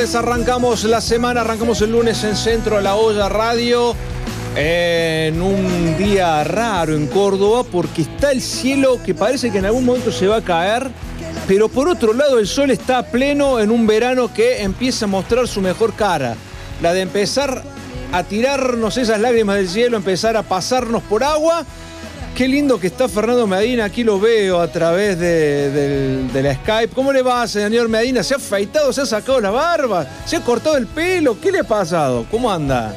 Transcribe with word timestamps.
tardes, 0.00 0.14
arrancamos 0.14 0.84
la 0.84 1.00
semana, 1.02 1.42
arrancamos 1.42 1.82
el 1.82 1.92
lunes 1.92 2.24
en 2.24 2.34
Centro 2.34 2.78
a 2.78 2.80
la 2.80 2.94
Olla 2.94 3.28
Radio, 3.28 3.94
en 4.56 5.42
un 5.42 5.98
día 5.98 6.42
raro 6.42 6.94
en 6.94 7.06
Córdoba, 7.06 7.64
porque 7.70 8.02
está 8.02 8.32
el 8.32 8.40
cielo 8.40 8.98
que 9.04 9.14
parece 9.14 9.50
que 9.50 9.58
en 9.58 9.66
algún 9.66 9.84
momento 9.84 10.10
se 10.10 10.26
va 10.26 10.36
a 10.36 10.42
caer, 10.42 10.90
pero 11.46 11.68
por 11.68 11.86
otro 11.86 12.14
lado 12.14 12.38
el 12.38 12.46
sol 12.46 12.70
está 12.70 13.10
pleno 13.10 13.60
en 13.60 13.70
un 13.70 13.86
verano 13.86 14.32
que 14.32 14.62
empieza 14.62 15.04
a 15.04 15.08
mostrar 15.08 15.46
su 15.46 15.60
mejor 15.60 15.92
cara, 15.92 16.34
la 16.80 16.94
de 16.94 17.02
empezar 17.02 17.62
a 18.12 18.22
tirarnos 18.22 18.96
esas 18.96 19.20
lágrimas 19.20 19.56
del 19.56 19.68
cielo, 19.68 19.98
empezar 19.98 20.34
a 20.34 20.42
pasarnos 20.42 21.02
por 21.02 21.24
agua 21.24 21.66
Qué 22.34 22.48
lindo 22.48 22.80
que 22.80 22.86
está 22.86 23.08
Fernando 23.08 23.46
Medina, 23.46 23.84
aquí 23.84 24.02
lo 24.02 24.18
veo 24.18 24.60
a 24.60 24.68
través 24.68 25.18
de, 25.18 26.24
la 26.32 26.54
Skype. 26.54 26.94
¿Cómo 26.94 27.12
le 27.12 27.22
va, 27.22 27.46
señor 27.46 27.88
Medina? 27.88 28.22
¿Se 28.22 28.34
ha 28.34 28.38
afeitado, 28.38 28.92
se 28.92 29.02
ha 29.02 29.06
sacado 29.06 29.40
la 29.40 29.50
barba, 29.50 30.06
se 30.24 30.36
ha 30.36 30.40
cortado 30.40 30.76
el 30.76 30.86
pelo? 30.86 31.38
¿Qué 31.38 31.52
le 31.52 31.58
ha 31.58 31.64
pasado? 31.64 32.24
¿Cómo 32.30 32.50
anda? 32.50 32.94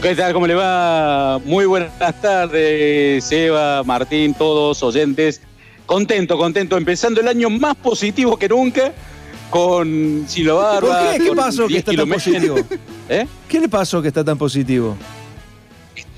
¿Qué 0.00 0.14
tal? 0.14 0.32
¿Cómo 0.32 0.46
le 0.46 0.54
va? 0.54 1.38
Muy 1.44 1.66
buenas 1.66 1.92
tardes, 2.22 3.22
Seba, 3.24 3.82
Martín, 3.84 4.32
todos 4.32 4.82
oyentes. 4.82 5.42
Contento, 5.84 6.38
contento, 6.38 6.78
empezando 6.78 7.20
el 7.20 7.28
año 7.28 7.50
más 7.50 7.76
positivo 7.76 8.38
que 8.38 8.48
nunca 8.48 8.92
con 9.50 10.24
Silo 10.26 10.56
Barba. 10.56 10.80
¿Por 10.80 11.12
qué? 11.18 11.24
¿Qué 11.24 11.36
pasó 11.36 11.68
que 11.68 11.76
está 11.78 11.92
tan 11.92 12.08
positivo? 12.08 12.56
¿Eh? 13.10 13.26
¿Qué 13.48 13.60
le 13.60 13.68
pasó 13.68 14.00
que 14.00 14.08
está 14.08 14.24
tan 14.24 14.38
positivo? 14.38 14.96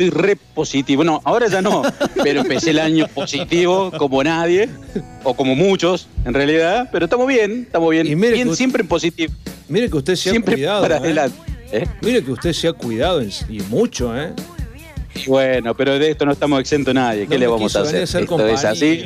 Estoy 0.02 0.10
re 0.22 0.36
positivo. 0.36 1.04
No, 1.04 1.20
ahora 1.24 1.48
ya 1.48 1.62
no, 1.62 1.82
pero 2.22 2.40
empecé 2.40 2.70
el 2.70 2.78
año 2.78 3.06
positivo 3.08 3.90
como 3.96 4.22
nadie, 4.22 4.68
o 5.22 5.34
como 5.34 5.54
muchos 5.54 6.08
en 6.24 6.34
realidad, 6.34 6.88
pero 6.92 7.06
estamos 7.06 7.26
bien, 7.26 7.62
estamos 7.66 7.90
bien. 7.90 8.06
Y 8.06 8.14
bien 8.14 8.54
siempre 8.54 8.82
en 8.82 8.88
positivo. 8.88 9.32
Mire 9.68 9.88
que 9.88 9.96
usted 9.96 10.16
se 10.16 10.36
ha 10.36 10.40
cuidado. 10.40 10.82
Para 10.82 10.96
¿eh? 10.96 11.00
adelante, 11.00 11.38
¿eh? 11.72 11.86
Mire 12.02 12.24
que 12.24 12.32
usted 12.32 12.52
se 12.52 12.68
ha 12.68 12.72
cuidado 12.72 13.22
y 13.22 13.60
mucho, 13.68 14.16
¿eh? 14.18 14.32
bueno, 15.26 15.74
pero 15.76 15.98
de 15.98 16.10
esto 16.10 16.26
no 16.26 16.32
estamos 16.32 16.60
exentos 16.60 16.94
nadie. 16.94 17.26
¿Qué 17.26 17.38
le 17.38 17.46
vamos 17.46 17.74
a 17.76 17.82
hacer? 17.82 18.02
esto 18.02 18.48
es 18.48 18.64
así. 18.64 19.04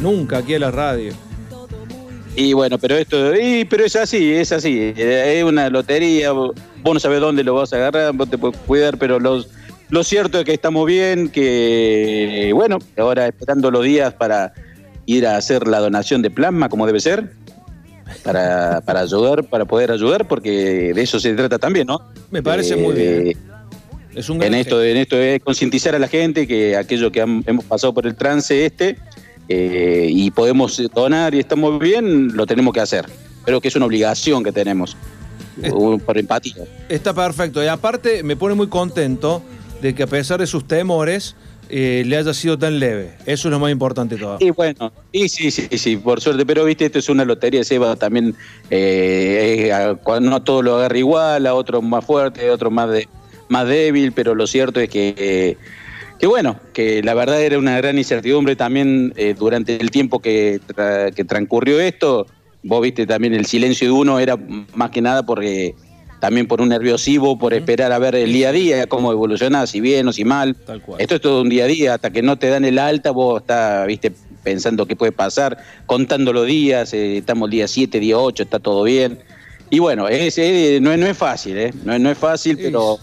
Nunca 0.00 0.38
aquí 0.38 0.54
a 0.54 0.58
la 0.58 0.70
radio. 0.70 1.12
Y 2.36 2.52
bueno, 2.52 2.78
pero 2.78 2.96
esto, 2.96 3.32
pero 3.70 3.84
es 3.84 3.94
así, 3.94 4.32
es 4.32 4.50
así. 4.50 4.92
Es 4.96 5.44
una 5.44 5.70
lotería, 5.70 6.32
vos 6.32 6.54
no 6.82 6.98
sabés 6.98 7.20
dónde 7.20 7.44
lo 7.44 7.54
vas 7.54 7.72
a 7.72 7.76
agarrar, 7.76 8.12
vos 8.12 8.28
te 8.28 8.36
puedes 8.36 8.58
cuidar, 8.58 8.98
pero 8.98 9.20
los, 9.20 9.48
lo 9.90 10.04
cierto 10.04 10.38
es 10.38 10.44
que 10.44 10.54
estamos 10.54 10.86
bien, 10.86 11.28
que 11.28 12.50
bueno, 12.54 12.78
ahora 12.96 13.26
esperando 13.26 13.70
los 13.70 13.84
días 13.84 14.14
para 14.14 14.52
ir 15.06 15.26
a 15.26 15.36
hacer 15.36 15.66
la 15.68 15.80
donación 15.80 16.22
de 16.22 16.30
plasma 16.30 16.68
como 16.68 16.86
debe 16.86 17.00
ser, 17.00 17.30
para, 18.22 18.80
para 18.82 19.00
ayudar, 19.00 19.44
para 19.44 19.64
poder 19.64 19.90
ayudar, 19.90 20.26
porque 20.26 20.92
de 20.94 21.02
eso 21.02 21.20
se 21.20 21.34
trata 21.34 21.58
también, 21.58 21.86
¿no? 21.86 22.00
Me 22.30 22.42
parece 22.42 22.76
muy 22.76 22.94
bien. 22.94 23.26
Eh, 23.28 23.36
es 24.14 24.28
un 24.28 24.42
en 24.42 24.54
esto, 24.54 24.82
en 24.82 24.96
esto 24.96 25.18
es 25.18 25.42
concientizar 25.42 25.94
a 25.94 25.98
la 25.98 26.08
gente 26.08 26.46
que 26.46 26.76
aquello 26.76 27.10
que 27.10 27.20
hemos 27.20 27.64
pasado 27.64 27.92
por 27.92 28.06
el 28.06 28.14
trance 28.14 28.64
este 28.64 28.96
eh, 29.48 30.06
y 30.08 30.30
podemos 30.30 30.80
donar 30.94 31.34
y 31.34 31.40
estamos 31.40 31.78
bien, 31.80 32.36
lo 32.36 32.46
tenemos 32.46 32.72
que 32.72 32.80
hacer. 32.80 33.06
Pero 33.44 33.60
que 33.60 33.68
es 33.68 33.76
una 33.76 33.86
obligación 33.86 34.42
que 34.42 34.52
tenemos 34.52 34.96
por 36.06 36.16
empatía. 36.16 36.64
Está 36.88 37.12
perfecto. 37.12 37.62
Y 37.62 37.66
aparte 37.66 38.22
me 38.22 38.36
pone 38.36 38.54
muy 38.54 38.68
contento 38.68 39.42
de 39.84 39.94
que 39.94 40.04
a 40.04 40.06
pesar 40.06 40.40
de 40.40 40.46
sus 40.46 40.66
temores, 40.66 41.36
eh, 41.68 42.04
le 42.06 42.16
haya 42.16 42.32
sido 42.32 42.58
tan 42.58 42.78
leve. 42.78 43.10
Eso 43.26 43.48
es 43.48 43.52
lo 43.52 43.58
más 43.58 43.70
importante 43.70 44.16
todo. 44.16 44.38
Y 44.40 44.48
bueno, 44.48 44.90
y 45.12 45.28
sí, 45.28 45.50
sí, 45.50 45.68
sí, 45.76 45.98
por 45.98 46.22
suerte, 46.22 46.46
pero 46.46 46.64
viste, 46.64 46.86
esto 46.86 47.00
es 47.00 47.10
una 47.10 47.26
lotería, 47.26 47.62
Seba 47.64 47.94
también, 47.94 48.34
eh, 48.70 49.70
no 50.22 50.42
todo 50.42 50.62
lo 50.62 50.76
agarra 50.76 50.96
igual, 50.96 51.46
a 51.46 51.52
otro 51.52 51.82
más 51.82 52.02
fuerte, 52.02 52.48
a 52.48 52.54
otro 52.54 52.70
más, 52.70 52.88
más 53.48 53.68
débil, 53.68 54.12
pero 54.12 54.34
lo 54.34 54.46
cierto 54.46 54.80
es 54.80 54.88
que, 54.88 55.58
que 56.18 56.26
bueno, 56.26 56.58
que 56.72 57.02
la 57.02 57.12
verdad 57.12 57.42
era 57.42 57.58
una 57.58 57.76
gran 57.76 57.98
incertidumbre 57.98 58.56
también 58.56 59.12
eh, 59.16 59.34
durante 59.38 59.78
el 59.78 59.90
tiempo 59.90 60.18
que, 60.20 60.62
que 61.14 61.24
transcurrió 61.24 61.78
esto. 61.78 62.26
Vos 62.62 62.80
viste 62.80 63.06
también 63.06 63.34
el 63.34 63.44
silencio 63.44 63.88
de 63.88 63.92
uno 63.92 64.18
era 64.18 64.38
más 64.74 64.88
que 64.88 65.02
nada 65.02 65.26
porque 65.26 65.74
también 66.24 66.46
por 66.46 66.62
un 66.62 66.70
nerviosismo, 66.70 67.38
por 67.38 67.52
esperar 67.52 67.92
a 67.92 67.98
ver 67.98 68.14
el 68.14 68.32
día 68.32 68.48
a 68.48 68.52
día, 68.52 68.86
cómo 68.86 69.12
evoluciona, 69.12 69.66
si 69.66 69.82
bien 69.82 70.08
o 70.08 70.12
si 70.14 70.24
mal. 70.24 70.56
Esto 70.96 71.16
es 71.16 71.20
todo 71.20 71.42
un 71.42 71.50
día 71.50 71.64
a 71.64 71.66
día, 71.66 71.94
hasta 71.96 72.10
que 72.10 72.22
no 72.22 72.38
te 72.38 72.48
dan 72.48 72.64
el 72.64 72.78
alta, 72.78 73.10
vos 73.10 73.42
estás, 73.42 73.86
viste, 73.86 74.10
pensando 74.42 74.86
qué 74.86 74.96
puede 74.96 75.12
pasar, 75.12 75.58
contando 75.84 76.32
los 76.32 76.46
días, 76.46 76.94
eh, 76.94 77.18
estamos 77.18 77.50
día 77.50 77.68
7, 77.68 78.00
día 78.00 78.18
8, 78.18 78.42
está 78.42 78.58
todo 78.58 78.84
bien. 78.84 79.18
Y 79.68 79.80
bueno, 79.80 80.08
es, 80.08 80.38
no, 80.80 80.92
es 80.94 81.18
fácil, 81.18 81.58
¿eh? 81.58 81.74
No, 81.84 81.98
no 81.98 82.10
es 82.10 82.16
fácil, 82.16 82.56
pero, 82.56 82.96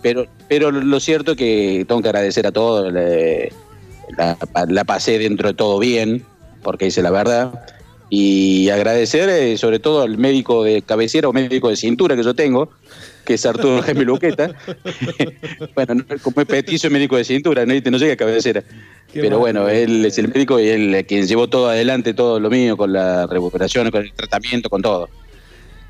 pero, 0.00 0.26
pero 0.46 0.70
lo 0.70 1.00
cierto 1.00 1.32
es 1.32 1.36
que 1.36 1.84
tengo 1.88 2.00
que 2.00 2.10
agradecer 2.10 2.46
a 2.46 2.52
todos, 2.52 2.92
la, 2.92 4.38
la 4.68 4.84
pasé 4.84 5.18
dentro 5.18 5.48
de 5.48 5.54
todo 5.54 5.80
bien, 5.80 6.24
porque 6.62 6.86
hice 6.86 7.02
la 7.02 7.10
verdad 7.10 7.75
y 8.08 8.68
agradecer 8.70 9.28
eh, 9.28 9.58
sobre 9.58 9.78
todo 9.78 10.02
al 10.02 10.16
médico 10.16 10.62
de 10.62 10.82
cabecera 10.82 11.28
o 11.28 11.32
médico 11.32 11.68
de 11.68 11.76
cintura 11.76 12.14
que 12.14 12.22
yo 12.22 12.34
tengo, 12.34 12.70
que 13.24 13.34
es 13.34 13.46
Arturo 13.46 13.82
Jaime 13.84 14.04
Luqueta. 14.04 14.54
bueno, 15.74 16.04
como 16.22 16.40
es 16.40 16.46
peticio 16.46 16.90
médico 16.90 17.16
de 17.16 17.24
cintura, 17.24 17.66
no, 17.66 17.74
no 17.74 17.98
llega 17.98 18.12
a 18.12 18.16
cabecera. 18.16 18.62
Pero 19.12 19.38
bueno, 19.38 19.68
él 19.68 20.04
es 20.04 20.18
el 20.18 20.28
médico 20.28 20.60
y 20.60 20.68
él 20.68 21.04
quien 21.08 21.26
llevó 21.26 21.48
todo 21.48 21.68
adelante, 21.68 22.12
todo 22.12 22.38
lo 22.38 22.50
mío, 22.50 22.76
con 22.76 22.92
la 22.92 23.26
recuperación, 23.26 23.90
con 23.90 24.02
el 24.02 24.12
tratamiento, 24.12 24.68
con 24.68 24.82
todo. 24.82 25.08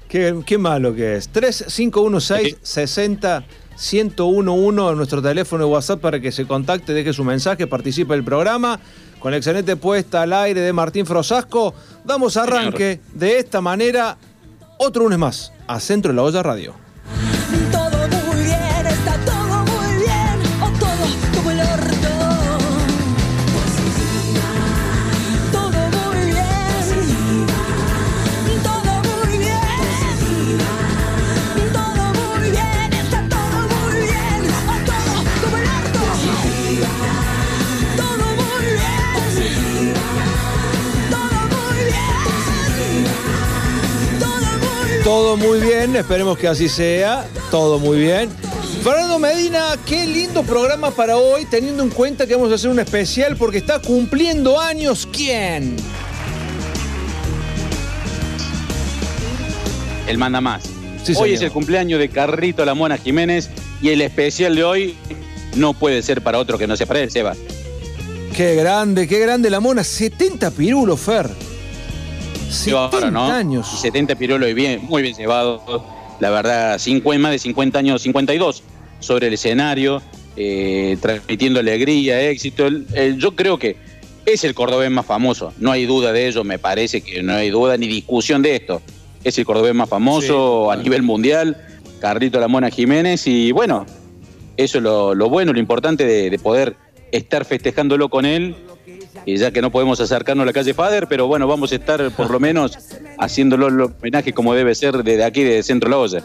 Qué, 0.09 0.34
qué 0.47 0.59
malo 0.59 0.94
que 0.94 1.16
es. 1.16 1.28
3516 1.28 2.59
60 2.62 3.44
1011 3.77 4.94
nuestro 4.94 5.21
teléfono 5.21 5.66
de 5.66 5.71
WhatsApp 5.71 6.00
para 6.00 6.21
que 6.21 6.33
se 6.33 6.47
contacte, 6.47 6.94
deje 6.94 7.12
su 7.12 7.25
mensaje, 7.25 7.66
participe 7.66 8.15
del 8.15 8.25
programa. 8.25 8.81
Con 9.19 9.31
la 9.31 9.38
excelente 9.38 9.77
puesta 9.77 10.22
al 10.22 10.32
aire 10.32 10.60
de 10.60 10.72
Martín 10.72 11.06
Frosasco, 11.06 11.75
damos 12.04 12.37
arranque 12.37 13.00
de 13.12 13.38
esta 13.38 13.60
manera 13.60 14.16
otro 14.78 15.04
lunes 15.04 15.19
más 15.19 15.53
a 15.66 15.81
Centro 15.81 16.12
de 16.12 16.16
la 16.16 16.22
Olla 16.22 16.43
Radio. 16.43 16.85
Esperemos 46.00 46.38
que 46.38 46.48
así 46.48 46.68
sea. 46.68 47.26
Todo 47.50 47.78
muy 47.78 47.98
bien. 47.98 48.30
Fernando 48.82 49.18
Medina, 49.18 49.76
qué 49.84 50.06
lindo 50.06 50.42
programa 50.42 50.90
para 50.90 51.16
hoy, 51.16 51.44
teniendo 51.46 51.82
en 51.82 51.90
cuenta 51.90 52.26
que 52.26 52.34
vamos 52.34 52.52
a 52.52 52.54
hacer 52.54 52.70
un 52.70 52.78
especial 52.78 53.36
porque 53.36 53.59
está 53.59 53.80
cumpliendo 53.80 54.60
años. 54.60 55.09
¿Quién? 55.10 55.76
El 60.06 60.18
manda 60.18 60.41
más. 60.41 60.65
hoy 61.16 61.32
es 61.32 61.41
el 61.42 61.50
cumpleaños 61.50 61.98
de 61.98 62.09
Carrito 62.09 62.65
La 62.65 62.74
Mona 62.74 62.97
Jiménez 62.97 63.50
y 63.82 63.88
el 63.88 64.00
especial 64.03 64.54
de 64.54 64.65
hoy 64.65 64.97
no 65.56 65.74
puede 65.74 66.03
ser 66.03 66.22
para 66.22 66.38
otro 66.38 66.59
que 66.59 66.66
no 66.66 66.76
sea 66.76 66.86
para 66.86 67.00
él, 67.00 67.10
Seba. 67.10 67.34
Qué 68.36 68.54
grande, 68.54 69.09
qué 69.09 69.18
grande 69.18 69.50
la 69.50 69.60
Mona. 69.60 69.82
70 69.82 70.50
pirulos, 70.53 71.00
Fer. 71.00 71.28
70 72.51 73.10
¿no? 73.10 73.27
años. 73.27 73.66
70 73.81 74.15
Pirolo 74.16 74.48
y 74.48 74.54
bien, 74.54 74.81
muy 74.84 75.03
bien 75.03 75.15
llevado. 75.15 75.63
La 76.21 76.31
verdad, 76.31 76.81
más 77.19 77.31
de 77.31 77.39
50 77.39 77.78
años, 77.78 78.03
52 78.03 78.63
sobre 79.01 79.27
el 79.27 79.34
escenario, 79.34 80.03
eh, 80.37 80.97
transmitiendo 81.01 81.60
alegría, 81.60 82.21
éxito. 82.22 82.69
yo 83.16 83.37
creo 83.37 83.59
que 83.59 83.77
es 84.25 84.43
el 84.45 84.54
cordobés 84.54 84.91
más 84.91 85.07
famoso, 85.07 85.53
no 85.59 85.71
hay 85.71 85.84
duda 85.84 86.13
de 86.13 86.27
ello, 86.27 86.43
me 86.43 86.59
parece 86.59 87.03
que 87.03 87.22
no 87.22 87.34
hay 87.34 87.51
duda 87.51 87.77
ni 87.77 87.87
discusión 87.87 88.43
de 88.43 88.57
esto. 88.57 88.83
Es 89.22 89.39
el 89.39 89.45
cordobés 89.45 89.75
más 89.75 89.89
famoso 89.89 90.71
a 90.71 90.77
nivel 90.77 91.03
mundial, 91.03 91.57
Carlito 92.01 92.41
La 92.41 92.48
Mona 92.48 92.71
Jiménez, 92.71 93.27
y 93.27 93.53
bueno, 93.53 93.87
eso 94.57 94.78
es 94.78 94.84
lo, 94.84 95.15
bueno, 95.28 95.53
lo 95.53 95.59
importante 95.59 96.04
de 96.04 96.39
poder 96.39 96.77
estar 97.13 97.45
festejándolo 97.45 98.09
con 98.09 98.25
él 98.25 98.57
y 99.24 99.36
ya 99.36 99.50
que 99.50 99.60
no 99.60 99.71
podemos 99.71 100.00
acercarnos 100.00 100.44
a 100.44 100.47
la 100.47 100.53
calle 100.53 100.74
Fader, 100.74 101.06
pero 101.09 101.27
bueno, 101.27 101.47
vamos 101.47 101.72
a 101.72 101.74
estar 101.74 102.10
por 102.12 102.30
lo 102.30 102.41
menos 102.41 102.78
haciéndolo 103.18 103.68
el 103.68 103.80
homenaje 103.80 104.33
como 104.33 104.54
debe 104.54 104.74
ser 104.74 105.03
desde 105.03 105.24
aquí, 105.24 105.42
de 105.42 105.62
Centro 105.62 105.91
La 105.91 105.98
Olla. 105.98 106.24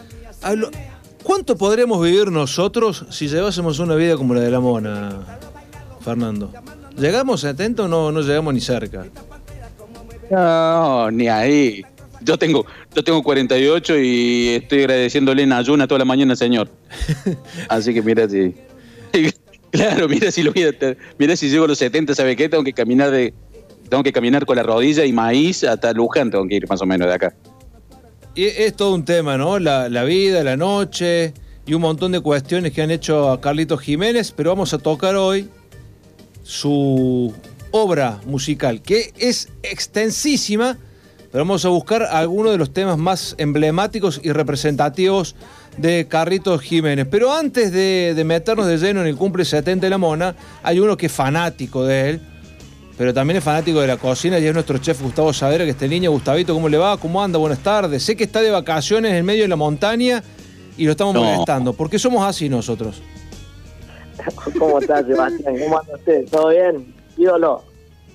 ¿Cuánto 1.22 1.56
podremos 1.56 2.02
vivir 2.02 2.30
nosotros 2.30 3.06
si 3.10 3.28
llevásemos 3.28 3.78
una 3.78 3.94
vida 3.94 4.16
como 4.16 4.34
la 4.34 4.40
de 4.40 4.50
la 4.50 4.60
mona, 4.60 5.20
Fernando? 6.00 6.52
¿Llegamos 6.98 7.44
a 7.44 7.50
70 7.50 7.84
o 7.84 7.88
no, 7.88 8.12
no 8.12 8.20
llegamos 8.22 8.52
ni 8.52 8.60
cerca? 8.60 9.06
No, 10.30 11.10
ni 11.10 11.28
ahí. 11.28 11.84
Yo 12.22 12.38
tengo, 12.38 12.66
yo 12.94 13.02
tengo 13.02 13.22
48 13.22 13.98
y 13.98 14.48
estoy 14.60 14.80
agradeciéndole 14.80 15.42
en 15.42 15.52
ayuna 15.52 15.86
toda 15.86 16.00
la 16.00 16.04
mañana, 16.04 16.36
señor. 16.36 16.68
Así 17.68 17.92
que 17.92 18.02
mira 18.02 18.28
si. 18.28 18.54
Claro, 19.72 20.06
mira 20.08 20.30
si 20.30 20.42
lo 20.42 20.52
mira 21.18 21.34
si 21.34 21.48
llego 21.48 21.64
a 21.64 21.68
los 21.68 21.78
70, 21.78 22.14
¿sabe 22.14 22.36
qué? 22.36 22.48
Tengo 22.48 22.62
que 22.62 22.74
caminar 22.74 23.10
de. 23.10 23.32
Tengo 23.88 24.02
que 24.02 24.12
caminar 24.12 24.46
con 24.46 24.56
la 24.56 24.62
rodilla 24.62 25.04
y 25.04 25.12
maíz 25.12 25.64
hasta 25.64 25.92
Luján, 25.92 26.30
tengo 26.30 26.46
que 26.46 26.56
ir 26.56 26.68
más 26.68 26.80
o 26.80 26.86
menos 26.86 27.08
de 27.08 27.14
acá. 27.14 27.34
Y 28.34 28.44
es 28.44 28.74
todo 28.74 28.94
un 28.94 29.04
tema, 29.04 29.36
¿no? 29.36 29.58
La 29.58 30.04
vida, 30.04 30.44
la 30.44 30.56
noche 30.56 31.34
y 31.66 31.74
un 31.74 31.82
montón 31.82 32.12
de 32.12 32.20
cuestiones 32.20 32.72
que 32.72 32.82
han 32.82 32.90
hecho 32.90 33.30
a 33.30 33.40
Carlitos 33.40 33.80
Jiménez, 33.80 34.32
pero 34.32 34.50
vamos 34.50 34.72
a 34.74 34.78
tocar 34.78 35.16
hoy 35.16 35.48
su 36.42 37.34
obra 37.70 38.20
musical, 38.26 38.82
que 38.82 39.12
es 39.18 39.48
extensísima, 39.62 40.78
pero 41.32 41.44
vamos 41.44 41.64
a 41.64 41.70
buscar 41.70 42.02
algunos 42.02 42.52
de 42.52 42.58
los 42.58 42.74
temas 42.74 42.98
más 42.98 43.34
emblemáticos 43.38 44.20
y 44.22 44.32
representativos 44.32 45.34
de 45.78 46.06
Carlitos 46.06 46.60
Jiménez. 46.60 47.06
Pero 47.10 47.32
antes 47.32 47.72
de, 47.72 48.20
meternos 48.26 48.66
de 48.66 48.76
lleno 48.76 49.00
en 49.00 49.06
el 49.06 49.16
cumple 49.16 49.46
70 49.46 49.86
de 49.86 49.90
la 49.90 49.96
Mona, 49.96 50.36
hay 50.62 50.78
uno 50.78 50.94
que 50.94 51.06
es 51.06 51.12
fanático 51.12 51.86
de 51.86 52.10
él, 52.10 52.20
pero 52.98 53.14
también 53.14 53.38
es 53.38 53.44
fanático 53.44 53.80
de 53.80 53.86
la 53.86 53.96
cocina 53.96 54.38
y 54.38 54.46
es 54.46 54.52
nuestro 54.52 54.76
chef 54.76 55.00
Gustavo 55.00 55.32
Savera, 55.32 55.64
que 55.64 55.70
este 55.70 55.88
niño. 55.88 56.10
Gustavito, 56.10 56.52
¿cómo 56.52 56.68
le 56.68 56.76
va? 56.76 56.98
¿Cómo 56.98 57.22
anda? 57.22 57.38
Buenas 57.38 57.60
tardes. 57.60 58.02
Sé 58.02 58.14
que 58.14 58.24
está 58.24 58.42
de 58.42 58.50
vacaciones 58.50 59.14
en 59.14 59.24
medio 59.24 59.42
de 59.42 59.48
la 59.48 59.56
montaña 59.56 60.22
y 60.76 60.84
lo 60.84 60.90
estamos 60.90 61.14
molestando. 61.14 61.72
¿Por 61.72 61.88
qué 61.88 61.98
somos 61.98 62.26
así 62.26 62.50
nosotros? 62.50 63.02
¿Cómo 64.58 64.78
estás, 64.78 65.06
Sebastián? 65.06 65.58
¿Cómo 65.58 65.78
anda 65.78 65.94
usted? 65.94 66.28
¿Todo 66.30 66.50
bien? 66.50 66.94
Ídolo. 67.16 67.64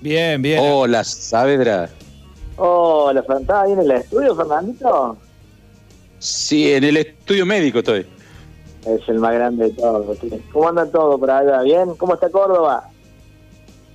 Bien, 0.00 0.40
bien. 0.40 0.60
Hola, 0.62 1.02
Saavedra. 1.02 1.90
Hola, 2.60 3.20
¿estás 3.20 3.50
ahí 3.50 3.72
en 3.72 3.78
el 3.78 3.90
estudio, 3.92 4.34
Fernandito? 4.34 5.16
Sí, 6.18 6.72
en 6.72 6.82
el 6.82 6.96
estudio 6.96 7.46
médico 7.46 7.78
estoy. 7.78 8.04
Es 8.84 9.08
el 9.08 9.20
más 9.20 9.32
grande 9.34 9.66
de 9.66 9.70
todos. 9.74 10.18
¿Cómo 10.52 10.68
anda 10.68 10.84
todo 10.86 11.18
por 11.18 11.30
allá? 11.30 11.62
¿Bien? 11.62 11.94
¿Cómo 11.96 12.14
está 12.14 12.28
Córdoba? 12.30 12.90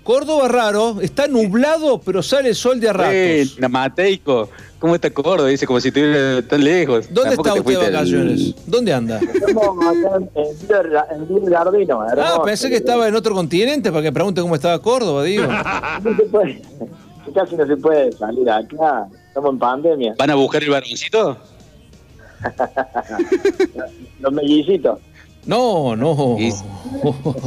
Córdoba 0.04 0.48
raro, 0.48 1.02
está 1.02 1.28
nublado, 1.28 2.00
pero 2.00 2.24
sale 2.24 2.50
el 2.50 2.56
sol 2.56 2.80
de 2.80 2.90
a 2.90 2.94
ratos. 2.94 3.14
Eh, 3.14 3.48
Mateico, 3.70 4.50
¿cómo 4.80 4.96
está 4.96 5.10
Córdoba? 5.10 5.50
Dice 5.50 5.66
como 5.66 5.82
si 5.82 5.90
estuviera 5.90 6.46
tan 6.46 6.64
lejos. 6.64 7.14
¿Dónde 7.14 7.36
está 7.36 7.54
usted 7.54 7.80
de 7.80 7.92
vacaciones? 7.92 8.56
¿Dónde 8.66 8.94
anda? 8.94 9.20
Estamos 9.20 9.86
acá 9.86 11.06
en 11.12 11.28
Villa 11.28 11.64
Gardino. 11.64 12.02
Ah, 12.02 12.42
pensé 12.46 12.70
que 12.70 12.78
estaba 12.78 13.08
en 13.10 13.16
otro 13.16 13.34
continente 13.34 13.92
para 13.92 14.04
que 14.04 14.12
pregunte 14.12 14.42
cómo 14.42 14.56
estaba 14.56 14.82
Córdoba, 14.82 15.24
digo. 15.24 15.48
casi 17.34 17.56
no 17.56 17.66
se 17.66 17.78
puede 17.78 18.12
salir 18.14 18.50
acá. 18.50 19.08
Estamos 19.28 19.54
en 19.54 19.60
pandemia. 19.60 20.16
¿Van 20.18 20.30
a 20.30 20.36
buscar 20.36 20.64
el 20.64 20.70
varoncito? 20.70 21.38
Los 24.20 24.34
mellicitos. 24.34 25.00
No, 25.46 25.96
no. 25.96 26.38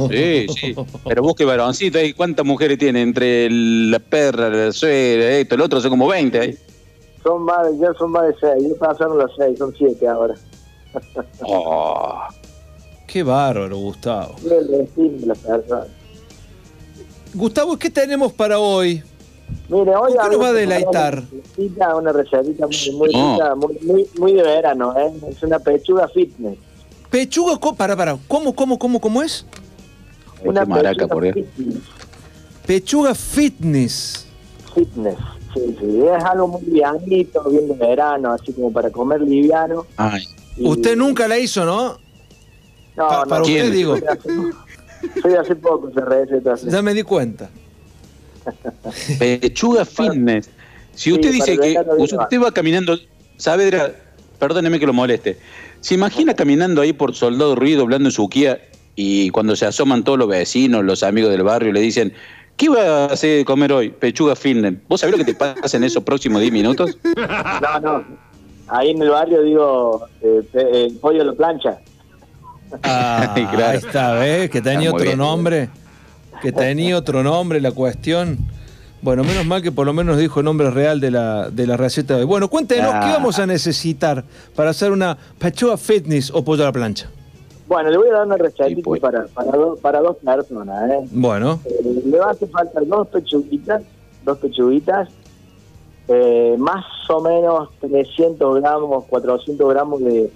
Sí, 0.09 0.45
sí. 0.49 0.75
Pero 1.07 1.23
busque 1.23 1.45
varoncito 1.45 1.97
ahí. 1.97 2.13
¿Cuántas 2.13 2.45
mujeres 2.45 2.77
tiene? 2.77 3.01
Entre 3.01 3.49
la 3.49 3.99
perra, 3.99 4.49
la 4.49 4.71
suegra, 4.71 5.31
esto, 5.31 5.55
el 5.55 5.61
otro, 5.61 5.81
son 5.81 5.91
como 5.91 6.07
20 6.07 6.39
ahí. 6.39 6.57
Son 7.23 7.43
más, 7.43 7.67
ya 7.79 7.93
son 7.97 8.11
más 8.11 8.27
de 8.27 8.35
6. 8.39 8.69
Yo 8.69 8.77
pasaron 8.77 9.17
los 9.17 9.31
6, 9.37 9.57
son 9.57 9.73
7 9.75 10.07
ahora. 10.07 10.35
oh, 11.41 12.19
qué 13.07 13.23
bárbaro, 13.23 13.77
Gustavo. 13.77 14.35
Gustavo, 17.33 17.77
¿qué 17.77 17.89
tenemos 17.89 18.31
para 18.33 18.59
hoy? 18.59 19.03
Mire, 19.69 19.95
hoy 19.95 20.13
¿Qué 20.13 20.29
nos 20.29 20.41
va 20.41 20.47
a 20.47 20.53
deleitar? 20.53 21.23
Una 21.95 22.13
recetita 22.13 22.67
muy, 22.67 22.91
muy, 22.93 23.79
muy, 23.81 24.07
muy, 24.17 24.33
de 24.33 24.43
verano, 24.43 24.97
¿eh? 24.97 25.11
Es 25.29 25.43
una 25.43 25.59
pechuga 25.59 26.07
fitness. 26.07 26.57
Pechuga, 27.09 27.59
para, 27.75 27.95
para, 27.95 28.17
¿cómo, 28.27 28.53
cómo, 28.55 28.79
cómo, 28.79 29.01
cómo 29.01 29.21
es? 29.21 29.45
Una 30.43 30.65
maraca, 30.65 31.07
por 31.07 31.33
fitness. 31.33 31.79
Pechuga 32.65 33.13
fitness. 33.13 34.25
Fitness, 34.73 35.17
sí, 35.53 35.77
sí. 35.79 36.01
Es 36.15 36.23
algo 36.23 36.47
muy 36.47 36.61
livianito, 36.61 37.43
bien 37.49 37.67
de 37.67 37.73
verano, 37.73 38.31
así 38.31 38.53
como 38.53 38.71
para 38.71 38.89
comer 38.89 39.21
liviano. 39.21 39.85
Ay. 39.97 40.23
Usted 40.59 40.95
nunca 40.95 41.27
la 41.27 41.37
hizo, 41.37 41.65
¿no? 41.65 41.97
No, 42.95 43.23
no. 43.23 43.27
Para 43.27 43.41
usted 43.41 43.71
digo. 43.71 43.95
Soy 45.21 45.33
hace 45.35 45.55
poco 45.55 45.89
esa 45.89 46.01
receta. 46.01 46.55
Ya 46.55 46.81
me 46.81 46.93
di 46.93 47.03
cuenta. 47.03 47.49
Pechuga 49.19 49.85
fitness. 49.85 50.49
Si 50.95 51.13
usted 51.13 51.31
dice 51.31 51.57
que 51.57 51.77
usted 51.97 52.41
va 52.41 52.51
caminando, 52.51 52.97
Saavedra, 53.37 53.93
perdóneme 54.39 54.79
que 54.79 54.87
lo 54.87 54.93
moleste, 54.93 55.37
¿Se 55.81 55.93
imagina 55.93 56.33
caminando 56.33 56.81
ahí 56.81 56.93
por 56.93 57.15
Soldado 57.15 57.55
Ruido, 57.55 57.83
hablando 57.83 58.09
en 58.09 58.11
su 58.11 58.27
Kia, 58.29 58.59
y 58.95 59.29
cuando 59.29 59.55
se 59.55 59.65
asoman 59.65 60.03
todos 60.03 60.17
los 60.17 60.27
vecinos, 60.27 60.83
los 60.83 61.03
amigos 61.03 61.31
del 61.31 61.43
barrio, 61.43 61.71
le 61.71 61.79
dicen, 61.81 62.13
¿qué 62.55 62.67
va 62.67 63.05
a 63.05 63.05
hacer 63.05 63.37
de 63.37 63.45
comer 63.45 63.71
hoy? 63.71 63.89
Pechuga 63.89 64.35
fitness. 64.35 64.73
¿Vos 64.87 65.01
sabés 65.01 65.17
lo 65.17 65.23
que 65.23 65.31
te 65.31 65.37
pasa 65.37 65.77
en 65.77 65.83
esos 65.83 66.03
próximos 66.03 66.41
10 66.41 66.51
minutos? 66.51 66.97
No, 67.61 67.79
no. 67.79 68.03
Ahí 68.69 68.89
en 68.89 69.01
el 69.01 69.09
barrio 69.09 69.43
digo, 69.43 70.07
eh, 70.21 70.41
eh 70.53 70.87
pollo 70.99 71.21
a 71.21 71.25
la 71.25 71.33
plancha. 71.33 71.77
Ah, 72.83 73.33
Ahí 73.35 73.77
está, 73.77 74.13
¿ves? 74.13 74.49
Que 74.49 74.61
tenía 74.61 74.91
otro 74.91 75.15
nombre. 75.15 75.69
Que 76.41 76.51
tenía 76.51 76.97
otro 76.97 77.23
nombre 77.23 77.61
la 77.61 77.71
cuestión. 77.71 78.37
Bueno, 79.01 79.23
menos 79.23 79.45
mal 79.45 79.61
que 79.61 79.71
por 79.71 79.85
lo 79.85 79.93
menos 79.93 80.17
dijo 80.17 80.39
el 80.39 80.45
nombre 80.45 80.71
real 80.71 80.99
de 80.99 81.11
la, 81.11 81.49
de 81.49 81.67
la 81.67 81.77
receta 81.77 82.15
de 82.15 82.21
hoy. 82.21 82.25
Bueno, 82.25 82.49
cuéntenos 82.49 82.91
qué 82.93 83.11
vamos 83.11 83.37
a 83.39 83.45
necesitar 83.45 84.23
para 84.55 84.71
hacer 84.71 84.91
una 84.91 85.17
pechuga 85.37 85.77
fitness 85.77 86.31
o 86.31 86.43
pollo 86.43 86.63
a 86.63 86.67
la 86.67 86.71
plancha. 86.71 87.09
Bueno, 87.67 87.89
le 87.89 87.97
voy 87.97 88.09
a 88.09 88.13
dar 88.13 88.25
una 88.25 88.37
receta 88.37 88.81
pues. 88.83 89.01
para, 89.01 89.25
para, 89.81 89.99
dos 89.99 90.17
personas. 90.17 90.89
¿eh? 90.89 91.07
Bueno. 91.11 91.59
Eh, 91.65 92.01
le 92.05 92.17
va 92.17 92.27
a 92.27 92.31
hacer 92.31 92.49
falta 92.49 92.79
dos 92.81 93.07
pechuguitas, 93.09 93.83
dos 94.23 94.37
pechuguitas, 94.37 95.09
eh, 96.07 96.55
más 96.57 96.85
o 97.09 97.21
menos 97.21 97.69
300 97.81 98.61
gramos, 98.61 99.05
400 99.05 99.69
gramos 99.69 100.01
de, 100.01 100.31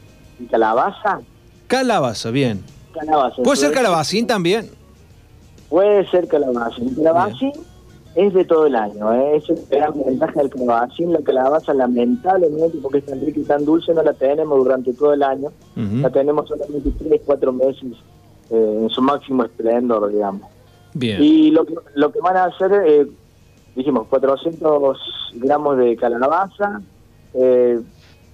calabaza. 0.49 1.21
Calabaza, 1.67 2.31
bien. 2.31 2.61
Calabaza. 2.93 3.41
¿Puede 3.41 3.57
ser 3.57 3.71
calabacín 3.71 4.27
también? 4.27 4.69
Puede 5.71 6.05
ser 6.09 6.27
calabacín. 6.27 6.93
Calabacín 6.95 7.53
es 8.15 8.33
de 8.33 8.43
todo 8.43 8.65
el 8.67 8.75
año. 8.75 9.13
¿eh? 9.13 9.37
Es 9.37 9.49
la 9.71 9.77
gran 9.77 10.03
ventaja 10.05 10.41
del 10.41 10.49
calabacín. 10.49 11.13
La 11.13 11.21
calabaza, 11.21 11.73
lamentablemente, 11.73 12.77
porque 12.81 12.97
es 12.97 13.05
tan 13.05 13.21
rica 13.21 13.39
y 13.39 13.43
tan 13.43 13.63
dulce, 13.63 13.93
no 13.93 14.03
la 14.03 14.11
tenemos 14.11 14.57
durante 14.57 14.93
todo 14.93 15.13
el 15.13 15.23
año. 15.23 15.49
La 15.77 16.09
tenemos 16.09 16.49
solamente 16.49 16.91
3, 16.99 17.21
4 17.25 17.53
meses 17.53 17.93
eh, 18.49 18.79
en 18.81 18.89
su 18.89 19.01
máximo 19.01 19.45
esplendor, 19.45 20.11
digamos. 20.11 20.41
Bien. 20.93 21.23
Y 21.23 21.51
lo 21.51 21.65
que, 21.65 21.75
lo 21.95 22.11
que 22.11 22.19
van 22.19 22.35
a 22.35 22.43
hacer, 22.43 22.73
eh, 22.85 23.07
dijimos, 23.73 24.07
400 24.09 24.97
gramos 25.35 25.77
de 25.77 25.95
calabaza, 25.95 26.81
eh, 27.33 27.79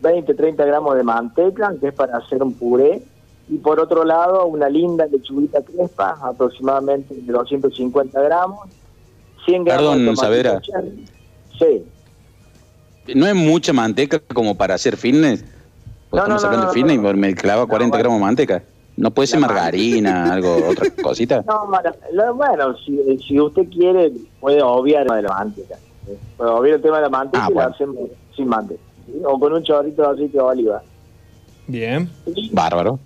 20, 0.01 0.33
30 0.33 0.65
gramos 0.65 0.95
de 0.95 1.03
manteca, 1.03 1.71
que 1.79 1.89
es 1.89 1.93
para 1.93 2.17
hacer 2.17 2.41
un 2.41 2.53
puré. 2.53 3.03
Y 3.49 3.57
por 3.57 3.79
otro 3.79 4.03
lado, 4.03 4.45
una 4.45 4.67
linda 4.69 5.05
lechuguita 5.05 5.61
crespa, 5.61 6.17
aproximadamente 6.21 7.15
de 7.15 7.31
250 7.31 8.21
gramos 8.21 8.67
Perdón, 9.65 10.15
Savera. 10.17 10.61
Sí. 11.57 11.83
¿No 13.15 13.25
es 13.25 13.35
mucha 13.35 13.71
manteca 13.71 14.19
como 14.19 14.55
para 14.55 14.75
hacer 14.75 14.97
fitness? 14.97 15.45
Pues 16.09 16.21
estamos 16.21 16.41
sacando 16.41 16.69
fitness 16.69 16.97
y 16.97 16.99
me 16.99 17.35
clava 17.35 17.65
40 17.65 17.97
gramos 17.97 18.19
de 18.19 18.25
manteca. 18.25 18.63
¿No 18.97 19.11
puede 19.11 19.27
ser 19.27 19.39
margarina, 19.39 20.33
algo, 20.33 20.57
otra 20.67 20.89
cosita? 21.03 21.43
No, 21.47 22.33
bueno, 22.33 22.75
si, 22.77 23.39
usted 23.39 23.69
quiere, 23.69 24.11
puede 24.39 24.61
obviar 24.61 25.03
el 25.03 25.07
tema 25.07 25.15
de 25.17 25.21
la 25.23 25.29
manteca. 25.29 25.75
Puede 26.35 26.51
obviar 26.51 26.75
el 26.75 26.81
tema 26.81 26.97
de 26.97 27.03
la 27.03 27.09
manteca 27.09 27.45
ah, 27.45 27.53
y 27.53 27.59
hacemos 27.59 27.95
sin 28.35 28.47
manteca. 28.47 28.81
O 29.23 29.39
con 29.39 29.53
un 29.53 29.63
chorrito 29.63 30.01
de 30.01 30.07
aceite 30.09 30.37
de 30.37 30.43
oliva. 30.43 30.81
Bien. 31.67 32.09
Bárbaro. 32.51 32.99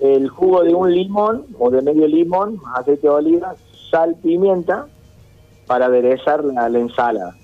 El 0.00 0.28
jugo 0.28 0.62
de 0.62 0.74
un 0.74 0.92
limón 0.92 1.46
o 1.58 1.70
de 1.70 1.82
medio 1.82 2.06
limón, 2.06 2.60
aceite 2.74 3.08
de 3.08 3.12
oliva, 3.12 3.54
sal, 3.90 4.16
pimienta 4.22 4.86
para 5.66 5.86
aderezar 5.86 6.44
la, 6.44 6.66
ensalada. 6.66 7.34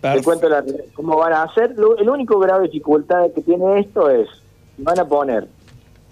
Te 0.00 0.22
cuento 0.22 0.48
cómo 0.94 1.16
van 1.16 1.32
a 1.32 1.44
hacer. 1.44 1.74
el 1.98 2.08
único 2.08 2.38
grado 2.38 2.60
de 2.60 2.68
dificultad 2.68 3.30
que 3.34 3.42
tiene 3.42 3.80
esto 3.80 4.10
es, 4.10 4.28
van 4.78 4.98
a 4.98 5.06
poner 5.06 5.48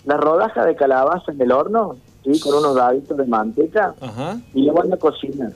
la 0.04 0.16
rodaja 0.16 0.64
de 0.64 0.76
calabaza 0.76 1.32
en 1.32 1.40
el 1.40 1.52
horno, 1.52 1.96
¿sí? 2.24 2.38
con 2.40 2.54
unos 2.54 2.74
daditos 2.74 3.16
de 3.16 3.24
manteca, 3.24 3.94
y 4.54 4.62
lo 4.62 4.74
van 4.74 4.92
a 4.92 4.96
cocinar 4.96 5.52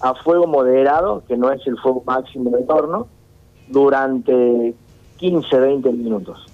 a 0.00 0.14
fuego 0.14 0.46
moderado, 0.46 1.22
que 1.28 1.36
no 1.36 1.50
es 1.52 1.64
el 1.66 1.76
fuego 1.78 2.02
máximo 2.06 2.50
del 2.50 2.64
horno, 2.68 3.06
durante 3.68 4.74
15, 5.18 5.58
20 5.58 5.92
minutos. 5.92 6.49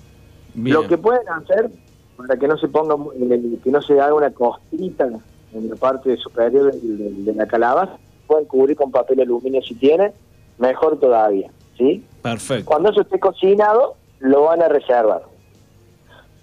Lo 0.56 0.88
que 0.88 0.98
pueden 0.98 1.28
hacer, 1.28 1.70
para 2.16 2.36
que 2.38 2.48
no 2.48 2.56
se 2.56 2.68
ponga, 2.68 2.96
eh, 3.14 3.58
que 3.62 3.70
no 3.70 3.82
se 3.82 4.00
haga 4.00 4.14
una 4.14 4.30
costrita 4.30 5.08
en 5.52 5.70
la 5.70 5.76
parte 5.76 6.16
superior 6.16 6.72
de, 6.72 7.34
la 7.34 7.46
calabaza, 7.46 7.98
pueden 8.26 8.46
cubrir 8.46 8.76
con 8.76 8.90
papel 8.90 9.20
aluminio 9.20 9.62
si 9.62 9.74
tienen, 9.74 10.12
mejor 10.58 10.98
todavía. 10.98 11.50
¿sí? 11.76 12.04
Perfecto. 12.22 12.64
Cuando 12.64 12.90
eso 12.90 13.02
esté 13.02 13.20
cocinado, 13.20 13.94
lo 14.18 14.44
van 14.44 14.62
a 14.62 14.68
reservar. 14.68 15.22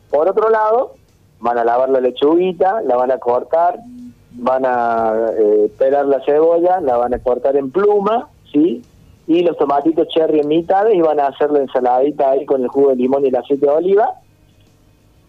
Por 0.10 0.30
otro 0.30 0.50
lado, 0.50 0.94
van 1.40 1.58
a 1.58 1.66
lavar 1.66 1.90
la 1.90 2.00
lechuguita, 2.00 2.82
la 2.84 2.96
van 2.96 3.12
a 3.12 3.18
cortar, 3.18 3.80
van 4.32 4.64
a 4.66 5.14
eh, 5.38 5.72
pelar 5.78 6.06
la 6.06 6.24
cebolla, 6.24 6.80
la 6.82 6.98
van 6.98 7.14
a 7.14 7.20
cortar 7.20 7.56
en 7.56 7.72
pluma, 7.72 8.30
¿sí? 8.52 8.84
Y 9.26 9.42
los 9.42 9.58
tomatitos 9.58 10.08
cherry 10.10 10.40
en 10.40 10.48
mitades 10.48 10.96
y 10.96 11.02
van 11.02 11.20
a 11.20 11.28
hacer 11.28 11.50
la 11.52 11.60
ensaladita 11.60 12.32
ahí 12.32 12.46
con 12.46 12.62
el 12.62 12.68
jugo 12.68 12.90
de 12.90 12.98
limón 12.98 13.24
y 13.24 13.30
el 13.30 13.36
aceite 13.36 13.66
de 13.66 13.72
oliva. 13.72 14.14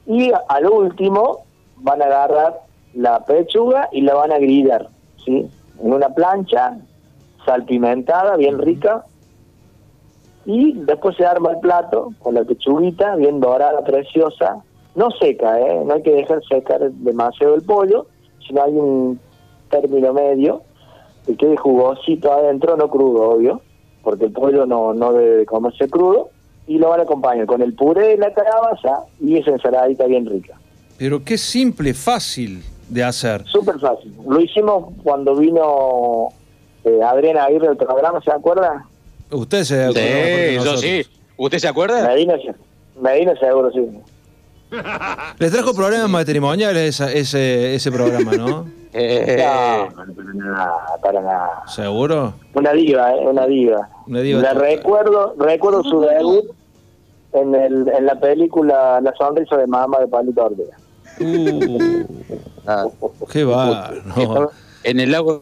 Y 0.07 0.33
al 0.49 0.67
último 0.67 1.45
van 1.77 2.03
a 2.03 2.07
agarrar 2.07 2.61
la 2.95 3.25
pechuga 3.25 3.89
y 3.93 4.01
la 4.01 4.15
van 4.15 4.33
a 4.33 4.39
grillar, 4.39 4.89
¿sí? 5.25 5.49
En 5.81 5.93
una 5.93 6.09
plancha 6.11 6.79
salpimentada, 7.45 8.37
bien 8.37 8.59
rica. 8.59 9.05
Y 10.47 10.73
después 10.73 11.17
se 11.17 11.25
arma 11.25 11.53
el 11.53 11.61
plato 11.61 12.13
con 12.21 12.35
la 12.35 12.45
pechuguita 12.45 13.17
bien 13.17 13.41
dorada, 13.41 13.83
preciosa. 13.83 14.63
No 14.95 15.11
seca, 15.11 15.61
¿eh? 15.61 15.83
No 15.85 15.95
hay 15.95 16.03
que 16.03 16.13
dejar 16.13 16.43
secar 16.45 16.91
demasiado 16.91 17.55
el 17.55 17.63
pollo, 17.63 18.07
sino 18.47 18.63
hay 18.63 18.73
un 18.73 19.21
término 19.71 20.13
medio 20.13 20.63
que 21.27 21.37
quede 21.37 21.57
jugosito 21.57 22.33
adentro, 22.33 22.77
no 22.77 22.89
crudo, 22.89 23.31
obvio, 23.31 23.61
porque 24.05 24.27
el 24.27 24.33
pollo 24.33 24.67
no, 24.67 24.95
no 24.95 25.13
debe 25.13 25.47
comerse 25.47 25.89
crudo. 25.89 26.31
Y 26.67 26.79
lo 26.79 26.89
van 26.89 27.01
a 27.01 27.03
acompañar 27.03 27.47
con 27.47 27.61
el 27.61 27.75
puré 27.75 28.09
de 28.09 28.17
la 28.17 28.33
calabaza 28.33 29.05
y 29.21 29.37
esa 29.37 29.51
ensaladita 29.51 30.07
bien 30.07 30.25
rica. 30.25 30.55
Pero 30.97 31.23
qué 31.23 31.37
simple, 31.37 31.93
fácil 31.93 32.63
de 32.89 33.05
hacer. 33.05 33.45
Súper 33.47 33.79
fácil. 33.79 34.15
Lo 34.27 34.41
hicimos 34.41 34.95
cuando 35.03 35.37
vino 35.37 36.29
eh, 36.85 37.01
Adriana 37.03 37.45
Aguirre 37.45 37.69
del 37.69 37.77
programa, 37.77 38.21
¿se 38.23 38.31
acuerda? 38.31 38.87
Usted 39.31 39.65
se 39.65 39.85
acuerda. 39.85 40.49
Sí, 40.49 40.65
yo 40.65 40.77
sí. 40.79 41.03
¿Usted 41.37 41.59
se 41.59 41.69
acuerda? 41.69 42.07
Medina, 42.07 42.35
Medina 43.01 43.35
seguro, 43.39 43.71
sí. 43.73 43.87
Les 45.39 45.53
trajo 45.53 45.75
problemas 45.75 46.09
matrimoniales 46.09 47.01
ese, 47.01 47.19
ese, 47.19 47.75
ese 47.75 47.93
programa, 47.93 48.33
¿no? 48.33 48.67
Eh, 48.97 49.37
no, 49.39 49.93
para 50.15 50.33
nada, 50.35 50.75
para 51.03 51.21
nada. 51.21 51.63
¿Seguro? 51.67 52.35
Una 52.55 52.73
diva, 52.73 53.13
¿eh? 53.15 53.27
Una 53.27 53.45
diva. 53.47 53.89
Una 54.07 54.21
diva 54.21 54.41
La 54.41 54.53
total. 54.53 54.63
recuerdo, 54.69 55.35
recuerdo 55.39 55.83
su 55.83 56.01
debut 56.01 56.45
en, 57.33 57.55
el, 57.57 57.89
en 57.89 58.07
la 58.07 58.15
película 58.21 59.01
La 59.01 59.13
sonrisa 59.17 59.57
de 59.57 59.67
mamá 59.67 59.99
de 59.99 60.07
Palito 60.09 60.45
Ortega. 60.45 60.77
Uh, 61.21 62.05
Ah, 62.67 62.87
qué 63.31 63.45
va. 63.45 63.91
no. 64.17 64.51
en 64.85 65.01
el 65.01 65.13
lago 65.13 65.39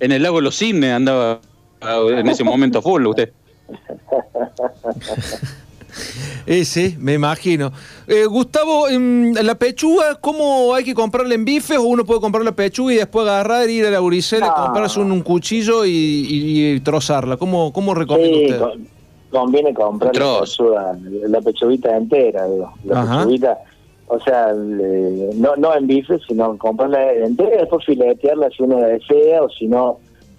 en 0.00 0.12
el 0.12 0.22
lago 0.22 0.40
Los 0.42 0.58
Cisnes 0.58 0.92
andaba 0.92 1.38
en 1.80 2.26
ese 2.28 2.44
momento 2.44 2.82
full 2.82 3.06
usted. 3.06 3.32
Ese, 6.46 6.96
me 6.98 7.14
imagino. 7.14 7.72
Eh, 8.06 8.24
Gustavo, 8.26 8.88
em, 8.88 9.32
la 9.34 9.54
pechuga, 9.56 10.16
¿cómo 10.20 10.74
hay 10.74 10.84
que 10.84 10.94
comprarla 10.94 11.34
en 11.34 11.44
bifes 11.44 11.76
o 11.78 11.82
uno 11.82 12.04
puede 12.04 12.20
comprar 12.20 12.44
la 12.44 12.52
pechuga 12.52 12.92
y 12.94 12.96
después 12.96 13.26
agarrar, 13.26 13.68
ir 13.68 13.86
a 13.86 13.90
la 13.90 14.00
Uricela, 14.00 14.48
No. 14.56 14.64
comprarse 14.64 15.00
un, 15.00 15.10
un 15.12 15.22
cuchillo 15.22 15.84
y, 15.84 15.90
y- 15.90 16.70
y 16.74 16.80
trozarla? 16.80 17.36
¿Cómo, 17.36 17.72
cómo 17.72 17.94
recomienda 17.94 18.38
Sí, 18.38 18.44
usted? 18.44 18.58
con- 18.60 18.88
conviene 19.30 19.74
comprar 19.74 20.14
la, 20.16 20.40
pechuga, 20.40 20.96
la 21.28 21.40
pechuguita 21.40 21.96
entera, 21.96 22.46
digo. 22.46 22.72
La 22.84 23.00
Ajá. 23.02 23.18
pechuguita, 23.18 23.58
o 24.08 24.20
sea, 24.20 24.52
le- 24.52 25.30
no, 25.34 25.56
no 25.56 25.74
en 25.74 25.86
bife, 25.86 26.18
sino 26.28 26.56
comprarla 26.58 27.12
entera 27.12 27.56
y 27.56 27.58
después 27.58 27.84
filetearla 27.84 28.48
si 28.56 28.62
uno 28.62 28.78
la 28.80 28.86
desea 28.86 29.42
o 29.42 29.48
si 29.50 29.66
no, 29.66 29.98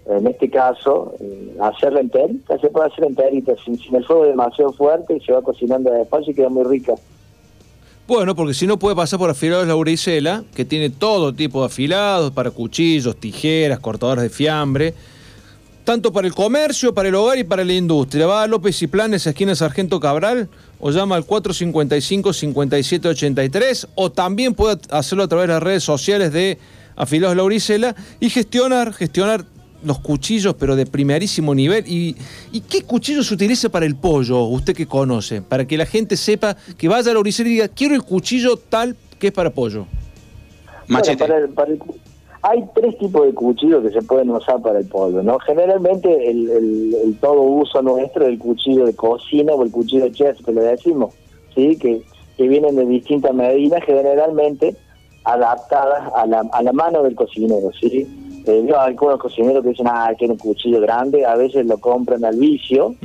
en 0.10 0.28
este 0.28 0.50
caso, 0.50 1.16
eh, 1.20 1.58
hacerla 1.60 2.00
enterita, 2.00 2.58
se 2.60 2.70
puede 2.70 2.88
hacer 2.88 3.04
enterita, 3.06 3.54
sin, 3.64 3.78
sin 3.78 3.96
el 3.96 4.06
fuego 4.06 4.26
demasiado 4.26 4.72
fuerte 4.74 5.18
y 5.18 5.20
se 5.20 5.34
va 5.34 5.42
cocinando 5.42 5.92
despacio 5.92 6.32
y 6.32 6.36
queda 6.36 6.50
muy 6.50 6.64
rica. 6.64 6.96
Bueno, 8.08 8.36
porque 8.36 8.54
si 8.54 8.66
no 8.66 8.80
puede 8.80 8.96
pasar 8.96 9.20
por 9.20 9.30
afilados 9.30 9.68
la 9.68 9.76
Uricela, 9.76 10.46
que 10.56 10.64
tiene 10.64 10.90
todo 10.90 11.34
tipo 11.34 11.60
de 11.60 11.66
afilados 11.66 12.32
para 12.32 12.52
cuchillos, 12.52 13.18
tijeras, 13.18 13.80
cortadores 13.80 14.24
de 14.24 14.30
fiambre, 14.30 14.94
tanto 15.84 16.14
para 16.14 16.26
el 16.26 16.34
comercio, 16.34 16.94
para 16.94 17.10
el 17.10 17.16
hogar 17.16 17.38
y 17.38 17.44
para 17.44 17.66
la 17.66 17.74
industria. 17.74 18.26
Va 18.26 18.44
a 18.44 18.48
López 18.48 18.82
y 18.82 18.88
Planes, 18.88 19.28
esquina 19.28 19.54
Sargento 19.56 20.00
Cabral, 20.00 20.48
o 20.80 20.92
llama 20.92 21.18
al 21.18 21.28
455-5783, 21.28 23.90
o 23.96 24.10
también 24.10 24.54
puede 24.54 24.78
hacerlo 24.90 25.26
a 25.26 25.28
través 25.28 25.48
de 25.48 25.54
las 25.56 25.64
redes 25.64 25.84
sociales 25.84 26.32
de 26.32 26.60
Afilados 26.96 27.36
La 27.36 27.44
Uricela 27.44 27.94
y 28.22 28.30
gestionar, 28.30 28.94
gestionar 28.94 29.44
los 29.84 30.00
cuchillos, 30.00 30.56
pero 30.60 30.76
de 30.76 30.86
primerísimo 30.86 31.54
nivel. 31.54 31.84
¿Y, 31.88 32.16
¿Y 32.52 32.62
qué 32.62 32.82
cuchillo 32.84 33.24
se 33.24 33.34
utiliza 33.34 33.70
para 33.70 33.86
el 33.86 33.96
pollo, 33.96 34.44
usted 34.46 34.76
que 34.76 34.86
conoce? 34.88 35.42
Para 35.42 35.66
que 35.66 35.78
la 35.78 35.86
gente 35.86 36.18
sepa 36.18 36.56
que 36.78 36.88
vaya 36.88 37.12
a 37.12 37.14
la 37.14 37.20
Uricela 37.20 37.50
y 37.50 37.54
diga, 37.54 37.68
quiero 37.68 37.96
el 37.96 38.04
cuchillo 38.04 38.58
tal 38.58 38.96
que 39.20 39.28
es 39.28 39.34
para 39.34 39.50
pollo. 39.52 39.86
Machete. 40.88 41.18
Bueno, 41.28 41.28
para 41.28 41.46
el- 41.46 41.50
para 41.54 41.72
el 41.72 41.80
hay 42.44 42.64
tres 42.76 42.98
tipos 43.00 43.26
de 43.26 43.34
cuchillos 43.34 43.84
que 43.84 43.92
se 43.92 44.02
pueden 44.04 44.30
usar 44.30 44.62
para 44.62 44.80
el 44.80 44.86
pollo, 44.86 45.22
¿no? 45.22 45.38
Generalmente 45.40 46.30
el, 46.30 46.50
el- 46.50 46.96
el 47.04 47.16
todo 47.18 47.42
uso 47.42 47.82
nuestro 47.82 48.24
es 48.26 48.30
el 48.30 48.40
cuchillo 48.40 48.86
de 48.86 48.96
cocina 48.96 49.54
o 49.54 49.64
el 49.64 49.72
cuchillo 49.72 50.04
de 50.06 50.12
chef, 50.12 50.38
que 50.46 50.54
le 50.54 50.62
decimos, 50.62 51.14
¿sí? 51.56 51.76
Que, 51.78 52.02
que 52.38 52.48
vienen 52.48 52.76
de 52.76 52.86
distintas 52.86 53.34
medidas, 53.34 53.84
generalmente 53.86 54.76
adaptadas 55.26 56.12
a 56.16 56.26
la, 56.26 56.46
a 56.52 56.64
la 56.64 56.72
mano 56.74 57.04
del 57.04 57.16
cocinero, 57.16 57.72
¿sí? 57.82 58.08
Eh, 58.48 58.66
yo, 58.68 58.80
hay 58.80 58.88
algunos 58.92 59.20
cocineros 59.20 59.64
que 59.64 59.70
dicen, 59.70 59.88
ah, 59.90 60.12
quiero 60.18 60.34
un 60.34 60.40
cuchillo 60.40 60.80
grande, 60.82 61.26
a 61.26 61.36
veces 61.36 61.66
lo 61.66 61.78
compran 61.80 62.24
al 62.24 62.38
vicio, 62.38 62.96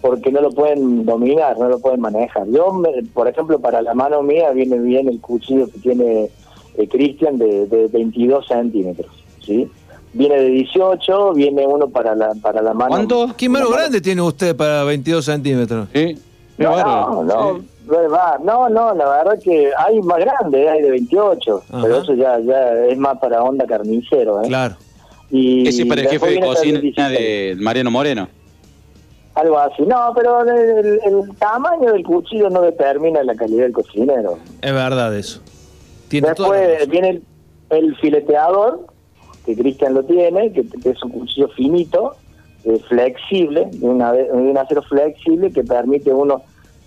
porque 0.00 0.32
no 0.32 0.40
lo 0.40 0.50
pueden 0.50 1.04
dominar, 1.04 1.58
no 1.58 1.68
lo 1.68 1.78
pueden 1.78 2.00
manejar. 2.00 2.46
Yo, 2.48 2.72
me- 2.72 3.02
por 3.14 3.28
ejemplo, 3.28 3.58
para 3.60 3.80
la 3.82 3.94
mano 3.94 4.22
mía 4.22 4.50
viene 4.50 4.78
bien 4.78 5.08
el 5.08 5.20
cuchillo 5.20 5.66
que 5.70 5.78
tiene 5.78 6.30
eh, 6.76 6.88
Cristian 6.88 7.38
de, 7.38 7.66
de 7.66 7.86
22 7.88 8.46
centímetros, 8.46 9.10
¿sí? 9.44 9.68
Viene 10.12 10.36
de 10.36 10.48
18, 10.48 11.32
viene 11.34 11.66
uno 11.66 11.88
para 11.88 12.14
la 12.14 12.34
para 12.40 12.62
la 12.62 12.72
mano. 12.72 12.88
¿Cuánto? 12.90 13.28
¿Qué 13.36 13.48
mano 13.48 13.68
grande 13.70 14.00
tiene 14.00 14.22
usted 14.22 14.56
para 14.56 14.82
22 14.84 15.24
centímetros? 15.24 15.88
Sí. 15.94 16.16
No, 16.56 16.76
no, 16.76 17.22
no, 17.24 17.58
Sí. 17.58 17.66
no 17.88 18.38
no, 18.38 18.68
no, 18.68 18.94
la 18.94 19.08
verdad 19.08 19.38
que 19.42 19.70
hay 19.78 20.00
más 20.02 20.18
grande, 20.18 20.68
hay 20.68 20.82
de 20.82 20.90
28, 20.90 21.62
Ajá. 21.70 21.82
pero 21.82 21.96
eso 21.98 22.14
ya 22.14 22.38
ya 22.40 22.74
es 22.86 22.98
más 22.98 23.18
para 23.18 23.42
onda 23.42 23.64
carnicero, 23.66 24.42
¿eh? 24.42 24.48
Claro. 24.48 24.76
Y 25.30 25.68
Ese 25.68 25.82
es 25.82 25.88
para 25.88 26.00
el 26.02 26.08
jefe 26.08 26.30
de 26.30 26.40
cocina 26.40 26.80
16. 26.80 27.18
de 27.18 27.56
Mariano 27.60 27.90
Moreno. 27.90 28.28
Algo 29.34 29.58
así. 29.58 29.82
No, 29.82 30.12
pero 30.16 30.40
el, 30.42 30.48
el- 30.48 31.00
el 31.04 31.36
tamaño 31.38 31.92
del 31.92 32.02
cuchillo 32.02 32.50
no 32.50 32.62
determina 32.62 33.22
la 33.22 33.34
calidad 33.34 33.64
del 33.64 33.72
cocinero. 33.72 34.38
Es 34.62 34.72
verdad 34.72 35.16
eso. 35.16 35.40
Tiene 36.08 36.28
Después 36.28 36.88
viene 36.88 37.08
el, 37.10 37.22
el 37.70 37.96
fileteador, 37.96 38.86
que 39.44 39.54
Cristian 39.54 39.94
lo 39.94 40.02
tiene, 40.04 40.52
que, 40.52 40.66
que 40.66 40.90
es 40.90 41.02
un 41.02 41.10
cuchillo 41.10 41.48
finito, 41.48 42.16
eh, 42.64 42.80
flexible, 42.88 43.68
de, 43.72 43.86
una, 43.86 44.12
de 44.12 44.24
un 44.32 44.56
acero 44.58 44.82
flexible 44.82 45.52
que 45.52 45.62
permite 45.62 46.12
uno 46.12 46.42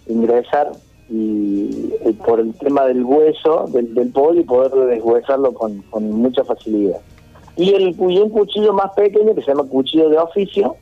ingresar 0.08 0.72
y, 1.10 1.92
eh, 2.04 2.14
por 2.26 2.40
el 2.40 2.54
tema 2.56 2.86
del 2.86 3.04
hueso 3.04 3.66
del, 3.72 3.94
del 3.94 4.10
pollo 4.10 4.42
y 4.42 4.44
poder 4.44 4.72
deshuesarlo 4.90 5.54
con, 5.54 5.82
con 5.84 6.10
mucha 6.12 6.44
facilidad. 6.44 6.98
Y, 7.58 7.74
el, 7.74 7.90
y 8.00 8.18
un 8.20 8.30
cuchillo 8.30 8.74
más 8.74 8.92
pequeño 8.94 9.36
que 9.36 9.42
se 9.42 9.48
llama 9.52 9.64
cuchillo 9.66 10.10
de 10.10 10.18
oficio, 10.18 10.76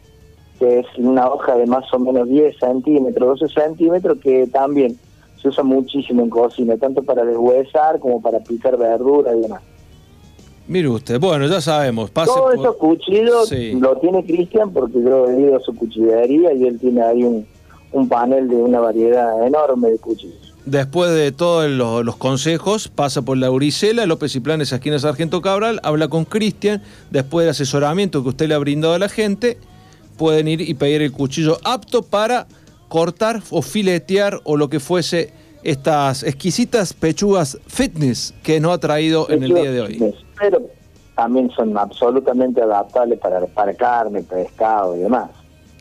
que 0.60 0.80
es 0.80 0.86
una 0.98 1.28
hoja 1.30 1.56
de 1.56 1.66
más 1.66 1.92
o 1.94 2.00
menos 2.00 2.28
10 2.28 2.58
centímetros, 2.60 3.40
12 3.40 3.54
centímetros, 3.54 4.18
que 4.20 4.48
también 4.48 4.98
se 5.42 5.48
usa 5.48 5.64
muchísimo 5.64 6.22
en 6.22 6.30
cocina, 6.30 6.78
tanto 6.78 7.02
para 7.02 7.24
deshuesar 7.24 8.00
como 8.00 8.22
para 8.22 8.40
picar 8.40 8.78
verdura 8.78 9.36
y 9.36 9.42
demás. 9.42 9.62
Mire 10.68 10.88
usted, 10.90 11.20
bueno, 11.20 11.48
ya 11.48 11.62
sabemos. 11.62 12.12
Pase 12.12 12.32
Todos 12.32 12.56
por- 12.56 12.64
esos 12.66 12.76
cuchillos 12.76 13.48
Sí. 13.50 13.72
lo 13.80 13.96
tiene 13.98 14.24
Cristian 14.24 14.72
porque 14.72 15.02
yo 15.02 15.28
he 15.30 15.40
ido 15.42 15.56
a 15.56 15.60
su 15.62 15.74
cuchillería 15.76 16.54
y 16.54 16.68
él 16.68 16.78
tiene 16.80 17.02
ahí 17.02 17.24
un, 17.24 17.48
un 17.92 18.08
panel 18.08 18.48
de 18.50 18.56
una 18.58 18.80
variedad 18.80 19.48
enorme 19.48 19.90
de 19.90 19.98
cuchillos. 19.98 20.39
Después 20.66 21.12
de 21.12 21.32
todos 21.32 21.70
los, 21.70 22.06
los 22.06 22.16
consejos, 22.18 22.90
pasa 22.90 23.22
por 23.22 23.38
la 23.38 23.50
Uricela, 23.50 24.06
López 24.06 24.36
y 24.36 24.40
Planes, 24.40 24.72
esquina 24.72 25.00
Sargento 25.00 25.42
Cabral, 25.42 25.80
habla 25.84 26.08
con 26.10 26.26
Cristian, 26.26 26.82
después 27.10 27.46
del 27.46 27.52
asesoramiento 27.52 28.22
que 28.24 28.30
usted 28.30 28.48
le 28.48 28.56
ha 28.56 28.60
brindado 28.60 28.94
a 28.94 29.00
la 29.00 29.10
gente, 29.10 29.58
pueden 30.18 30.48
ir 30.48 30.62
y 30.62 30.74
pedir 30.74 31.02
el 31.02 31.12
cuchillo 31.12 31.58
apto 31.64 32.04
para 32.04 32.46
cortar 32.90 33.42
o 33.52 33.62
filetear 33.62 34.42
o 34.44 34.58
lo 34.58 34.70
que 34.70 34.80
fuese 34.80 35.32
estas 35.64 36.24
exquisitas 36.24 36.94
pechugas 36.94 37.58
fitness 37.68 38.34
que 38.44 38.60
nos 38.60 38.74
ha 38.74 38.78
traído 38.78 39.30
en 39.30 39.44
el 39.44 39.54
día 39.54 39.72
de 39.72 39.82
hoy. 39.82 40.16
Pero 40.40 40.62
también 41.16 41.50
son 41.52 41.78
absolutamente 41.78 42.62
adaptables 42.62 43.20
para, 43.20 43.46
para 43.48 43.74
carne, 43.74 44.24
pescado 44.24 44.96
y 44.96 45.00
demás. 45.00 45.30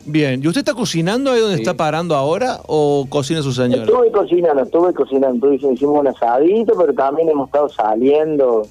Bien, 0.09 0.41
¿y 0.43 0.49
usted 0.49 0.61
está 0.61 0.73
cocinando 0.75 1.31
ahí 1.33 1.41
donde 1.41 1.57
Sí. 1.57 1.63
está 1.63 1.75
parando 1.75 2.15
ahora 2.17 2.61
o 2.67 3.07
cocina 3.11 3.43
su 3.43 3.53
señora? 3.53 3.83
Estuve 3.85 4.11
cocinando, 4.11 4.63
estuve 4.63 4.95
cocinando, 4.95 5.53
estuve- 5.53 5.75
hicimos 5.75 6.01
un 6.01 6.09
asadito, 6.09 6.73
pero 6.79 6.95
también 6.95 7.29
hemos 7.29 7.49
estado 7.49 7.69
saliendo, 7.69 8.67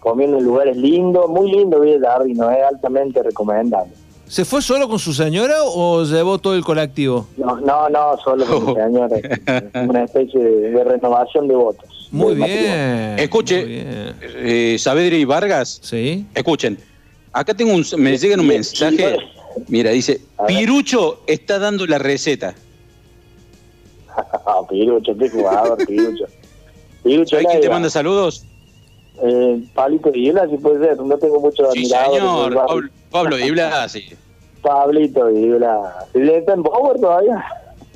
comiendo 0.00 0.38
en 0.38 0.44
lugares 0.44 0.76
lindos, 0.78 1.28
muy 1.28 1.50
lindo 1.50 1.80
Villa 1.80 2.18
no 2.34 2.50
es 2.50 2.58
altamente 2.70 3.22
recomendable. 3.22 3.92
¿Se 4.26 4.44
fue 4.44 4.60
solo 4.62 4.88
con 4.88 4.98
su 4.98 5.12
señora 5.12 5.54
o 5.64 6.04
llevó 6.04 6.38
todo 6.38 6.54
el 6.54 6.64
colectivo? 6.64 7.26
No, 7.36 7.60
no, 7.60 7.88
no 7.90 8.16
solo 8.24 8.44
con 8.46 8.66
su 8.66 8.74
señora. 8.82 9.16
una 9.86 10.04
especie 10.04 10.40
de, 10.42 10.84
renovación 10.84 11.48
de 11.48 11.54
votos. 11.54 12.08
Muy 12.10 12.34
bien. 12.34 13.18
Escuche, 13.18 13.64
Eh, 14.40 14.76
Saavedra 14.78 15.16
y 15.16 15.24
Vargas. 15.26 15.80
Sí. 15.82 16.24
Escuchen, 16.34 16.78
acá 17.32 17.52
tengo 17.52 17.74
un, 17.74 17.84
me 17.98 18.16
llega 18.16 18.36
un 18.40 18.46
mensaje. 18.46 19.16
Mira, 19.68 19.90
dice, 19.90 20.20
Pirucho 20.46 21.20
está 21.26 21.58
dando 21.58 21.86
la 21.86 21.98
receta. 21.98 22.54
Pirucho, 24.68 25.16
qué 25.16 25.28
jugador, 25.30 25.78
Pirucho. 25.86 26.24
Pirucho 27.02 27.36
quién 27.38 27.60
te 27.60 27.68
manda 27.68 27.90
saludos? 27.90 28.44
Eh, 29.22 29.64
Pablito 29.74 30.10
Dibla, 30.10 30.48
si 30.48 30.56
puede 30.58 30.84
ser, 30.84 30.98
no 30.98 31.18
tengo 31.18 31.40
mucho 31.40 31.68
sí, 31.72 31.86
señor, 31.86 32.54
Pablo, 32.54 32.88
Pablo 33.10 33.36
Dibla, 33.36 33.88
sí. 33.88 34.10
Pablito 34.62 35.26
Dibla. 35.26 36.06
¿Está 36.14 36.54
en 36.54 36.62
Power 36.62 37.00
todavía? 37.00 37.44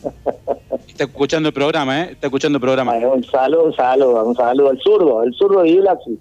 Está 0.88 1.04
escuchando 1.04 1.48
el 1.48 1.52
programa, 1.54 2.02
¿eh? 2.02 2.08
Está 2.12 2.26
escuchando 2.26 2.56
el 2.56 2.60
programa. 2.60 2.92
un 2.94 3.24
saludo, 3.24 3.64
un 3.64 3.76
saludo, 3.76 4.24
un 4.24 4.34
saludo. 4.34 4.70
El 4.72 4.80
zurdo, 4.80 5.22
el 5.22 5.32
zurdo 5.34 5.62
Dibla, 5.62 5.96
sí. 6.04 6.18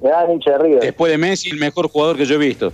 Me 0.00 0.10
da 0.10 0.30
hincha 0.30 0.54
arriba. 0.54 0.80
Después 0.80 1.10
de 1.10 1.18
Messi, 1.18 1.50
el 1.50 1.58
mejor 1.58 1.88
jugador 1.88 2.16
que 2.16 2.26
yo 2.26 2.34
he 2.34 2.38
visto. 2.38 2.72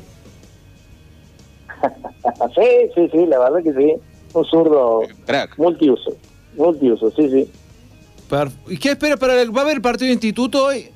sí, 2.54 2.90
sí, 2.94 3.08
sí, 3.12 3.26
la 3.26 3.38
verdad 3.38 3.62
que 3.62 3.72
sí. 3.72 3.94
Un 4.34 4.44
zurdo 4.46 5.02
Crack. 5.26 5.58
multiuso. 5.58 6.12
Multiuso, 6.56 7.10
sí, 7.10 7.28
sí. 7.30 7.50
¿Y 8.68 8.78
qué 8.78 8.90
espera 8.92 9.16
para 9.16 9.40
el... 9.40 9.54
¿Va 9.54 9.60
a 9.60 9.64
haber 9.64 9.82
partido 9.82 10.06
de 10.06 10.14
instituto 10.14 10.64
hoy? 10.64 10.88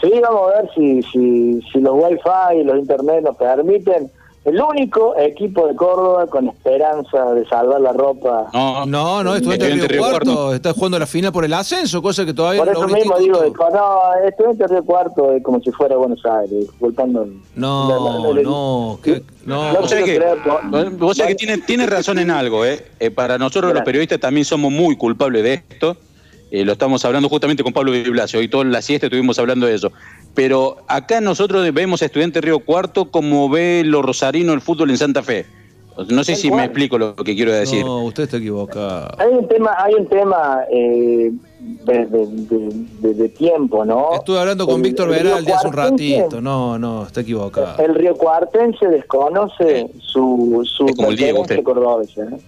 Sí, 0.00 0.12
vamos 0.20 0.52
a 0.52 0.60
ver 0.60 0.70
si, 0.74 1.02
si, 1.04 1.62
si 1.72 1.80
los 1.80 1.94
wifi 1.94 2.60
y 2.60 2.64
los 2.64 2.78
internet 2.78 3.22
nos 3.24 3.36
permiten. 3.36 4.10
El 4.48 4.60
único 4.60 5.16
equipo 5.16 5.66
de 5.66 5.74
Córdoba 5.74 6.26
con 6.26 6.48
esperanza 6.48 7.32
de 7.34 7.46
salvar 7.46 7.80
la 7.80 7.92
ropa. 7.92 8.46
No, 8.52 8.86
no, 8.86 9.22
no 9.22 9.34
Estudiante 9.34 9.68
Río, 9.68 9.86
Río 9.86 10.00
Cuarto. 10.00 10.54
Está 10.54 10.72
jugando 10.72 10.98
la 10.98 11.06
final 11.06 11.32
por 11.32 11.44
el 11.44 11.52
ascenso, 11.52 12.00
cosa 12.00 12.24
que 12.24 12.32
todavía 12.32 12.64
por 12.64 12.72
no 12.72 12.80
Por 12.80 12.88
eso 12.88 12.96
mismo 12.96 13.18
digo, 13.18 13.44
no, 13.72 14.26
Estudiante 14.26 14.66
Río 14.68 14.84
Cuarto 14.84 15.32
es 15.32 15.42
como 15.42 15.60
si 15.60 15.70
fuera 15.70 15.96
Buenos 15.96 16.24
Aires, 16.24 16.60
disculpando. 16.60 17.28
No, 17.54 17.88
no, 17.88 18.34
no. 18.34 18.98
no. 19.44 19.72
Vos 19.78 19.90
sabés 19.90 20.04
que, 20.04 21.26
que 21.26 21.34
tiene, 21.34 21.58
tiene 21.58 21.86
razón 21.86 22.18
en 22.18 22.30
algo, 22.30 22.64
¿eh? 22.64 22.86
eh 22.98 23.10
para 23.10 23.38
nosotros 23.38 23.72
los 23.74 23.82
periodistas 23.82 24.20
también 24.20 24.44
somos 24.44 24.72
muy 24.72 24.96
culpables 24.96 25.42
de 25.42 25.54
esto 25.54 25.96
eh, 26.50 26.64
lo 26.64 26.72
estamos 26.72 27.04
hablando 27.04 27.28
justamente 27.28 27.62
con 27.62 27.72
Pablo 27.72 27.92
Blasio, 28.10 28.40
hoy 28.40 28.48
toda 28.48 28.64
la 28.64 28.82
siesta 28.82 29.06
estuvimos 29.06 29.38
hablando 29.38 29.66
de 29.66 29.74
eso. 29.74 29.92
Pero 30.34 30.78
acá 30.86 31.20
nosotros 31.20 31.72
vemos 31.72 32.02
a 32.02 32.06
Estudiante 32.06 32.40
Río 32.40 32.60
Cuarto 32.60 33.10
como 33.10 33.48
ve 33.48 33.82
los 33.84 34.04
rosarinos 34.04 34.54
el 34.54 34.60
fútbol 34.60 34.90
en 34.90 34.98
Santa 34.98 35.22
Fe. 35.22 35.46
No 36.08 36.22
sé 36.22 36.36
si 36.36 36.48
me 36.50 36.64
explico 36.64 36.96
lo 36.96 37.16
que 37.16 37.34
quiero 37.34 37.52
decir. 37.52 37.84
No, 37.84 38.04
usted 38.04 38.22
está 38.24 38.36
equivocado. 38.36 39.08
Hay 39.18 39.32
un 39.32 39.48
tema, 39.48 39.74
hay 39.76 39.94
un 39.94 40.06
tema 40.06 40.60
eh, 40.70 41.32
de, 41.60 43.28
tiempo, 43.30 43.84
¿no? 43.84 44.14
Estuve 44.14 44.38
hablando 44.38 44.64
con 44.66 44.80
Víctor 44.80 45.10
Veraldi 45.10 45.50
hace 45.50 45.66
un 45.66 45.72
ratito. 45.72 46.40
No, 46.40 46.78
no, 46.78 47.04
está 47.04 47.22
equivocado. 47.22 47.82
El 47.82 47.96
Río 47.96 48.14
Cuartense 48.14 48.86
desconoce 48.86 49.90
su, 49.98 50.62
su 50.64 50.86
es 50.86 50.94
como 50.94 51.10
el 51.10 51.16
Diego, 51.16 51.40
usted. 51.40 51.58
¿eh? 51.58 52.38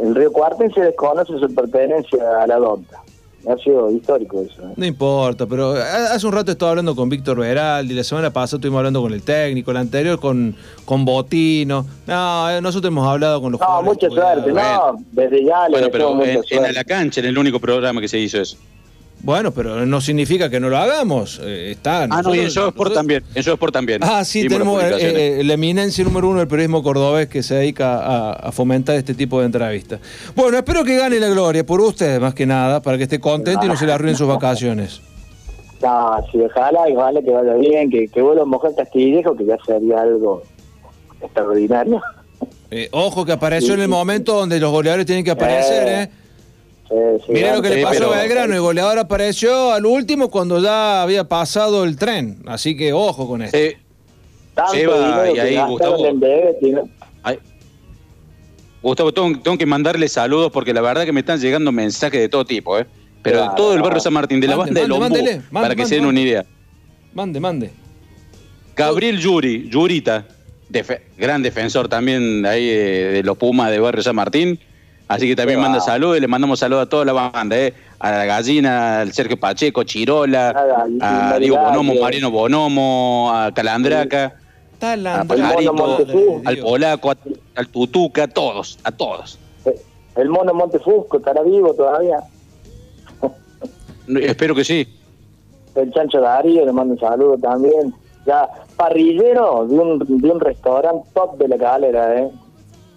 El 0.00 0.14
río 0.14 0.32
Cuarten 0.32 0.72
se 0.72 0.80
desconoce 0.80 1.38
su 1.38 1.54
pertenencia 1.54 2.42
a 2.42 2.46
la 2.46 2.56
Donta. 2.56 3.02
Ha 3.48 3.56
sido 3.56 3.90
histórico 3.90 4.40
eso. 4.40 4.62
¿eh? 4.62 4.72
No 4.76 4.86
importa, 4.86 5.46
pero 5.46 5.72
hace 5.72 6.24
un 6.24 6.32
rato 6.32 6.52
estaba 6.52 6.70
hablando 6.70 6.94
con 6.94 7.08
Víctor 7.08 7.40
Veraldi, 7.40 7.92
la 7.92 8.04
semana 8.04 8.32
pasada 8.32 8.58
estuvimos 8.58 8.78
hablando 8.78 9.02
con 9.02 9.12
el 9.12 9.22
técnico, 9.22 9.72
la 9.72 9.80
anterior 9.80 10.20
con, 10.20 10.54
con 10.84 11.04
Botino. 11.04 11.84
No, 12.06 12.50
eh, 12.50 12.60
nosotros 12.60 12.88
hemos 12.88 13.06
hablado 13.06 13.42
con 13.42 13.50
los 13.50 13.60
No, 13.60 13.82
mucha 13.82 14.08
suerte, 14.08 14.52
no, 14.52 14.96
desde 15.10 15.44
ya 15.44 15.68
le 15.68 15.72
bueno, 15.72 15.88
pero 15.90 16.22
en, 16.22 16.64
en, 16.64 16.74
la 16.74 16.84
cancha, 16.84 17.20
en 17.20 17.26
el 17.26 17.36
único 17.36 17.58
programa 17.58 18.00
que 18.00 18.06
se 18.06 18.18
hizo 18.20 18.40
eso. 18.40 18.56
Bueno, 19.22 19.52
pero 19.52 19.86
no 19.86 20.00
significa 20.00 20.50
que 20.50 20.58
no 20.58 20.68
lo 20.68 20.78
hagamos. 20.78 21.40
Eh, 21.44 21.70
está, 21.70 22.04
ah, 22.04 22.22
no, 22.22 22.34
y 22.34 22.40
en 22.40 22.50
Show 22.50 22.68
Sport 22.70 22.92
también. 22.92 23.22
En 23.34 23.40
Sport 23.40 23.72
también. 23.72 24.00
Ah, 24.02 24.24
sí, 24.24 24.48
tenemos 24.48 24.82
eh, 24.82 25.38
eh, 25.40 25.44
la 25.44 25.54
eminencia 25.54 26.02
número 26.02 26.28
uno 26.28 26.40
del 26.40 26.48
periodismo 26.48 26.82
cordobés 26.82 27.28
que 27.28 27.44
se 27.44 27.54
dedica 27.54 28.34
a, 28.34 28.50
fomentar 28.50 28.96
este 28.96 29.14
tipo 29.14 29.38
de 29.38 29.46
entrevistas. 29.46 30.00
Bueno, 30.34 30.58
espero 30.58 30.82
que 30.82 30.96
gane 30.96 31.20
la 31.20 31.28
gloria 31.28 31.64
por 31.64 31.80
ustedes, 31.80 32.20
más 32.20 32.34
que 32.34 32.46
nada, 32.46 32.82
para 32.82 32.98
que 32.98 33.04
esté 33.04 33.20
contento 33.20 33.64
y 33.64 33.68
no 33.68 33.76
se 33.76 33.86
le 33.86 33.92
arruinen 33.92 34.16
sus 34.16 34.28
vacaciones. 34.28 35.00
No, 35.82 36.14
sí, 36.30 36.38
ojalá 36.38 36.88
y 36.88 36.94
ojalá 36.94 37.20
que 37.20 37.32
vaya 37.32 37.54
bien, 37.54 37.90
que, 37.90 38.06
que 38.06 38.22
vuelva 38.22 38.42
a 38.42 38.44
mojar 38.44 38.72
Castillejo, 38.76 39.34
que 39.34 39.44
ya 39.44 39.56
sería 39.66 40.02
algo 40.02 40.44
extraordinario. 41.20 42.00
ojo 42.92 43.24
que 43.24 43.32
apareció 43.32 43.74
en 43.74 43.80
el 43.80 43.88
momento 43.88 44.32
donde 44.32 44.60
los 44.60 44.70
goleadores 44.70 45.06
tienen 45.06 45.24
que 45.24 45.32
aparecer, 45.32 45.88
¿eh? 45.88 46.21
Mira 47.28 47.56
lo 47.56 47.62
que 47.62 47.70
le 47.70 47.82
pasó 47.82 48.12
a 48.12 48.18
Belgrano, 48.18 48.54
el 48.54 48.60
goleador 48.60 48.98
apareció 48.98 49.72
al 49.72 49.86
último 49.86 50.30
cuando 50.30 50.60
ya 50.60 51.02
había 51.02 51.24
pasado 51.24 51.84
el 51.84 51.96
tren, 51.96 52.42
así 52.46 52.76
que 52.76 52.92
ojo 52.92 53.26
con 53.26 53.42
esto. 53.42 53.56
Lleva, 54.72 55.30
y 55.30 55.38
ahí 55.38 55.58
Gustavo. 55.66 55.96
Gustavo, 58.82 59.12
tengo, 59.12 59.56
que 59.56 59.64
mandarle 59.66 60.08
saludos 60.08 60.50
porque 60.50 60.74
la 60.74 60.80
verdad 60.80 61.04
que 61.04 61.12
me 61.12 61.20
están 61.20 61.38
llegando 61.40 61.70
mensajes 61.70 62.20
de 62.20 62.28
todo 62.28 62.44
tipo, 62.44 62.78
¿eh? 62.78 62.86
Pero 63.22 63.42
de 63.42 63.48
todo 63.56 63.74
el 63.74 63.82
barrio 63.82 64.00
San 64.00 64.12
Martín, 64.12 64.40
de 64.40 64.48
la 64.48 64.56
banda 64.56 64.80
de 64.80 64.88
Lombú, 64.88 65.16
para 65.52 65.76
que 65.76 65.86
se 65.86 65.94
den 65.94 66.06
una 66.06 66.20
idea. 66.20 66.44
Mande, 67.14 67.38
mande. 67.38 67.70
Gabriel 68.74 69.18
Yuri, 69.18 69.68
Yurita, 69.68 70.26
gran 71.16 71.42
defensor 71.42 71.88
también 71.88 72.44
ahí 72.44 72.66
de 72.66 73.22
los 73.22 73.38
Pumas 73.38 73.70
de 73.70 73.78
barrio 73.78 74.02
San 74.02 74.16
Martín 74.16 74.58
Así 75.12 75.28
que 75.28 75.36
también 75.36 75.60
manda 75.60 75.78
saludos 75.78 76.16
y 76.16 76.20
le 76.20 76.26
mandamos 76.28 76.58
saludos 76.58 76.86
a 76.86 76.88
toda 76.88 77.04
la 77.04 77.12
banda, 77.12 77.54
¿eh? 77.54 77.74
a 77.98 78.10
la 78.10 78.24
gallina, 78.24 79.00
al 79.02 79.12
Sergio 79.12 79.38
Pacheco, 79.38 79.84
Chirola, 79.84 80.86
a, 81.00 81.38
Diego 81.38 81.58
Bonomo, 81.58 81.94
Mariano 82.00 82.30
Bonomo, 82.30 83.30
a 83.30 83.52
Calandraca, 83.52 84.36
a 84.80 85.24
Pajarito, 85.24 86.40
al 86.46 86.56
Polaco, 86.56 87.12
al 87.54 87.68
Tutuca, 87.68 88.24
a 88.24 88.28
todos, 88.28 88.78
a 88.84 88.90
todos. 88.90 89.38
El 90.16 90.30
mono 90.30 90.54
Montefusco 90.54 91.18
estará 91.18 91.42
vivo 91.42 91.74
todavía. 91.74 92.20
Espero 94.08 94.54
que 94.54 94.64
sí. 94.64 94.88
El 95.74 95.92
Chancho 95.92 96.22
Darío 96.22 96.64
le 96.64 96.72
mando 96.72 96.94
un 96.94 97.00
saludo 97.00 97.36
también. 97.36 97.94
Ya, 98.24 98.48
parrillero 98.76 99.66
de 99.66 99.74
un, 99.74 99.98
de 99.98 100.30
un 100.30 100.40
restaurante 100.40 101.06
top 101.12 101.36
de 101.36 101.48
la 101.48 101.58
calera, 101.58 102.18
¿eh? 102.18 102.30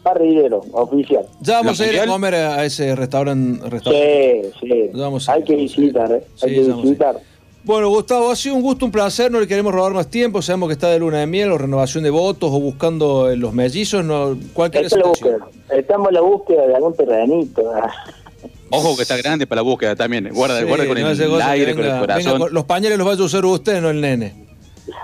Parrillero 0.05 0.61
oficial. 0.71 1.25
Ya 1.41 1.55
vamos 1.55 1.81
a 1.81 1.87
ir 1.91 1.99
a 1.99 2.05
comer 2.05 2.35
a 2.35 2.63
ese 2.63 2.95
restaurante. 2.95 3.59
Sí, 3.83 4.51
sí. 4.61 4.91
hay 5.27 5.43
que 5.43 5.55
visitar, 5.55 6.11
¿eh? 6.11 6.23
hay 6.43 6.53
que 6.53 6.61
visitar. 6.61 7.15
Bueno, 7.63 7.89
Gustavo, 7.89 8.29
ha 8.29 8.35
sido 8.35 8.53
un 8.53 8.61
gusto, 8.61 8.85
un 8.85 8.91
placer. 8.91 9.31
No 9.31 9.39
le 9.39 9.47
queremos 9.47 9.73
robar 9.73 9.91
más 9.93 10.07
tiempo. 10.07 10.43
Sabemos 10.43 10.69
que 10.69 10.73
está 10.73 10.89
de 10.89 10.99
luna 10.99 11.17
de 11.21 11.25
miel 11.25 11.51
o 11.51 11.57
renovación 11.57 12.03
de 12.03 12.11
votos 12.11 12.51
o 12.53 12.59
buscando 12.59 13.35
los 13.35 13.53
mellizos. 13.53 14.05
No, 14.05 14.37
cualquier 14.53 14.85
Estamos 14.85 16.09
en 16.09 16.13
la 16.13 16.21
búsqueda 16.21 16.67
de 16.67 16.75
algún 16.75 16.93
terrenito. 16.93 17.63
Ojo 18.69 18.95
que 18.95 19.01
está 19.01 19.17
grande 19.17 19.47
para 19.47 19.63
la 19.63 19.63
búsqueda 19.63 19.95
también. 19.95 20.29
Guarda, 20.31 20.63
guarda 20.63 20.85
con 20.85 20.97
el 20.97 21.41
aire, 21.41 21.73
con 21.73 21.85
el 21.85 21.99
corazón. 21.99 22.43
los 22.51 22.63
pañales 22.65 22.99
los 22.99 23.07
va 23.07 23.13
a 23.13 23.23
usar 23.23 23.43
usted, 23.43 23.81
no 23.81 23.89
el 23.89 23.99
nene. 23.99 24.44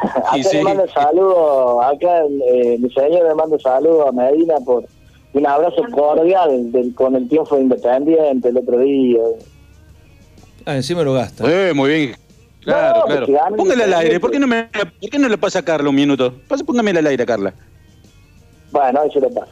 Acá 0.02 0.38
le 0.54 0.64
mando 0.64 0.88
saludos, 0.88 1.84
acá 1.84 2.24
eh, 2.26 2.78
mi 2.80 2.90
señor 2.92 3.28
le 3.28 3.36
mando 3.36 3.60
saludos 3.60 4.08
a 4.08 4.12
Medina 4.12 4.56
por 4.66 4.86
un 5.34 5.48
abrazo 5.48 5.84
cordial 5.92 6.72
del, 6.72 6.94
con 6.94 7.16
el 7.16 7.28
triunfo 7.30 7.58
Independiente 7.58 8.50
el 8.50 8.58
otro 8.58 8.80
día. 8.80 9.22
Ah, 10.66 10.76
encima 10.76 11.04
lo 11.04 11.14
gasta. 11.14 11.44
Eh, 11.48 11.74
muy 11.74 11.90
bien. 11.90 12.16
Claro, 12.64 13.04
claro. 13.26 13.56
Póngale 13.56 13.86
al 13.86 13.94
aire. 13.94 14.20
¿Por 14.20 14.32
qué, 14.32 14.40
no 14.40 14.48
me, 14.48 14.66
¿Por 14.66 15.10
qué 15.10 15.18
no 15.18 15.28
le 15.28 15.38
pasa 15.38 15.60
a 15.60 15.62
Carla 15.64 15.90
un 15.90 15.96
minuto? 15.96 16.36
Pase, 16.48 16.64
póngame 16.64 16.92
al 16.92 17.08
aire, 17.08 17.26
Carla. 17.26 17.54
Bueno, 18.72 19.04
eso 19.04 19.20
le 19.20 19.30
pasa. 19.30 19.52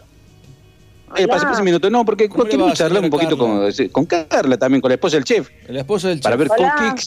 Eh, 1.15 1.27
pase, 1.27 1.45
pase 1.45 1.61
un 1.61 1.65
minuto. 1.65 1.89
No, 1.89 2.05
porque 2.05 2.29
quiero 2.29 2.71
charlar 2.73 3.03
un 3.03 3.09
poquito 3.09 3.37
con, 3.37 3.71
con, 3.91 4.05
Carla 4.05 4.57
también, 4.57 4.81
con 4.81 4.89
la 4.89 4.95
esposa 4.95 5.17
del 5.17 5.23
chef. 5.23 5.49
La 5.67 5.79
esposa 5.79 6.09
del 6.09 6.17
chef. 6.17 6.23
Para 6.23 6.35
ver 6.35 6.49
con 6.49 6.57
qué 6.57 7.03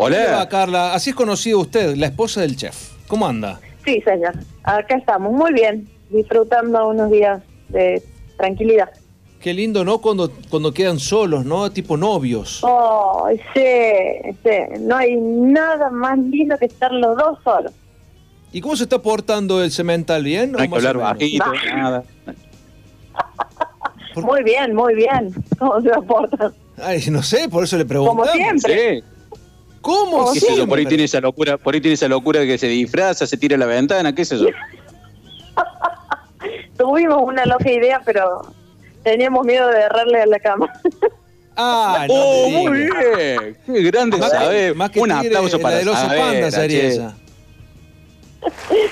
Hola. 0.00 0.48
Carla, 0.48 0.94
así 0.94 1.10
es 1.10 1.16
conocido 1.16 1.58
usted, 1.58 1.96
la 1.96 2.06
esposa 2.06 2.40
del 2.40 2.56
chef. 2.56 2.92
¿Cómo 3.08 3.26
anda? 3.26 3.58
Sí, 3.84 4.00
señor. 4.02 4.32
Acá 4.62 4.94
estamos, 4.94 5.32
muy 5.32 5.52
bien, 5.52 5.88
disfrutando 6.08 6.86
unos 6.86 7.10
días 7.10 7.42
de 7.68 8.00
tranquilidad. 8.36 8.90
Qué 9.40 9.52
lindo, 9.52 9.84
¿no? 9.84 9.98
Cuando, 9.98 10.30
cuando 10.50 10.72
quedan 10.72 11.00
solos, 11.00 11.44
¿no? 11.44 11.72
Tipo 11.72 11.96
novios. 11.96 12.60
Oh, 12.62 13.28
sí, 13.52 14.32
sí. 14.44 14.80
No 14.80 14.96
hay 14.96 15.16
nada 15.16 15.90
más 15.90 16.16
lindo 16.16 16.56
que 16.58 16.66
estar 16.66 16.92
los 16.92 17.16
dos 17.16 17.38
solos. 17.42 17.72
¿Y 18.52 18.60
cómo 18.60 18.76
se 18.76 18.84
está 18.84 19.02
portando 19.02 19.64
el 19.64 19.72
cemental? 19.72 20.22
¿Bien? 20.22 20.52
No 20.52 20.60
hay 20.60 20.68
que 20.68 20.76
hablar 20.76 20.98
bajito, 20.98 21.44
nada. 21.74 22.04
Muy 24.14 24.42
bien, 24.42 24.74
muy 24.74 24.96
bien. 24.96 25.32
¿Cómo 25.60 25.80
se 25.80 25.90
portar? 25.90 26.52
Ay, 26.82 27.04
no 27.08 27.22
sé, 27.22 27.48
por 27.48 27.62
eso 27.62 27.76
le 27.76 27.84
pregunto. 27.84 28.10
Como 28.10 28.26
siempre. 28.26 29.00
Sí. 29.00 29.17
¿Cómo? 29.80 30.32
¿Qué 30.32 30.38
es 30.38 30.44
eso? 30.44 30.66
Por 30.66 30.78
ahí 30.78 30.86
tiene 30.86 31.04
esa 31.04 31.20
locura, 31.20 31.56
por 31.56 31.74
ahí 31.74 31.80
tiene 31.80 31.94
esa 31.94 32.08
locura 32.08 32.40
de 32.40 32.46
que 32.46 32.58
se 32.58 32.66
disfraza, 32.68 33.26
se 33.26 33.36
tira 33.36 33.56
a 33.56 33.58
la 33.58 33.66
ventana, 33.66 34.14
¿qué 34.14 34.22
es 34.22 34.32
eso? 34.32 34.46
Tuvimos 36.76 37.22
una 37.22 37.44
loca 37.46 37.70
idea, 37.70 38.00
pero 38.04 38.42
teníamos 39.02 39.44
miedo 39.44 39.68
de 39.68 39.80
errarle 39.80 40.22
a 40.22 40.26
la 40.26 40.38
cama. 40.38 40.72
Ah, 41.56 42.04
no 42.08 42.14
oh, 42.14 42.50
muy 42.50 42.72
bien. 42.78 43.58
Qué 43.66 43.82
grande 43.82 44.16
Más, 44.16 44.30
saber. 44.30 44.74
más 44.76 44.90
que 44.90 45.00
Un 45.00 45.08
tigre, 45.08 45.26
aplauso 45.36 45.56
la 45.56 45.62
para 45.62 45.76
del 45.76 45.88
oso 45.88 46.06
panda 46.08 46.50
sería 46.50 46.80
che. 46.80 46.88
esa. 46.88 47.14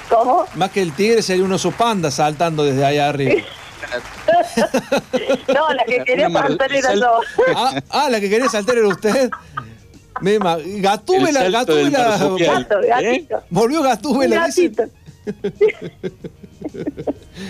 ¿Cómo? 0.09 0.45
Más 0.55 0.71
que 0.71 0.83
el 0.83 0.93
tigre 0.93 1.23
sería 1.23 1.45
un 1.45 1.53
oso 1.53 1.71
panda 1.71 2.11
saltando 2.11 2.65
desde 2.65 2.85
allá 2.85 3.09
arriba. 3.09 3.35
No, 5.55 5.73
la 5.73 5.85
que 5.85 6.03
quería 6.05 6.29
saltar 6.31 6.73
era 6.73 6.95
yo. 6.95 7.21
Ah, 7.55 7.81
ah, 7.91 8.11
la 8.11 8.21
que 8.21 8.29
quería 8.29 8.49
saltar 8.49 8.77
era 8.77 8.89
usted. 8.89 9.31
Me 10.21 10.39
ma- 10.39 10.59
Gatúbela, 10.59 11.47
El 11.47 11.53
Gatúbela. 11.53 12.19
Gato, 12.39 12.81
gatito. 12.87 13.43
Volvió 13.51 13.83
Gatúbela. 13.83 14.37
gatito. 14.47 14.85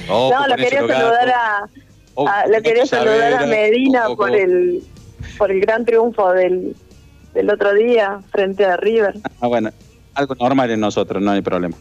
Ojo 0.08 0.30
No, 0.34 0.46
lo 0.48 0.56
quería 0.56 0.80
saludar 0.86 1.28
a, 1.28 1.68
con 2.14 2.26
lo 2.52 2.62
quería 2.62 2.86
saludar 2.86 3.34
a. 3.34 3.46
Medina 3.46 4.06
por 4.16 4.34
el 4.34 4.82
por 5.38 5.50
el 5.50 5.60
gran 5.60 5.84
triunfo 5.84 6.32
del, 6.32 6.74
del 7.34 7.50
otro 7.50 7.74
día 7.74 8.20
frente 8.30 8.64
a 8.64 8.76
River. 8.76 9.14
Ah, 9.40 9.46
bueno, 9.46 9.70
algo 10.14 10.34
normal 10.36 10.70
en 10.70 10.80
nosotros, 10.80 11.22
no 11.22 11.30
hay 11.32 11.42
problema. 11.42 11.76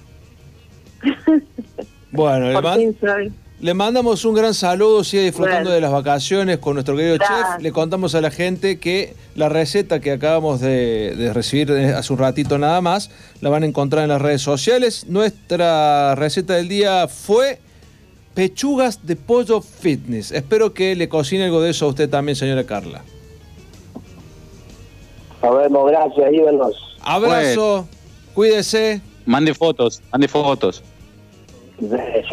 Bueno, 2.12 2.62
man- 2.62 2.96
Flavi. 3.00 3.32
Le 3.62 3.74
mandamos 3.74 4.26
un 4.26 4.36
gran 4.36 4.54
saludo, 4.54 5.04
sigue 5.04 5.24
disfrutando 5.24 5.70
Bueno. 5.70 5.76
de 5.76 5.82
las 5.82 5.92
vacaciones 5.92 6.58
con 6.60 6.74
nuestro 6.74 6.96
querido 6.96 7.16
Gracias. 7.16 7.54
chef. 7.56 7.62
Le 7.64 7.72
contamos 7.72 8.14
a 8.16 8.22
la 8.22 8.30
gente 8.30 8.80
que 8.80 9.16
la 9.36 9.50
receta 9.50 10.00
que 10.00 10.12
acabamos 10.12 10.60
de, 10.60 11.16
de 11.16 11.34
recibir 11.34 11.72
hace 11.72 12.12
un 12.14 12.20
ratito 12.20 12.58
nada 12.58 12.82
más, 12.82 13.10
la 13.42 13.50
van 13.50 13.64
a 13.64 13.66
encontrar 13.66 14.04
en 14.04 14.10
las 14.10 14.22
redes 14.22 14.42
sociales. 14.42 15.06
Nuestra 15.08 16.16
receta 16.16 16.54
del 16.56 16.68
día 16.68 17.08
fue 17.08 17.60
pechugas 18.34 19.06
de 19.08 19.16
pollo 19.16 19.62
fitness. 19.62 20.32
Espero 20.32 20.74
que 20.74 20.94
le 20.96 21.08
cocine 21.08 21.46
algo 21.46 21.62
de 21.62 21.72
eso 21.72 21.86
a 21.86 21.90
usted 21.90 22.10
también, 22.10 22.36
señora 22.36 22.66
Carla. 22.66 23.04
Nos 25.42 25.58
vemos, 25.58 25.90
gracias. 25.92 26.28
Abrazo, 27.02 27.88
cuídese. 28.34 29.02
Mande 29.26 29.54
fotos, 29.54 30.02
mande 30.12 30.28
fotos. 30.28 30.84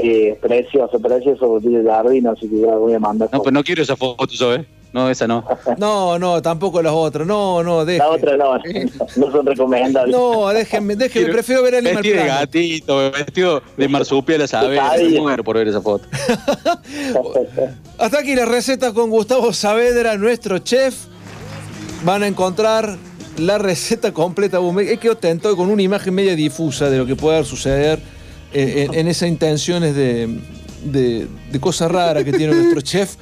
Sí, 0.01 0.35
precioso, 0.41 0.99
precioso, 1.01 1.59
dice 1.61 1.83
Darwin, 1.83 2.27
así 2.29 2.49
que 2.49 2.61
ya 2.61 2.75
voy 2.77 2.95
a 2.95 2.99
mandar. 3.01 3.29
No, 3.33 3.43
pues 3.43 3.53
no 3.53 3.63
quiero 3.65 3.83
esa 3.83 3.97
foto 3.97 4.27
yo, 4.33 4.55
¿eh? 4.55 4.65
No, 4.93 5.09
esa 5.09 5.27
no. 5.27 5.45
No, 5.79 6.19
no, 6.19 6.43
tampoco 6.43 6.83
las 6.83 6.93
otras. 6.93 7.27
No, 7.27 7.63
no, 7.63 7.85
deje. 7.85 7.99
La 7.99 8.11
otra 8.11 8.37
no, 8.37 8.55
no 9.17 9.33
son 9.33 9.47
recomendables. 9.47 10.15
No, 10.15 10.49
déjenme, 10.49 10.97
déjenme, 10.97 11.13
Quiero- 11.27 11.33
prefiero 11.33 11.63
ver 11.63 11.75
a 11.77 11.81
Lima 11.81 11.95
Vestido 12.01 12.17
de 12.23 12.29
gatito, 12.29 13.11
vestido 13.11 13.63
de 13.77 13.89
marsupial. 13.89 14.47
Sabía. 14.47 14.93
Me 14.99 15.21
muero 15.21 15.43
por 15.43 15.57
ver 15.57 15.69
esa 15.69 15.81
foto. 15.81 16.07
Hasta 17.99 18.19
aquí 18.19 18.35
la 18.35 18.45
receta 18.45 18.93
con 18.93 19.11
Gustavo 19.11 19.53
Saavedra, 19.53 20.17
nuestro 20.17 20.59
chef. 20.59 20.95
Van 22.05 22.23
a 22.23 22.27
encontrar 22.27 22.97
la 23.39 23.59
receta 23.59 24.13
completa. 24.13 24.59
Es 24.81 24.99
que 24.99 25.15
tentado 25.15 25.57
con 25.57 25.71
una 25.71 25.83
imagen 25.83 26.15
media 26.15 26.35
difusa 26.37 26.91
de 26.91 26.99
lo 26.99 27.07
que 27.07 27.17
pueda 27.17 27.45
suceder 27.45 27.99
eh, 28.55 28.87
en, 28.89 28.95
en 28.95 29.09
esas 29.09 29.29
intenciones 29.29 29.95
de, 29.95 30.39
de, 30.85 31.27
de 31.51 31.61
cosa 31.61 31.89
rara 31.89 32.23
que 32.25 32.33
tiene 32.33 32.55
nuestro 32.55 32.81
chef. 32.83 33.15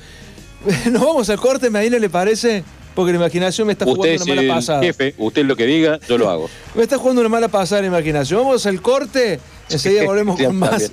Nos 0.91 1.03
vamos 1.03 1.29
al 1.31 1.39
corte, 1.39 1.71
Medina, 1.71 1.99
¿le 1.99 2.11
parece? 2.11 2.63
Porque 2.95 3.13
la 3.13 3.19
imaginación 3.19 3.67
me 3.69 3.73
está 3.75 3.85
Usted 3.87 3.97
jugando 3.97 4.15
es 4.17 4.23
una 4.23 4.35
mala 4.35 4.43
el 4.43 4.49
pasada. 4.49 4.83
jefe, 4.83 5.15
usted 5.17 5.45
lo 5.45 5.57
que 5.57 5.65
diga, 5.65 6.01
yo 6.09 6.19
lo 6.19 6.29
hago. 6.29 6.51
Me 6.75 6.83
está 6.83 6.99
jugando 6.99 7.21
una 7.23 7.29
mala 7.31 7.49
pasada 7.49 7.81
la 7.83 7.87
imaginación. 7.87 8.41
Vamos 8.43 8.67
al 8.67 8.83
corte. 8.83 9.39
Enseguida 9.71 10.05
volvemos 10.05 10.39
con 10.39 10.57
más. 10.57 10.91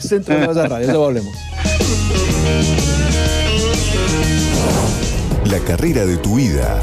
Centro 0.00 0.38
de 0.38 0.46
Maya 0.46 0.66
Radio. 0.68 0.86
Ya 0.86 0.96
volvemos. 0.96 1.34
La 5.50 5.58
carrera 5.60 6.04
de 6.04 6.16
tu 6.18 6.36
vida. 6.36 6.82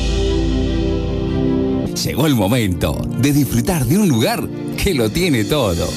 Llegó 2.03 2.25
el 2.25 2.33
momento 2.33 2.99
de 3.19 3.31
disfrutar 3.31 3.85
de 3.85 3.99
un 3.99 4.09
lugar 4.09 4.47
que 4.75 4.95
lo 4.95 5.11
tiene 5.11 5.43
todo. 5.43 5.87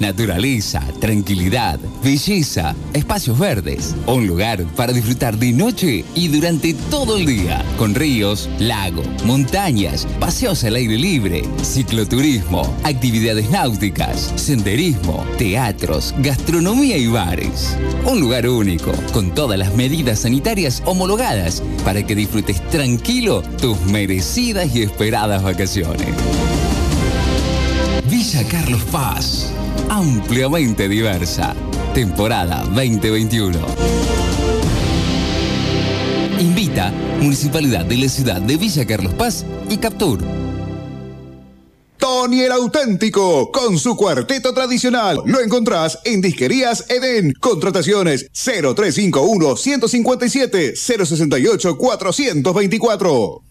Naturaleza, 0.00 0.82
tranquilidad, 0.98 1.78
belleza, 2.02 2.74
espacios 2.94 3.38
verdes. 3.38 3.94
Un 4.06 4.26
lugar 4.26 4.64
para 4.74 4.94
disfrutar 4.94 5.36
de 5.36 5.52
noche 5.52 6.06
y 6.14 6.28
durante 6.28 6.72
todo 6.90 7.18
el 7.18 7.26
día. 7.26 7.62
Con 7.76 7.94
ríos, 7.94 8.48
lago, 8.58 9.02
montañas, 9.26 10.06
paseos 10.18 10.64
al 10.64 10.76
aire 10.76 10.96
libre, 10.96 11.42
cicloturismo, 11.62 12.62
actividades 12.82 13.50
náuticas, 13.50 14.32
senderismo, 14.36 15.22
teatros, 15.36 16.14
gastronomía 16.20 16.96
y 16.96 17.06
bares. 17.06 17.76
Un 18.06 18.20
lugar 18.20 18.48
único, 18.48 18.92
con 19.12 19.34
todas 19.34 19.58
las 19.58 19.74
medidas 19.74 20.20
sanitarias 20.20 20.82
homologadas 20.86 21.62
para 21.84 22.06
que 22.06 22.14
disfrutes 22.14 22.66
tranquilo 22.70 23.42
tus 23.60 23.78
merecidas 23.82 24.74
y 24.74 24.80
esperadas 24.80 25.42
vacaciones. 25.42 26.08
Villa 28.20 28.46
Carlos 28.46 28.84
Paz, 28.92 29.50
ampliamente 29.88 30.90
diversa. 30.90 31.56
Temporada 31.94 32.62
2021. 32.64 33.58
Invita 36.38 36.92
Municipalidad 37.22 37.86
de 37.86 37.96
la 37.96 38.08
Ciudad 38.10 38.42
de 38.42 38.58
Villa 38.58 38.86
Carlos 38.86 39.14
Paz 39.14 39.46
y 39.70 39.78
Captur. 39.78 40.18
Tony 41.96 42.42
el 42.42 42.52
auténtico, 42.52 43.50
con 43.50 43.78
su 43.78 43.96
cuarteto 43.96 44.52
tradicional. 44.52 45.22
Lo 45.24 45.40
encontrás 45.40 45.98
en 46.04 46.20
Disquerías 46.20 46.90
Eden. 46.90 47.32
Contrataciones 47.40 48.28
0351 48.34 49.56
157 49.56 50.76
068 50.76 51.78
424. 51.78 53.49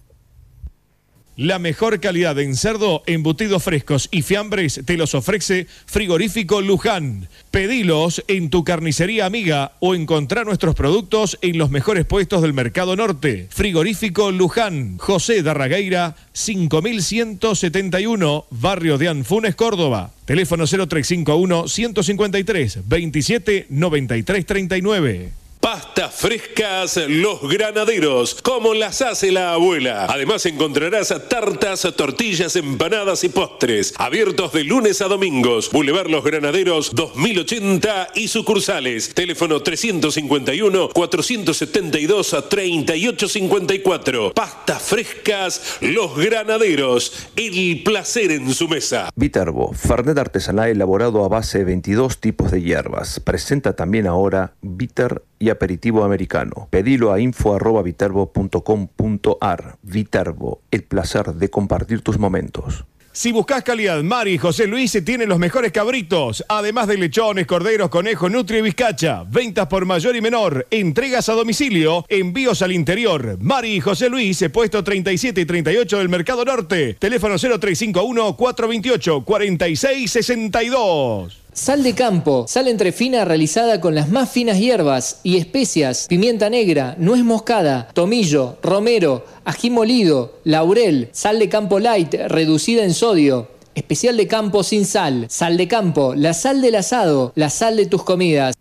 La 1.40 1.58
mejor 1.58 2.00
calidad 2.02 2.38
en 2.38 2.58
cerdo, 2.58 3.02
embutidos 3.06 3.64
frescos 3.64 4.10
y 4.12 4.24
fiambres 4.24 4.82
te 4.84 4.98
los 4.98 5.16
ofrece 5.16 5.68
Frigorífico 5.86 6.60
Luján. 6.60 7.30
Pedilos 7.50 8.26
en 8.28 8.50
tu 8.50 8.66
carnicería 8.66 9.26
amiga 9.26 9.72
o 9.80 9.96
encontrar 9.96 10.46
nuestros 10.46 10.76
productos 10.76 11.40
en 11.42 11.58
los 11.58 11.72
mejores 11.72 12.04
puestos 12.04 12.42
del 12.42 12.52
Mercado 12.52 12.98
Norte. 12.98 13.48
Frigorífico 13.52 14.32
Luján, 14.32 14.98
José 14.98 15.42
Darragueira, 15.42 16.18
5171, 16.34 18.46
Barrio 18.50 18.98
de 18.98 19.08
Anfunes, 19.08 19.56
Córdoba. 19.56 20.12
Teléfono 20.26 20.66
0351 20.68 21.70
153 21.70 22.80
27 22.86 23.68
93 23.70 24.46
39. 24.46 25.39
Pastas 25.62 26.16
frescas 26.16 26.98
Los 27.10 27.42
Granaderos, 27.42 28.36
como 28.42 28.74
las 28.74 29.02
hace 29.02 29.30
la 29.30 29.52
abuela. 29.52 30.06
Además 30.06 30.46
encontrarás 30.46 31.14
tartas, 31.28 31.82
tortillas, 31.98 32.56
empanadas 32.56 33.26
y 33.26 33.30
postres. 33.30 33.94
Abiertos 33.98 34.54
de 34.54 34.64
lunes 34.64 35.02
a 35.02 35.10
domingos. 35.10 35.70
Boulevard 35.70 36.08
Los 36.08 36.24
Granaderos 36.24 36.96
2080 36.96 38.08
y 38.16 38.30
sucursales. 38.30 39.14
Teléfono 39.14 39.62
351 39.62 40.90
472 40.94 42.36
3854. 42.48 44.34
Pastas 44.34 44.82
frescas 44.82 45.78
Los 45.82 46.16
Granaderos. 46.16 47.28
El 47.36 47.84
placer 47.84 48.32
en 48.32 48.54
su 48.54 48.70
mesa. 48.70 49.10
Viterbo, 49.14 49.74
Fernet 49.74 50.18
artesanal 50.18 50.70
elaborado 50.70 51.26
a 51.26 51.28
base 51.28 51.58
de 51.58 51.66
22 51.66 52.20
tipos 52.22 52.50
de 52.50 52.62
hierbas. 52.62 53.20
Presenta 53.20 53.76
también 53.76 54.08
ahora 54.08 54.54
Bitter 54.62 55.22
y 55.40 55.50
aperitivo 55.50 56.04
americano. 56.04 56.68
Pedilo 56.70 57.12
a 57.12 57.20
info.viterbo.com.ar. 57.20 59.78
Viterbo, 59.82 60.62
el 60.70 60.84
placer 60.84 61.34
de 61.34 61.50
compartir 61.50 62.02
tus 62.02 62.20
momentos. 62.20 62.86
Si 63.12 63.32
buscas 63.32 63.64
calidad, 63.64 64.04
Mari 64.04 64.34
y 64.34 64.38
José 64.38 64.68
Luis 64.68 64.96
tienen 65.04 65.28
los 65.28 65.40
mejores 65.40 65.72
cabritos, 65.72 66.46
además 66.48 66.88
de 66.88 66.98
lechones, 66.98 67.48
corderos, 67.48 67.90
conejos, 67.90 68.32
nutria 68.32 68.60
y 68.60 68.62
bizcacha. 68.62 69.24
Ventas 69.28 69.68
por 69.68 69.86
mayor 69.86 70.16
y 70.16 70.22
menor, 70.22 70.68
entregas 70.70 71.28
a 71.28 71.34
domicilio, 71.34 72.06
envíos 72.08 72.62
al 72.62 72.72
interior. 72.72 73.38
Mari 73.42 73.76
y 73.76 73.82
José 73.82 74.10
Luis, 74.10 74.46
puesto 74.54 74.84
37 74.84 75.42
y 75.42 75.46
38 75.46 75.98
del 75.98 76.08
Mercado 76.08 76.46
Norte. 76.46 76.96
Teléfono 77.00 77.38
0351 77.38 78.38
428 78.38 79.26
4662. 79.26 81.39
Sal 81.52 81.84
de 81.84 81.94
campo, 81.96 82.46
sal 82.48 82.68
entrefina 82.68 83.26
realizada 83.26 83.82
con 83.82 83.96
las 83.96 84.10
más 84.10 84.30
finas 84.30 84.60
hierbas 84.60 85.20
y 85.24 85.38
especias, 85.38 86.06
pimienta 86.08 86.50
negra, 86.50 86.96
nuez 87.00 87.24
moscada, 87.24 87.90
tomillo, 87.94 88.58
romero, 88.62 89.26
ají 89.46 89.70
molido, 89.70 90.40
laurel, 90.44 91.10
sal 91.12 91.40
de 91.40 91.50
campo 91.50 91.80
light 91.80 92.14
reducida 92.28 92.84
en 92.84 92.94
sodio. 92.94 93.48
Especial 93.76 94.18
de 94.18 94.28
campo 94.28 94.64
sin 94.64 94.86
sal, 94.86 95.26
sal 95.30 95.58
de 95.58 95.68
campo, 95.68 96.14
la 96.16 96.34
sal 96.34 96.62
del 96.62 96.76
asado, 96.76 97.34
la 97.36 97.50
sal 97.50 97.78
de 97.78 97.86
tus 97.86 98.04
comidas. 98.04 98.56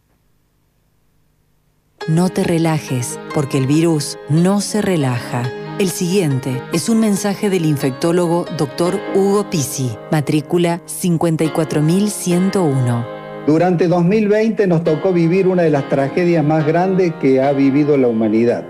No 2.06 2.30
te 2.30 2.42
relajes, 2.42 3.18
porque 3.34 3.58
el 3.58 3.66
virus 3.66 4.16
no 4.28 4.60
se 4.60 4.80
relaja. 4.80 5.52
El 5.78 5.90
siguiente 5.90 6.60
es 6.72 6.88
un 6.88 6.98
mensaje 6.98 7.50
del 7.50 7.64
infectólogo 7.64 8.46
Dr. 8.58 8.98
Hugo 9.14 9.48
Pisi, 9.48 9.96
matrícula 10.10 10.80
54101. 10.86 13.06
Durante 13.46 13.86
2020 13.86 14.66
nos 14.66 14.82
tocó 14.82 15.12
vivir 15.12 15.46
una 15.46 15.62
de 15.62 15.70
las 15.70 15.88
tragedias 15.88 16.44
más 16.44 16.66
grandes 16.66 17.14
que 17.20 17.40
ha 17.40 17.52
vivido 17.52 17.96
la 17.96 18.08
humanidad. 18.08 18.66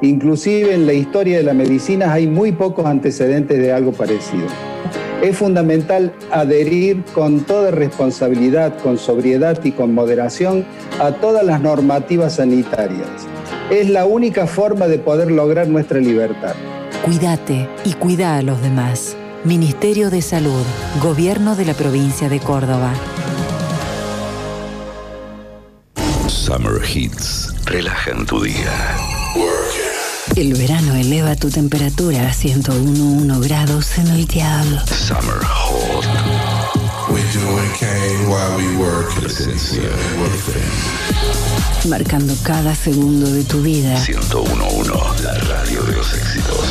Inclusive 0.00 0.72
en 0.72 0.86
la 0.86 0.94
historia 0.94 1.36
de 1.36 1.42
la 1.42 1.52
medicina 1.52 2.10
hay 2.10 2.26
muy 2.26 2.52
pocos 2.52 2.86
antecedentes 2.86 3.58
de 3.58 3.74
algo 3.74 3.92
parecido. 3.92 4.46
Es 5.20 5.36
fundamental 5.36 6.14
adherir 6.30 7.04
con 7.12 7.40
toda 7.40 7.70
responsabilidad, 7.70 8.78
con 8.78 8.96
sobriedad 8.96 9.62
y 9.62 9.72
con 9.72 9.92
moderación 9.92 10.64
a 11.00 11.12
todas 11.12 11.44
las 11.44 11.60
normativas 11.60 12.36
sanitarias 12.36 13.28
es 13.70 13.88
la 13.88 14.04
única 14.04 14.46
forma 14.46 14.86
de 14.86 14.98
poder 14.98 15.30
lograr 15.30 15.68
nuestra 15.68 15.98
libertad. 15.98 16.54
Cuídate 17.04 17.68
y 17.84 17.92
cuida 17.94 18.36
a 18.36 18.42
los 18.42 18.60
demás. 18.62 19.16
Ministerio 19.44 20.10
de 20.10 20.20
Salud, 20.20 20.64
Gobierno 21.02 21.56
de 21.56 21.64
la 21.64 21.74
Provincia 21.74 22.28
de 22.28 22.40
Córdoba. 22.40 22.92
Summer 26.26 26.82
Hits. 26.84 27.54
Relajan 27.64 28.26
tu 28.26 28.42
día. 28.42 28.96
El 30.36 30.54
verano 30.54 30.94
eleva 30.96 31.36
tu 31.36 31.48
temperatura 31.48 32.28
a 32.28 32.32
101 32.32 33.40
grados 33.40 33.98
en 33.98 34.08
el 34.08 34.26
dial. 34.26 34.82
Summer 34.86 35.44
Hot. 35.44 36.09
Presencia 39.14 39.82
marcando 41.88 42.34
cada 42.42 42.74
segundo 42.74 43.30
de 43.30 43.44
tu 43.44 43.62
vida. 43.62 43.94
1011, 44.06 45.22
la 45.22 45.34
radio 45.34 45.82
de 45.84 45.92
los 45.92 46.12
éxitos. 46.12 46.64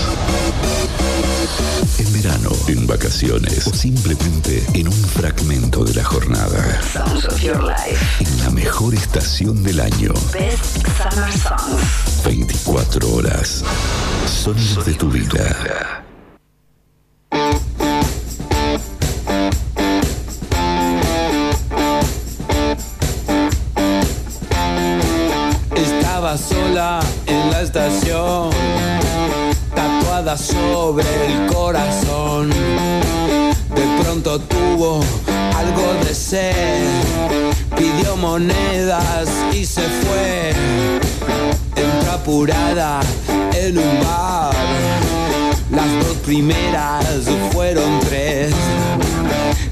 En 1.97 2.13
verano, 2.13 2.51
en 2.67 2.85
vacaciones 2.85 3.67
o 3.67 3.73
simplemente 3.73 4.65
en 4.73 4.87
un 4.87 4.93
fragmento 4.93 5.85
de 5.85 5.93
la 5.93 6.03
jornada. 6.03 6.81
Songs 6.81 7.25
of 7.25 7.41
your 7.41 7.63
life. 7.63 7.97
En 8.19 8.43
la 8.43 8.49
mejor 8.49 8.93
estación 8.93 9.63
del 9.63 9.79
año. 9.79 10.13
Best 10.33 10.85
Summer 10.97 11.31
Songs. 11.31 12.23
24 12.25 13.13
horas. 13.13 13.63
Sonidos 14.27 14.85
de 14.85 14.93
tu 14.93 15.09
vida. 15.09 16.03
Sola 26.37 26.99
en 27.25 27.49
la 27.49 27.61
estación, 27.61 28.49
tatuada 29.73 30.37
sobre 30.37 31.05
el 31.25 31.47
corazón. 31.47 32.49
De 32.49 34.03
pronto 34.03 34.39
tuvo 34.39 34.99
algo 35.57 35.93
de 36.05 36.13
sed, 36.13 36.85
pidió 37.75 38.15
monedas 38.17 39.27
y 39.53 39.65
se 39.65 39.81
fue. 39.81 40.53
Entró 41.75 42.11
apurada 42.11 42.99
en 43.53 43.77
un 43.77 43.99
bar, 44.03 44.53
las 45.71 46.05
dos 46.05 46.17
primeras 46.25 47.05
fueron 47.51 47.99
tres. 48.01 48.53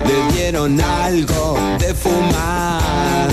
Le 0.08 0.34
dieron 0.34 0.80
algo 0.80 1.58
de 1.80 1.94
fumar 1.94 3.28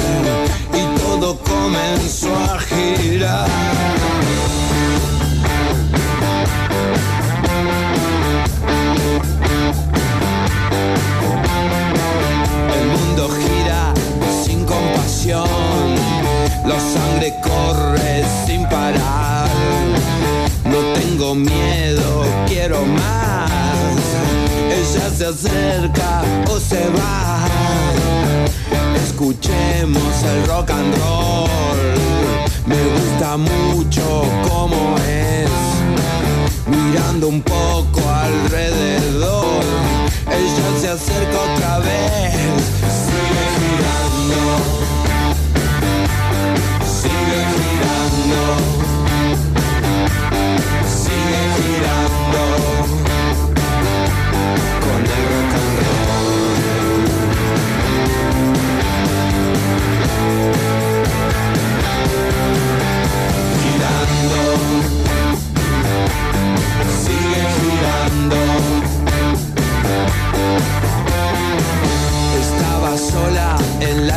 todo 1.15 1.39
comenzó 1.39 2.35
a 2.35 2.59
girar. 2.59 3.49
El 12.77 12.87
mundo 12.89 13.29
gira 13.31 13.95
sin 14.45 14.65
compasión, 14.65 15.47
la 16.67 16.81
sangre 16.81 17.35
corre 17.43 18.25
sin 18.47 18.69
parar. 18.69 19.49
No 20.65 20.79
tengo 20.99 21.35
miedo, 21.35 22.25
quiero 22.49 22.85
más. 22.87 23.24
Se 25.17 25.27
acerca 25.27 26.23
o 26.51 26.59
se 26.59 26.89
va 26.89 27.47
escuchemos 28.97 30.23
el 30.25 30.47
rock 30.49 30.71
and 30.71 30.95
roll. 30.99 31.49
Me 32.67 32.77
gusta 32.95 33.37
mucho 33.37 34.25
como 34.49 34.97
es, 34.99 35.51
mirando 36.67 37.29
un 37.29 37.41
poco 37.43 38.01
alrededor. 38.11 39.63
Ella 40.27 40.81
se 40.81 40.89
acerca 40.89 41.39
otra 41.55 41.79
vez, 41.79 42.65
sigue 43.05 43.45
girando, 43.61 44.43
sigue 47.01 47.41
girando, 47.55 48.43
sigue 50.89 51.43
girando. 51.57 52.14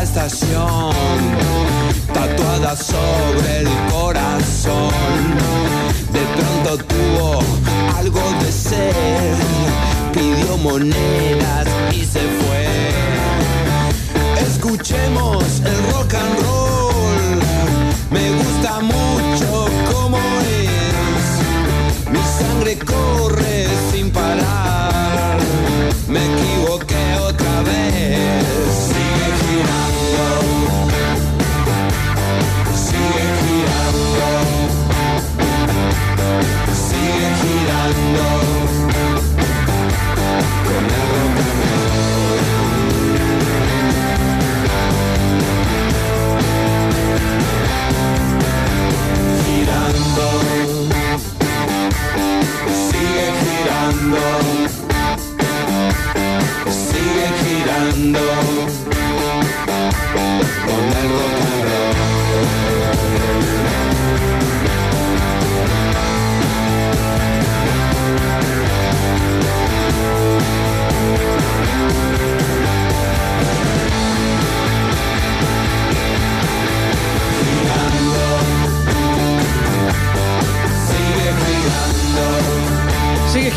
Estación, 0.07 0.93
tatuada 2.13 2.75
sobre 2.77 3.59
el 3.59 3.69
corazón. 3.91 4.93
De 6.13 6.23
pronto 6.35 6.77
tuvo 6.85 7.39
algo 7.97 8.21
de 8.41 8.51
sed, 8.51 9.35
pidió 10.13 10.57
monedas 10.57 11.67
y 11.91 12.05
se 12.05 12.21
fue. 12.21 13.16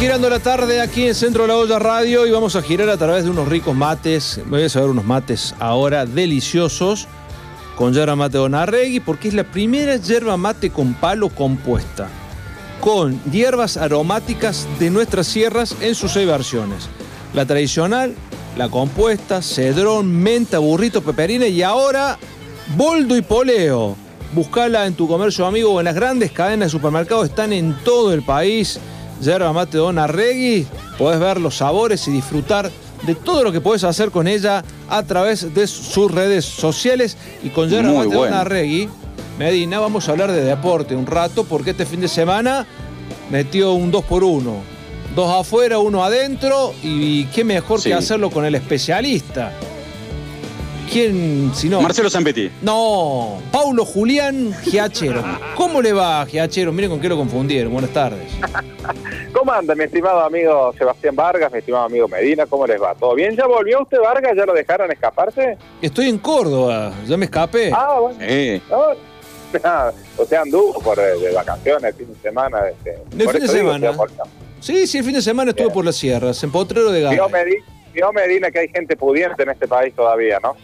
Girando 0.01 0.31
la 0.31 0.39
tarde 0.39 0.81
aquí 0.81 1.07
en 1.07 1.15
Centro 1.15 1.43
de 1.43 1.49
la 1.49 1.57
Olla 1.57 1.79
Radio 1.79 2.27
y 2.27 2.31
vamos 2.31 2.57
a 2.57 2.63
girar 2.63 2.89
a 2.89 2.97
través 2.97 3.25
de 3.25 3.31
unos 3.31 3.47
ricos 3.47 3.77
mates. 3.77 4.41
Voy 4.47 4.63
a 4.63 4.69
saber 4.71 4.89
unos 4.89 5.05
mates 5.05 5.55
ahora 5.59 6.07
deliciosos 6.07 7.07
con 7.77 7.93
yerba 7.93 8.17
mate 8.17 8.39
Donarregui 8.39 9.01
porque 9.01 9.29
es 9.29 9.35
la 9.35 9.45
primera 9.45 9.97
yerba 9.97 10.39
mate 10.39 10.71
con 10.71 10.95
palo 10.95 11.29
compuesta 11.29 12.09
con 12.81 13.23
hierbas 13.31 13.77
aromáticas 13.77 14.67
de 14.79 14.89
nuestras 14.89 15.27
sierras 15.27 15.77
en 15.83 15.95
sus 15.95 16.13
seis 16.13 16.27
versiones. 16.27 16.89
La 17.35 17.45
tradicional, 17.45 18.15
la 18.57 18.71
compuesta, 18.71 19.43
cedrón, 19.43 20.11
menta, 20.11 20.61
burrito, 20.61 21.03
peperina 21.03 21.47
y 21.47 21.63
ahora 21.63 22.19
boldo 22.75 23.19
y 23.19 23.21
poleo. 23.21 23.97
Buscala 24.33 24.87
en 24.87 24.95
tu 24.95 25.07
comercio 25.07 25.45
amigo 25.45 25.73
o 25.73 25.81
en 25.81 25.85
las 25.85 25.95
grandes 25.95 26.33
cadenas 26.33 26.69
de 26.69 26.79
supermercados, 26.79 27.29
están 27.29 27.53
en 27.53 27.77
todo 27.85 28.15
el 28.15 28.23
país. 28.23 28.81
Yerba 29.21 29.53
mate 29.53 29.79
Dona 29.79 30.07
Regui, 30.07 30.67
podés 30.99 31.21
ver 31.21 31.41
los 31.41 31.57
sabores 31.57 32.07
y 32.09 32.11
disfrutar 32.11 32.71
de 33.07 33.15
todo 33.15 33.45
lo 33.45 33.53
que 33.53 33.61
puedes 33.61 33.85
hacer 33.85 34.11
con 34.11 34.27
ella 34.29 34.65
a 34.89 35.03
través 35.03 35.55
de 35.55 35.67
sus 35.67 36.11
redes 36.11 36.45
sociales 36.45 37.17
y 37.43 37.51
con 37.51 37.69
Yerba 37.69 37.89
Muy 37.91 38.07
mate 38.07 38.17
bueno. 38.17 38.33
Dona 38.37 38.45
Regui. 38.45 38.89
Medina, 39.39 39.79
vamos 39.79 40.09
a 40.09 40.13
hablar 40.13 40.33
de 40.33 40.43
deporte 40.43 40.95
un 40.97 41.07
rato 41.07 41.45
porque 41.45 41.71
este 41.71 41.87
fin 41.87 42.01
de 42.01 42.09
semana 42.09 42.67
metió 43.31 43.73
un 43.73 43.91
2 43.91 44.05
por 44.05 44.23
1 44.25 44.81
Dos 45.17 45.41
afuera, 45.41 45.79
uno 45.81 46.05
adentro 46.05 46.73
y 46.83 47.25
qué 47.27 47.43
mejor 47.43 47.81
Sí. 47.81 47.89
que 47.89 47.95
hacerlo 47.95 48.31
con 48.31 48.45
el 48.45 48.55
especialista. 48.55 49.53
¿Quién, 50.91 51.53
si 51.55 51.69
no? 51.69 51.81
Marcelo 51.81 52.11
Zampetti. 52.11 52.51
No, 52.63 53.41
Paulo 53.53 53.85
Julián 53.85 54.53
Giachero. 54.65 55.23
¿Cómo 55.55 55.81
le 55.81 55.93
va, 55.93 56.27
Giachero? 56.27 56.73
Miren 56.73 56.91
con 56.91 57.01
qué 57.01 57.09
lo 57.09 57.17
confundieron. 57.17 57.73
Buenas 57.73 57.93
tardes. 57.93 58.29
¿Cómo 59.33 59.53
anda, 59.53 59.75
mi 59.77 59.85
estimado 59.85 60.21
amigo 60.21 60.75
Sebastián 60.77 61.15
Vargas, 61.15 61.53
mi 61.53 61.59
estimado 61.59 61.85
amigo 61.85 62.09
Medina? 62.09 62.45
¿Cómo 62.47 62.67
les 62.67 62.83
va? 62.83 62.95
¿Todo 62.97 63.15
bien? 63.15 63.37
¿Ya 63.37 63.47
volvió 63.47 63.83
usted, 63.83 63.99
Vargas? 64.01 64.33
¿Ya 64.37 64.45
lo 64.45 64.53
dejaron 64.53 64.91
escaparse? 64.91 65.57
Estoy 65.81 66.09
en 66.09 66.19
Córdoba, 66.19 66.93
ya 67.07 67.17
me 67.17 67.27
escapé. 67.27 67.71
Ah, 67.73 67.99
bueno. 68.01 68.19
Eh, 68.21 68.61
Ah, 69.65 69.91
o 70.17 70.25
sea, 70.25 70.43
anduvo 70.43 70.75
por 70.81 70.99
eh, 70.99 71.19
de 71.21 71.33
vacaciones 71.33 71.85
el 71.85 71.95
fin 71.95 72.15
de 72.15 72.21
semana. 72.21 72.69
Este, 72.69 72.99
De 73.17 73.25
por 73.25 73.35
fin 73.35 73.47
de 73.47 73.53
digo, 73.53 73.73
semana. 73.73 73.91
o 73.91 73.93
sea, 73.93 73.97
por- 73.97 74.11
Sí, 74.61 74.87
sí, 74.87 74.99
el 74.99 75.05
fin 75.05 75.15
de 75.15 75.23
semana 75.23 75.51
estuve 75.51 75.71
por 75.71 75.85
las 75.85 75.97
sierras, 75.97 76.43
en 76.45 76.51
Potrero 76.53 76.91
de. 76.93 77.03
Medi- 77.05 77.63
vio 77.95 78.13
Medina 78.13 78.51
que 78.51 78.59
hay 78.61 78.69
gente 78.69 78.97
pudiente 78.97 79.43
en 79.43 79.51
este 79.51 79.67
país 79.67 79.95
todavía, 79.95 80.39
¿no? 80.43 80.55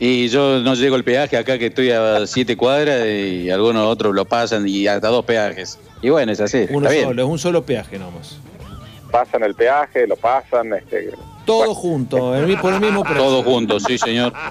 Y 0.00 0.28
yo 0.28 0.60
no 0.60 0.74
llego 0.74 0.94
al 0.94 1.02
peaje 1.04 1.36
acá 1.36 1.58
que 1.58 1.66
estoy 1.66 1.90
a 1.90 2.26
siete 2.26 2.56
cuadras 2.56 3.04
y 3.06 3.50
algunos 3.50 3.86
otros 3.86 4.14
lo 4.14 4.24
pasan 4.24 4.68
y 4.68 4.86
hasta 4.86 5.08
dos 5.08 5.24
peajes. 5.24 5.78
Y 6.02 6.10
bueno, 6.10 6.30
es 6.30 6.40
así. 6.40 6.66
Uno 6.70 6.86
está 6.86 6.90
bien. 6.92 7.04
solo, 7.08 7.22
es 7.24 7.28
un 7.28 7.38
solo 7.38 7.62
peaje 7.64 7.98
nomás. 7.98 8.38
Pasan 9.10 9.42
el 9.42 9.54
peaje, 9.54 10.06
lo 10.06 10.14
pasan. 10.16 10.72
Este, 10.74 11.10
Todo 11.44 11.74
junto, 11.74 12.36
el 12.36 12.46
mi- 12.46 12.56
por 12.56 12.74
el 12.74 12.80
mismo 12.80 13.02
precio. 13.02 13.22
Todos 13.22 13.44
juntos, 13.44 13.82
sí, 13.86 13.98
señor. 13.98 14.32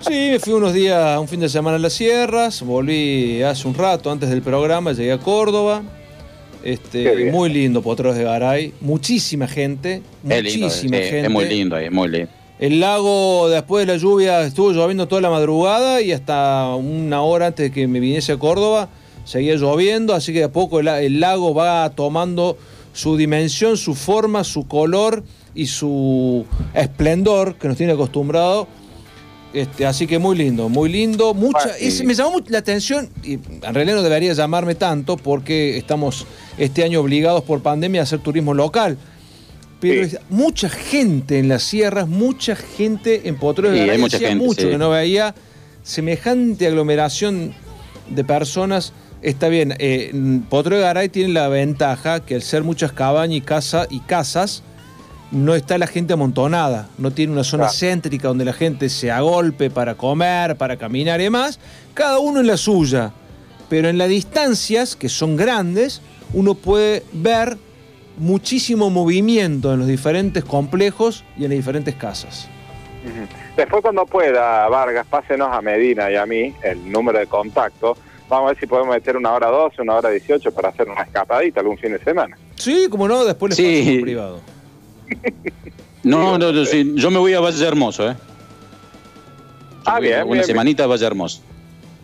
Sí, 0.00 0.30
me 0.32 0.40
fui 0.40 0.52
unos 0.54 0.72
días, 0.74 1.16
un 1.20 1.28
fin 1.28 1.38
de 1.38 1.48
semana 1.48 1.76
a 1.76 1.78
las 1.78 1.92
sierras, 1.92 2.60
volví 2.62 3.40
hace 3.42 3.68
un 3.68 3.74
rato 3.74 4.10
antes 4.10 4.30
del 4.30 4.42
programa, 4.42 4.90
llegué 4.92 5.12
a 5.12 5.18
Córdoba. 5.18 5.82
Este, 6.64 7.30
muy 7.30 7.48
lindo 7.50 7.82
Potreros 7.82 8.16
de 8.16 8.24
Garay, 8.24 8.74
muchísima 8.80 9.46
gente, 9.46 10.02
Es 10.28 10.42
lindo, 10.42 10.66
muchísima 10.66 10.96
sí, 10.96 11.02
gente. 11.04 11.20
es 11.20 11.30
muy 11.30 11.44
lindo 11.44 11.76
ahí, 11.76 11.84
es 11.84 11.92
muy 11.92 12.08
lindo. 12.08 12.28
El 12.62 12.78
lago, 12.78 13.48
después 13.48 13.84
de 13.84 13.92
la 13.92 13.98
lluvia, 13.98 14.40
estuvo 14.42 14.70
lloviendo 14.70 15.08
toda 15.08 15.20
la 15.20 15.30
madrugada 15.30 16.00
y 16.00 16.12
hasta 16.12 16.76
una 16.76 17.20
hora 17.22 17.48
antes 17.48 17.70
de 17.70 17.72
que 17.72 17.88
me 17.88 17.98
viniese 17.98 18.30
a 18.30 18.38
Córdoba, 18.38 18.88
seguía 19.24 19.56
lloviendo, 19.56 20.14
así 20.14 20.32
que 20.32 20.38
de 20.38 20.44
a 20.44 20.52
poco 20.52 20.78
el, 20.78 20.86
el 20.86 21.18
lago 21.18 21.54
va 21.54 21.90
tomando 21.90 22.56
su 22.92 23.16
dimensión, 23.16 23.76
su 23.76 23.96
forma, 23.96 24.44
su 24.44 24.68
color 24.68 25.24
y 25.56 25.66
su 25.66 26.46
esplendor 26.72 27.56
que 27.56 27.66
nos 27.66 27.76
tiene 27.76 27.94
acostumbrado. 27.94 28.68
Este, 29.52 29.84
así 29.84 30.06
que 30.06 30.20
muy 30.20 30.36
lindo, 30.36 30.68
muy 30.68 30.88
lindo. 30.88 31.34
Mucha, 31.34 31.58
Ah, 31.64 31.70
es- 31.80 32.04
me 32.04 32.14
llamó 32.14 32.30
mucho 32.30 32.46
la 32.52 32.58
atención, 32.58 33.10
y 33.24 33.32
en 33.34 33.74
realidad 33.74 33.96
no 33.96 34.02
debería 34.02 34.34
llamarme 34.34 34.76
tanto 34.76 35.16
porque 35.16 35.76
estamos 35.78 36.26
este 36.58 36.84
año 36.84 37.00
obligados 37.00 37.42
por 37.42 37.60
pandemia 37.60 38.02
a 38.02 38.04
hacer 38.04 38.20
turismo 38.20 38.54
local. 38.54 38.96
Pero 39.82 40.02
es- 40.06 40.18
mucha 40.30 40.68
gente 40.70 41.38
en 41.38 41.48
las 41.48 41.62
sierras, 41.64 42.08
mucha 42.08 42.56
gente 42.56 43.28
en 43.28 43.36
Potrero 43.36 43.70
de 43.70 43.76
Sí, 43.76 43.80
hay 43.80 43.86
Garay. 43.88 44.00
mucha 44.00 44.18
gente, 44.18 44.34
mucho 44.44 44.62
sí. 44.62 44.68
que 44.68 44.78
no 44.78 44.90
veía 44.90 45.34
semejante 45.82 46.66
aglomeración 46.66 47.52
de 48.08 48.24
personas. 48.24 48.92
Está 49.22 49.48
bien, 49.48 49.74
eh, 49.78 50.10
en 50.12 50.42
Potrero 50.42 50.76
de 50.76 50.82
Garay 50.82 51.08
tiene 51.08 51.32
la 51.32 51.48
ventaja 51.48 52.20
que 52.20 52.34
al 52.36 52.42
ser 52.42 52.62
muchas 52.64 52.92
cabañas 52.92 53.36
y, 53.36 53.40
casa, 53.40 53.86
y 53.90 54.00
casas, 54.00 54.62
no 55.30 55.54
está 55.54 55.78
la 55.78 55.86
gente 55.86 56.12
amontonada, 56.12 56.88
no 56.98 57.10
tiene 57.10 57.32
una 57.32 57.44
zona 57.44 57.64
Claro. 57.64 57.78
céntrica 57.78 58.28
donde 58.28 58.44
la 58.44 58.52
gente 58.52 58.88
se 58.88 59.10
agolpe 59.10 59.70
para 59.70 59.94
comer, 59.94 60.56
para 60.56 60.76
caminar 60.76 61.20
y 61.20 61.24
demás, 61.24 61.58
cada 61.94 62.18
uno 62.18 62.40
en 62.40 62.46
la 62.46 62.56
suya. 62.56 63.12
Pero 63.68 63.88
en 63.88 63.96
las 63.96 64.08
distancias, 64.10 64.94
que 64.94 65.08
son 65.08 65.36
grandes, 65.36 66.02
uno 66.34 66.54
puede 66.54 67.02
ver 67.12 67.56
muchísimo 68.18 68.90
movimiento 68.90 69.72
en 69.72 69.80
los 69.80 69.88
diferentes 69.88 70.44
complejos 70.44 71.24
y 71.36 71.44
en 71.44 71.50
las 71.50 71.56
diferentes 71.58 71.94
casas. 71.94 72.48
Después 73.56 73.82
cuando 73.82 74.06
pueda, 74.06 74.68
Vargas, 74.68 75.06
pásenos 75.08 75.48
a 75.50 75.60
Medina 75.60 76.10
y 76.10 76.16
a 76.16 76.24
mí 76.26 76.54
el 76.62 76.90
número 76.90 77.18
de 77.18 77.26
contacto. 77.26 77.96
Vamos 78.28 78.46
a 78.46 78.52
ver 78.52 78.60
si 78.60 78.66
podemos 78.66 78.94
meter 78.94 79.16
una 79.16 79.32
hora 79.32 79.48
12, 79.48 79.82
una 79.82 79.94
hora 79.96 80.08
18 80.08 80.52
para 80.52 80.68
hacer 80.70 80.88
una 80.88 81.02
escapadita 81.02 81.60
algún 81.60 81.76
fin 81.76 81.92
de 81.92 81.98
semana. 82.02 82.36
Sí, 82.56 82.86
como 82.88 83.06
no, 83.08 83.24
después 83.24 83.50
les 83.50 83.56
Sí. 83.58 83.80
paso 83.82 83.92
por 83.96 84.02
privado. 84.02 84.40
No, 86.04 86.36
no, 86.36 86.50
no, 86.50 86.64
sí, 86.64 86.94
yo 86.96 87.12
me 87.12 87.18
voy 87.20 87.32
a 87.32 87.38
Valle 87.38 87.64
Hermoso, 87.64 88.10
¿eh? 88.10 88.16
Ah, 89.84 90.00
bien, 90.00 90.22
Una 90.24 90.32
bien, 90.32 90.44
semanita 90.44 90.82
a 90.82 90.86
Valle 90.88 91.06
Hermoso. 91.06 91.40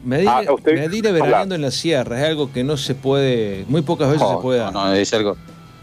Medina, 0.05 0.38
Ah, 0.47 0.53
usted- 0.53 0.75
Medina 0.75 1.11
veraneando 1.11 1.57
en 1.57 1.62
la 1.62 1.73
sierra 1.73 2.16
es 2.21 2.29
algo 2.29 2.53
que 2.53 2.62
no 2.62 2.77
se 2.77 2.94
puede, 2.94 3.64
muy 3.68 3.83
pocas 3.83 4.09
veces 4.09 4.23
Oh, 4.25 4.37
se 4.37 4.42
puede 4.42 4.61
dar. 4.61 4.73
No, 4.73 4.92
es 4.92 5.12
algo. 5.14 5.37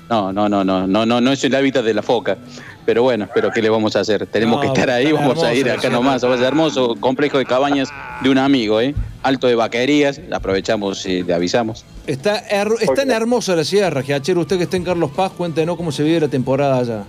No, 0.09 0.31
no, 0.31 0.47
no, 0.47 0.63
no, 0.63 0.85
no, 0.85 1.05
no, 1.05 1.19
no 1.21 1.31
es 1.31 1.43
el 1.43 1.55
hábitat 1.55 1.83
de 1.83 1.93
la 1.93 2.03
foca. 2.03 2.37
Pero 2.85 3.01
bueno, 3.01 3.27
pero 3.33 3.49
¿qué 3.51 3.61
le 3.61 3.69
vamos 3.69 3.95
a 3.95 4.01
hacer? 4.01 4.27
Tenemos 4.27 4.57
No, 4.57 4.61
que 4.61 4.67
estar 4.67 4.89
ahí, 4.91 5.11
vamos 5.11 5.43
a 5.43 5.51
ir 5.53 5.67
acá 5.71 5.89
nomás 5.89 6.23
a 6.23 6.27
Valle 6.27 6.45
Hermoso, 6.45 6.95
complejo 6.99 7.39
de 7.39 7.45
cabañas 7.45 7.89
de 8.21 8.29
un 8.29 8.37
amigo, 8.37 8.79
¿eh? 8.79 8.93
Alto 9.23 9.47
de 9.47 9.55
vaquerías, 9.55 10.21
aprovechamos 10.31 11.03
y 11.07 11.23
le 11.23 11.33
avisamos. 11.33 11.83
Está, 12.05 12.43
her- 12.47 12.75
es 12.79 12.93
tan 12.93 13.09
hermosa 13.09 13.55
la 13.55 13.63
sierra, 13.63 14.03
Giachero. 14.03 14.41
Usted 14.41 14.57
que 14.57 14.63
está 14.65 14.77
en 14.77 14.83
Carlos 14.83 15.09
Paz, 15.15 15.31
cuéntenos 15.35 15.75
cómo 15.75 15.91
se 15.91 16.03
vive 16.03 16.19
la 16.19 16.27
temporada 16.27 16.77
allá. 16.77 17.03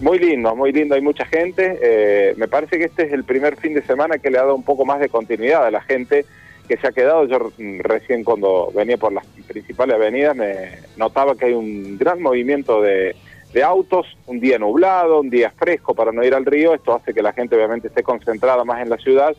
Muy 0.00 0.18
lindo, 0.18 0.56
muy 0.56 0.72
lindo, 0.72 0.94
hay 0.94 1.02
mucha 1.02 1.26
gente. 1.26 1.78
Eh, 1.82 2.34
me 2.38 2.48
parece 2.48 2.78
que 2.78 2.84
este 2.84 3.02
es 3.06 3.12
el 3.12 3.24
primer 3.24 3.56
fin 3.58 3.74
de 3.74 3.82
semana 3.84 4.16
que 4.18 4.30
le 4.30 4.38
ha 4.38 4.42
dado 4.42 4.54
un 4.54 4.62
poco 4.62 4.86
más 4.86 4.98
de 5.00 5.10
continuidad 5.10 5.66
a 5.66 5.70
la 5.70 5.82
gente 5.82 6.24
que 6.68 6.76
se 6.76 6.86
ha 6.86 6.92
quedado. 6.92 7.26
Yo 7.26 7.50
recién 7.80 8.24
cuando 8.24 8.70
venía 8.74 8.96
por 8.96 9.12
las 9.12 9.26
principales 9.46 9.96
avenidas 9.96 10.36
me 10.36 10.78
notaba 10.96 11.34
que 11.34 11.46
hay 11.46 11.52
un 11.52 11.98
gran 11.98 12.22
movimiento 12.22 12.80
de, 12.80 13.14
de 13.52 13.62
autos, 13.62 14.06
un 14.26 14.40
día 14.40 14.58
nublado, 14.58 15.20
un 15.20 15.30
día 15.30 15.50
fresco 15.50 15.94
para 15.94 16.12
no 16.12 16.24
ir 16.24 16.34
al 16.34 16.44
río. 16.44 16.74
Esto 16.74 16.94
hace 16.94 17.14
que 17.14 17.22
la 17.22 17.32
gente 17.32 17.56
obviamente 17.56 17.88
esté 17.88 18.02
concentrada 18.02 18.64
más 18.64 18.82
en 18.82 18.90
la 18.90 18.96
ciudad 18.96 19.34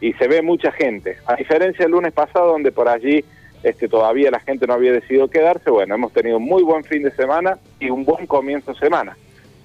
y 0.00 0.12
se 0.14 0.28
ve 0.28 0.42
mucha 0.42 0.72
gente. 0.72 1.18
A 1.26 1.36
diferencia 1.36 1.84
del 1.84 1.92
lunes 1.92 2.12
pasado 2.12 2.52
donde 2.52 2.72
por 2.72 2.88
allí 2.88 3.24
este, 3.62 3.88
todavía 3.88 4.30
la 4.30 4.40
gente 4.40 4.66
no 4.66 4.74
había 4.74 4.92
decidido 4.92 5.28
quedarse, 5.28 5.68
bueno, 5.70 5.94
hemos 5.94 6.12
tenido 6.12 6.38
un 6.38 6.44
muy 6.44 6.62
buen 6.62 6.82
fin 6.84 7.02
de 7.02 7.10
semana 7.10 7.58
y 7.78 7.90
un 7.90 8.04
buen 8.06 8.26
comienzo 8.26 8.72
de 8.72 8.78
semana 8.78 9.16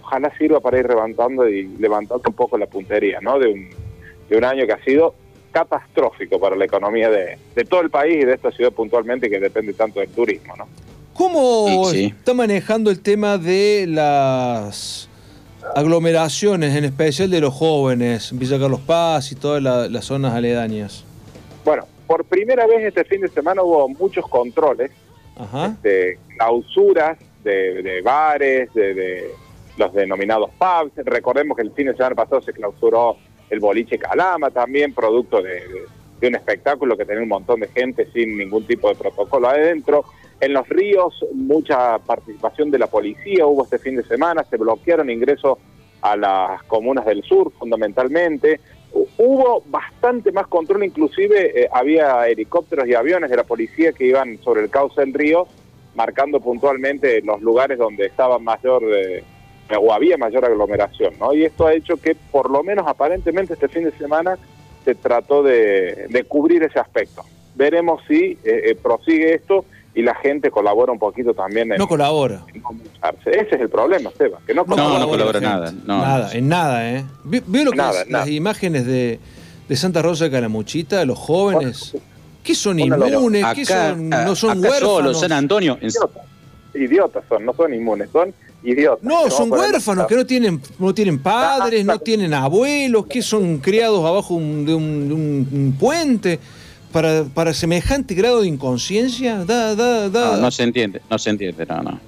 ojalá 0.06 0.32
sirva 0.38 0.60
para 0.60 0.80
ir 0.80 0.88
levantando 0.88 1.50
y 1.50 1.68
levantando 1.80 2.30
un 2.30 2.36
poco 2.36 2.58
la 2.58 2.68
puntería, 2.68 3.20
¿no? 3.22 3.40
De 3.40 3.48
un, 3.48 3.70
de 4.30 4.38
un 4.38 4.44
año 4.44 4.66
que 4.68 4.74
ha 4.74 4.84
sido 4.84 5.16
catastrófico 5.60 6.38
para 6.38 6.54
la 6.58 6.66
economía 6.66 7.10
de, 7.10 7.38
de 7.56 7.64
todo 7.64 7.80
el 7.80 7.90
país 7.90 8.18
y 8.22 8.26
de 8.26 8.34
esta 8.34 8.52
ciudad 8.52 8.74
puntualmente 8.74 9.30
que 9.30 9.40
depende 9.40 9.72
tanto 9.72 10.02
del 10.02 10.10
turismo, 10.10 10.54
¿no? 10.58 10.68
¿Cómo 11.14 11.86
Sí, 11.92 12.08
está 12.18 12.34
manejando 12.34 12.92
el 12.92 13.00
tema 13.00 13.38
de 13.38 13.86
las 13.88 15.08
aglomeraciones, 15.74 16.76
en 16.76 16.84
especial 16.84 17.30
de 17.30 17.40
los 17.40 17.54
jóvenes, 17.54 18.38
Villa 18.38 18.60
Carlos 18.60 18.82
Paz 18.82 19.32
y 19.32 19.36
todas 19.36 19.64
la- 19.64 19.88
las 19.88 20.04
zonas 20.04 20.34
aledañas? 20.34 21.06
Bueno, 21.64 21.86
por 22.06 22.26
primera 22.26 22.68
vez 22.68 22.84
este 22.84 23.06
fin 23.06 23.22
de 23.22 23.30
semana 23.30 23.64
hubo 23.64 23.88
muchos 23.88 24.28
controles, 24.28 24.92
Ajá. 25.38 25.74
de 25.82 26.20
clausuras 26.36 27.18
de, 27.46 27.82
de 27.82 28.02
bares, 28.02 28.74
de, 28.74 28.94
de 28.94 29.30
los 29.78 29.94
denominados 29.94 30.50
pubs. 30.60 30.92
Recordemos 31.06 31.56
que 31.56 31.64
el 31.64 31.72
fin 31.72 31.88
de 31.88 31.94
semana 31.96 32.14
pasado 32.16 32.42
se 32.42 32.52
clausuró 32.52 33.16
el 33.50 33.60
boliche 33.60 33.98
Calama 33.98 34.50
también, 34.52 34.94
producto 34.94 35.42
de, 35.42 35.62
un 36.28 36.36
espectáculo 36.36 36.98
que 36.98 37.06
tenía 37.06 37.22
un 37.22 37.30
montón 37.30 37.60
de 37.60 37.68
gente 37.68 38.08
sin 38.12 38.38
ningún 38.38 38.66
tipo 38.66 38.90
de 38.90 38.96
protocolo 38.96 39.48
adentro. 39.48 40.06
En 40.42 40.54
los 40.54 40.68
ríos, 40.68 41.24
mucha 41.34 42.00
participación 42.00 42.72
de 42.72 42.80
la 42.80 42.88
policía 42.88 43.46
hubo 43.46 43.64
este 43.64 43.78
fin 43.78 43.96
de 43.96 44.04
semana, 44.04 44.44
se 44.44 44.58
bloquearon 44.58 45.10
ingresos 45.12 45.60
a 46.02 46.16
las 46.16 46.64
comunas 46.64 47.06
del 47.06 47.22
sur 47.24 47.52
fundamentalmente. 47.60 48.60
Hu- 48.94 49.08
Hubo 49.18 49.62
bastante 49.68 50.32
más 50.32 50.48
control, 50.48 50.84
inclusive 50.86 51.64
eh, 51.64 51.70
había 51.72 52.28
helicópteros 52.28 52.88
y 52.88 52.96
aviones 52.96 53.30
de 53.30 53.38
la 53.38 53.44
policía 53.44 53.94
que 53.94 54.06
iban 54.08 54.38
sobre 54.40 54.62
el 54.64 54.70
cauce 54.70 55.02
del 55.02 55.14
río 55.14 55.48
marcando 55.96 56.40
puntualmente 56.42 57.22
los 57.22 57.42
lugares 57.42 57.78
donde 57.78 58.06
estaba 58.08 58.38
mayor 58.40 58.84
eh, 58.94 59.24
o 59.80 59.94
había 59.94 60.18
mayor 60.18 60.46
aglomeración, 60.46 61.14
¿no? 61.20 61.34
Y 61.34 61.44
esto 61.46 61.66
ha 61.68 61.74
hecho 61.74 61.98
que 61.98 62.16
por 62.16 62.50
lo 62.52 62.64
menos 62.64 62.86
aparentemente 62.88 63.54
este 63.54 63.68
fin 63.68 63.84
de 63.84 63.92
semana 63.98 64.38
se 64.84 64.94
trató 64.96 65.42
de, 65.44 66.08
de 66.10 66.24
cubrir 66.26 66.64
ese 66.64 66.80
aspecto. 66.80 67.24
Veremos 67.56 68.02
si 68.08 68.16
eh, 68.16 68.38
eh, 68.44 68.76
prosigue 68.82 69.34
esto 69.34 69.66
y 69.96 70.02
la 70.04 70.14
gente 70.16 70.52
colabora 70.52 70.92
un 70.92 71.00
poquito 71.00 71.34
también 71.34 71.72
en 71.72 71.78
No 71.78 71.88
colabora. 71.88 72.42
en 72.54 72.62
no. 72.62 72.70
Ese 73.32 73.56
es 73.56 73.62
el 73.62 73.70
problema, 73.70 74.10
Esteban, 74.10 74.42
que 74.46 74.54
no 74.54 74.62
No, 74.64 74.68
colabora. 74.76 75.00
no 75.00 75.08
colabora 75.08 75.40
la 75.40 75.50
nada. 75.50 75.72
No. 75.86 75.98
Nada, 76.02 76.32
en 76.34 76.48
nada, 76.50 76.92
¿eh? 76.92 77.06
Ve- 77.24 77.44
Veo 77.48 77.66
lo 77.66 77.72
que 77.72 77.78
Nada, 77.78 78.02
es 78.02 78.10
nada. 78.10 78.26
las 78.26 78.30
imágenes 78.34 78.86
de, 78.86 79.20
de 79.68 79.76
Santa 79.76 80.02
Rosa 80.02 80.26
de 80.26 80.32
Calamuchita, 80.32 81.04
los 81.06 81.18
jóvenes. 81.18 81.96
¿Qué 82.44 82.54
son 82.54 82.80
inmunes? 82.80 83.44
¿Qué 83.56 83.62
Acá, 83.64 83.90
son? 83.92 84.10
No 84.10 84.36
son 84.36 84.60
acá 84.64 84.76
solo, 84.76 84.92
huérfanos. 84.96 85.20
San 85.22 85.32
Antonio. 85.32 85.78
en- 85.82 85.88
Idiotas. 85.90 86.24
Idiotas 86.76 87.24
son, 87.30 87.46
no 87.46 87.54
son 87.54 87.74
inmunes, 87.74 88.10
son 88.12 88.34
idiotas. 88.66 89.04
No, 89.04 89.30
son 89.30 89.52
huérfanos 89.52 90.08
que 90.08 90.16
no 90.16 90.26
tienen, 90.26 90.62
no 90.80 90.94
tienen 90.94 91.20
padres, 91.20 91.86
no 91.86 92.00
tienen 92.00 92.34
abuelos, 92.34 93.06
que 93.08 93.22
son 93.22 93.60
criados 93.60 94.04
abajo 94.06 94.34
un- 94.36 94.66
de 94.66 94.74
un, 94.74 95.08
de 95.08 95.14
un- 95.14 95.48
un 95.52 95.76
puente. 95.80 96.40
Para, 96.92 97.26
para 97.26 97.54
semejante 97.54 98.16
grado 98.16 98.40
de 98.42 98.48
inconsciencia, 98.48 99.44
da, 99.44 99.76
da, 99.76 100.08
da. 100.10 100.36
No, 100.38 100.44
no 100.44 100.52
se 100.52 100.64
entiende, 100.64 101.02
no 101.10 101.20
se 101.20 101.30
entiende, 101.30 101.66
no, 101.66 101.82
no. 101.82 102.00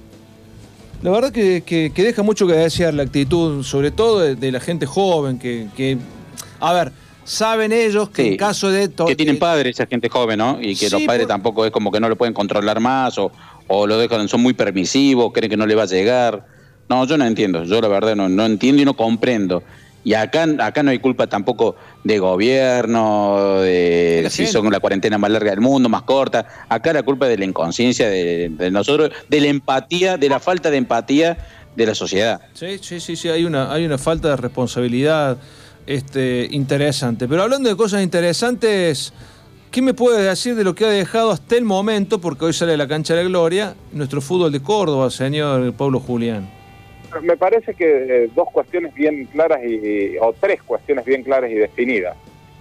La 1.02 1.10
verdad 1.10 1.30
que, 1.30 1.62
que- 1.64 1.92
que 1.94 2.02
deja 2.02 2.22
mucho 2.22 2.46
que 2.46 2.54
desear 2.54 2.94
la 2.94 3.02
actitud, 3.02 3.62
sobre 3.64 3.90
todo 3.90 4.20
de, 4.20 4.34
de 4.34 4.50
la 4.50 4.60
gente 4.60 4.86
joven, 4.86 5.38
que, 5.38 5.66
que, 5.76 5.98
a 6.58 6.72
ver, 6.72 6.92
saben 7.22 7.70
ellos 7.72 8.08
que 8.08 8.22
Sí, 8.22 8.28
en 8.30 8.36
caso 8.38 8.70
de... 8.70 8.88
que 9.06 9.14
tienen 9.14 9.38
padres, 9.38 9.76
esa 9.76 9.86
gente 9.86 10.08
joven, 10.08 10.38
¿no? 10.38 10.58
Y 10.58 10.74
que 10.74 10.88
Sí, 10.88 10.90
los 10.90 11.02
padres 11.02 11.24
por- 11.26 11.34
tampoco 11.34 11.66
es 11.66 11.70
como 11.70 11.92
que 11.92 12.00
no 12.00 12.08
lo 12.08 12.16
pueden 12.16 12.32
controlar 12.32 12.80
más 12.80 13.18
o, 13.18 13.30
o 13.68 13.86
lo 13.86 13.98
dejan, 13.98 14.28
son 14.28 14.42
muy 14.42 14.54
permisivos, 14.54 15.32
creen 15.32 15.50
que 15.50 15.56
no 15.56 15.66
le 15.66 15.74
va 15.74 15.84
a 15.84 15.86
llegar. 15.86 16.46
No, 16.88 17.06
yo 17.06 17.16
no 17.16 17.24
entiendo, 17.24 17.64
yo 17.64 17.80
la 17.80 17.88
verdad 17.88 18.16
no, 18.16 18.28
no 18.28 18.46
entiendo 18.46 18.82
y 18.82 18.84
no 18.84 18.94
comprendo. 18.94 19.62
Y 20.04 20.14
acá, 20.14 20.46
acá 20.60 20.82
no 20.82 20.90
hay 20.90 21.00
culpa 21.00 21.26
tampoco 21.26 21.76
de 22.02 22.18
gobierno, 22.18 23.60
de 23.60 24.26
si 24.30 24.44
gente. 24.44 24.52
son 24.52 24.70
la 24.70 24.80
cuarentena 24.80 25.18
más 25.18 25.30
larga 25.30 25.50
del 25.50 25.60
mundo, 25.60 25.88
más 25.88 26.02
corta. 26.02 26.46
Acá 26.68 26.92
la 26.92 27.02
culpa 27.02 27.26
es 27.26 27.30
de 27.32 27.38
la 27.38 27.44
inconsciencia 27.44 28.08
de, 28.08 28.48
de 28.48 28.70
nosotros, 28.70 29.10
de 29.28 29.40
la 29.40 29.48
empatía, 29.48 30.16
de 30.16 30.28
la 30.28 30.40
falta 30.40 30.70
de 30.70 30.78
empatía 30.78 31.36
de 31.76 31.86
la 31.86 31.94
sociedad. 31.94 32.40
Sí, 32.54 32.78
sí, 32.80 33.00
sí, 33.00 33.16
sí, 33.16 33.28
hay 33.28 33.44
una, 33.44 33.72
hay 33.72 33.84
una 33.84 33.98
falta 33.98 34.30
de 34.30 34.36
responsabilidad 34.36 35.38
este, 35.86 36.48
interesante. 36.50 37.28
Pero 37.28 37.42
hablando 37.42 37.68
de 37.68 37.76
cosas 37.76 38.02
interesantes, 38.02 39.12
¿qué 39.70 39.82
me 39.82 39.94
puede 39.94 40.22
decir 40.22 40.54
de 40.54 40.64
lo 40.64 40.74
que 40.74 40.84
ha 40.84 40.88
dejado 40.88 41.30
hasta 41.30 41.56
el 41.56 41.64
momento, 41.64 42.20
porque 42.20 42.46
hoy 42.46 42.52
sale 42.52 42.74
a 42.74 42.76
la 42.76 42.88
cancha 42.88 43.14
de 43.14 43.22
la 43.22 43.28
gloria, 43.28 43.74
nuestro 43.92 44.20
fútbol 44.20 44.52
de 44.52 44.62
Córdoba, 44.62 45.10
señor 45.10 45.72
Pablo 45.74 46.00
Julián? 46.00 46.48
Me 47.22 47.36
parece 47.36 47.74
que 47.74 48.24
eh, 48.24 48.30
dos 48.34 48.48
cuestiones 48.52 48.94
bien 48.94 49.24
claras 49.26 49.60
y, 49.64 50.16
o 50.20 50.34
tres 50.38 50.62
cuestiones 50.62 51.04
bien 51.04 51.22
claras 51.22 51.50
y 51.50 51.54
definidas. 51.54 52.16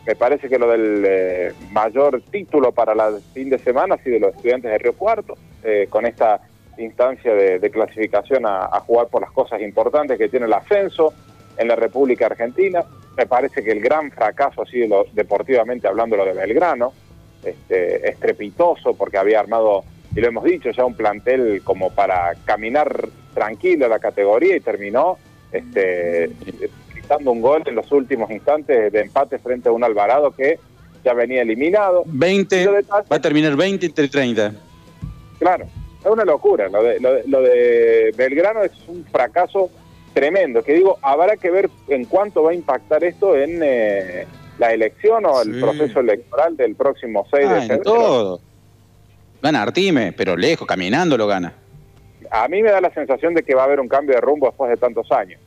Me 0.05 0.15
parece 0.15 0.47
que 0.47 0.57
lo 0.57 0.69
del 0.69 1.03
eh, 1.05 1.53
mayor 1.71 2.21
título 2.31 2.71
para 2.71 2.93
el 2.93 3.21
fin 3.33 3.49
de 3.49 3.59
semana 3.59 3.95
ha 3.95 4.03
sido 4.03 4.19
los 4.19 4.35
estudiantes 4.35 4.71
de 4.71 4.77
Río 4.77 4.93
Cuarto, 4.93 5.37
eh, 5.63 5.87
con 5.89 6.05
esta 6.05 6.39
instancia 6.77 7.33
de, 7.33 7.59
de 7.59 7.69
clasificación 7.69 8.45
a, 8.45 8.65
a 8.65 8.79
jugar 8.79 9.07
por 9.07 9.21
las 9.21 9.31
cosas 9.31 9.61
importantes 9.61 10.17
que 10.17 10.29
tiene 10.29 10.45
el 10.45 10.53
ascenso 10.53 11.13
en 11.57 11.67
la 11.67 11.75
República 11.75 12.25
Argentina. 12.27 12.83
Me 13.17 13.25
parece 13.25 13.63
que 13.63 13.71
el 13.71 13.79
gran 13.81 14.11
fracaso 14.11 14.61
ha 14.61 14.65
sido 14.65 14.87
lo- 14.87 15.05
deportivamente 15.13 15.87
hablando 15.87 16.15
lo 16.17 16.25
de 16.25 16.33
Belgrano, 16.33 16.93
este, 17.43 18.09
estrepitoso 18.09 18.93
porque 18.95 19.17
había 19.17 19.39
armado, 19.39 19.83
y 20.15 20.19
lo 20.21 20.27
hemos 20.27 20.43
dicho, 20.43 20.69
ya 20.71 20.85
un 20.85 20.95
plantel 20.95 21.61
como 21.63 21.91
para 21.91 22.33
caminar 22.45 23.07
tranquilo 23.33 23.87
la 23.87 23.99
categoría 23.99 24.55
y 24.55 24.59
terminó 24.59 25.17
este, 25.51 26.29
gritando 26.93 27.31
un 27.31 27.41
gol 27.41 27.63
en 27.65 27.75
los 27.75 27.91
últimos 27.91 28.29
instantes 28.31 28.91
de 28.91 28.99
empate 29.01 29.39
frente 29.39 29.69
a 29.69 29.71
un 29.71 29.83
Alvarado 29.83 30.31
que 30.31 30.59
ya 31.05 31.13
venía 31.13 31.41
eliminado. 31.41 32.03
20, 32.05 32.61
Y 32.61 32.65
lo 32.65 32.73
de 32.73 32.83
Tate- 32.83 33.07
va 33.11 33.15
a 33.15 33.21
terminar 33.21 33.55
20 33.55 33.85
entre 33.85 34.07
30. 34.09 34.51
Claro, 35.39 35.65
es 36.01 36.05
una 36.11 36.25
locura. 36.25 36.67
Lo 36.67 36.83
de, 36.83 36.99
lo 36.99 37.13
de- 37.13 37.23
lo 37.27 37.41
de 37.41 38.13
Belgrano 38.17 38.63
es 38.63 38.71
un 38.87 39.05
fracaso 39.05 39.69
tremendo. 40.19 40.63
Que 40.63 40.73
digo, 40.73 40.97
habrá 41.01 41.37
que 41.37 41.49
ver 41.51 41.69
en 41.87 42.05
cuánto 42.05 42.43
va 42.43 42.51
a 42.51 42.53
impactar 42.55 43.03
esto 43.03 43.35
en 43.35 43.59
eh, 43.63 44.25
la 44.57 44.73
elección 44.73 45.25
o 45.25 45.41
el 45.41 45.53
Sí. 45.55 45.61
proceso 45.61 45.99
electoral 45.99 46.57
del 46.57 46.75
próximo 46.75 47.25
6 47.31 47.45
Ah, 47.47 47.53
de 47.53 47.59
en 47.61 47.67
febrero. 47.67 47.83
todo. 47.83 48.41
Gana 49.41 49.61
Artime, 49.61 50.13
pero 50.13 50.35
lejos, 50.35 50.67
caminando 50.67 51.17
lo 51.17 51.27
gana. 51.27 51.53
A 52.31 52.47
mí 52.47 52.61
me 52.63 52.71
da 52.71 52.81
la 52.81 52.89
sensación 52.93 53.33
de 53.33 53.43
que 53.43 53.53
va 53.55 53.61
a 53.61 53.65
haber 53.65 53.79
un 53.79 53.87
cambio 53.87 54.15
de 54.15 54.21
rumbo 54.21 54.47
después 54.47 54.69
de 54.71 54.77
tantos 54.77 55.11
años. 55.11 55.39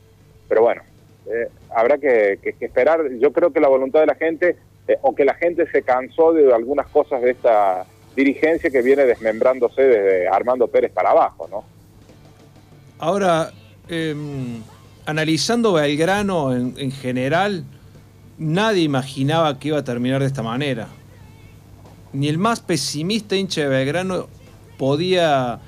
Pero 0.47 0.61
bueno, 0.61 0.81
eh, 1.27 1.47
habrá 1.75 1.97
que, 1.97 2.39
que- 2.41 2.53
que 2.53 2.65
esperar. 2.65 3.01
Yo 3.19 3.31
creo 3.33 3.51
que 3.51 3.59
la 3.59 3.67
voluntad 3.67 3.99
de 3.99 4.05
la 4.07 4.15
gente, 4.15 4.55
eh, 4.87 4.97
o 5.01 5.13
que 5.13 5.25
la 5.25 5.33
gente 5.35 5.69
se 5.71 5.83
cansó 5.83 6.33
de 6.33 6.53
algunas 6.53 6.87
cosas 6.87 7.21
de 7.21 7.31
esta 7.31 7.85
dirigencia 8.15 8.69
que 8.69 8.81
viene 8.81 9.05
desmembrándose 9.05 9.81
desde 9.83 10.27
Armando 10.27 10.67
Pérez 10.67 10.91
para 10.91 11.11
abajo, 11.11 11.47
¿no? 11.51 11.63
Ahora, 12.99 13.51
eh, 13.91 14.15
analizando 15.05 15.73
Belgrano 15.73 16.55
en, 16.55 16.73
en 16.77 16.91
general, 16.91 17.63
nadie 18.37 18.83
imaginaba 18.83 19.59
que 19.59 19.67
iba 19.67 19.77
a 19.77 19.83
terminar 19.83 20.21
de 20.21 20.27
esta 20.27 20.41
manera. 20.41 20.87
Ni 22.13 22.27
el 22.27 22.37
más 22.37 22.59
pesimista 22.59 23.35
hincha 23.35 23.61
de 23.61 23.67
Belgrano 23.67 24.27
podía 24.77 25.59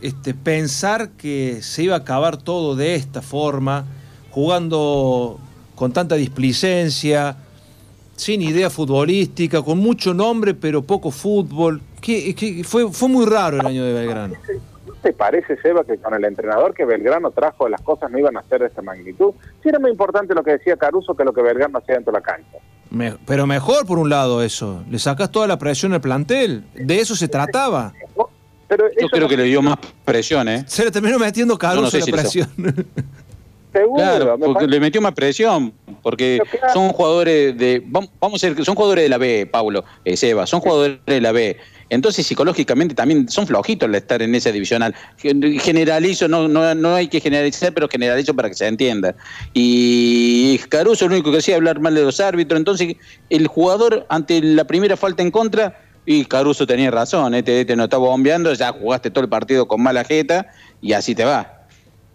este, 0.00 0.34
pensar 0.34 1.10
que 1.12 1.62
se 1.62 1.84
iba 1.84 1.94
a 1.94 1.98
acabar 2.00 2.36
todo 2.36 2.76
de 2.76 2.94
esta 2.94 3.22
forma, 3.22 3.86
jugando 4.30 5.40
con 5.74 5.92
tanta 5.92 6.16
displicencia, 6.16 7.38
sin 8.14 8.42
idea 8.42 8.68
futbolística, 8.68 9.62
con 9.62 9.78
mucho 9.78 10.12
nombre 10.12 10.54
pero 10.54 10.82
poco 10.82 11.10
fútbol. 11.10 11.80
Que 12.00 12.62
fue, 12.66 12.92
fue 12.92 13.08
muy 13.08 13.24
raro 13.24 13.60
el 13.60 13.66
año 13.66 13.82
de 13.82 13.92
Belgrano. 13.94 14.34
¿No 15.04 15.10
te 15.10 15.16
parece, 15.18 15.58
Seba, 15.60 15.84
que 15.84 15.98
con 15.98 16.14
el 16.14 16.24
entrenador 16.24 16.72
que 16.72 16.86
Belgrano 16.86 17.30
trajo 17.30 17.68
las 17.68 17.82
cosas 17.82 18.10
no 18.10 18.18
iban 18.18 18.38
a 18.38 18.42
ser 18.44 18.60
de 18.62 18.68
esta 18.68 18.80
magnitud? 18.80 19.34
Sí 19.62 19.68
era 19.68 19.78
muy 19.78 19.90
importante 19.90 20.34
lo 20.34 20.42
que 20.42 20.52
decía 20.52 20.76
Caruso 20.78 21.14
que 21.14 21.24
lo 21.24 21.34
que 21.34 21.42
Belgrano 21.42 21.76
hacía 21.76 21.96
dentro 21.96 22.10
de 22.10 22.20
la 22.20 22.24
cancha. 22.24 22.56
Me- 22.88 23.14
pero 23.26 23.46
mejor 23.46 23.84
por 23.86 23.98
un 23.98 24.08
lado 24.08 24.42
eso. 24.42 24.82
Le 24.90 24.98
sacás 24.98 25.30
toda 25.30 25.46
la 25.46 25.58
presión 25.58 25.92
al 25.92 26.00
plantel. 26.00 26.64
De 26.74 27.00
eso 27.00 27.14
se 27.16 27.28
trataba. 27.28 27.92
Pero 28.66 28.84
Yo 28.98 29.08
creo 29.10 29.28
que 29.28 29.36
le 29.36 29.42
dio 29.42 29.60
más 29.60 29.76
presión, 30.06 30.48
¿eh? 30.48 30.64
Se 30.66 30.82
le 30.86 30.90
terminó 30.90 31.18
metiendo 31.18 31.58
Caruso 31.58 31.76
No, 31.82 31.82
no 31.82 31.90
sé 31.90 31.98
la 31.98 32.04
si 32.06 32.10
le 32.10 32.16
presión. 32.16 32.48
Seguro, 33.74 33.96
Claro, 34.02 34.38
me 34.38 34.46
porque 34.46 34.66
le 34.68 34.78
metió 34.80 35.02
más 35.02 35.12
presión, 35.14 35.74
porque 36.00 36.40
claro. 36.48 36.72
son 36.72 36.88
jugadores 36.90 37.58
de, 37.58 37.84
vam- 37.84 38.08
vamos 38.20 38.36
a 38.42 38.46
ser, 38.46 38.64
son 38.64 38.76
jugadores 38.76 39.02
de 39.04 39.08
la 39.08 39.18
B, 39.18 39.48
Pablo, 39.50 39.84
eh, 40.04 40.16
Seba, 40.16 40.46
son 40.46 40.60
jugadores 40.60 40.98
de 41.04 41.20
la 41.20 41.32
B. 41.32 41.56
Entonces 41.88 42.26
psicológicamente 42.26 42.94
también 42.94 43.28
son 43.28 43.46
flojitos 43.46 43.88
al 43.88 43.94
estar 43.94 44.22
en 44.22 44.34
esa 44.34 44.50
divisional. 44.52 44.94
Gen- 45.18 45.58
Generalizo, 45.60 46.28
no, 46.28 46.48
no, 46.48 46.74
no 46.74 46.94
hay 46.94 47.08
que 47.08 47.20
generalizar, 47.20 47.72
pero 47.74 47.88
generalizo 47.88 48.34
para 48.34 48.48
que 48.48 48.54
se 48.54 48.66
entienda. 48.66 49.14
Y 49.52 50.58
Caruso 50.68 51.06
lo 51.08 51.14
único 51.14 51.30
que 51.30 51.38
hacía 51.38 51.56
hablar 51.56 51.80
mal 51.80 51.94
de 51.94 52.02
los 52.02 52.20
árbitros. 52.20 52.58
Entonces 52.58 52.96
el 53.30 53.46
jugador 53.46 54.06
ante 54.08 54.40
la 54.40 54.64
primera 54.64 54.96
falta 54.96 55.22
en 55.22 55.30
contra, 55.30 55.80
y 56.06 56.24
Caruso 56.26 56.66
tenía 56.66 56.90
razón, 56.90 57.34
este, 57.34 57.62
este 57.62 57.76
no 57.76 57.84
está 57.84 57.96
bombeando, 57.96 58.52
ya 58.52 58.72
jugaste 58.72 59.10
todo 59.10 59.24
el 59.24 59.30
partido 59.30 59.66
con 59.66 59.82
mala 59.82 60.04
jeta 60.04 60.46
y 60.80 60.92
así 60.92 61.14
te 61.14 61.24
va. 61.24 61.50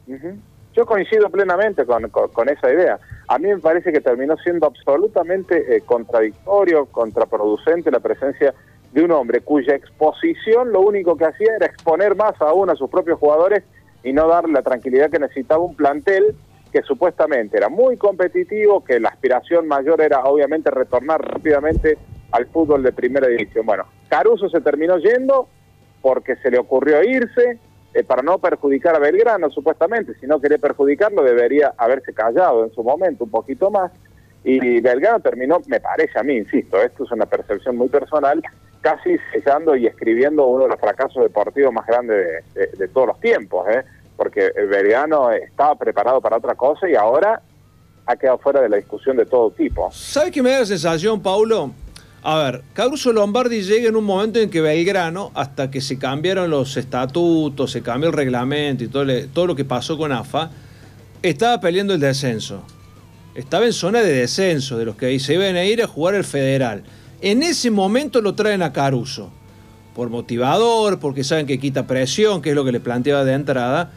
Ujú. 0.05 0.39
Yo 0.75 0.85
coincido 0.85 1.29
plenamente 1.29 1.85
con, 1.85 2.07
con- 2.09 2.29
con 2.29 2.49
esa 2.49 2.71
idea. 2.71 2.99
A 3.27 3.39
mí 3.39 3.47
me 3.47 3.57
parece 3.57 3.91
que 3.91 3.99
terminó 4.01 4.35
siendo 4.43 4.67
absolutamente 4.67 5.75
eh, 5.75 5.81
contradictorio, 5.85 6.85
contraproducente 6.85 7.89
la 7.91 7.99
presencia 7.99 8.53
de 8.91 9.03
un 9.03 9.11
hombre 9.11 9.41
cuya 9.41 9.75
exposición 9.75 10.71
lo 10.71 10.81
único 10.81 11.15
que 11.15 11.25
hacía 11.25 11.55
era 11.55 11.65
exponer 11.67 12.15
más 12.15 12.33
aún 12.41 12.69
a 12.69 12.75
sus 12.75 12.89
propios 12.89 13.19
jugadores 13.19 13.63
y 14.03 14.13
no 14.13 14.27
darle 14.27 14.53
la 14.53 14.61
tranquilidad 14.61 15.09
que 15.09 15.19
necesitaba 15.19 15.63
un 15.63 15.75
plantel 15.75 16.35
que 16.71 16.81
supuestamente 16.83 17.57
era 17.57 17.69
muy 17.69 17.97
competitivo, 17.97 18.83
que 18.83 18.99
la 18.99 19.09
aspiración 19.09 19.67
mayor 19.67 20.01
era 20.01 20.23
obviamente 20.23 20.69
retornar 20.69 21.21
rápidamente 21.21 21.97
al 22.31 22.45
fútbol 22.47 22.83
de 22.83 22.91
primera 22.91 23.27
división. 23.27 23.65
Bueno, 23.65 23.85
Caruso 24.07 24.49
se 24.49 24.61
terminó 24.61 24.97
yendo 24.97 25.47
porque 26.01 26.35
se 26.37 26.51
le 26.51 26.59
ocurrió 26.59 27.03
irse 27.03 27.59
eh, 27.93 28.03
para 28.03 28.21
no 28.21 28.37
perjudicar 28.37 28.95
a 28.95 28.99
Belgrano, 28.99 29.49
supuestamente. 29.49 30.13
Si 30.19 30.27
no 30.27 30.39
quería 30.39 30.59
perjudicarlo, 30.59 31.23
debería 31.23 31.73
haberse 31.77 32.13
callado 32.13 32.63
en 32.63 32.71
su 32.73 32.83
momento 32.83 33.23
un 33.23 33.31
poquito 33.31 33.71
más. 33.71 33.91
Y 34.43 34.79
Belgrano 34.79 35.19
terminó, 35.19 35.59
me 35.67 35.81
parece 35.81 36.17
a 36.17 36.23
mí, 36.23 36.37
insisto, 36.37 36.81
esto 36.81 37.03
es 37.03 37.11
una 37.11 37.25
percepción 37.25 37.75
muy 37.75 37.89
personal, 37.89 38.41
casi 38.81 39.17
sellando 39.33 39.75
y 39.75 39.87
escribiendo 39.87 40.45
uno 40.47 40.63
de 40.63 40.69
los 40.69 40.79
fracasos 40.79 41.21
deportivos 41.23 41.73
más 41.73 41.85
grandes 41.85 42.43
de, 42.53 42.87
todos 42.87 43.07
los 43.07 43.19
tiempos, 43.19 43.67
¿eh? 43.69 43.83
porque 44.15 44.47
eh, 44.47 44.65
Belgrano 44.69 45.31
estaba 45.31 45.75
preparado 45.75 46.21
para 46.21 46.37
otra 46.37 46.55
cosa 46.55 46.89
y 46.89 46.95
ahora 46.95 47.41
ha 48.05 48.15
quedado 48.15 48.37
fuera 48.39 48.61
de 48.61 48.69
la 48.69 48.77
discusión 48.77 49.17
de 49.17 49.25
todo 49.25 49.51
tipo. 49.51 49.89
¿Sabes 49.91 50.31
qué 50.31 50.41
me 50.41 50.51
da 50.51 50.59
la 50.59 50.65
sensación, 50.65 51.21
Paulo? 51.21 51.71
A 52.23 52.37
ver, 52.43 52.63
Caruso 52.73 53.13
Lombardi 53.13 53.61
llega 53.61 53.87
en 53.87 53.95
un 53.95 54.03
momento 54.03 54.39
en 54.39 54.49
que 54.49 54.59
Belgrano, 54.61 55.31
hasta 55.35 55.71
que 55.71 55.79
se 55.79 55.97
cambiaron 55.97 56.49
los 56.49 56.75
estatutos, 56.75 57.71
se 57.71 57.81
cambió 57.81 58.09
el 58.09 58.15
reglamento 58.15 58.83
y 58.83 58.87
todo, 58.89 59.05
le- 59.05 59.27
todo 59.27 59.47
lo 59.47 59.55
que 59.55 59.63
pasó 59.63 59.97
con 59.97 60.11
AFA, 60.11 60.49
estaba 61.21 61.59
peleando 61.61 61.93
el 61.93 61.99
descenso. 61.99 62.63
Estaba 63.35 63.65
en 63.65 63.73
zona 63.73 64.01
de 64.01 64.11
descenso, 64.11 64.77
de 64.77 64.85
los 64.85 64.95
que 64.97 65.17
se 65.19 65.35
iban 65.35 65.55
a 65.55 65.63
ir 65.63 65.81
a 65.81 65.87
jugar 65.87 66.15
el 66.15 66.25
federal. 66.25 66.83
En 67.21 67.43
ese 67.43 67.69
momento 67.69 68.21
lo 68.21 68.33
traen 68.35 68.61
a 68.61 68.71
Caruso. 68.71 69.29
Por 69.93 70.09
motivador, 70.09 70.99
porque 70.99 71.25
saben 71.25 71.45
que 71.45 71.59
quita 71.59 71.85
presión, 71.85 72.41
que 72.41 72.49
es 72.49 72.55
lo 72.55 72.63
que 72.63 72.71
le 72.71 72.79
planteaba 72.79 73.25
de 73.25 73.33
entrada. 73.33 73.91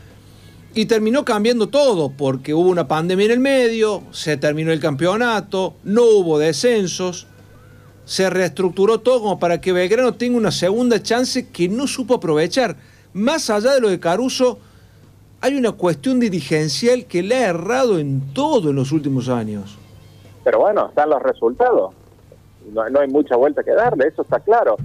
Y 0.75 0.87
terminó 0.87 1.25
cambiando 1.25 1.69
todo, 1.69 2.11
porque 2.11 2.55
hubo 2.55 2.69
una 2.69 2.89
pandemia 2.89 3.27
en 3.27 3.33
el 3.33 3.41
medio, 3.41 4.03
se 4.11 4.37
terminó 4.37 4.73
el 4.73 4.81
campeonato, 4.81 5.75
no 5.85 6.03
hubo 6.03 6.39
descensos, 6.39 7.27
se 8.05 8.31
reestructuró 8.31 9.01
todo 9.01 9.21
como 9.21 9.39
para 9.39 9.61
que 9.61 9.73
Belgrano 9.73 10.15
tenga 10.15 10.39
una 10.39 10.51
segunda 10.51 11.01
chance 11.03 11.49
que 11.51 11.69
no 11.69 11.87
supo 11.87 12.15
aprovechar. 12.15 12.77
Más 13.13 13.51
allá 13.51 13.75
de 13.75 13.81
lo 13.81 13.91
de 13.91 14.01
Caruso, 14.01 14.59
hay 15.43 15.57
una 15.57 15.73
cuestión 15.73 16.19
dirigencial 16.19 17.05
que 17.05 17.23
le 17.23 17.37
ha 17.37 17.49
errado 17.51 17.99
en 17.99 18.33
todo 18.33 18.71
en 18.71 18.77
los 18.77 18.91
últimos 18.91 19.29
años. 19.29 19.77
Pero 20.43 20.61
bueno, 20.61 20.89
están 20.89 21.11
los 21.11 21.23
resultados. 21.23 21.95
No, 22.73 22.89
no 22.89 23.01
hay 23.01 23.09
mucha 23.09 23.37
vuelta 23.37 23.63
que 23.63 23.73
darle, 23.73 24.09
eso 24.09 24.23
está 24.23 24.41
claro. 24.41 24.77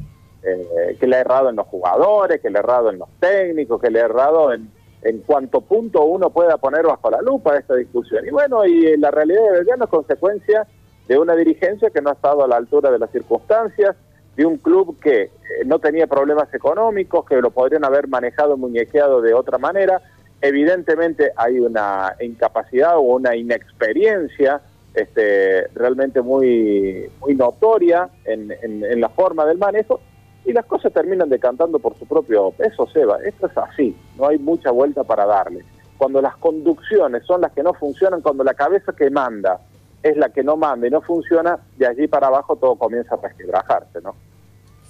Eh, 0.44 0.96
que 1.00 1.08
le 1.08 1.18
ha 1.18 1.22
errado 1.22 1.50
en 1.50 1.56
los 1.56 1.68
jugadores, 1.68 2.40
que 2.40 2.50
le 2.50 2.58
ha 2.58 2.62
errado 2.62 2.90
en 2.90 3.00
los 3.00 3.10
técnicos, 3.20 3.82
que 3.82 3.90
le 3.90 4.02
ha 4.02 4.06
errado 4.06 4.54
en, 4.54 4.70
en 5.02 5.20
cuánto 5.20 5.62
punto 5.62 6.04
uno 6.06 6.30
pueda 6.30 6.58
poner 6.58 6.86
bajo 6.86 7.10
la 7.10 7.22
lupa 7.22 7.58
esta 7.58 7.76
discusión. 7.76 8.26
Y 8.26 8.30
bueno, 8.30 8.66
y 8.66 8.96
la 8.98 9.12
realidad 9.12 9.42
de 9.44 9.52
Belgrano 9.52 9.86
es 9.86 9.90
consecuencia 9.90 10.68
de 11.08 11.18
una 11.18 11.36
dirigencia 11.36 11.90
que 11.90 12.02
no 12.02 12.10
ha 12.10 12.14
estado 12.14 12.44
a 12.44 12.48
la 12.48 12.58
altura 12.58 12.92
de 12.92 13.00
las 13.00 13.12
circunstancias, 13.12 13.96
de 14.36 14.46
un 14.46 14.58
club 14.58 15.00
que 15.00 15.24
eh, 15.24 15.32
no 15.66 15.80
tenía 15.80 16.08
problemas 16.08 16.54
económicos, 16.54 17.26
que 17.26 17.42
lo 17.42 17.52
podrían 17.52 17.86
haber 17.86 18.08
manejado, 18.08 18.58
muñequeado 18.58 19.22
de 19.22 19.34
otra 19.34 19.58
manera. 19.58 20.02
Evidentemente 20.42 21.32
hay 21.36 21.60
una 21.60 22.16
incapacidad 22.20 22.98
o 22.98 23.02
una 23.02 23.36
inexperiencia 23.36 24.62
este, 25.02 25.68
realmente 25.76 26.22
muy, 26.22 27.10
muy 27.22 27.36
notoria 27.36 28.10
en, 28.26 28.52
en- 28.52 28.84
en 28.84 29.00
la 29.02 29.10
forma 29.10 29.46
del 29.46 29.58
manejo 29.58 30.00
y 30.46 30.54
las 30.54 30.66
cosas 30.66 30.92
terminan 30.94 31.30
decantando 31.30 31.78
por 31.80 31.98
su 32.00 32.06
propio 32.06 32.52
peso, 32.52 32.88
Seba. 32.92 33.18
Esto 33.26 33.48
es 33.48 33.58
así, 33.58 33.96
no 34.18 34.28
hay 34.28 34.38
mucha 34.40 34.72
vuelta 34.72 35.04
para 35.04 35.26
darle. 35.26 35.64
Cuando 35.98 36.22
las 36.22 36.36
conducciones 36.38 37.24
son 37.26 37.42
las 37.42 37.52
que 37.52 37.64
no 37.64 37.74
funcionan, 37.74 38.22
cuando 38.22 38.44
la 38.44 38.54
cabeza 38.54 38.94
que 38.94 39.10
manda 39.10 39.60
es 40.04 40.16
la 40.16 40.30
que 40.30 40.44
no 40.44 40.56
manda 40.58 40.88
y 40.88 40.90
no 40.92 41.02
funciona, 41.02 41.60
de 41.78 41.88
allí 41.88 42.08
para 42.08 42.28
abajo 42.28 42.56
todo 42.56 42.76
comienza 42.76 43.16
a 43.16 43.18
resquebrajarse, 43.22 44.00
¿no? 44.04 44.16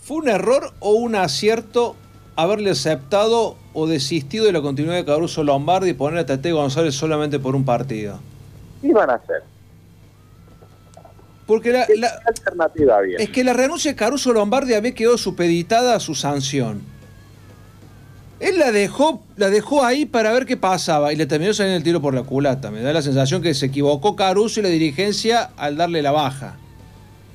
¿Fue 0.01 0.17
un 0.17 0.29
error 0.29 0.71
o 0.79 0.91
un 0.93 1.15
acierto 1.15 1.95
haberle 2.35 2.69
aceptado 2.71 3.55
o 3.73 3.87
desistido 3.87 4.45
de 4.45 4.51
la 4.53 4.61
continuidad 4.61 4.97
de 4.97 5.05
Caruso 5.05 5.43
Lombardi 5.43 5.89
y 5.89 5.93
poner 5.93 6.19
a 6.19 6.25
Tete 6.25 6.51
González 6.51 6.93
solamente 6.93 7.39
por 7.39 7.55
un 7.55 7.65
partido? 7.65 8.19
¿Qué 8.81 8.87
iban 8.89 9.09
a 9.09 9.13
hacer? 9.15 9.41
Porque 11.47 11.71
la, 11.71 11.85
¿Qué 11.87 11.93
alternativa? 12.25 12.99
Es 13.17 13.29
que 13.29 13.43
la 13.43 13.53
renuncia 13.53 13.89
de 13.91 13.95
Caruso 13.95 14.33
Lombardi 14.33 14.73
había 14.73 14.93
quedado 14.93 15.17
supeditada 15.17 15.95
a 15.95 15.99
su 16.01 16.13
sanción. 16.13 16.81
Él 18.39 18.59
la 18.59 18.71
dejó, 18.71 19.23
la 19.37 19.49
dejó 19.49 19.83
ahí 19.83 20.05
para 20.05 20.31
ver 20.31 20.45
qué 20.45 20.57
pasaba 20.57 21.11
y 21.11 21.15
le 21.15 21.25
terminó 21.25 21.53
saliendo 21.53 21.77
el 21.77 21.83
tiro 21.83 22.01
por 22.01 22.13
la 22.13 22.23
culata. 22.23 22.69
Me 22.69 22.81
da 22.81 22.93
la 22.93 23.01
sensación 23.01 23.41
que 23.41 23.53
se 23.53 23.67
equivocó 23.67 24.15
Caruso 24.15 24.59
y 24.59 24.63
la 24.63 24.69
dirigencia 24.69 25.49
al 25.57 25.77
darle 25.77 26.01
la 26.03 26.11
baja. 26.11 26.55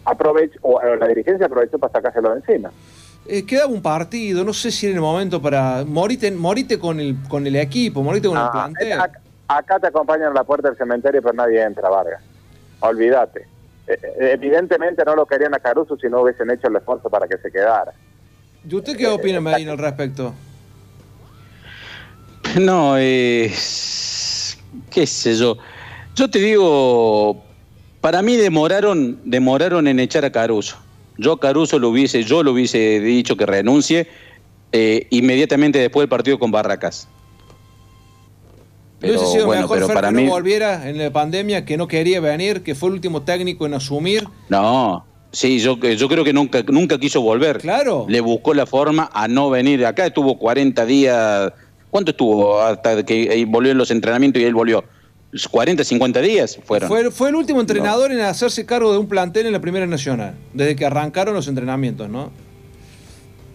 Aprovech 0.04 0.52
o 0.62 0.80
eh, 0.80 0.96
la 1.00 1.08
dirigencia 1.08 1.46
aprovechó 1.46 1.78
para 1.78 1.92
sacárselo 1.94 2.30
de 2.34 2.40
encima. 2.46 2.70
Eh, 3.26 3.44
quedaba 3.46 3.68
un 3.72 3.80
partido, 3.82 4.44
no 4.44 4.52
sé 4.52 4.70
si 4.70 4.86
era 4.86 4.96
el 4.96 5.00
momento 5.00 5.40
para. 5.40 5.84
Morite, 5.86 6.30
morite 6.32 6.78
con, 6.78 7.00
el, 7.00 7.16
con 7.28 7.46
el 7.46 7.56
equipo, 7.56 8.02
morite 8.02 8.28
con 8.28 8.36
el 8.36 8.44
Ah, 8.44 8.50
plantel. 8.52 8.92
ac- 8.98 9.18
acá 9.48 9.78
te 9.80 9.86
acompañan 9.86 10.32
a 10.32 10.34
la 10.34 10.44
puerta 10.44 10.68
del 10.68 10.76
cementerio, 10.76 11.22
pero 11.22 11.32
nadie 11.34 11.62
entra, 11.62 11.88
Vargas. 11.88 12.20
Olvídate. 12.80 13.46
Eh, 13.92 13.98
eh, 14.20 14.30
evidentemente 14.32 15.04
no 15.04 15.14
lo 15.14 15.26
querían 15.26 15.54
a 15.54 15.58
Caruso 15.58 15.96
si 15.98 16.08
no 16.08 16.22
hubiesen 16.22 16.50
hecho 16.50 16.68
el 16.68 16.76
esfuerzo 16.76 17.10
para 17.10 17.28
que 17.28 17.36
se 17.38 17.50
quedara. 17.50 17.92
¿Y 18.68 18.74
usted 18.74 18.96
qué 18.96 19.06
opina, 19.06 19.40
Medina, 19.40 19.72
al 19.72 19.78
respecto? 19.78 20.34
No, 22.60 22.98
es. 22.98 24.58
qué 24.90 25.06
sé 25.06 25.34
yo. 25.34 25.56
Yo 26.14 26.28
te 26.28 26.38
digo, 26.38 27.42
para 28.02 28.20
mí 28.20 28.36
demoraron, 28.36 29.20
demoraron 29.24 29.86
en 29.86 29.98
echar 30.00 30.24
a 30.26 30.32
Caruso. 30.32 30.76
Yo 31.16 31.32
a 31.32 31.40
Caruso 31.40 31.78
lo 31.78 31.88
hubiese, 31.88 32.24
yo 32.24 32.42
lo 32.42 32.52
hubiese 32.52 33.00
dicho 33.00 33.36
que 33.36 33.46
renuncie 33.46 34.08
eh, 34.72 35.06
inmediatamente 35.10 35.78
después 35.78 36.02
del 36.02 36.08
partido 36.10 36.38
con 36.38 36.50
Barracas. 36.50 37.08
¿No 39.02 39.08
hubiese 39.08 39.26
sido 39.26 39.46
bueno, 39.46 39.62
mejor 39.62 39.76
pero 39.76 39.86
Fer 39.88 39.94
para 39.94 40.08
que 40.08 40.14
mí- 40.14 40.24
no 40.24 40.30
volviera 40.30 40.88
en 40.88 40.98
la 40.98 41.10
pandemia, 41.12 41.64
que 41.64 41.76
no 41.76 41.88
quería 41.88 42.20
venir, 42.20 42.62
que 42.62 42.74
fue 42.74 42.88
el 42.88 42.94
último 42.94 43.22
técnico 43.22 43.66
en 43.66 43.74
asumir? 43.74 44.26
No, 44.48 45.04
sí, 45.32 45.58
yo, 45.58 45.76
yo 45.78 46.08
creo 46.08 46.24
que 46.24 46.32
nunca, 46.32 46.62
nunca 46.68 46.98
quiso 46.98 47.20
volver. 47.20 47.58
Claro. 47.58 48.06
Le 48.08 48.20
buscó 48.20 48.54
la 48.54 48.66
forma 48.66 49.10
a 49.12 49.28
no 49.28 49.50
venir. 49.50 49.84
Acá 49.84 50.06
estuvo 50.06 50.38
40 50.38 50.86
días. 50.86 51.52
¿Cuánto 51.90 52.12
estuvo 52.12 52.60
hasta 52.60 53.02
que 53.04 53.44
volvió 53.48 53.72
en 53.72 53.78
los 53.78 53.90
entrenamientos 53.90 54.40
y 54.40 54.44
él 54.46 54.54
volvió? 54.54 54.84
40, 55.50 55.82
50 55.82 56.20
días 56.20 56.58
fueron. 56.64 56.88
Fue, 56.88 57.10
fue 57.10 57.30
el 57.30 57.34
último 57.36 57.60
entrenador 57.60 58.12
en 58.12 58.20
hacerse 58.20 58.66
cargo 58.66 58.92
de 58.92 58.98
un 58.98 59.08
plantel 59.08 59.46
en 59.46 59.52
la 59.52 59.60
Primera 59.60 59.86
Nacional, 59.86 60.34
desde 60.52 60.76
que 60.76 60.84
arrancaron 60.84 61.34
los 61.34 61.48
entrenamientos, 61.48 62.08
¿no? 62.10 62.30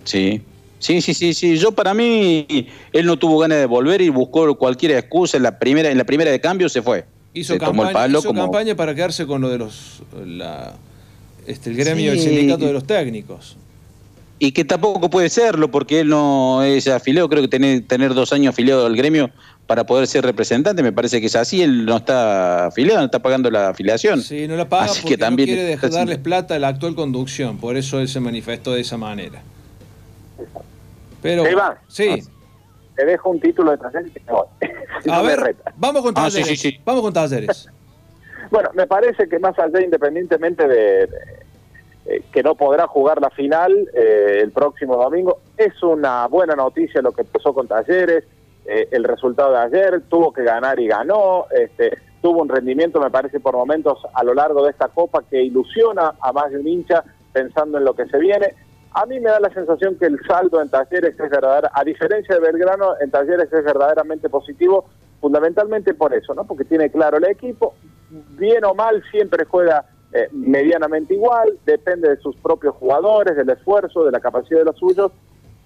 Sí. 0.04 0.42
Sí, 0.80 1.02
sí, 1.02 1.14
sí, 1.14 1.34
sí. 1.34 1.58
Yo 1.58 1.72
para 1.72 1.94
mí, 1.94 2.46
él 2.94 3.06
no 3.06 3.18
tuvo 3.18 3.40
ganas 3.40 3.58
de 3.58 3.66
volver 3.66 4.02
y 4.02 4.10
buscó 4.10 4.56
cualquier 4.58 4.92
excusa 4.92 5.38
en 5.38 5.44
la 5.44 5.58
primera, 5.58 5.90
en 5.90 5.98
la 5.98 6.04
primera 6.04 6.30
de 6.32 6.40
cambio 6.40 6.70
se 6.70 6.82
fue. 6.82 7.06
Hizo, 7.34 7.54
se 7.54 7.60
tomó 7.60 7.84
campaña, 7.84 7.90
el 7.90 7.94
palo 7.94 8.20
hizo 8.20 8.28
como. 8.30 8.42
campaña 8.44 8.76
para 8.76 8.94
quedarse 8.96 9.26
con 9.26 9.42
lo 9.42 9.50
de 9.50 9.58
los 9.60 10.02
la, 10.26 10.74
este, 11.46 11.70
el 11.70 11.76
gremio 11.78 12.12
del 12.12 12.20
Sí. 12.20 12.30
sindicato 12.30 12.66
de 12.66 12.74
los 12.74 12.86
técnicos. 12.86 13.58
Y 14.40 14.52
que 14.52 14.64
tampoco 14.66 15.10
puede 15.10 15.30
serlo, 15.30 15.72
porque 15.72 16.02
él 16.02 16.10
no 16.10 16.62
es 16.62 16.88
afiliado, 16.88 17.28
creo 17.28 17.42
que 17.42 17.48
tener, 17.48 17.88
tener 17.88 18.14
dos 18.14 18.32
años 18.34 18.54
afiliado 18.54 18.86
al 18.86 18.96
gremio 18.96 19.32
para 19.66 19.86
poder 19.86 20.06
ser 20.06 20.24
representante, 20.24 20.84
me 20.84 20.92
parece 20.92 21.20
que 21.20 21.26
es 21.26 21.36
así, 21.36 21.64
él 21.64 21.86
no 21.86 21.98
está 21.98 22.68
afiliado, 22.68 23.00
no 23.00 23.06
está 23.06 23.20
pagando 23.20 23.50
la 23.50 23.70
afiliación. 23.70 24.22
Sí, 24.22 24.48
no 24.48 24.56
la 24.56 24.70
paga 24.70 24.86
Así 24.86 25.02
porque 25.02 25.16
que 25.16 25.18
también 25.18 25.50
no 25.50 25.56
quiere 25.56 25.68
dejar 25.68 25.90
darles 25.90 26.20
plata 26.20 26.54
a 26.56 26.60
la 26.60 26.68
actual 26.68 26.94
conducción, 26.94 27.58
por 27.58 27.78
eso 27.78 28.00
él 28.00 28.08
se 28.08 28.20
manifestó 28.20 28.74
de 28.74 28.82
esa 28.82 28.98
manera. 28.98 29.42
Pero 31.22 31.44
va. 31.58 31.78
sí, 31.88 32.22
Te 32.96 33.06
dejo 33.06 33.30
un 33.30 33.40
título 33.40 33.72
de 33.72 33.78
talleres 33.78 34.12
y 34.16 34.20
me 34.26 34.34
voy. 34.34 34.46
Si 35.04 35.10
a 35.12 35.18
no 35.18 35.24
ver, 35.24 35.56
vamos 35.76 36.02
con 36.04 36.14
Ah, 36.16 36.30
sí, 36.30 36.42
talleres. 36.42 36.60
sí, 36.60 36.72
sí. 36.72 36.80
Vamos 36.86 37.02
con 37.02 37.14
talleres. 37.14 37.70
Bueno, 38.50 38.70
me 38.76 38.88
parece 38.88 39.28
que 39.28 39.40
más 39.40 39.60
allá, 39.60 39.82
independientemente 39.82 40.66
de, 40.70 41.08
de- 41.08 41.10
eh, 42.06 42.24
que 42.32 42.42
no 42.44 42.56
podrá 42.56 42.88
jugar 42.88 43.20
la 43.20 43.30
final 43.30 43.74
eh, 43.94 44.40
el 44.42 44.52
próximo 44.52 44.96
domingo, 44.96 45.40
es 45.58 45.84
una 45.84 46.26
buena 46.28 46.56
noticia 46.56 47.02
lo 47.02 47.12
que 47.12 47.26
pasó 47.26 47.54
con 47.54 47.68
Talleres, 47.68 48.24
eh, 48.66 48.88
el 48.92 49.04
resultado 49.04 49.52
de 49.52 49.58
ayer, 49.58 50.02
tuvo 50.08 50.32
que 50.32 50.44
ganar 50.44 50.80
y 50.80 50.88
ganó, 50.88 51.48
este, 51.52 51.98
tuvo 52.22 52.42
un 52.42 52.48
rendimiento, 52.48 53.02
me 53.02 53.10
parece, 53.10 53.42
por 53.42 53.54
momentos 53.58 53.98
a 54.14 54.24
lo 54.24 54.34
largo 54.34 54.64
de 54.64 54.70
esta 54.72 54.88
Copa 54.88 55.24
que 55.30 55.44
ilusiona 55.44 56.14
a 56.22 56.32
más 56.32 56.50
de 56.50 56.60
un 56.60 56.68
hincha 56.70 57.04
pensando 57.34 57.78
en 57.80 57.84
lo 57.84 57.96
que 57.98 58.06
se 58.06 58.18
viene. 58.18 58.54
A 59.00 59.06
mí 59.06 59.20
me 59.20 59.30
da 59.30 59.40
la 59.40 59.54
sensación 59.54 59.96
que 60.00 60.08
el 60.08 60.20
saldo 60.26 60.60
en 60.60 60.70
Talleres 60.70 61.20
es 61.20 61.30
verdadero, 61.30 61.70
a 61.72 61.84
diferencia 61.84 62.34
de 62.34 62.42
Belgrano, 62.42 62.96
en 63.00 63.12
Talleres 63.12 63.54
es 63.54 63.64
verdaderamente 63.64 64.28
positivo, 64.28 64.86
fundamentalmente 65.22 65.94
por 65.94 66.16
eso, 66.16 66.34
¿no? 66.34 66.46
Porque 66.46 66.64
tiene 66.64 66.90
claro 66.90 67.18
el 67.18 67.26
equipo, 67.26 67.76
bien 68.10 68.66
o 68.66 68.74
mal 68.74 69.04
siempre 69.12 69.46
juega 69.46 69.86
eh, 70.12 70.30
medianamente 70.32 71.14
igual, 71.14 71.60
depende 71.64 72.10
de 72.10 72.18
sus 72.18 72.36
propios 72.38 72.74
jugadores, 72.74 73.36
del 73.36 73.48
esfuerzo, 73.52 74.04
de 74.04 74.12
la 74.12 74.20
capacidad 74.20 74.62
de 74.62 74.66
los 74.66 74.78
suyos, 74.78 75.12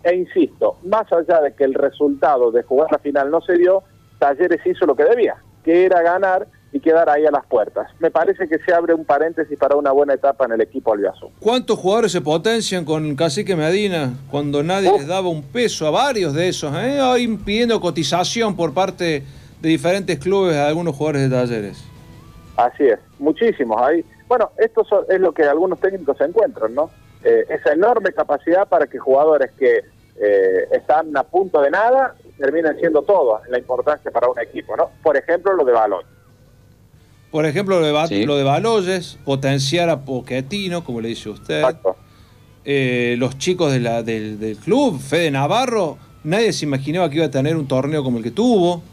e 0.04 0.14
insisto, 0.14 0.76
más 0.84 1.10
allá 1.14 1.40
de 1.40 1.54
que 1.56 1.64
el 1.64 1.74
resultado 1.74 2.52
de 2.52 2.64
jugar 2.64 2.92
la 2.92 3.00
final 3.00 3.32
no 3.32 3.40
se 3.40 3.54
dio, 3.54 3.84
Talleres 4.20 4.60
hizo 4.66 4.86
lo 4.86 4.98
que 4.98 5.06
debía, 5.06 5.38
que 5.64 5.86
era 5.86 6.02
ganar 6.02 6.48
y 6.74 6.80
quedar 6.80 7.10
ahí 7.10 7.26
a 7.26 7.32
las 7.32 7.46
puertas. 7.46 7.90
Me 8.00 8.10
parece 8.12 8.48
que 8.48 8.58
se 8.60 8.74
abre 8.74 8.94
un 8.94 9.04
paréntesis 9.04 9.58
para 9.58 9.76
una 9.76 9.92
buena 9.92 10.14
etapa 10.14 10.46
en 10.46 10.54
el 10.54 10.62
equipo 10.62 10.94
albiazul. 10.94 11.30
¿Cuántos 11.40 11.78
jugadores 11.78 12.12
se 12.12 12.22
potencian 12.22 12.86
con 12.86 13.16
Cacique 13.16 13.56
Medina 13.56 14.14
cuando 14.30 14.64
nadie 14.64 14.92
les 14.94 15.08
daba 15.08 15.28
un 15.28 15.44
peso 15.44 15.88
a 15.88 15.92
varios 15.92 16.34
de 16.34 16.48
esos? 16.48 16.74
¿eh? 16.76 17.02
Hoy 17.02 17.28
pidiendo 17.38 17.80
cotización 17.82 18.56
por 18.56 18.74
parte 18.74 19.24
de 19.60 19.70
diferentes 19.70 20.18
clubes 20.20 20.56
a 20.56 20.68
algunos 20.68 20.96
jugadores 20.96 21.30
de 21.30 21.36
talleres. 21.36 21.84
Así 22.56 22.86
es, 22.86 23.00
muchísimos 23.20 23.82
ahí. 23.82 24.06
Bueno, 24.28 24.52
esto 24.58 24.86
es 25.10 25.20
lo 25.20 25.34
que 25.34 25.44
algunos 25.44 25.80
técnicos 25.80 26.20
encuentran, 26.22 26.74
¿no? 26.74 26.90
Eh, 27.24 27.46
esa 27.50 27.74
enorme 27.74 28.12
capacidad 28.14 28.68
para 28.68 28.88
que 28.88 28.98
jugadores 28.98 29.52
que 29.52 29.84
eh, 30.20 30.68
están 30.72 31.16
a 31.16 31.24
punto 31.24 31.62
de 31.62 31.70
nada 31.70 32.16
terminen 32.38 32.78
siendo 32.80 33.02
todo 33.04 33.42
la 33.50 33.60
importancia 33.60 34.10
para 34.10 34.30
un 34.30 34.40
equipo, 34.40 34.76
¿no? 34.76 34.90
Por 35.04 35.18
ejemplo, 35.18 35.54
lo 35.54 35.64
de 35.64 35.72
Balón. 35.72 36.04
Por 37.32 37.46
ejemplo, 37.46 37.80
lo 37.80 37.86
de, 37.86 38.26
lo 38.26 38.36
de 38.36 38.44
Baloyes, 38.44 39.18
potenciar 39.24 39.90
a 39.90 40.02
Poquetino, 40.02 40.84
como 40.84 41.00
le 41.00 41.10
dice 41.10 41.30
usted. 41.30 41.64
Eh, 42.66 43.16
los 43.18 43.38
chicos 43.38 43.72
de 43.72 43.80
la, 43.80 44.04
del, 44.04 44.58
club, 44.64 45.00
Fede 45.00 45.32
Navarro, 45.32 45.98
nadie 46.26 46.52
se 46.52 46.66
imaginaba 46.66 47.10
que 47.10 47.16
iba 47.16 47.26
a 47.26 47.32
tener 47.32 47.56
un 47.56 47.68
torneo 47.68 48.04
como 48.04 48.18
el 48.18 48.24
que 48.24 48.32
tuvo. 48.32 48.84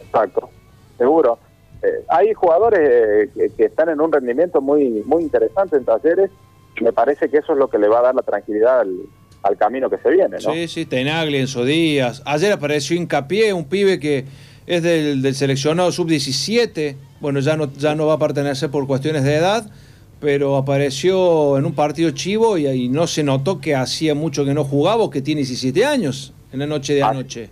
Exacto, 0.00 0.50
seguro. 0.98 1.38
Eh, 1.82 2.04
hay 2.08 2.34
jugadores 2.34 2.80
eh, 3.34 3.50
que, 3.56 3.64
están 3.64 3.88
en 3.88 4.00
un 4.00 4.12
rendimiento 4.12 4.60
muy, 4.60 5.02
muy 5.06 5.22
interesante 5.22 5.76
en 5.76 5.84
talleres. 5.86 6.30
Me 6.82 6.92
parece 6.92 7.30
que 7.30 7.38
eso 7.38 7.54
es 7.54 7.58
lo 7.58 7.68
que 7.68 7.78
le 7.78 7.88
va 7.88 8.00
a 8.00 8.02
dar 8.02 8.14
la 8.14 8.22
tranquilidad 8.22 8.80
al, 8.80 8.94
al 9.42 9.56
camino 9.56 9.88
que 9.88 9.96
se 9.98 10.10
viene, 10.10 10.36
¿no? 10.44 10.52
Sí, 10.52 10.68
sí, 10.68 10.84
Tenagli, 10.84 11.38
Enzo 11.38 11.64
Díaz. 11.64 12.22
Ayer 12.26 12.52
apareció 12.52 12.94
Hincapié, 12.94 13.54
un 13.54 13.64
pibe 13.64 13.98
que 13.98 14.26
es 14.66 14.82
del, 14.82 15.22
del 15.22 15.34
seleccionado 15.34 15.92
sub-17 15.92 16.96
bueno, 17.20 17.40
ya 17.40 17.56
no, 17.56 17.72
ya 17.72 17.94
no 17.94 18.06
va 18.06 18.14
a 18.14 18.18
pertenecer 18.18 18.70
por 18.70 18.86
cuestiones 18.86 19.24
de 19.24 19.36
edad, 19.36 19.66
pero 20.20 20.56
apareció 20.56 21.56
en 21.56 21.64
un 21.64 21.74
partido 21.74 22.10
chivo 22.10 22.58
y 22.58 22.66
ahí 22.66 22.88
no 22.88 23.06
se 23.06 23.22
notó 23.22 23.60
que 23.60 23.74
hacía 23.74 24.14
mucho 24.14 24.44
que 24.44 24.54
no 24.54 24.64
jugaba 24.64 25.02
o 25.02 25.10
que 25.10 25.22
tiene 25.22 25.40
17 25.40 25.84
años 25.84 26.34
en 26.52 26.60
la 26.60 26.66
noche 26.66 26.94
de 26.94 27.02
anoche. 27.02 27.50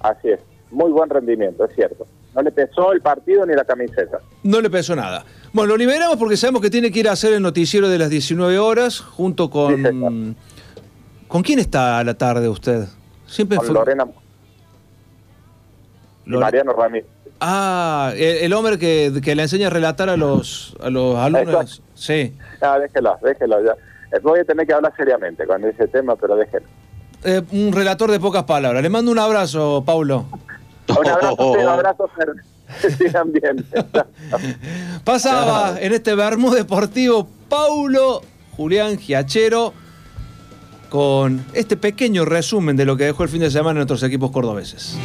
Así 0.00 0.28
es, 0.28 0.40
muy 0.70 0.90
buen 0.90 1.10
rendimiento, 1.10 1.64
es 1.64 1.74
cierto. 1.74 2.06
No 2.34 2.42
le 2.42 2.50
pesó 2.50 2.92
el 2.92 3.00
partido 3.00 3.46
ni 3.46 3.54
la 3.54 3.64
camiseta. 3.64 4.18
No 4.42 4.60
le 4.60 4.68
pesó 4.68 4.94
nada. 4.94 5.24
Bueno, 5.54 5.70
lo 5.70 5.76
liberamos 5.78 6.16
porque 6.18 6.36
sabemos 6.36 6.60
que 6.60 6.68
tiene 6.68 6.90
que 6.90 7.00
ir 7.00 7.08
a 7.08 7.12
hacer 7.12 7.32
el 7.32 7.40
noticiero 7.40 7.88
de 7.88 7.98
las 7.98 8.10
19 8.10 8.58
horas 8.58 9.00
junto 9.00 9.48
con... 9.50 10.36
¿Con 11.28 11.42
quién 11.42 11.58
está 11.58 11.98
a 11.98 12.04
la 12.04 12.14
tarde 12.14 12.48
usted? 12.48 12.84
Siempre 13.26 13.58
con 13.58 13.72
Lorena. 13.72 14.06
Mariano 16.26 16.72
Ramírez. 16.72 17.06
Ah, 17.40 18.12
el, 18.16 18.52
hombre 18.52 18.78
que, 18.78 19.34
le 19.34 19.42
enseña 19.42 19.66
a 19.66 19.70
relatar 19.70 20.08
a 20.08 20.16
los, 20.16 20.76
a 20.80 20.90
los 20.90 21.16
alumnos. 21.16 21.82
Sí. 21.94 22.34
Ah, 22.60 22.78
déjelo, 22.78 23.18
déjelo 23.22 23.64
ya. 23.64 23.72
Eh, 24.12 24.20
voy 24.22 24.40
a 24.40 24.44
tener 24.44 24.66
que 24.66 24.72
hablar 24.72 24.94
seriamente 24.96 25.46
con 25.46 25.62
ese 25.64 25.86
tema, 25.88 26.16
pero 26.16 26.36
déjelo. 26.36 26.66
Eh, 27.24 27.42
un 27.52 27.72
relator 27.72 28.10
de 28.10 28.20
pocas 28.20 28.44
palabras. 28.44 28.82
Le 28.82 28.88
mando 28.88 29.10
un 29.10 29.18
abrazo, 29.18 29.82
Paulo. 29.84 30.26
Un 30.88 31.08
abrazo, 31.08 31.50
un 31.50 31.66
abrazo, 31.66 32.08
sigan 32.96 33.32
bien. 33.32 33.66
Pasaba 35.04 35.74
en 35.80 35.92
este 35.92 36.14
Bermú 36.14 36.52
Deportivo 36.52 37.26
Paulo 37.48 38.22
Julián 38.56 38.96
Giachero 38.96 39.72
con 40.88 41.44
este 41.54 41.76
pequeño 41.76 42.24
resumen 42.24 42.76
de 42.76 42.84
lo 42.84 42.96
que 42.96 43.02
dejó 43.02 43.24
el 43.24 43.28
fin 43.28 43.40
de 43.40 43.50
semana 43.50 43.72
en 43.72 43.76
nuestros 43.78 44.04
equipos 44.04 44.30
cordobeses 44.30 44.96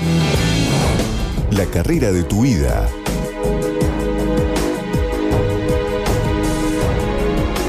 la 1.51 1.65
carrera 1.65 2.11
de 2.11 2.23
tu 2.23 2.41
vida. 2.41 2.87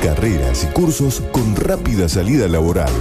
Carreras 0.03 0.65
y 0.65 0.67
cursos 0.73 1.23
con 1.33 1.57
rápida 1.57 2.09
salida 2.09 2.47
laboral. 2.49 2.93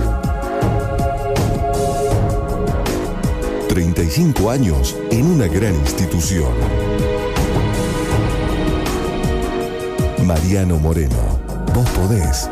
35 3.70 4.50
años 4.50 4.98
en 5.12 5.28
una 5.28 5.48
gran 5.48 5.76
institución. 5.76 6.52
Mariano 10.26 10.78
Moreno, 10.80 11.40
vos 11.74 11.90
podés. 11.92 12.50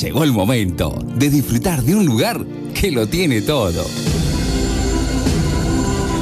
Llegó 0.00 0.24
el 0.24 0.32
momento 0.32 0.98
de 1.16 1.30
disfrutar 1.30 1.80
de 1.82 1.94
un 1.94 2.04
lugar 2.04 2.44
que 2.74 2.90
lo 2.90 3.06
tiene 3.06 3.42
todo. 3.42 3.84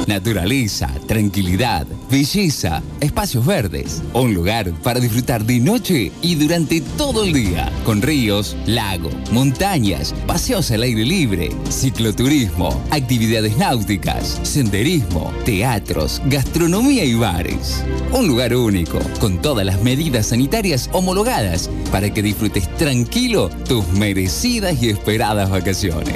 Naturaleza, 0.07 0.89
tranquilidad, 1.07 1.87
belleza, 2.11 2.83
espacios 2.99 3.45
verdes. 3.45 4.01
Un 4.13 4.33
lugar 4.33 4.71
para 4.83 4.99
disfrutar 4.99 5.45
de 5.45 5.59
noche 5.59 6.11
y 6.21 6.35
durante 6.35 6.81
todo 6.97 7.23
el 7.23 7.31
día. 7.31 7.71
Con 7.85 8.01
ríos, 8.01 8.57
lago, 8.65 9.09
montañas, 9.31 10.13
paseos 10.27 10.71
al 10.71 10.83
aire 10.83 11.05
libre, 11.05 11.49
cicloturismo, 11.69 12.83
actividades 12.91 13.57
náuticas, 13.57 14.39
senderismo, 14.43 15.31
teatros, 15.45 16.21
gastronomía 16.25 17.05
y 17.05 17.13
bares. 17.13 17.83
Un 18.11 18.27
lugar 18.27 18.55
único, 18.55 18.99
con 19.19 19.41
todas 19.41 19.65
las 19.65 19.81
medidas 19.81 20.27
sanitarias 20.27 20.89
homologadas 20.91 21.69
para 21.91 22.13
que 22.13 22.21
disfrutes 22.21 22.67
tranquilo 22.75 23.49
tus 23.67 23.87
merecidas 23.93 24.81
y 24.83 24.89
esperadas 24.89 25.49
vacaciones. 25.49 26.15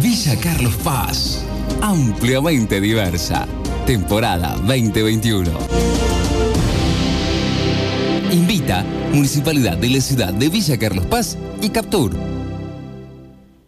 Villa 0.00 0.36
Carlos 0.36 0.74
Paz 0.84 1.47
ampliamente 1.80 2.80
diversa. 2.80 3.46
Temporada 3.86 4.56
2021. 4.66 5.50
Invita 8.30 8.84
Municipalidad 9.12 9.76
de 9.78 9.88
la 9.88 10.00
Ciudad 10.00 10.32
de 10.34 10.48
Villa 10.48 10.78
Carlos 10.78 11.06
Paz 11.06 11.36
y 11.62 11.70
Captur. 11.70 12.12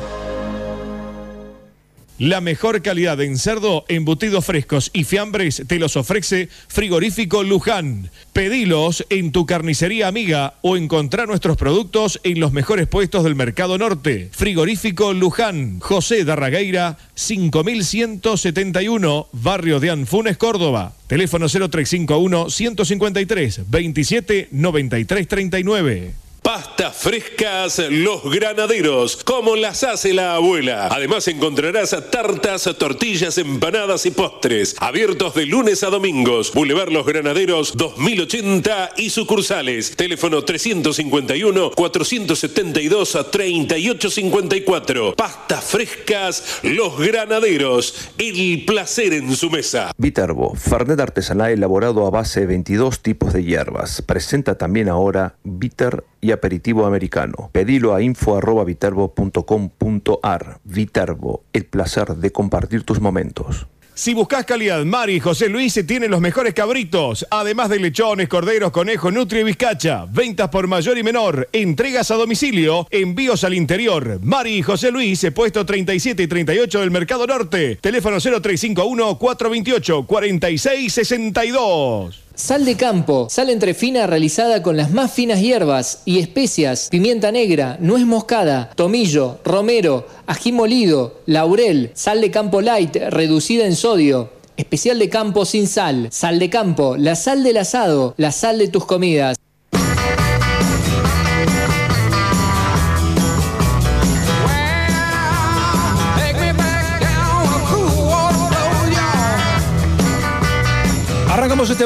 La 2.18 2.40
mejor 2.40 2.80
calidad 2.80 3.20
en 3.20 3.36
cerdo, 3.36 3.84
embutidos 3.88 4.46
frescos 4.46 4.88
y 4.94 5.04
fiambres 5.04 5.62
te 5.66 5.78
los 5.78 5.96
ofrece 5.96 6.48
Frigorífico 6.66 7.42
Luján. 7.42 8.10
Pedilos 8.32 9.04
en 9.10 9.32
tu 9.32 9.44
carnicería 9.44 10.08
amiga 10.08 10.54
o 10.62 10.78
encontrá 10.78 11.26
nuestros 11.26 11.58
productos 11.58 12.18
en 12.24 12.40
los 12.40 12.52
mejores 12.52 12.88
puestos 12.88 13.22
del 13.22 13.34
Mercado 13.34 13.76
Norte. 13.76 14.30
Frigorífico 14.32 15.12
Luján, 15.12 15.78
José 15.80 16.24
Darragueira, 16.24 16.96
5171, 17.14 19.28
Barrio 19.32 19.78
de 19.78 19.90
Anfunes, 19.90 20.38
Córdoba. 20.38 20.94
Teléfono 21.08 21.48
0351 21.48 22.48
153 22.48 23.70
27 23.70 24.48
93 24.52 25.28
39. 25.28 26.25
Pastas 26.46 26.96
frescas 26.96 27.82
Los 27.90 28.22
Granaderos, 28.22 29.16
como 29.24 29.56
las 29.56 29.82
hace 29.82 30.14
la 30.14 30.36
abuela. 30.36 30.86
Además 30.92 31.26
encontrarás 31.26 31.90
tartas, 32.12 32.70
tortillas, 32.78 33.36
empanadas 33.38 34.06
y 34.06 34.12
postres. 34.12 34.76
Abiertos 34.78 35.34
de 35.34 35.44
lunes 35.44 35.82
a 35.82 35.88
domingos. 35.90 36.52
Boulevard 36.54 36.92
Los 36.92 37.04
Granaderos 37.04 37.76
2080 37.76 38.90
y 38.96 39.10
sucursales. 39.10 39.96
Teléfono 39.96 40.44
351 40.44 41.72
472 41.72 43.18
3854. 43.32 45.16
Pastas 45.16 45.64
frescas 45.64 46.60
Los 46.62 46.96
Granaderos. 46.96 48.10
El 48.18 48.64
placer 48.64 49.14
en 49.14 49.34
su 49.34 49.50
mesa. 49.50 49.90
Viterbo, 49.98 50.54
Fernet 50.54 51.00
artesanal 51.00 51.50
elaborado 51.50 52.06
a 52.06 52.10
base 52.10 52.38
de 52.38 52.46
22 52.46 53.00
tipos 53.00 53.32
de 53.32 53.42
hierbas. 53.42 54.00
Presenta 54.00 54.56
también 54.56 54.88
ahora 54.88 55.34
Bitter 55.42 56.04
y 56.20 56.35
aperitivo 56.36 56.86
americano. 56.86 57.50
Pedilo 57.52 57.94
a 57.94 58.02
info.viterbo.com.ar. 58.02 60.60
Viterbo, 60.64 61.44
el 61.52 61.66
placer 61.66 62.16
de 62.16 62.32
compartir 62.32 62.84
tus 62.84 63.00
momentos. 63.00 63.66
Si 63.98 64.12
buscas 64.12 64.44
calidad, 64.44 64.84
Mari 64.84 65.14
y 65.14 65.20
José 65.20 65.48
Luis 65.48 65.80
tienen 65.86 66.10
los 66.10 66.20
mejores 66.20 66.52
cabritos, 66.52 67.26
además 67.30 67.70
de 67.70 67.80
lechones, 67.80 68.28
corderos, 68.28 68.70
conejos, 68.70 69.10
nutria 69.10 69.40
y 69.40 69.44
bizcacha. 69.44 70.04
Ventas 70.04 70.50
por 70.50 70.66
mayor 70.66 70.98
y 70.98 71.02
menor, 71.02 71.48
entregas 71.50 72.10
a 72.10 72.16
domicilio, 72.16 72.86
envíos 72.90 73.42
al 73.42 73.54
interior. 73.54 74.20
Mari 74.22 74.58
y 74.58 74.62
José 74.62 74.90
Luis, 74.90 75.26
puesto 75.34 75.64
37 75.64 76.24
y 76.24 76.26
38 76.26 76.80
del 76.80 76.90
Mercado 76.90 77.26
Norte. 77.26 77.76
Teléfono 77.76 78.20
0351 78.20 79.16
428 79.16 80.06
4662. 80.06 82.25
Sal 82.36 82.66
de 82.66 82.76
campo, 82.76 83.28
sal 83.30 83.48
entre 83.48 83.72
fina 83.72 84.06
realizada 84.06 84.62
con 84.62 84.76
las 84.76 84.90
más 84.90 85.10
finas 85.10 85.40
hierbas 85.40 86.02
y 86.04 86.18
especias, 86.18 86.88
pimienta 86.90 87.32
negra, 87.32 87.78
nuez 87.80 88.04
moscada, 88.04 88.70
tomillo, 88.76 89.38
romero, 89.42 90.06
ají 90.26 90.52
molido, 90.52 91.22
laurel, 91.24 91.92
sal 91.94 92.20
de 92.20 92.30
campo 92.30 92.60
light 92.60 92.94
reducida 93.08 93.64
en 93.64 93.74
sodio. 93.74 94.28
Especial 94.58 94.98
de 94.98 95.08
campo 95.08 95.46
sin 95.46 95.66
sal, 95.66 96.08
sal 96.10 96.38
de 96.38 96.50
campo, 96.50 96.98
la 96.98 97.16
sal 97.16 97.42
del 97.42 97.56
asado, 97.56 98.12
la 98.18 98.32
sal 98.32 98.58
de 98.58 98.68
tus 98.68 98.84
comidas. 98.84 99.38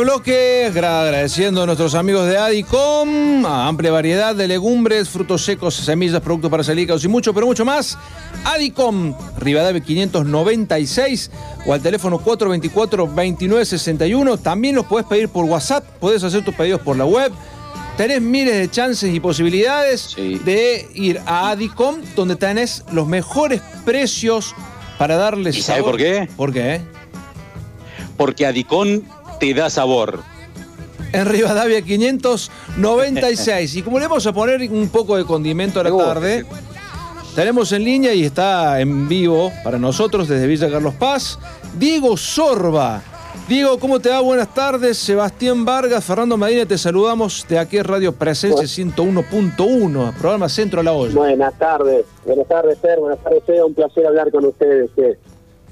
Bloque 0.00 0.66
agradeciendo 0.66 1.62
a 1.62 1.66
nuestros 1.66 1.94
amigos 1.94 2.26
de 2.26 2.36
Adicom, 2.38 3.44
a 3.44 3.68
amplia 3.68 3.92
variedad 3.92 4.34
de 4.34 4.48
legumbres, 4.48 5.08
frutos 5.08 5.44
secos, 5.44 5.74
semillas, 5.74 6.20
productos 6.20 6.50
para 6.50 6.64
celíacos 6.64 7.04
y 7.04 7.08
mucho, 7.08 7.34
pero 7.34 7.46
mucho 7.46 7.64
más. 7.64 7.96
Adicom, 8.44 9.14
Rivadavia 9.38 9.80
596 9.82 11.30
o 11.66 11.74
al 11.74 11.82
teléfono 11.82 12.18
424-2961. 12.20 14.40
También 14.40 14.74
los 14.74 14.86
puedes 14.86 15.06
pedir 15.06 15.28
por 15.28 15.44
WhatsApp, 15.44 15.84
puedes 16.00 16.24
hacer 16.24 16.44
tus 16.44 16.54
pedidos 16.54 16.80
por 16.80 16.96
la 16.96 17.04
web. 17.04 17.30
Tenés 17.96 18.22
miles 18.22 18.54
de 18.54 18.70
chances 18.70 19.12
y 19.14 19.20
posibilidades 19.20 20.16
de 20.16 20.88
ir 20.94 21.20
a 21.26 21.50
Adicom, 21.50 21.96
donde 22.16 22.34
tenés 22.36 22.84
los 22.92 23.06
mejores 23.06 23.60
precios 23.84 24.54
para 24.98 25.16
darles 25.16 25.56
¿Y 25.56 25.62
sabe 25.62 25.82
por 25.82 25.96
qué? 25.96 26.28
¿Por 26.36 26.52
qué? 26.52 26.80
Porque 28.16 28.46
Adicom 28.46 29.02
te 29.40 29.52
da 29.54 29.68
sabor. 29.70 30.20
En 31.12 31.26
Rivadavia 31.26 31.82
596. 31.82 33.74
y 33.76 33.82
como 33.82 33.98
le 33.98 34.06
vamos 34.06 34.24
a 34.26 34.32
poner 34.32 34.70
un 34.70 34.88
poco 34.90 35.16
de 35.16 35.24
condimento 35.24 35.80
a 35.80 35.84
la 35.84 35.96
tarde, 35.96 36.46
tenemos 37.34 37.72
en 37.72 37.82
línea 37.82 38.14
y 38.14 38.24
está 38.24 38.80
en 38.80 39.08
vivo 39.08 39.50
para 39.64 39.78
nosotros 39.78 40.28
desde 40.28 40.46
Villa 40.46 40.70
Carlos 40.70 40.94
Paz, 40.94 41.38
Diego 41.76 42.16
Sorba. 42.16 43.02
Diego, 43.48 43.80
¿cómo 43.80 43.98
te 43.98 44.10
va? 44.10 44.20
Buenas 44.20 44.54
tardes. 44.54 44.96
Sebastián 44.98 45.64
Vargas, 45.64 46.04
Fernando 46.04 46.36
Medina, 46.36 46.66
te 46.66 46.78
saludamos 46.78 47.44
de 47.48 47.58
aquí 47.58 47.82
Radio 47.82 48.12
Presencia 48.12 48.62
101.1, 48.62 50.14
programa 50.14 50.48
Centro 50.48 50.78
a 50.80 50.84
la 50.84 50.92
Olla. 50.92 51.14
Buenas 51.14 51.58
tardes, 51.58 52.04
buenas 52.24 52.46
tardes, 52.46 52.78
Fer, 52.78 53.00
buenas 53.00 53.18
tardes, 53.18 53.42
Fer. 53.44 53.64
Un 53.64 53.74
placer 53.74 54.06
hablar 54.06 54.30
con 54.30 54.44
ustedes. 54.44 54.90
Fer. 54.94 55.18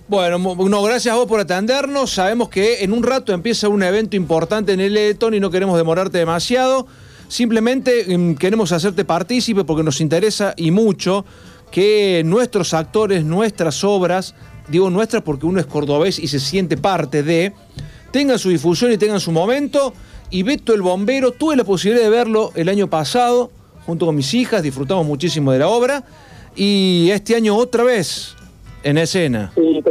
Bueno, 0.08 0.38
no, 0.38 0.82
gracias 0.82 1.14
a 1.14 1.18
vos 1.18 1.26
por 1.26 1.38
atendernos. 1.38 2.10
Sabemos 2.10 2.48
que 2.48 2.82
en 2.82 2.94
un 2.94 3.02
rato 3.02 3.34
empieza 3.34 3.68
un 3.68 3.82
evento 3.82 4.16
importante 4.16 4.72
en 4.72 4.80
el 4.80 4.96
Eton 4.96 5.34
y 5.34 5.40
no 5.40 5.50
queremos 5.50 5.76
demorarte 5.76 6.16
demasiado. 6.16 6.86
Simplemente 7.28 8.16
mm, 8.16 8.36
queremos 8.36 8.72
hacerte 8.72 9.04
partícipe 9.04 9.64
porque 9.64 9.82
nos 9.82 10.00
interesa 10.00 10.54
y 10.56 10.70
mucho 10.70 11.26
que 11.70 12.22
nuestros 12.24 12.72
actores, 12.72 13.22
nuestras 13.22 13.84
obras, 13.84 14.34
digo 14.68 14.88
nuestras 14.88 15.22
porque 15.22 15.44
uno 15.44 15.60
es 15.60 15.66
cordobés 15.66 16.18
y 16.18 16.28
se 16.28 16.40
siente 16.40 16.78
parte 16.78 17.22
de, 17.22 17.52
tengan 18.10 18.38
su 18.38 18.48
difusión 18.48 18.90
y 18.90 18.96
tengan 18.96 19.20
su 19.20 19.30
momento. 19.30 19.92
Y 20.30 20.42
Beto 20.42 20.72
el 20.72 20.80
Bombero, 20.80 21.32
tuve 21.32 21.54
la 21.54 21.64
posibilidad 21.64 22.04
de 22.04 22.10
verlo 22.10 22.52
el 22.54 22.70
año 22.70 22.88
pasado 22.88 23.50
junto 23.84 24.04
con 24.04 24.16
mis 24.16 24.34
hijas, 24.34 24.62
disfrutamos 24.62 25.06
muchísimo 25.06 25.52
de 25.52 25.58
la 25.58 25.68
obra. 25.68 26.04
Y 26.54 27.08
este 27.10 27.34
año 27.34 27.56
otra 27.56 27.84
vez 27.84 28.34
en 28.82 28.98
escena. 28.98 29.50
Sí, 29.54 29.82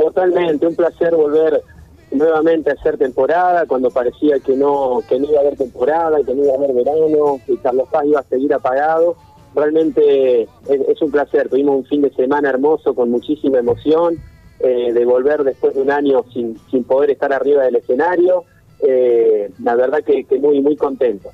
totalmente, 0.00 0.66
un 0.66 0.74
placer 0.74 1.14
volver 1.14 1.62
nuevamente 2.10 2.70
a 2.70 2.74
hacer 2.74 2.98
temporada, 2.98 3.66
cuando 3.66 3.90
parecía 3.90 4.40
que 4.40 4.56
no, 4.56 5.00
que 5.08 5.18
no 5.18 5.28
iba 5.28 5.38
a 5.38 5.40
haber 5.42 5.56
temporada, 5.56 6.18
que 6.24 6.34
no 6.34 6.44
iba 6.44 6.54
a 6.54 6.56
haber 6.56 6.72
verano, 6.72 7.40
que 7.46 7.56
Carlos 7.58 7.88
Paz 7.90 8.04
iba 8.06 8.20
a 8.20 8.24
seguir 8.24 8.52
apagado. 8.52 9.16
Realmente 9.54 10.42
es, 10.42 11.02
un 11.02 11.10
placer, 11.10 11.48
tuvimos 11.48 11.76
un 11.76 11.84
fin 11.84 12.02
de 12.02 12.12
semana 12.14 12.48
hermoso 12.48 12.94
con 12.94 13.10
muchísima 13.10 13.58
emoción, 13.58 14.16
eh, 14.60 14.92
de 14.92 15.04
volver 15.04 15.44
después 15.44 15.74
de 15.74 15.82
un 15.82 15.90
año 15.90 16.24
sin, 16.32 16.58
sin 16.70 16.84
poder 16.84 17.10
estar 17.10 17.32
arriba 17.32 17.62
del 17.62 17.76
escenario, 17.76 18.44
eh, 18.82 19.50
la 19.62 19.74
verdad 19.74 20.02
que, 20.04 20.24
muy, 20.38 20.60
muy 20.60 20.76
contento. 20.76 21.30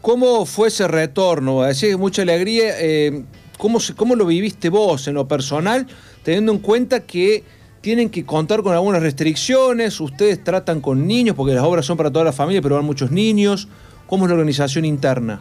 ¿Cómo 0.00 0.46
fue 0.46 0.68
ese 0.68 0.88
retorno? 0.88 1.62
Decía 1.62 1.96
mucha 1.98 2.22
alegría. 2.22 2.74
Eh, 2.80 3.24
¿cómo, 3.58 3.78
¿Cómo 3.96 4.16
lo 4.16 4.24
viviste 4.24 4.70
vos 4.70 5.06
en 5.08 5.14
lo 5.14 5.28
personal? 5.28 5.86
teniendo 6.22 6.52
en 6.52 6.58
cuenta 6.58 7.00
que 7.00 7.44
tienen 7.80 8.10
que 8.10 8.26
contar 8.26 8.62
con 8.62 8.74
algunas 8.74 9.02
restricciones, 9.02 10.00
ustedes 10.00 10.44
tratan 10.44 10.80
con 10.80 11.06
niños, 11.06 11.34
porque 11.34 11.54
las 11.54 11.64
obras 11.64 11.86
son 11.86 11.96
para 11.96 12.10
toda 12.10 12.24
la 12.24 12.32
familia, 12.32 12.60
pero 12.60 12.76
van 12.76 12.84
muchos 12.84 13.10
niños. 13.10 13.68
¿Cómo 14.06 14.24
es 14.24 14.30
la 14.30 14.34
organización 14.34 14.84
interna? 14.84 15.40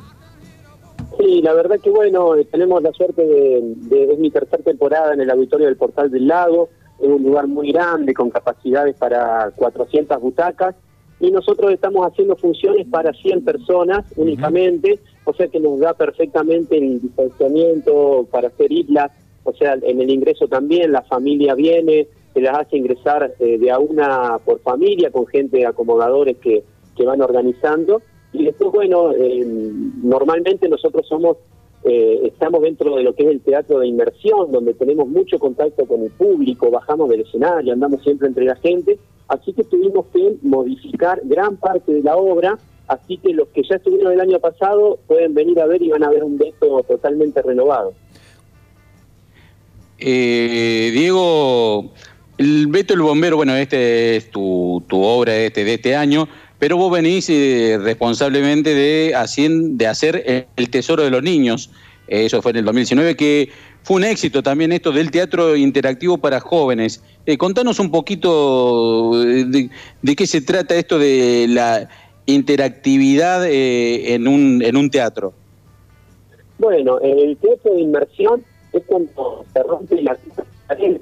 Sí, 1.18 1.42
la 1.42 1.54
verdad 1.54 1.80
que 1.80 1.90
bueno, 1.90 2.36
eh, 2.36 2.46
tenemos 2.46 2.82
la 2.82 2.92
suerte 2.94 3.26
de, 3.26 4.14
es 4.14 4.20
mi 4.20 4.32
tercera 4.32 4.64
temporada 4.64 5.14
en 5.14 5.22
el 5.22 5.30
auditorio 5.30 5.66
del 5.66 5.76
Portal 5.76 6.10
del 6.12 6.28
Lago, 6.28 6.70
es 7.00 7.08
un 7.08 7.24
lugar 7.24 7.48
muy 7.48 7.72
grande 7.72 8.14
con 8.14 8.30
capacidades 8.30 8.96
para 8.96 9.52
400 9.56 10.22
butacas. 10.22 10.76
Y 11.22 11.32
nosotros 11.32 11.74
estamos 11.74 12.08
haciendo 12.08 12.38
funciones 12.38 12.88
para 12.88 13.12
100 13.12 13.44
personas 13.44 14.06
únicamente, 14.16 15.00
o 15.26 15.34
sea 15.34 15.48
que 15.48 15.60
nos 15.60 15.80
da 15.80 15.94
perfectamente 15.94 16.78
el 16.78 17.02
distanciamiento 17.02 18.26
para 18.32 18.48
hacer 18.48 18.72
islas. 18.72 19.12
O 19.44 19.54
sea, 19.54 19.78
en 19.82 20.00
el 20.00 20.10
ingreso 20.10 20.48
también 20.48 20.94
la 20.94 21.02
familia 21.02 21.56
viene, 21.56 22.08
se 22.34 22.42
las 22.42 22.60
hace 22.60 22.78
ingresar 22.78 23.34
eh, 23.40 23.58
de 23.58 23.72
a 23.72 23.80
una 23.80 24.40
por 24.44 24.60
familia, 24.62 25.12
con 25.12 25.28
gente 25.28 25.66
acomodadores 25.66 26.38
que, 26.38 26.64
que 26.96 27.06
van 27.06 27.22
organizando. 27.22 28.02
Y 28.32 28.46
después, 28.46 28.72
bueno, 28.72 29.12
eh, 29.14 29.44
normalmente 30.04 30.70
nosotros 30.70 31.08
somos, 31.08 31.38
eh, 31.84 32.22
estamos 32.26 32.62
dentro 32.62 32.96
de 32.96 33.04
lo 33.04 33.16
que 33.16 33.24
es 33.24 33.30
el 33.30 33.42
teatro 33.42 33.80
de 33.80 33.88
inmersión, 33.88 34.52
donde 34.52 34.74
tenemos 34.74 35.08
mucho 35.08 35.40
contacto 35.40 35.86
con 35.86 36.04
el 36.04 36.12
público, 36.12 36.70
bajamos 36.70 37.10
del 37.10 37.22
escenario, 37.22 37.74
andamos 37.74 38.04
siempre 38.04 38.28
entre 38.28 38.46
la 38.46 38.56
gente, 38.58 39.00
así 39.28 39.54
que 39.54 39.64
tuvimos 39.64 40.06
que 40.14 40.36
modificar 40.44 41.22
gran 41.24 41.58
parte 41.58 41.92
de 41.92 42.04
la 42.04 42.18
obra, 42.18 42.60
así 42.88 43.18
que 43.18 43.34
los 43.34 43.48
que 43.50 43.64
ya 43.64 43.78
estuvieron 43.78 44.14
el 44.14 44.22
año 44.22 44.40
pasado 44.40 45.00
pueden 45.08 45.34
venir 45.34 45.60
a 45.60 45.66
ver 45.66 45.82
y 45.82 45.90
van 45.90 46.04
a 46.04 46.10
ver 46.10 46.24
un 46.24 46.38
beso 46.38 46.84
totalmente 46.88 47.42
renovado. 47.42 47.94
Eh, 50.02 50.92
Diego, 50.94 51.92
el 52.40 52.68
Beto 52.68 52.94
el 52.94 53.02
Bombero, 53.02 53.36
bueno, 53.36 53.54
este 53.54 54.16
es 54.16 54.32
tu, 54.32 54.82
obra 54.90 55.36
este, 55.36 55.66
de 55.66 55.74
este 55.74 55.96
año, 55.96 56.30
pero 56.58 56.78
vos 56.78 56.90
venís 56.90 57.30
eh, 57.30 57.78
responsablemente 57.82 58.74
de, 58.74 59.14
de 59.72 59.88
hacer 59.88 60.48
El 60.56 60.70
Tesoro 60.70 61.04
de 61.04 61.10
los 61.10 61.22
Niños, 61.22 61.70
eso 62.08 62.42
fue 62.42 62.52
en 62.52 62.58
el 62.58 62.66
2019, 62.66 63.18
que 63.18 63.50
fue 63.84 63.98
un 63.98 64.06
éxito 64.06 64.42
también 64.42 64.72
esto 64.72 64.94
del 64.94 65.12
teatro 65.12 65.56
interactivo 65.58 66.18
para 66.18 66.40
jóvenes. 66.40 67.04
Eh, 67.26 67.38
contanos 67.38 67.78
un 67.78 67.92
poquito 67.92 69.22
de, 69.22 69.70
qué 70.16 70.26
se 70.26 70.40
trata 70.40 70.76
esto 70.76 70.98
de 70.98 71.46
la 71.50 71.90
interactividad 72.26 73.46
en, 73.46 74.30
un, 74.30 74.64
en 74.64 74.78
un 74.78 74.90
teatro. 74.90 75.34
Bueno, 76.58 77.00
el 77.02 77.36
teatro 77.38 77.74
de 77.74 77.82
inmersión 77.82 78.44
es 78.72 78.82
cuando 78.86 79.46
se 79.52 79.62
rompe 79.62 80.02
la 80.02 80.18
pared 80.68 80.98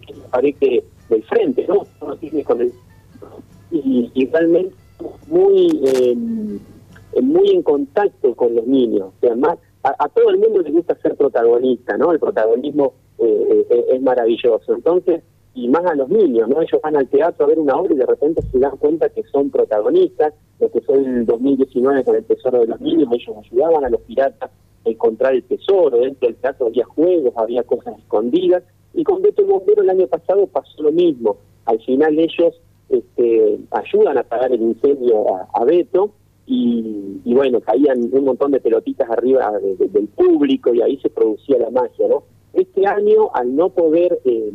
del 1.09 1.23
frente, 1.23 1.67
¿no? 1.67 1.85
y, 3.71 4.25
realmente 4.31 4.75
muy 5.27 5.81
eh, 5.83 6.15
muy 7.21 7.49
en 7.51 7.63
contacto 7.63 8.35
con 8.35 8.55
los 8.55 8.65
niños. 8.65 9.11
O 9.17 9.19
sea, 9.19 9.35
más, 9.35 9.57
a, 9.83 10.09
todo 10.09 10.29
el 10.29 10.37
mundo 10.37 10.61
le 10.61 10.71
gusta 10.71 10.95
ser 11.01 11.15
protagonista, 11.15 11.97
¿no? 11.97 12.11
El 12.11 12.19
protagonismo 12.19 12.93
eh, 13.19 13.65
eh, 13.69 13.85
es 13.93 14.01
maravilloso. 14.01 14.73
Entonces, 14.73 15.23
y 15.53 15.67
más 15.69 15.85
a 15.85 15.95
los 15.95 16.09
niños, 16.09 16.47
¿no? 16.49 16.61
Ellos 16.61 16.79
van 16.81 16.95
al 16.95 17.07
teatro 17.07 17.45
a 17.45 17.49
ver 17.49 17.59
una 17.59 17.75
obra 17.75 17.93
y 17.93 17.97
de 17.97 18.05
repente 18.05 18.41
se 18.51 18.59
dan 18.59 18.77
cuenta 18.77 19.09
que 19.09 19.23
son 19.23 19.49
protagonistas, 19.49 20.33
lo 20.59 20.71
que 20.71 20.81
fue 20.81 20.97
en 20.97 21.17
el 21.17 21.25
2019 21.25 22.03
con 22.03 22.15
el 22.15 22.25
Tesoro 22.25 22.59
de 22.59 22.67
los 22.67 22.81
Niños, 22.81 23.09
ellos 23.11 23.35
ayudaban 23.37 23.85
a 23.85 23.89
los 23.89 24.01
piratas 24.01 24.51
encontrar 24.89 25.33
el 25.33 25.43
tesoro, 25.43 25.97
dentro 25.97 26.27
del 26.27 26.37
teatro 26.37 26.67
había 26.67 26.85
juegos, 26.85 27.33
había 27.35 27.63
cosas 27.63 27.97
escondidas, 27.99 28.63
y 28.93 29.03
con 29.03 29.21
Beto 29.21 29.41
el 29.41 29.47
Bombero 29.47 29.83
el 29.83 29.89
año 29.89 30.07
pasado 30.07 30.47
pasó 30.47 30.81
lo 30.81 30.91
mismo. 30.91 31.37
Al 31.65 31.79
final 31.81 32.17
ellos 32.17 32.59
este, 32.89 33.59
ayudan 33.71 34.17
a 34.17 34.21
apagar 34.21 34.51
el 34.51 34.61
incendio 34.61 35.25
a, 35.53 35.65
Beto, 35.65 36.11
y, 36.49 37.33
bueno, 37.33 37.59
caían 37.59 38.07
un 38.09 38.23
montón 38.23 38.51
de 38.51 38.61
pelotitas 38.61 39.09
arriba 39.09 39.51
del 39.59 40.07
público 40.07 40.73
y 40.73 40.81
ahí 40.81 40.97
se 41.01 41.09
producía 41.09 41.57
la 41.59 41.69
magia, 41.69 42.07
¿no? 42.07 42.23
Este 42.53 42.87
año, 42.87 43.29
al 43.33 43.53
no 43.53 43.69
poder 43.69 44.19
eh, 44.23 44.51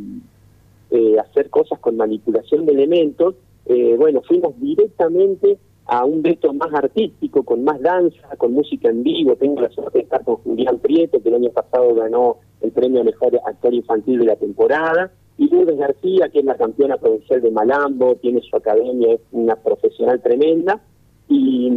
eh, 0.91 1.19
hacer 1.19 1.51
cosas 1.51 1.79
con 1.81 1.99
manipulación 1.99 2.65
de 2.65 2.73
elementos, 2.73 3.35
eh, 3.67 3.95
bueno, 3.99 4.23
fuimos 4.23 4.59
directamente 4.59 5.59
a 5.87 6.05
un 6.05 6.23
veto 6.23 6.53
más 6.53 6.73
artístico, 6.73 7.43
con 7.43 7.65
más 7.65 7.81
danza, 7.81 8.37
con 8.39 8.53
música 8.53 8.89
en 8.89 9.03
vivo. 9.03 9.37
Tengo 9.37 9.61
la 9.61 9.71
suerte 9.71 9.99
de 9.99 10.05
estar 10.05 10.25
con 10.25 10.37
Julián 10.37 10.79
Prieto, 10.79 11.23
que 11.23 11.29
el 11.29 11.37
año 11.37 11.51
pasado 11.51 11.95
ganó 11.95 12.37
el 12.61 12.71
premio 12.73 13.01
a 13.01 13.05
Mejor 13.05 13.41
Actor 13.45 13.75
Infantil 13.75 14.21
de 14.21 14.27
la 14.27 14.37
temporada. 14.37 15.13
Y 15.39 15.49
Lourdes 15.49 15.79
García, 15.79 16.29
que 16.29 16.41
es 16.41 16.45
la 16.45 16.57
campeona 16.57 16.97
provincial 16.99 17.43
de 17.43 17.51
Malambo, 17.51 18.17
tiene 18.17 18.41
su 18.43 18.57
academia, 18.57 19.15
es 19.15 19.21
una 19.33 19.57
profesional 19.57 20.23
tremenda. 20.23 20.81
Y, 21.29 21.69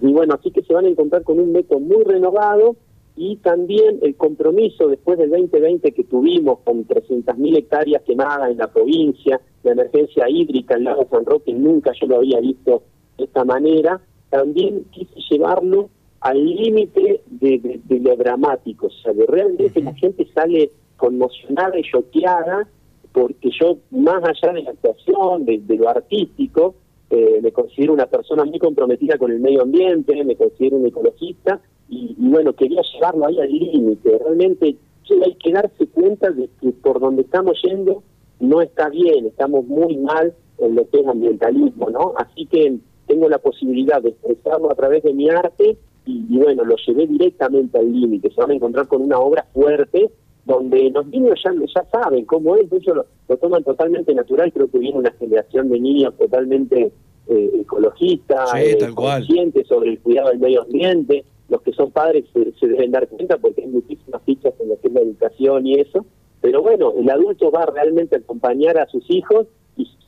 y 0.00 0.12
bueno, 0.12 0.34
así 0.34 0.50
que 0.50 0.62
se 0.62 0.72
van 0.72 0.86
a 0.86 0.88
encontrar 0.88 1.22
con 1.24 1.38
un 1.38 1.52
veto 1.52 1.78
muy 1.80 2.02
renovado 2.04 2.76
y 3.16 3.36
también 3.36 3.98
el 4.02 4.14
compromiso 4.16 4.88
después 4.88 5.18
del 5.18 5.30
2020 5.30 5.92
que 5.92 6.04
tuvimos 6.04 6.60
con 6.60 6.86
300.000 6.86 7.58
hectáreas 7.58 8.02
quemadas 8.02 8.50
en 8.50 8.58
la 8.58 8.72
provincia, 8.72 9.40
la 9.62 9.72
emergencia 9.72 10.28
hídrica 10.28 10.76
en 10.76 10.84
lago 10.84 11.06
San 11.10 11.26
Roque, 11.26 11.52
nunca 11.52 11.92
yo 12.00 12.06
lo 12.06 12.16
había 12.16 12.40
visto 12.40 12.82
esta 13.22 13.44
manera, 13.44 14.00
también 14.28 14.84
quise 14.90 15.14
llevarlo 15.30 15.90
al 16.20 16.44
límite 16.44 17.22
de, 17.26 17.80
lo 17.88 18.16
dramático, 18.16 18.86
o 18.86 18.90
sea, 18.90 19.12
de 19.12 19.26
realmente 19.26 19.82
la 19.82 19.94
gente 19.94 20.26
sale 20.34 20.70
conmocionada 20.96 21.78
y 21.78 21.82
choqueada 21.82 22.68
porque 23.12 23.50
yo, 23.58 23.78
más 23.90 24.22
allá 24.22 24.52
de 24.52 24.62
la 24.62 24.70
actuación, 24.70 25.44
de, 25.44 25.62
lo 25.76 25.88
artístico, 25.88 26.74
eh, 27.10 27.40
me 27.42 27.50
considero 27.50 27.92
una 27.92 28.06
persona 28.06 28.44
muy 28.44 28.58
comprometida 28.58 29.18
con 29.18 29.32
el 29.32 29.40
medio 29.40 29.62
ambiente, 29.62 30.22
me 30.24 30.36
considero 30.36 30.76
un 30.76 30.86
ecologista, 30.86 31.60
y, 31.88 32.14
bueno, 32.18 32.52
quería 32.52 32.82
llevarlo 32.82 33.26
ahí 33.26 33.40
al 33.40 33.50
límite. 33.50 34.16
Realmente 34.18 34.76
hay 35.24 35.34
que 35.34 35.52
darse 35.52 35.88
cuenta 35.88 36.30
de 36.30 36.48
que 36.60 36.70
por 36.70 37.00
donde 37.00 37.22
estamos 37.22 37.60
yendo 37.62 38.04
no 38.38 38.62
está 38.62 38.88
bien, 38.88 39.26
estamos 39.26 39.66
muy 39.66 39.96
mal 39.96 40.32
en 40.58 40.76
lo 40.76 40.88
que 40.88 41.00
es 41.00 41.06
ambientalismo, 41.06 41.90
¿no? 41.90 42.14
Así 42.16 42.46
que 42.46 42.78
tengo 43.10 43.28
la 43.28 43.38
posibilidad 43.38 44.00
de 44.00 44.10
expresarlo 44.10 44.70
a 44.70 44.76
través 44.76 45.02
de 45.02 45.12
mi 45.12 45.28
arte 45.28 45.76
y, 46.06 46.38
bueno, 46.38 46.64
lo 46.64 46.76
llevé 46.76 47.08
directamente 47.08 47.76
al 47.76 47.92
límite. 47.92 48.30
Se 48.30 48.40
van 48.40 48.52
a 48.52 48.54
encontrar 48.54 48.86
con 48.86 49.02
una 49.02 49.18
obra 49.18 49.46
fuerte 49.52 50.10
donde 50.44 50.90
los 50.90 51.06
niños 51.08 51.40
ya, 51.44 51.52
ya 51.52 51.84
saben 51.90 52.24
cómo 52.24 52.54
es, 52.54 52.70
ellos 52.72 52.96
lo, 52.96 53.06
lo 53.28 53.36
toman 53.36 53.64
totalmente 53.64 54.14
natural, 54.14 54.52
creo 54.52 54.70
que 54.70 54.78
viene 54.78 54.98
una 54.98 55.10
generación 55.12 55.70
de 55.70 55.80
niños 55.80 56.16
totalmente 56.16 56.92
eh, 57.28 57.50
ecologistas, 57.60 58.48
eh, 58.56 58.78
conscientes 58.94 59.66
sobre 59.66 59.90
el 59.90 60.00
cuidado 60.00 60.28
del 60.28 60.38
medio 60.38 60.62
ambiente, 60.62 61.24
los 61.48 61.62
que 61.62 61.72
son 61.72 61.90
padres 61.90 62.24
se, 62.32 62.66
deben 62.66 62.92
dar 62.92 63.08
cuenta 63.08 63.38
porque 63.38 63.62
hay 63.62 63.68
muchísimas 63.68 64.22
fichas 64.22 64.54
en 64.60 64.68
lo 64.68 64.80
que 64.80 64.86
es 64.86 64.94
la 64.94 65.00
educación 65.00 65.66
y 65.66 65.80
eso, 65.80 66.06
pero 66.40 66.62
bueno, 66.62 66.94
el 66.96 67.10
adulto 67.10 67.50
va 67.50 67.66
realmente 67.66 68.14
a 68.14 68.18
acompañar 68.20 68.78
a 68.78 68.86
sus 68.86 69.04
hijos 69.10 69.48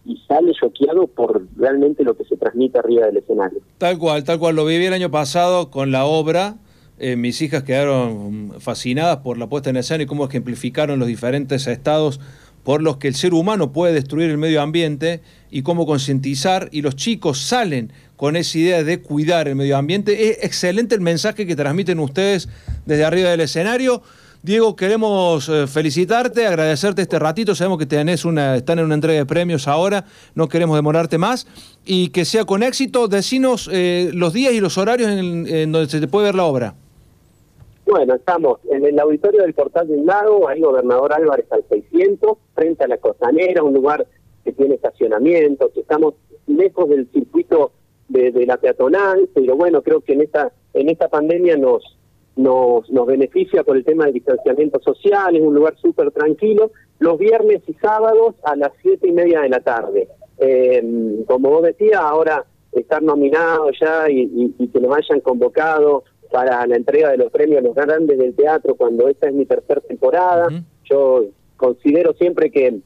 y, 0.05 0.17
sale 0.27 0.53
choqueado 0.59 1.07
por 1.07 1.47
realmente 1.57 2.05
lo 2.05 2.17
que 2.17 2.25
se 2.25 2.37
transmite 2.37 2.79
arriba 2.79 3.07
del 3.07 3.19
escenario. 3.19 3.61
Tal 3.79 3.99
cual, 3.99 4.25
tal 4.25 4.39
cual, 4.39 4.57
lo 4.57 4.65
viví 4.65 4.87
el 4.87 4.93
año 4.93 5.11
pasado 5.11 5.71
con 5.71 5.93
la 5.93 6.05
obra. 6.05 6.57
Eh, 6.99 7.17
mis 7.17 7.41
hijas 7.43 7.63
quedaron 7.63 8.55
fascinadas 8.59 9.19
por 9.19 9.39
la 9.39 9.49
puesta 9.49 9.71
en 9.71 9.77
escena 9.77 10.05
y 10.05 10.07
cómo 10.07 10.25
ejemplificaron 10.25 10.99
los 10.99 11.09
diferentes 11.09 11.67
estados 11.67 12.21
por 12.65 12.83
los 12.83 12.97
que 12.99 13.09
el 13.09 13.15
ser 13.15 13.35
humano 13.35 13.73
puede 13.73 13.93
destruir 13.93 14.31
el 14.31 14.39
medio 14.39 14.63
ambiente 14.63 15.21
y 15.51 15.63
cómo 15.63 15.85
concientizar 15.85 16.69
y 16.71 16.83
los 16.83 16.97
chicos 16.97 17.41
salen 17.41 17.93
con 18.17 18.37
esa 18.37 18.59
idea 18.59 18.85
de 18.85 19.01
cuidar 19.01 19.49
el 19.49 19.57
medio 19.57 19.77
ambiente. 19.77 20.31
Es 20.31 20.45
excelente 20.45 20.95
el 20.95 21.01
mensaje 21.01 21.47
que 21.47 21.57
transmiten 21.57 21.99
ustedes 21.99 22.49
desde 22.87 23.05
arriba 23.05 23.31
del 23.31 23.41
escenario. 23.41 24.03
Diego, 24.43 24.75
queremos 24.75 25.49
eh, 25.49 25.69
felicitarte, 25.69 26.47
agradecerte 26.47 27.03
este 27.03 27.21
ratito. 27.21 27.55
Sabemos 27.55 27.79
que 27.79 27.87
tenés 27.87 28.25
una, 28.25 28.57
están 28.57 28.81
en 28.81 28.87
una 28.87 28.95
entrega 28.95 29.21
de 29.21 29.27
premios 29.27 29.69
ahora, 29.69 30.05
no 30.35 30.49
queremos 30.49 30.77
demorarte 30.77 31.17
más. 31.17 31.47
Y 31.85 32.09
que 32.09 32.25
sea 32.25 32.45
con 32.45 32.65
éxito. 32.65 33.07
Decinos 33.07 33.71
eh, 33.73 34.11
los 34.13 34.33
días 34.33 34.53
y 34.53 34.61
los 34.61 34.79
horarios 34.79 35.11
en, 35.13 35.47
en 35.47 35.71
donde 35.71 35.89
se 35.89 36.01
te 36.01 36.09
puede 36.09 36.27
ver 36.27 36.35
la 36.35 36.45
obra. 36.45 36.75
Bueno, 37.87 38.15
estamos 38.15 38.59
en 38.69 38.85
el 38.85 38.99
auditorio 38.99 39.43
del 39.43 39.55
Portal 39.55 39.87
del 39.87 40.05
Lago, 40.05 40.49
ahí 40.49 40.61
Gobernador 40.61 41.13
Álvarez 41.13 41.47
al 41.51 41.65
600, 41.69 42.39
frente 42.55 42.83
a 42.83 42.89
la 42.89 42.97
Costanera, 42.97 43.63
un 43.63 43.75
lugar 43.75 44.07
que 44.45 44.53
tiene 44.53 44.75
estacionamiento, 44.75 45.71
que 45.73 45.81
estamos 45.81 46.15
lejos 46.49 46.89
del 46.89 47.09
circuito 47.13 47.73
de, 48.09 48.45
la 48.47 48.57
peatonal, 48.57 49.29
pero 49.35 49.57
bueno, 49.57 49.83
creo 49.83 50.01
que 50.01 50.13
en 50.13 50.23
esta 50.23 50.53
en 50.75 50.89
esta 50.89 51.09
pandemia 51.09 51.57
nos 51.57 51.97
nos, 52.37 52.89
nos 52.91 53.07
beneficia 53.07 53.63
por 53.63 53.77
el 53.77 53.85
tema 53.85 54.05
del 54.05 54.15
distanciamiento 54.15 54.81
social, 54.81 55.37
es 55.37 55.43
un 55.43 55.55
lugar 55.55 55.77
súper 55.79 56.11
tranquilo, 56.11 56.73
los 56.99 57.19
viernes 57.19 57.63
y 57.67 57.75
sábados 57.75 58.35
a 58.45 58.57
las 58.57 58.73
siete 58.81 59.09
y 59.09 59.13
media 59.13 59.41
de 59.41 59.49
la 59.49 59.61
tarde. 59.61 60.09
Eh, 60.39 61.25
como 61.27 61.51
vos 61.51 61.63
decías, 61.63 62.01
ahora 62.01 62.45
estar 62.73 63.03
nominado 63.03 63.71
ya 63.79 64.09
y, 64.11 64.55
y 64.59 64.69
que 64.69 64.81
nos 64.81 64.97
hayan 64.97 65.21
convocado 65.21 66.05
para 66.33 66.67
la 66.67 66.77
entrega 66.77 67.11
de 67.11 67.19
los 67.19 67.31
premios 67.31 67.63
Los 67.63 67.75
Grandes 67.75 68.19
del 68.19 68.35
Teatro 68.35 68.75
cuando 68.75 69.07
esta 69.07 69.29
es 69.29 69.35
mi 69.35 69.45
tercera 69.45 69.81
temporada. 69.83 70.49
Yo 70.85 71.27
considero 71.57 72.15
siempre 72.15 72.51
que, 72.51 72.81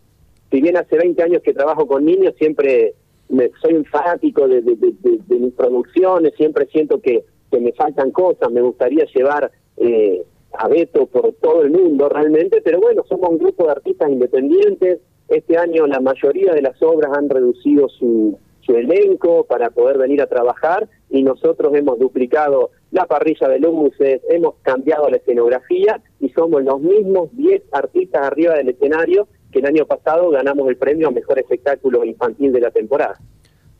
si 0.51 0.61
bien 0.61 0.77
hace 0.77 0.99
20 0.99 1.23
años 1.23 1.43
que 1.43 1.55
trabajo 1.55 1.87
con 1.87 2.05
niños, 2.05 2.35
siempre 2.39 2.95
me, 3.29 3.51
soy 3.63 3.75
un 3.75 3.85
fanático 3.85 4.49
de, 4.49 4.63
mis 4.63 5.55
producciones, 5.55 6.35
siempre 6.37 6.67
siento 6.67 7.01
que, 7.01 7.25
que, 7.51 7.61
me 7.61 7.73
faltan 7.73 8.11
cosas, 8.11 8.51
me 8.51 8.61
gustaría 8.61 9.05
llevar 9.15 9.51
eh, 9.77 10.23
a 10.53 10.69
Beto 10.69 11.07
por 11.07 11.33
todo 11.35 11.63
el 11.63 11.71
mundo 11.71 12.09
realmente, 12.09 12.61
pero 12.63 12.81
bueno, 12.81 13.03
somos 13.09 13.31
un 13.31 13.39
grupo 13.39 13.65
de 13.65 13.73
artistas 13.73 14.11
independientes. 14.11 15.01
Este 15.29 15.59
año 15.59 15.87
la 15.87 16.01
mayoría 16.01 16.53
de 16.53 16.63
las 16.63 16.81
obras 16.83 17.17
han 17.17 17.29
reducido 17.29 17.89
su, 17.89 18.39
su 18.67 18.77
elenco 18.77 19.45
para 19.45 19.71
poder 19.71 19.99
venir 19.99 20.21
a 20.21 20.27
trabajar 20.27 20.89
y 21.09 21.23
nosotros 21.23 21.75
hemos 21.75 21.99
duplicado 21.99 22.71
la 22.91 23.07
parrilla 23.07 23.49
de 23.49 23.59
luces, 23.59 24.21
hemos 24.29 24.57
cambiado 24.63 25.09
la 25.09 25.17
escenografía 25.17 26.01
y 26.21 26.29
somos 26.31 26.63
los 26.65 26.81
mismos 26.81 27.31
10 27.33 27.63
artistas 27.73 28.23
arriba 28.27 28.55
del 28.55 28.71
escenario 28.71 29.29
que 29.53 29.61
el 29.61 29.67
año 29.67 29.87
pasado 29.87 30.31
ganamos 30.31 30.69
el 30.69 30.77
premio 30.77 31.09
a 31.09 31.11
Mejor 31.11 31.39
Espectáculo 31.39 32.05
Infantil 32.05 32.53
de 32.53 32.61
la 32.61 32.71
temporada. 32.71 33.19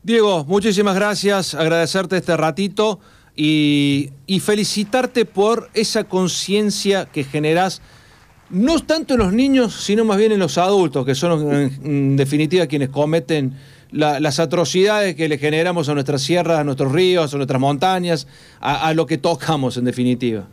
Diego, 0.03 0.45
muchísimas 0.45 0.95
gracias, 0.95 1.55
agradecerte 1.55 2.17
este 2.17 2.37
ratito 2.37 3.01
y, 3.37 4.41
felicitarte 4.41 5.25
por 5.25 5.69
esa 5.75 6.05
conciencia 6.05 7.07
que 7.07 7.25
generás, 7.25 7.83
no 8.49 8.79
tanto 8.81 9.15
en 9.15 9.21
los 9.21 9.33
niños, 9.33 9.75
sino 9.75 10.05
más 10.05 10.17
bien 10.17 10.33
en 10.33 10.39
los 10.39 10.57
adultos, 10.59 11.05
que 11.05 11.15
son 11.15 11.71
en 11.85 12.17
definitiva 12.17 12.67
quienes 12.67 12.89
cometen 12.89 13.55
las 13.93 14.41
atrocidades 14.41 15.15
que 15.15 15.29
le 15.29 15.39
generamos 15.39 15.89
a 15.89 15.95
nuestras 15.95 16.23
sierras, 16.23 16.59
a 16.59 16.65
nuestros 16.65 16.93
ríos, 16.93 17.33
a 17.33 17.37
nuestras 17.37 17.61
montañas, 17.61 18.27
a, 18.61 18.93
lo 18.95 19.07
que 19.07 19.19
tocamos 19.19 19.77
en 19.77 19.85
definitiva. 19.85 20.49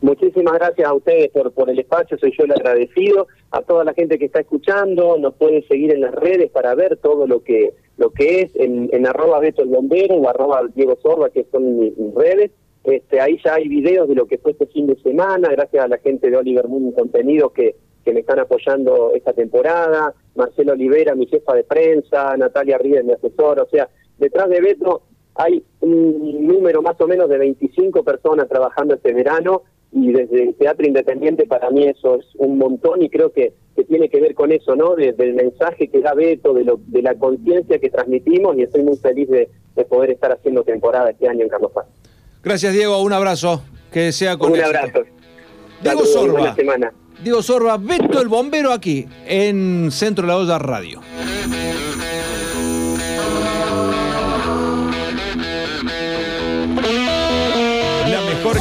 Muchísimas 0.00 0.54
gracias 0.54 0.88
a 0.88 0.94
ustedes 0.94 1.30
por, 1.30 1.52
por 1.52 1.70
el 1.70 1.78
espacio, 1.78 2.18
soy 2.18 2.32
yo 2.36 2.44
el 2.44 2.52
agradecido, 2.52 3.28
a 3.52 3.62
toda 3.62 3.84
la 3.84 3.94
gente 3.94 4.18
que 4.18 4.24
está 4.24 4.40
escuchando, 4.40 5.16
nos 5.18 5.34
pueden 5.34 5.66
seguir 5.68 5.92
en 5.92 6.00
las 6.00 6.12
redes 6.12 6.50
para 6.50 6.74
ver 6.74 6.96
todo 6.96 7.26
lo 7.28 7.44
que 7.44 7.74
lo 7.96 8.10
que 8.10 8.42
es 8.42 8.56
en, 8.56 8.88
en 8.92 9.06
arroba 9.06 9.38
Beto 9.40 9.62
el 9.62 9.68
Bombero 9.68 10.16
o 10.16 10.28
arroba 10.28 10.62
Diego 10.74 10.98
Sorba, 11.02 11.30
que 11.30 11.46
son 11.50 11.78
mis, 11.78 11.94
redes. 12.14 12.50
Este, 12.84 13.20
ahí 13.20 13.38
ya 13.44 13.54
hay 13.54 13.68
videos 13.68 14.08
de 14.08 14.16
lo 14.16 14.26
que 14.26 14.38
fue 14.38 14.52
este 14.52 14.66
fin 14.66 14.86
de 14.88 14.96
semana, 14.96 15.48
gracias 15.50 15.84
a 15.84 15.88
la 15.88 15.98
gente 15.98 16.30
de 16.30 16.36
Oliver 16.36 16.66
Moon 16.66 16.90
Contenido 16.92 17.50
que, 17.50 17.76
que 18.04 18.12
me 18.12 18.20
están 18.20 18.40
apoyando 18.40 19.12
esta 19.14 19.32
temporada, 19.32 20.12
Marcelo 20.34 20.72
Olivera, 20.72 21.14
mi 21.14 21.26
jefa 21.26 21.54
de 21.54 21.62
prensa, 21.62 22.36
Natalia 22.36 22.78
Ríos, 22.78 23.04
mi 23.04 23.12
asesora, 23.12 23.62
o 23.62 23.68
sea, 23.68 23.88
detrás 24.18 24.48
de 24.48 24.60
Beto 24.60 25.02
hay 25.34 25.64
un 25.80 26.46
número 26.46 26.82
más 26.82 27.00
o 27.00 27.06
menos 27.06 27.28
de 27.28 27.38
25 27.38 28.02
personas 28.02 28.48
trabajando 28.48 28.94
este 28.94 29.12
verano 29.12 29.62
y 29.92 30.10
desde 30.10 30.42
el 30.42 30.54
Teatro 30.54 30.86
Independiente 30.86 31.46
para 31.46 31.70
mí 31.70 31.84
eso 31.84 32.16
es 32.18 32.26
un 32.36 32.56
montón 32.58 33.02
y 33.02 33.10
creo 33.10 33.30
que, 33.32 33.52
que 33.76 33.84
tiene 33.84 34.08
que 34.08 34.20
ver 34.20 34.34
con 34.34 34.50
eso, 34.50 34.74
¿no? 34.74 34.96
Desde 34.96 35.24
el 35.24 35.34
mensaje 35.34 35.88
que 35.88 36.00
da 36.00 36.14
Beto, 36.14 36.54
de, 36.54 36.64
lo, 36.64 36.80
de 36.86 37.02
la 37.02 37.14
conciencia 37.14 37.78
que 37.78 37.90
transmitimos 37.90 38.56
y 38.56 38.62
estoy 38.62 38.82
muy 38.82 38.96
feliz 38.96 39.28
de, 39.28 39.50
poder 39.88 40.10
estar 40.10 40.30
haciendo 40.32 40.62
temporada 40.62 41.10
este 41.10 41.28
año 41.28 41.42
en 41.42 41.48
Carlos 41.48 41.72
Paz. 41.72 41.86
Gracias 42.42 42.72
Diego, 42.72 43.02
un 43.02 43.12
abrazo, 43.12 43.62
que 43.90 44.12
sea 44.12 44.36
con 44.36 44.52
Un 44.52 44.60
abrazo. 44.60 45.02
Diego 45.82 46.04
Sorba. 46.04 46.54
semana. 46.54 46.92
Diego 47.22 47.42
Sorba, 47.42 47.76
Beto 47.76 48.20
el 48.20 48.28
Bombero 48.28 48.72
aquí 48.72 49.06
en 49.26 49.90
Centro 49.90 50.22
de 50.22 50.28
la 50.28 50.38
Olla 50.38 50.58
Radio. 50.58 51.00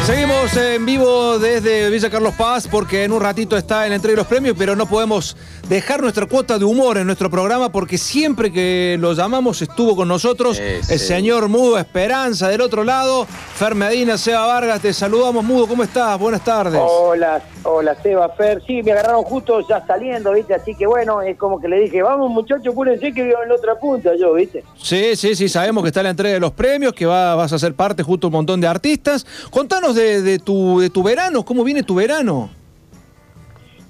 Seguimos 0.07 0.57
en 0.57 0.85
vivo 0.85 1.39
desde 1.39 1.89
Villa 1.89 2.11
Carlos 2.11 2.35
Paz 2.35 2.67
porque 2.69 3.05
en 3.05 3.13
un 3.13 3.21
ratito 3.21 3.57
está 3.57 3.87
en 3.87 3.93
entrega 3.93 4.17
de 4.17 4.17
los 4.17 4.27
premios, 4.27 4.57
pero 4.59 4.75
no 4.75 4.85
podemos 4.85 5.37
dejar 5.73 6.03
nuestra 6.03 6.27
cuota 6.27 6.59
de 6.59 6.65
humor 6.67 6.99
en 6.99 7.07
nuestro 7.07 7.31
programa 7.31 7.73
porque 7.73 7.97
siempre 7.97 8.53
que 8.53 8.97
lo 9.01 9.15
llamamos 9.15 9.63
estuvo 9.63 9.97
con 9.97 10.07
nosotros 10.09 10.59
el 10.59 10.99
señor 10.99 11.49
Mudo 11.49 11.79
Esperanza 11.79 12.49
del 12.49 12.61
otro 12.61 12.85
lado. 12.85 13.27
Fer 13.55 13.75
Medina, 13.75 14.19
Seba 14.19 14.45
Vargas, 14.47 14.81
te 14.83 14.93
saludamos 14.93 15.43
Mudo, 15.45 15.67
¿cómo 15.67 15.83
estás? 15.83 16.19
Buenas 16.19 16.45
tardes. 16.45 16.81
Hola, 16.85 17.43
hola 17.63 17.97
Seba, 18.03 18.29
Fer. 18.31 18.63
Sí, 18.67 18.83
me 18.83 18.93
agarraron 18.93 19.23
justo 19.25 19.67
ya 19.67 19.83
saliendo, 19.87 20.33
¿viste? 20.33 20.55
Así 20.55 20.75
que 20.75 20.87
bueno, 20.87 21.23
es 21.23 21.39
como 21.39 21.59
que 21.61 21.69
le 21.69 21.81
dije, 21.81 22.03
vamos 22.03 22.31
muchachos, 22.31 22.75
cúrense 22.75 23.13
que 23.13 23.23
vivo 23.23 23.39
en 23.43 23.49
la 23.49 23.55
otra 23.55 23.75
punta 23.79 24.11
yo, 24.21 24.35
¿viste? 24.35 24.63
Sí, 24.81 25.17
sí, 25.17 25.35
sí, 25.35 25.49
sabemos 25.49 25.83
que 25.85 25.89
está 25.89 26.03
la 26.03 26.11
entrega 26.11 26.35
de 26.35 26.41
los 26.41 26.53
premios, 26.53 26.93
que 26.93 27.07
va- 27.07 27.35
vas 27.35 27.53
a 27.53 27.59
ser 27.59 27.75
parte 27.75 28.03
justo 28.03 28.27
un 28.27 28.35
montón 28.35 28.61
de 28.61 28.67
artistas. 28.67 29.25
Contanos 29.51 29.95
de, 29.95 30.21
de 30.21 30.39
tu, 30.39 30.81
de 30.81 30.91
tu 30.91 31.03
verano, 31.03 31.45
¿cómo 31.45 31.65
viene 31.65 31.83
tu 31.83 31.95
verano? 31.95 32.51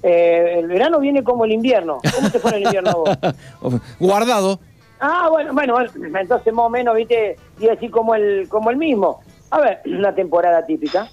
Eh, 0.03 0.59
el 0.59 0.67
verano 0.67 0.99
viene 0.99 1.23
como 1.23 1.45
el 1.45 1.53
invierno. 1.53 1.99
¿Cómo 2.15 2.29
te 2.29 2.39
fue 2.39 2.57
el 2.57 2.63
invierno 2.63 2.91
vos? 2.91 3.81
Guardado. 3.99 4.59
Ah, 4.99 5.29
bueno, 5.29 5.53
bueno, 5.53 5.77
entonces 5.81 6.53
más 6.53 6.65
o 6.65 6.69
menos, 6.69 6.95
viste, 6.95 7.37
y 7.59 7.67
así 7.67 7.89
como 7.89 8.13
el, 8.15 8.47
como 8.49 8.69
el 8.69 8.77
mismo. 8.77 9.21
A 9.49 9.59
ver, 9.59 9.81
una 9.85 10.13
temporada 10.13 10.65
típica. 10.65 11.09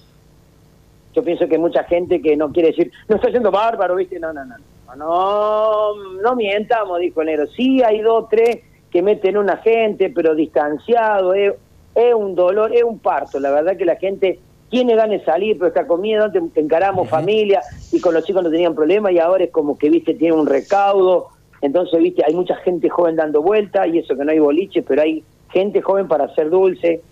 Yo 1.15 1.25
pienso 1.25 1.49
que 1.49 1.59
mucha 1.59 1.85
gente 1.85 2.23
que 2.23 2.37
no 2.37 2.53
quiere 2.53 2.71
decir, 2.71 2.93
no 3.09 3.17
está 3.17 3.31
yendo 3.31 3.51
bárbaro, 3.51 3.97
viste, 3.97 4.19
no, 4.19 4.33
no, 4.33 4.45
no. 4.45 4.57
No, 4.97 4.97
no, 4.97 6.21
no 6.21 6.37
mientamos, 6.37 6.99
dijo 6.99 7.23
Nero. 7.23 7.47
Sí 7.49 7.83
hay 7.83 8.01
dos, 8.01 8.29
tres 8.29 8.61
que 8.91 9.03
meten 9.03 9.37
una 9.37 9.57
gente, 9.59 10.11
pero 10.11 10.35
distanciado, 10.35 11.35
es, 11.35 11.55
es 11.95 12.15
un 12.15 12.35
dolor, 12.35 12.75
es 12.75 12.83
un 12.83 12.99
parto. 12.99 13.39
La 13.39 13.51
verdad 13.51 13.77
que 13.77 13.85
la 13.85 13.97
gente 13.97 14.41
tiene 14.71 14.95
ganas 14.95 15.19
de 15.19 15.25
salir, 15.25 15.59
pero 15.59 15.69
está 15.69 15.87
con 15.87 16.01
miedo, 16.01 16.25
antes 16.25 16.43
encaramos 16.55 17.09
familia 17.09 17.61
y 17.91 18.01
con 18.01 18.15
los 18.15 18.25
chicos 18.25 18.43
no 18.43 18.51
tenían 18.51 18.75
problema 18.75 19.11
y 19.11 19.19
ahora 19.19 19.45
es 19.45 19.51
como 19.51 19.77
que, 19.77 19.91
viste, 19.91 20.15
tiene 20.15 20.35
un 20.35 20.47
recaudo. 20.47 21.29
Entonces, 21.61 22.01
viste, 22.01 22.25
hay 22.25 22.35
mucha 22.35 22.55
gente 22.57 22.89
joven 22.89 23.17
dando 23.17 23.43
vuelta 23.43 23.87
y 23.87 23.99
eso 23.99 24.17
que 24.17 24.25
no 24.25 24.31
hay 24.31 24.39
boliche, 24.39 24.83
pero 24.83 25.03
hay 25.03 25.25
gente 25.51 25.83
joven 25.83 26.07
para 26.07 26.25
hacer 26.25 26.49
dulce, 26.49 27.03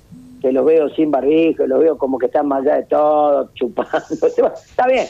que 0.40 0.52
los 0.52 0.64
veo 0.64 0.88
sin 0.90 1.10
barbijo, 1.10 1.66
los 1.66 1.80
veo 1.80 1.98
como 1.98 2.16
que 2.16 2.26
están 2.26 2.46
más 2.46 2.62
allá 2.62 2.76
de 2.76 2.84
todo, 2.84 3.50
chupando. 3.54 3.98
Está 4.14 4.86
bien, 4.86 5.06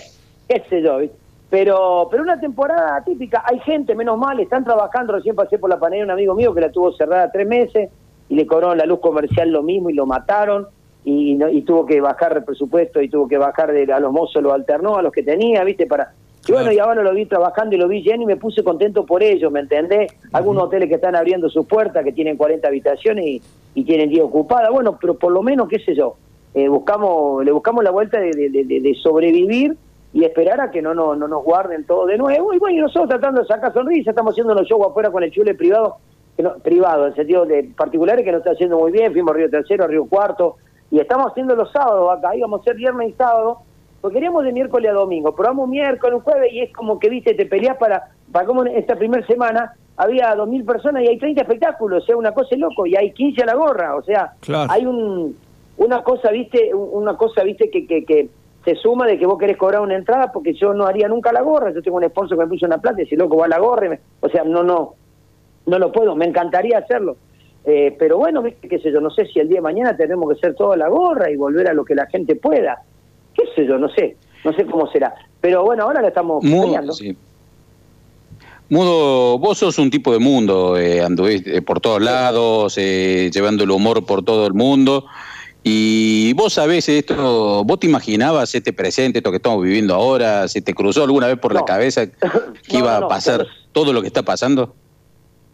qué 0.48 0.64
sé 0.70 0.82
yo, 0.82 0.98
¿viste? 0.98 1.16
Pero, 1.50 2.08
pero 2.10 2.22
una 2.22 2.40
temporada 2.40 3.02
típica, 3.04 3.42
hay 3.46 3.58
gente, 3.60 3.94
menos 3.94 4.18
mal, 4.18 4.40
están 4.40 4.64
trabajando, 4.64 5.14
recién 5.14 5.34
pasé 5.34 5.58
por 5.58 5.70
la 5.70 5.78
panera 5.78 6.04
un 6.04 6.10
amigo 6.10 6.34
mío 6.34 6.54
que 6.54 6.60
la 6.60 6.70
tuvo 6.70 6.92
cerrada 6.92 7.30
tres 7.30 7.46
meses 7.46 7.90
y 8.28 8.34
le 8.34 8.46
cobraron 8.46 8.76
la 8.76 8.84
luz 8.84 9.00
comercial 9.00 9.50
lo 9.50 9.62
mismo 9.62 9.88
y 9.88 9.94
lo 9.94 10.04
mataron 10.04 10.66
y, 11.04 11.34
no- 11.34 11.48
y 11.48 11.62
tuvo 11.62 11.86
que 11.86 12.00
bajar 12.00 12.36
el 12.36 12.44
presupuesto 12.44 13.00
y 13.00 13.08
tuvo 13.08 13.28
que 13.28 13.38
bajar 13.38 13.72
de, 13.72 13.90
a 13.92 14.00
los 14.00 14.12
mozos, 14.12 14.42
lo 14.42 14.52
alternó 14.52 14.96
a 14.96 15.02
los 15.02 15.12
que 15.12 15.22
tenía, 15.22 15.64
¿viste? 15.64 15.86
Para 15.86 16.12
y 16.46 16.52
bueno, 16.52 16.72
y 16.72 16.78
ahora 16.78 17.02
lo 17.02 17.12
vi 17.12 17.26
trabajando 17.26 17.74
y 17.74 17.78
lo 17.78 17.88
vi 17.88 18.02
lleno 18.02 18.22
y 18.22 18.26
me 18.26 18.36
puse 18.36 18.62
contento 18.64 19.04
por 19.04 19.22
ellos, 19.22 19.52
¿me 19.52 19.60
entendés? 19.60 20.10
Algunos 20.32 20.64
hoteles 20.64 20.88
que 20.88 20.94
están 20.94 21.14
abriendo 21.14 21.50
sus 21.50 21.66
puertas, 21.66 22.02
que 22.04 22.12
tienen 22.12 22.36
40 22.38 22.66
habitaciones 22.68 23.24
y, 23.26 23.42
y 23.74 23.84
tienen 23.84 24.08
10 24.08 24.24
ocupadas, 24.24 24.70
bueno, 24.70 24.96
pero 24.98 25.14
por 25.14 25.30
lo 25.32 25.42
menos, 25.42 25.68
qué 25.68 25.78
sé 25.78 25.94
yo, 25.94 26.14
eh, 26.54 26.68
buscamos 26.68 27.44
le 27.44 27.52
buscamos 27.52 27.84
la 27.84 27.90
vuelta 27.90 28.18
de, 28.18 28.30
de- 28.30 28.64
de- 28.64 28.80
de 28.80 28.94
sobrevivir 28.94 29.76
y 30.14 30.24
esperar 30.24 30.58
a 30.62 30.70
que 30.70 30.80
no, 30.80 30.94
no, 30.94 31.14
no 31.14 31.28
nos 31.28 31.44
guarden 31.44 31.84
todo 31.84 32.06
de 32.06 32.16
nuevo. 32.16 32.54
Y 32.54 32.58
bueno, 32.58 32.78
y 32.78 32.80
nosotros 32.80 33.08
tratando 33.10 33.42
de 33.42 33.46
sacar 33.46 33.72
sonrisas, 33.74 34.08
estamos 34.12 34.32
haciendo 34.32 34.54
los 34.54 34.66
shows 34.66 34.86
afuera 34.86 35.10
con 35.10 35.22
el 35.22 35.30
chule 35.30 35.54
privado, 35.54 35.96
que 36.34 36.42
no- 36.42 36.54
privado, 36.54 37.08
en 37.08 37.14
sentido 37.14 37.44
de 37.44 37.64
particulares 37.76 38.24
que 38.24 38.32
nos 38.32 38.38
está 38.38 38.52
haciendo 38.52 38.78
muy 38.78 38.90
bien, 38.90 39.12
fuimos 39.12 39.32
a 39.34 39.36
Río 39.36 39.50
Tercero, 39.50 39.84
a 39.84 39.86
Río 39.86 40.06
Cuarto, 40.06 40.56
y 40.90 40.98
estamos 41.00 41.30
haciendo 41.30 41.54
los 41.54 41.70
sábados 41.72 42.10
acá, 42.16 42.34
íbamos 42.34 42.60
a 42.60 42.64
ser 42.64 42.76
viernes 42.76 43.10
y 43.10 43.12
sábado, 43.12 43.58
porque 44.00 44.14
queríamos 44.16 44.44
de 44.44 44.52
miércoles 44.52 44.90
a 44.90 44.94
domingo, 44.94 45.34
probamos 45.34 45.68
miércoles, 45.68 46.14
un 46.16 46.22
jueves, 46.22 46.52
y 46.52 46.60
es 46.60 46.72
como 46.72 46.98
que, 46.98 47.08
viste, 47.08 47.34
te 47.34 47.46
peleas 47.46 47.76
para, 47.76 48.08
para 48.32 48.46
como 48.46 48.64
en 48.64 48.76
esta 48.76 48.96
primera 48.96 49.26
semana 49.26 49.74
había 49.96 50.34
dos 50.34 50.48
mil 50.48 50.64
personas 50.64 51.02
y 51.02 51.08
hay 51.08 51.18
30 51.18 51.42
espectáculos, 51.42 52.02
o 52.04 52.06
sea, 52.06 52.16
una 52.16 52.32
cosa 52.32 52.50
es 52.54 52.60
loco, 52.60 52.86
y 52.86 52.96
hay 52.96 53.12
15 53.12 53.42
a 53.42 53.46
la 53.46 53.54
gorra, 53.54 53.96
o 53.96 54.02
sea, 54.02 54.32
Claro. 54.40 54.70
hay 54.72 54.86
un, 54.86 55.36
una 55.76 56.02
cosa, 56.02 56.30
viste, 56.30 56.72
un- 56.74 56.88
una 56.92 57.16
cosa, 57.16 57.42
viste, 57.42 57.68
que, 57.70 57.86
que, 57.86 58.04
que 58.04 58.28
se 58.64 58.74
suma 58.76 59.06
de 59.06 59.18
que 59.18 59.26
vos 59.26 59.38
querés 59.38 59.56
cobrar 59.56 59.80
una 59.80 59.96
entrada 59.96 60.30
porque 60.32 60.52
yo 60.54 60.72
no 60.74 60.86
haría 60.86 61.08
nunca 61.08 61.32
la 61.32 61.42
gorra, 61.42 61.72
yo 61.72 61.82
tengo 61.82 61.96
un 61.96 62.04
sponsor 62.08 62.36
que 62.38 62.44
me 62.44 62.50
puso 62.50 62.66
una 62.66 62.78
plata 62.78 63.02
y 63.02 63.06
si 63.06 63.16
loco 63.16 63.36
va 63.36 63.46
a 63.46 63.48
la 63.48 63.58
gorra, 63.58 63.86
y 63.86 63.88
me- 63.90 64.00
o 64.20 64.28
sea, 64.28 64.44
no, 64.44 64.62
no, 64.62 64.94
no 65.66 65.78
lo 65.78 65.90
puedo, 65.92 66.14
me 66.16 66.24
encantaría 66.26 66.78
hacerlo. 66.78 67.16
Eh, 67.70 67.94
pero 67.98 68.16
bueno, 68.16 68.42
qué 68.42 68.78
sé 68.78 68.90
yo, 68.90 68.98
no 68.98 69.10
sé 69.10 69.26
si 69.26 69.40
el 69.40 69.48
día 69.48 69.58
de 69.58 69.60
mañana 69.62 69.94
tenemos 69.94 70.26
que 70.30 70.38
hacer 70.38 70.54
toda 70.54 70.74
la 70.74 70.88
gorra 70.88 71.30
y 71.30 71.36
volver 71.36 71.68
a 71.68 71.74
lo 71.74 71.84
que 71.84 71.94
la 71.94 72.06
gente 72.06 72.34
pueda. 72.34 72.82
Qué 73.34 73.42
sé 73.54 73.66
yo, 73.66 73.76
no 73.76 73.90
sé, 73.90 74.16
no 74.42 74.54
sé 74.54 74.64
cómo 74.64 74.90
será. 74.90 75.14
Pero 75.42 75.64
bueno, 75.64 75.82
ahora 75.82 76.00
la 76.00 76.08
estamos 76.08 76.42
Mudo, 76.42 76.62
peleando. 76.64 76.92
sí. 76.94 77.14
Mudo, 78.70 79.38
vos 79.38 79.58
sos 79.58 79.78
un 79.78 79.90
tipo 79.90 80.12
de 80.12 80.18
mundo, 80.18 80.78
eh, 80.78 81.02
anduviste 81.02 81.60
por 81.62 81.80
todos 81.80 82.00
lados, 82.02 82.74
eh, 82.78 83.30
llevando 83.32 83.64
el 83.64 83.70
humor 83.70 84.04
por 84.06 84.22
todo 84.24 84.46
el 84.46 84.54
mundo. 84.54 85.04
Y 85.62 86.32
vos 86.34 86.54
sabés 86.54 86.88
esto, 86.88 87.64
vos 87.64 87.78
te 87.80 87.86
imaginabas 87.86 88.54
este 88.54 88.72
presente, 88.72 89.18
esto 89.18 89.30
que 89.30 89.36
estamos 89.36 89.62
viviendo 89.62 89.94
ahora, 89.94 90.48
¿se 90.48 90.62
te 90.62 90.72
cruzó 90.72 91.02
alguna 91.02 91.26
vez 91.26 91.36
por 91.38 91.52
la 91.54 91.64
cabeza 91.66 92.06
que 92.10 92.16
No, 92.72 92.78
iba 92.78 93.00
no, 93.00 93.06
a 93.06 93.08
pasar 93.08 93.38
pero- 93.40 93.50
todo 93.72 93.92
lo 93.92 94.00
que 94.00 94.06
está 94.06 94.22
pasando? 94.22 94.74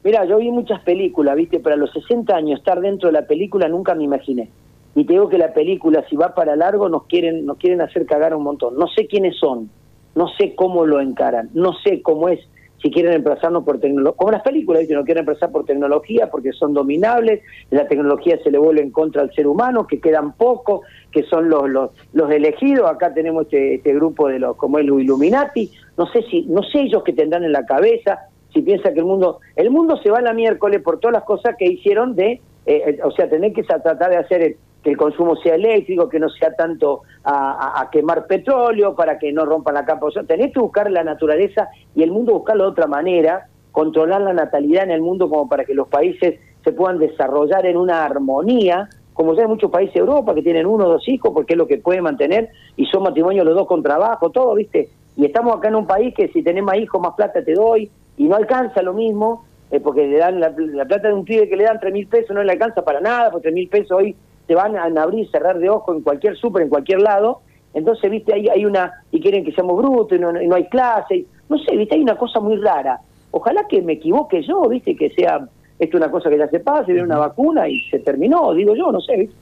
Mira, 0.04 0.26
yo 0.26 0.36
vi 0.36 0.50
muchas 0.50 0.82
películas, 0.82 1.34
¿viste? 1.34 1.60
Pero 1.60 1.76
a 1.76 1.78
los 1.78 1.90
60 1.92 2.36
años 2.36 2.58
estar 2.58 2.78
dentro 2.82 3.08
de 3.08 3.14
la 3.14 3.26
película 3.26 3.68
nunca 3.68 3.94
me 3.94 4.04
imaginé. 4.04 4.50
Y 4.94 5.04
te 5.06 5.14
digo 5.14 5.30
que 5.30 5.38
la 5.38 5.54
película, 5.54 6.04
si 6.10 6.14
va 6.14 6.34
para 6.34 6.56
largo, 6.56 6.90
nos 6.90 7.04
quieren, 7.04 7.46
nos 7.46 7.56
quieren 7.56 7.80
hacer 7.80 8.04
cagar 8.04 8.34
un 8.34 8.42
montón. 8.42 8.76
No 8.76 8.86
sé 8.88 9.06
quiénes 9.06 9.38
son, 9.38 9.70
no 10.14 10.28
sé 10.38 10.54
cómo 10.54 10.84
lo 10.84 11.00
encaran, 11.00 11.48
no 11.54 11.72
sé 11.82 12.02
cómo 12.02 12.28
es, 12.28 12.38
si 12.82 12.90
quieren 12.90 13.12
reemplazarnos 13.12 13.64
por 13.64 13.80
tecnología. 13.80 14.16
Como 14.18 14.30
las 14.30 14.42
películas, 14.42 14.80
¿viste? 14.80 14.94
No 14.94 15.04
quieren 15.04 15.24
reemplazar 15.24 15.50
por 15.50 15.64
tecnología 15.64 16.30
porque 16.30 16.52
son 16.52 16.74
dominables, 16.74 17.40
la 17.70 17.88
tecnología 17.88 18.38
se 18.44 18.50
le 18.50 18.58
vuelve 18.58 18.82
en 18.82 18.90
contra 18.90 19.22
al 19.22 19.32
ser 19.32 19.46
humano, 19.46 19.86
que 19.86 20.00
quedan 20.00 20.34
pocos, 20.34 20.82
que 21.10 21.22
son 21.22 21.48
los, 21.48 21.66
los, 21.70 21.90
los 22.12 22.30
elegidos. 22.30 22.90
Acá 22.90 23.14
tenemos 23.14 23.44
este, 23.44 23.76
este 23.76 23.94
grupo 23.94 24.28
de 24.28 24.38
los, 24.38 24.54
como 24.56 24.78
es 24.78 24.84
los 24.84 25.00
Illuminati. 25.00 25.72
No 25.96 26.06
sé 26.12 26.22
si, 26.30 26.42
no 26.42 26.62
sé 26.62 26.82
ellos 26.82 27.02
qué 27.04 27.14
tendrán 27.14 27.42
en 27.42 27.52
la 27.52 27.64
cabeza, 27.64 28.28
si 28.54 28.62
piensa 28.62 28.92
que 28.94 29.00
el 29.00 29.04
mundo 29.04 29.40
el 29.56 29.70
mundo 29.70 29.98
se 29.98 30.10
va 30.10 30.18
a 30.18 30.22
la 30.22 30.32
miércoles 30.32 30.80
por 30.82 31.00
todas 31.00 31.12
las 31.12 31.24
cosas 31.24 31.56
que 31.58 31.66
hicieron 31.66 32.14
de 32.14 32.32
eh, 32.32 32.40
eh, 32.66 32.98
o 33.04 33.10
sea 33.10 33.28
tener 33.28 33.52
que 33.52 33.62
tratar 33.64 34.08
de 34.10 34.16
hacer 34.16 34.40
el- 34.42 34.56
que 34.82 34.90
el 34.90 34.96
consumo 34.96 35.34
sea 35.36 35.54
eléctrico 35.54 36.08
que 36.08 36.18
no 36.20 36.28
sea 36.28 36.54
tanto 36.54 37.02
a 37.24 37.88
quemar 37.90 38.26
petróleo 38.26 38.94
para 38.94 39.18
que 39.18 39.32
no 39.32 39.44
rompan 39.46 39.74
la 39.74 39.84
capa 39.86 40.06
o 40.06 40.10
sea 40.10 40.24
tenés 40.24 40.52
que 40.52 40.60
buscar 40.60 40.90
la 40.90 41.02
naturaleza 41.02 41.68
y 41.94 42.02
el 42.02 42.10
mundo 42.10 42.32
buscarlo 42.34 42.64
de 42.64 42.70
otra 42.70 42.86
manera 42.86 43.46
controlar 43.72 44.20
la 44.20 44.32
natalidad 44.34 44.84
en 44.84 44.90
el 44.92 45.00
mundo 45.00 45.28
como 45.28 45.48
para 45.48 45.64
que 45.64 45.74
los 45.74 45.88
países 45.88 46.38
se 46.62 46.72
puedan 46.72 46.98
desarrollar 46.98 47.66
en 47.66 47.76
una 47.76 48.04
armonía, 48.04 48.88
como 49.12 49.34
ya 49.34 49.42
hay 49.42 49.48
muchos 49.48 49.70
países 49.70 49.94
de 49.94 50.00
Europa 50.00 50.34
que 50.34 50.42
tienen 50.42 50.64
uno 50.64 50.86
o 50.86 50.88
dos 50.90 51.08
hijos 51.08 51.32
porque 51.34 51.54
es 51.54 51.58
lo 51.58 51.66
que 51.66 51.78
pueden 51.78 52.04
mantener 52.04 52.50
y 52.76 52.86
son 52.86 53.02
matrimonios 53.02 53.44
los 53.44 53.54
dos 53.54 53.66
con 53.66 53.82
trabajo, 53.82 54.30
todo, 54.30 54.54
¿viste? 54.54 54.88
Y 55.16 55.24
estamos 55.24 55.56
acá 55.56 55.68
en 55.68 55.76
un 55.76 55.86
país 55.86 56.14
que 56.14 56.28
si 56.28 56.42
tenés 56.42 56.64
más 56.64 56.76
hijos, 56.76 57.00
más 57.00 57.14
plata 57.14 57.44
te 57.44 57.54
doy 57.54 57.90
y 58.16 58.24
no 58.24 58.36
alcanza 58.36 58.82
lo 58.82 58.92
mismo, 58.94 59.44
eh, 59.70 59.80
porque 59.80 60.06
le 60.06 60.18
dan 60.18 60.40
la, 60.40 60.52
la 60.56 60.84
plata 60.84 61.08
de 61.08 61.14
un 61.14 61.24
pibe 61.24 61.48
que 61.48 61.56
le 61.56 61.64
dan 61.64 61.80
tres 61.80 61.92
mil 61.92 62.06
pesos 62.06 62.34
no 62.34 62.42
le 62.42 62.52
alcanza 62.52 62.82
para 62.82 63.00
nada, 63.00 63.30
porque 63.30 63.44
tres 63.44 63.54
mil 63.54 63.68
pesos 63.68 63.92
hoy 63.92 64.16
te 64.46 64.54
van 64.54 64.76
a 64.76 64.84
abrir 65.02 65.24
y 65.24 65.28
cerrar 65.28 65.58
de 65.58 65.70
ojo 65.70 65.94
en 65.94 66.02
cualquier 66.02 66.36
súper, 66.36 66.62
en 66.62 66.68
cualquier 66.68 67.00
lado. 67.00 67.40
Entonces, 67.72 68.10
viste, 68.10 68.34
hay, 68.34 68.48
hay 68.48 68.64
una, 68.64 68.92
y 69.10 69.20
quieren 69.20 69.44
que 69.44 69.52
seamos 69.52 69.76
brutos, 69.78 70.16
y 70.16 70.20
no, 70.20 70.40
y 70.40 70.46
no 70.46 70.54
hay 70.54 70.66
clase, 70.68 71.16
y- 71.16 71.26
no 71.48 71.58
sé, 71.58 71.76
viste, 71.76 71.94
hay 71.94 72.02
una 72.02 72.16
cosa 72.16 72.40
muy 72.40 72.56
rara. 72.56 73.00
Ojalá 73.30 73.66
que 73.68 73.82
me 73.82 73.94
equivoque 73.94 74.42
yo, 74.42 74.68
viste, 74.68 74.94
que 74.96 75.10
sea 75.10 75.46
esto 75.78 75.96
una 75.96 76.10
cosa 76.10 76.30
que 76.30 76.38
ya 76.38 76.48
se 76.48 76.60
pase, 76.60 76.92
viene 76.92 77.02
una 77.06 77.18
vacuna 77.18 77.68
y 77.68 77.80
se 77.90 77.98
terminó, 77.98 78.52
digo 78.54 78.76
yo, 78.76 78.92
no 78.92 79.00
sé, 79.00 79.16
¿viste? 79.16 79.34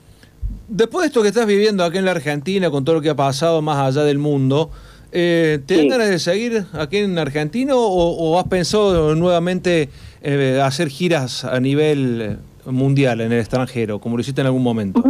Después 0.69 1.03
de 1.03 1.07
esto 1.09 1.21
que 1.23 1.29
estás 1.29 1.47
viviendo 1.47 1.85
aquí 1.85 1.99
en 1.99 2.07
la 2.07 2.13
Argentina, 2.13 2.71
con 2.71 2.85
todo 2.85 2.97
lo 2.97 3.03
que 3.03 3.11
ha 3.11 3.15
pasado 3.17 3.61
más 3.61 3.77
allá 3.79 4.05
del 4.07 4.19
mundo, 4.19 4.71
eh, 5.13 5.59
¿te 5.67 5.77
dan 5.77 5.89
ganas 5.89 6.09
de 6.09 6.19
seguir 6.19 6.65
aquí 6.73 6.99
en 6.99 7.19
Argentina 7.19 7.75
o, 7.75 7.81
o 7.81 8.39
has 8.39 8.49
pensado 8.49 9.15
nuevamente 9.15 9.89
eh, 10.23 10.61
hacer 10.63 10.89
giras 10.89 11.45
a 11.45 11.61
nivel 11.61 12.21
eh, 12.23 12.37
mundial 12.71 13.21
en 13.21 13.33
el 13.33 13.39
extranjero, 13.39 13.99
como 13.99 14.17
lo 14.17 14.21
hiciste 14.23 14.41
en 14.41 14.47
algún 14.49 14.63
momento? 14.63 15.03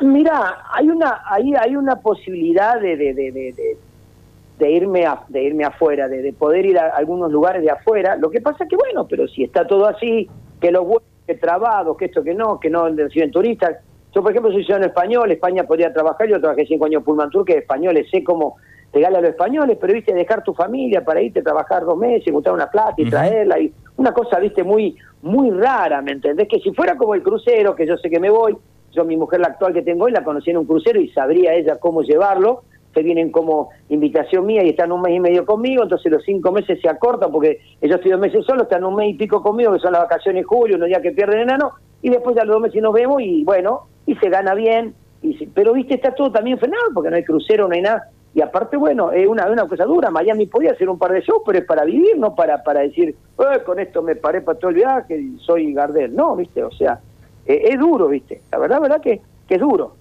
Mira, 0.00 0.58
hay 0.72 0.88
una, 0.88 1.20
ahí 1.30 1.52
hay 1.60 1.76
una 1.76 1.96
posibilidad 1.96 2.80
de, 2.80 2.96
de, 2.96 3.14
de, 3.14 3.32
de- 3.32 4.70
irme 4.70 5.06
a, 5.06 5.22
de 5.28 5.42
irme 5.42 5.64
afuera, 5.64 6.06
de, 6.08 6.20
de 6.20 6.32
poder 6.34 6.66
ir 6.66 6.78
a 6.78 6.94
algunos 6.96 7.32
lugares 7.32 7.62
de 7.62 7.70
afuera. 7.70 8.16
Lo 8.16 8.30
que 8.30 8.40
pasa 8.42 8.66
que 8.68 8.76
bueno, 8.76 9.06
pero 9.08 9.26
si 9.26 9.42
está 9.42 9.66
todo 9.66 9.86
así, 9.86 10.28
que 10.60 10.70
los 10.70 10.84
vuelos, 10.84 11.02
que 11.26 11.34
trabados, 11.34 11.96
que 11.96 12.06
esto 12.06 12.22
que 12.22 12.34
no, 12.34 12.60
que 12.60 12.68
no 12.68 12.88
reciben 12.88 13.30
turistas. 13.30 13.76
Yo, 14.14 14.22
por 14.22 14.32
ejemplo, 14.32 14.52
soy 14.52 14.64
ciudadano 14.64 14.86
español, 14.88 15.30
España 15.30 15.64
podría 15.64 15.92
trabajar, 15.92 16.28
yo 16.28 16.40
trabajé 16.40 16.66
cinco 16.66 16.84
años 16.86 17.02
Pullman 17.04 17.30
Tour, 17.30 17.44
que 17.44 17.58
españoles, 17.58 18.08
sé 18.10 18.22
cómo 18.24 18.56
pegarle 18.92 19.18
a 19.18 19.20
los 19.20 19.30
españoles, 19.30 19.78
pero 19.80 19.92
viste, 19.94 20.12
dejar 20.12 20.42
tu 20.42 20.52
familia 20.54 21.04
para 21.04 21.22
irte 21.22 21.40
a 21.40 21.42
trabajar 21.44 21.84
dos 21.84 21.96
meses, 21.96 22.32
juntar 22.32 22.52
una 22.52 22.68
plata 22.70 22.94
y 22.98 23.04
traerla, 23.10 23.58
y 23.60 23.72
una 23.96 24.12
cosa, 24.12 24.38
viste, 24.38 24.64
muy, 24.64 24.96
muy 25.22 25.50
rara, 25.50 26.02
¿me 26.02 26.12
entendés? 26.12 26.48
Que 26.48 26.58
si 26.60 26.72
fuera 26.72 26.96
como 26.96 27.14
el 27.14 27.22
crucero, 27.22 27.74
que 27.76 27.86
yo 27.86 27.96
sé 27.98 28.10
que 28.10 28.18
me 28.18 28.30
voy, 28.30 28.56
yo 28.92 29.04
mi 29.04 29.16
mujer 29.16 29.40
la 29.40 29.48
actual 29.48 29.72
que 29.72 29.82
tengo 29.82 30.06
hoy 30.06 30.12
la 30.12 30.24
conocí 30.24 30.50
en 30.50 30.56
un 30.56 30.66
crucero 30.66 31.00
y 31.00 31.08
sabría 31.10 31.54
ella 31.54 31.76
cómo 31.76 32.02
llevarlo, 32.02 32.62
se 32.92 33.04
vienen 33.04 33.30
como 33.30 33.68
invitación 33.88 34.44
mía 34.46 34.64
y 34.64 34.70
están 34.70 34.90
un 34.90 35.00
mes 35.02 35.14
y 35.14 35.20
medio 35.20 35.46
conmigo, 35.46 35.84
entonces 35.84 36.10
los 36.10 36.24
cinco 36.24 36.50
meses 36.50 36.80
se 36.82 36.88
acortan 36.88 37.30
porque 37.30 37.60
ellos 37.80 37.96
estoy 37.98 38.10
dos 38.10 38.20
meses 38.20 38.44
solos, 38.44 38.64
están 38.64 38.82
un 38.84 38.96
mes 38.96 39.10
y 39.10 39.14
pico 39.14 39.40
conmigo, 39.42 39.72
que 39.72 39.78
son 39.78 39.92
las 39.92 40.02
vacaciones 40.02 40.44
julio, 40.44 40.74
unos 40.74 40.88
días 40.88 41.00
que 41.00 41.12
pierden 41.12 41.40
enano, 41.42 41.70
y 42.02 42.10
después 42.10 42.34
ya 42.34 42.42
los 42.44 42.54
dos 42.54 42.62
meses 42.62 42.82
nos 42.82 42.92
vemos 42.92 43.22
y 43.22 43.44
bueno, 43.44 43.82
y 44.06 44.16
se 44.16 44.28
gana 44.28 44.54
bien, 44.54 44.94
y 45.22 45.34
se- 45.34 45.48
pero 45.54 45.72
viste, 45.72 45.94
está 45.94 46.12
todo 46.16 46.32
también 46.32 46.58
frenado 46.58 46.82
porque 46.92 47.10
no 47.10 47.16
hay 47.16 47.22
crucero, 47.24 47.68
no 47.68 47.74
hay 47.74 47.82
nada, 47.82 48.08
y 48.34 48.40
aparte, 48.40 48.76
bueno, 48.76 49.10
es 49.12 49.26
una, 49.26 49.50
una 49.50 49.66
cosa 49.66 49.84
dura, 49.84 50.10
Miami 50.10 50.46
podía 50.46 50.70
hacer 50.72 50.88
un 50.88 50.98
par 50.98 51.12
de 51.12 51.20
shows, 51.20 51.42
pero 51.44 51.58
es 51.58 51.64
para 51.64 51.84
vivir, 51.84 52.16
no 52.16 52.34
para, 52.34 52.62
para 52.62 52.80
decir, 52.80 53.08
"Eh, 53.38 53.62
con 53.66 53.80
esto 53.80 54.02
me 54.02 54.14
paré 54.16 54.40
para 54.40 54.58
todo 54.58 54.70
el 54.70 54.76
viaje 54.76 55.18
y 55.20 55.38
soy 55.44 55.72
Gardel, 55.72 56.14
no, 56.14 56.36
viste, 56.36 56.62
o 56.62 56.70
sea, 56.70 57.00
eh, 57.46 57.62
es 57.70 57.78
duro, 57.78 58.08
viste, 58.08 58.40
la 58.52 58.58
verdad, 58.58 58.80
verdad 58.80 59.00
que, 59.00 59.20
que 59.48 59.54
es 59.54 59.60
duro. 59.60 59.96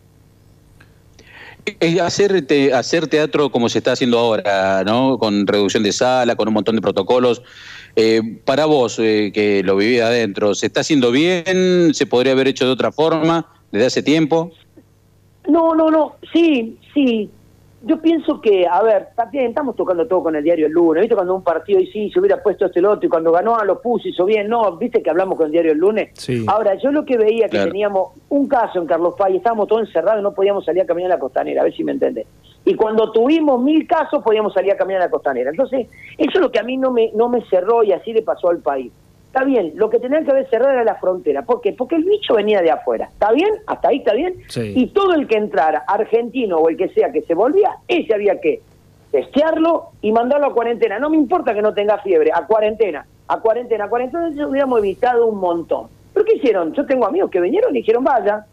Es 1.80 2.00
hacer, 2.02 2.46
te- 2.48 2.74
hacer 2.74 3.08
teatro 3.08 3.52
como 3.52 3.68
se 3.70 3.80
está 3.80 3.92
haciendo 3.92 4.18
ahora, 4.18 4.84
¿no? 4.84 5.18
Con 5.20 5.46
reducción 5.46 5.84
de 5.84 5.92
sala, 5.92 6.36
con 6.36 6.48
un 6.48 6.54
montón 6.54 6.76
de 6.76 6.82
protocolos. 6.82 7.44
Eh, 7.96 8.22
para 8.46 8.66
vos, 8.66 8.98
eh, 9.00 9.32
que 9.34 9.62
lo 9.64 9.76
vivís 9.76 10.02
adentro, 10.02 10.56
¿se 10.56 10.68
está 10.68 10.80
haciendo 10.82 11.12
bien? 11.12 11.94
¿Se 11.94 12.06
podría 12.08 12.32
haber 12.34 12.48
hecho 12.48 12.66
de 12.66 12.72
otra 12.72 12.92
forma 12.92 13.46
desde 13.72 13.88
hace 13.88 14.04
tiempo? 14.04 14.52
No, 15.48 15.76
no, 15.76 15.92
no, 15.92 16.16
sí, 16.32 16.78
sí. 16.94 17.30
Yo 17.82 18.02
pienso 18.02 18.42
que, 18.42 18.68
a 18.68 18.82
ver, 18.84 19.08
también 19.16 19.46
estamos 19.46 19.74
tocando 19.76 20.06
todo 20.06 20.24
con 20.24 20.36
el 20.36 20.44
diario 20.44 20.66
El 20.68 20.74
Lunes, 20.74 21.02
¿viste? 21.02 21.16
Cuando 21.16 21.34
un 21.36 21.44
partido 21.44 21.80
y 21.80 21.88
sí, 21.88 22.12
se 22.12 22.20
hubiera 22.20 22.44
puesto 22.44 22.66
este 22.66 22.80
el 22.80 22.86
otro 22.86 23.06
y 23.06 23.10
cuando 23.10 23.32
ganó 23.32 23.56
a 23.56 23.64
lo 23.64 23.82
puso, 23.82 24.10
hizo 24.10 24.26
bien, 24.26 24.50
no, 24.50 24.76
¿viste 24.76 25.02
que 25.02 25.10
hablamos 25.10 25.38
con 25.38 25.46
el 25.46 25.52
diario 25.54 25.72
El 25.72 25.78
Lunes? 25.78 26.10
Sí. 26.14 26.46
Ahora, 26.48 26.76
yo 26.76 26.92
lo 26.92 27.06
que 27.06 27.18
veía 27.18 27.46
que 27.46 27.52
Claro. 27.52 27.72
teníamos 27.72 28.10
un 28.28 28.48
caso 28.50 28.80
en 28.80 28.86
Carlos 28.86 29.16
Paz 29.18 29.30
y 29.32 29.38
estábamos 29.38 29.68
todos 29.70 29.88
encerrados 29.88 30.20
y 30.20 30.24
no 30.24 30.34
podíamos 30.34 30.66
salir 30.66 30.82
a 30.82 30.86
caminar 30.86 31.12
a 31.12 31.16
la 31.16 31.20
costanera, 31.20 31.62
a 31.62 31.64
ver 31.64 31.74
si 31.74 31.84
me 31.86 31.94
entendés. 31.94 32.28
Y 32.66 32.76
cuando 32.76 33.14
tuvimos 33.14 33.62
mil 33.62 33.88
casos 33.88 34.22
podíamos 34.24 34.54
salir 34.54 34.74
a 34.74 34.78
caminar 34.78 35.02
a 35.02 35.06
la 35.06 35.12
costanera. 35.12 35.50
Entonces, 35.50 35.88
eso 36.18 36.32
es 36.34 36.40
lo 36.42 36.52
que 36.52 36.60
a 36.60 36.64
mí 36.64 36.76
no 36.76 36.92
me, 36.92 37.12
no 37.16 37.30
me 37.30 37.42
cerró 37.46 37.84
y 37.84 37.94
así 37.94 38.12
le 38.12 38.24
pasó 38.24 38.50
al 38.50 38.60
país. 38.60 38.92
Está 39.30 39.44
bien, 39.44 39.74
lo 39.76 39.92
que 39.92 40.00
tenían 40.00 40.26
que 40.26 40.32
haber 40.32 40.50
cerrado 40.50 40.74
era 40.74 40.84
la 40.84 40.96
frontera. 40.96 41.44
¿Por 41.44 41.62
qué? 41.62 41.74
Porque 41.74 41.96
el 41.96 42.04
bicho 42.04 42.34
venía 42.34 42.64
de 42.64 42.72
afuera. 42.72 43.10
¿Está 43.14 43.32
bien? 43.32 43.52
¿Hasta 43.68 43.90
ahí 43.90 43.98
está 43.98 44.16
bien? 44.16 44.34
Sí. 44.48 44.74
Y 44.76 44.88
todo 44.88 45.14
el 45.14 45.28
que 45.28 45.38
entrara, 45.38 45.84
argentino 45.88 46.58
o 46.58 46.68
el 46.68 46.76
que 46.76 46.90
sea 46.90 47.12
que 47.12 47.22
se 47.22 47.36
volvía, 47.36 47.76
ese 47.88 48.16
había 48.16 48.42
que 48.42 48.62
testearlo 49.12 49.90
y 50.02 50.12
mandarlo 50.12 50.48
a 50.48 50.54
cuarentena. 50.54 50.98
No 50.98 51.12
me 51.12 51.18
importa 51.18 51.54
que 51.54 51.62
no 51.62 51.76
tenga 51.76 52.00
fiebre, 52.00 52.32
a 52.34 52.48
cuarentena, 52.48 53.06
a 53.28 53.40
cuarentena, 53.40 53.86
a 53.86 53.90
cuarentena, 53.90 54.26
entonces 54.26 54.48
hubiéramos 54.48 54.80
evitado 54.80 55.28
un 55.28 55.40
montón. 55.40 55.88
¿Pero 56.12 56.26
qué 56.26 56.38
hicieron? 56.38 56.74
Yo 56.74 56.88
tengo 56.88 57.06
amigos 57.06 57.30
que 57.30 57.40
vinieron 57.40 57.76
y 57.76 57.80
dijeron, 57.80 58.04
vaya, 58.04 58.48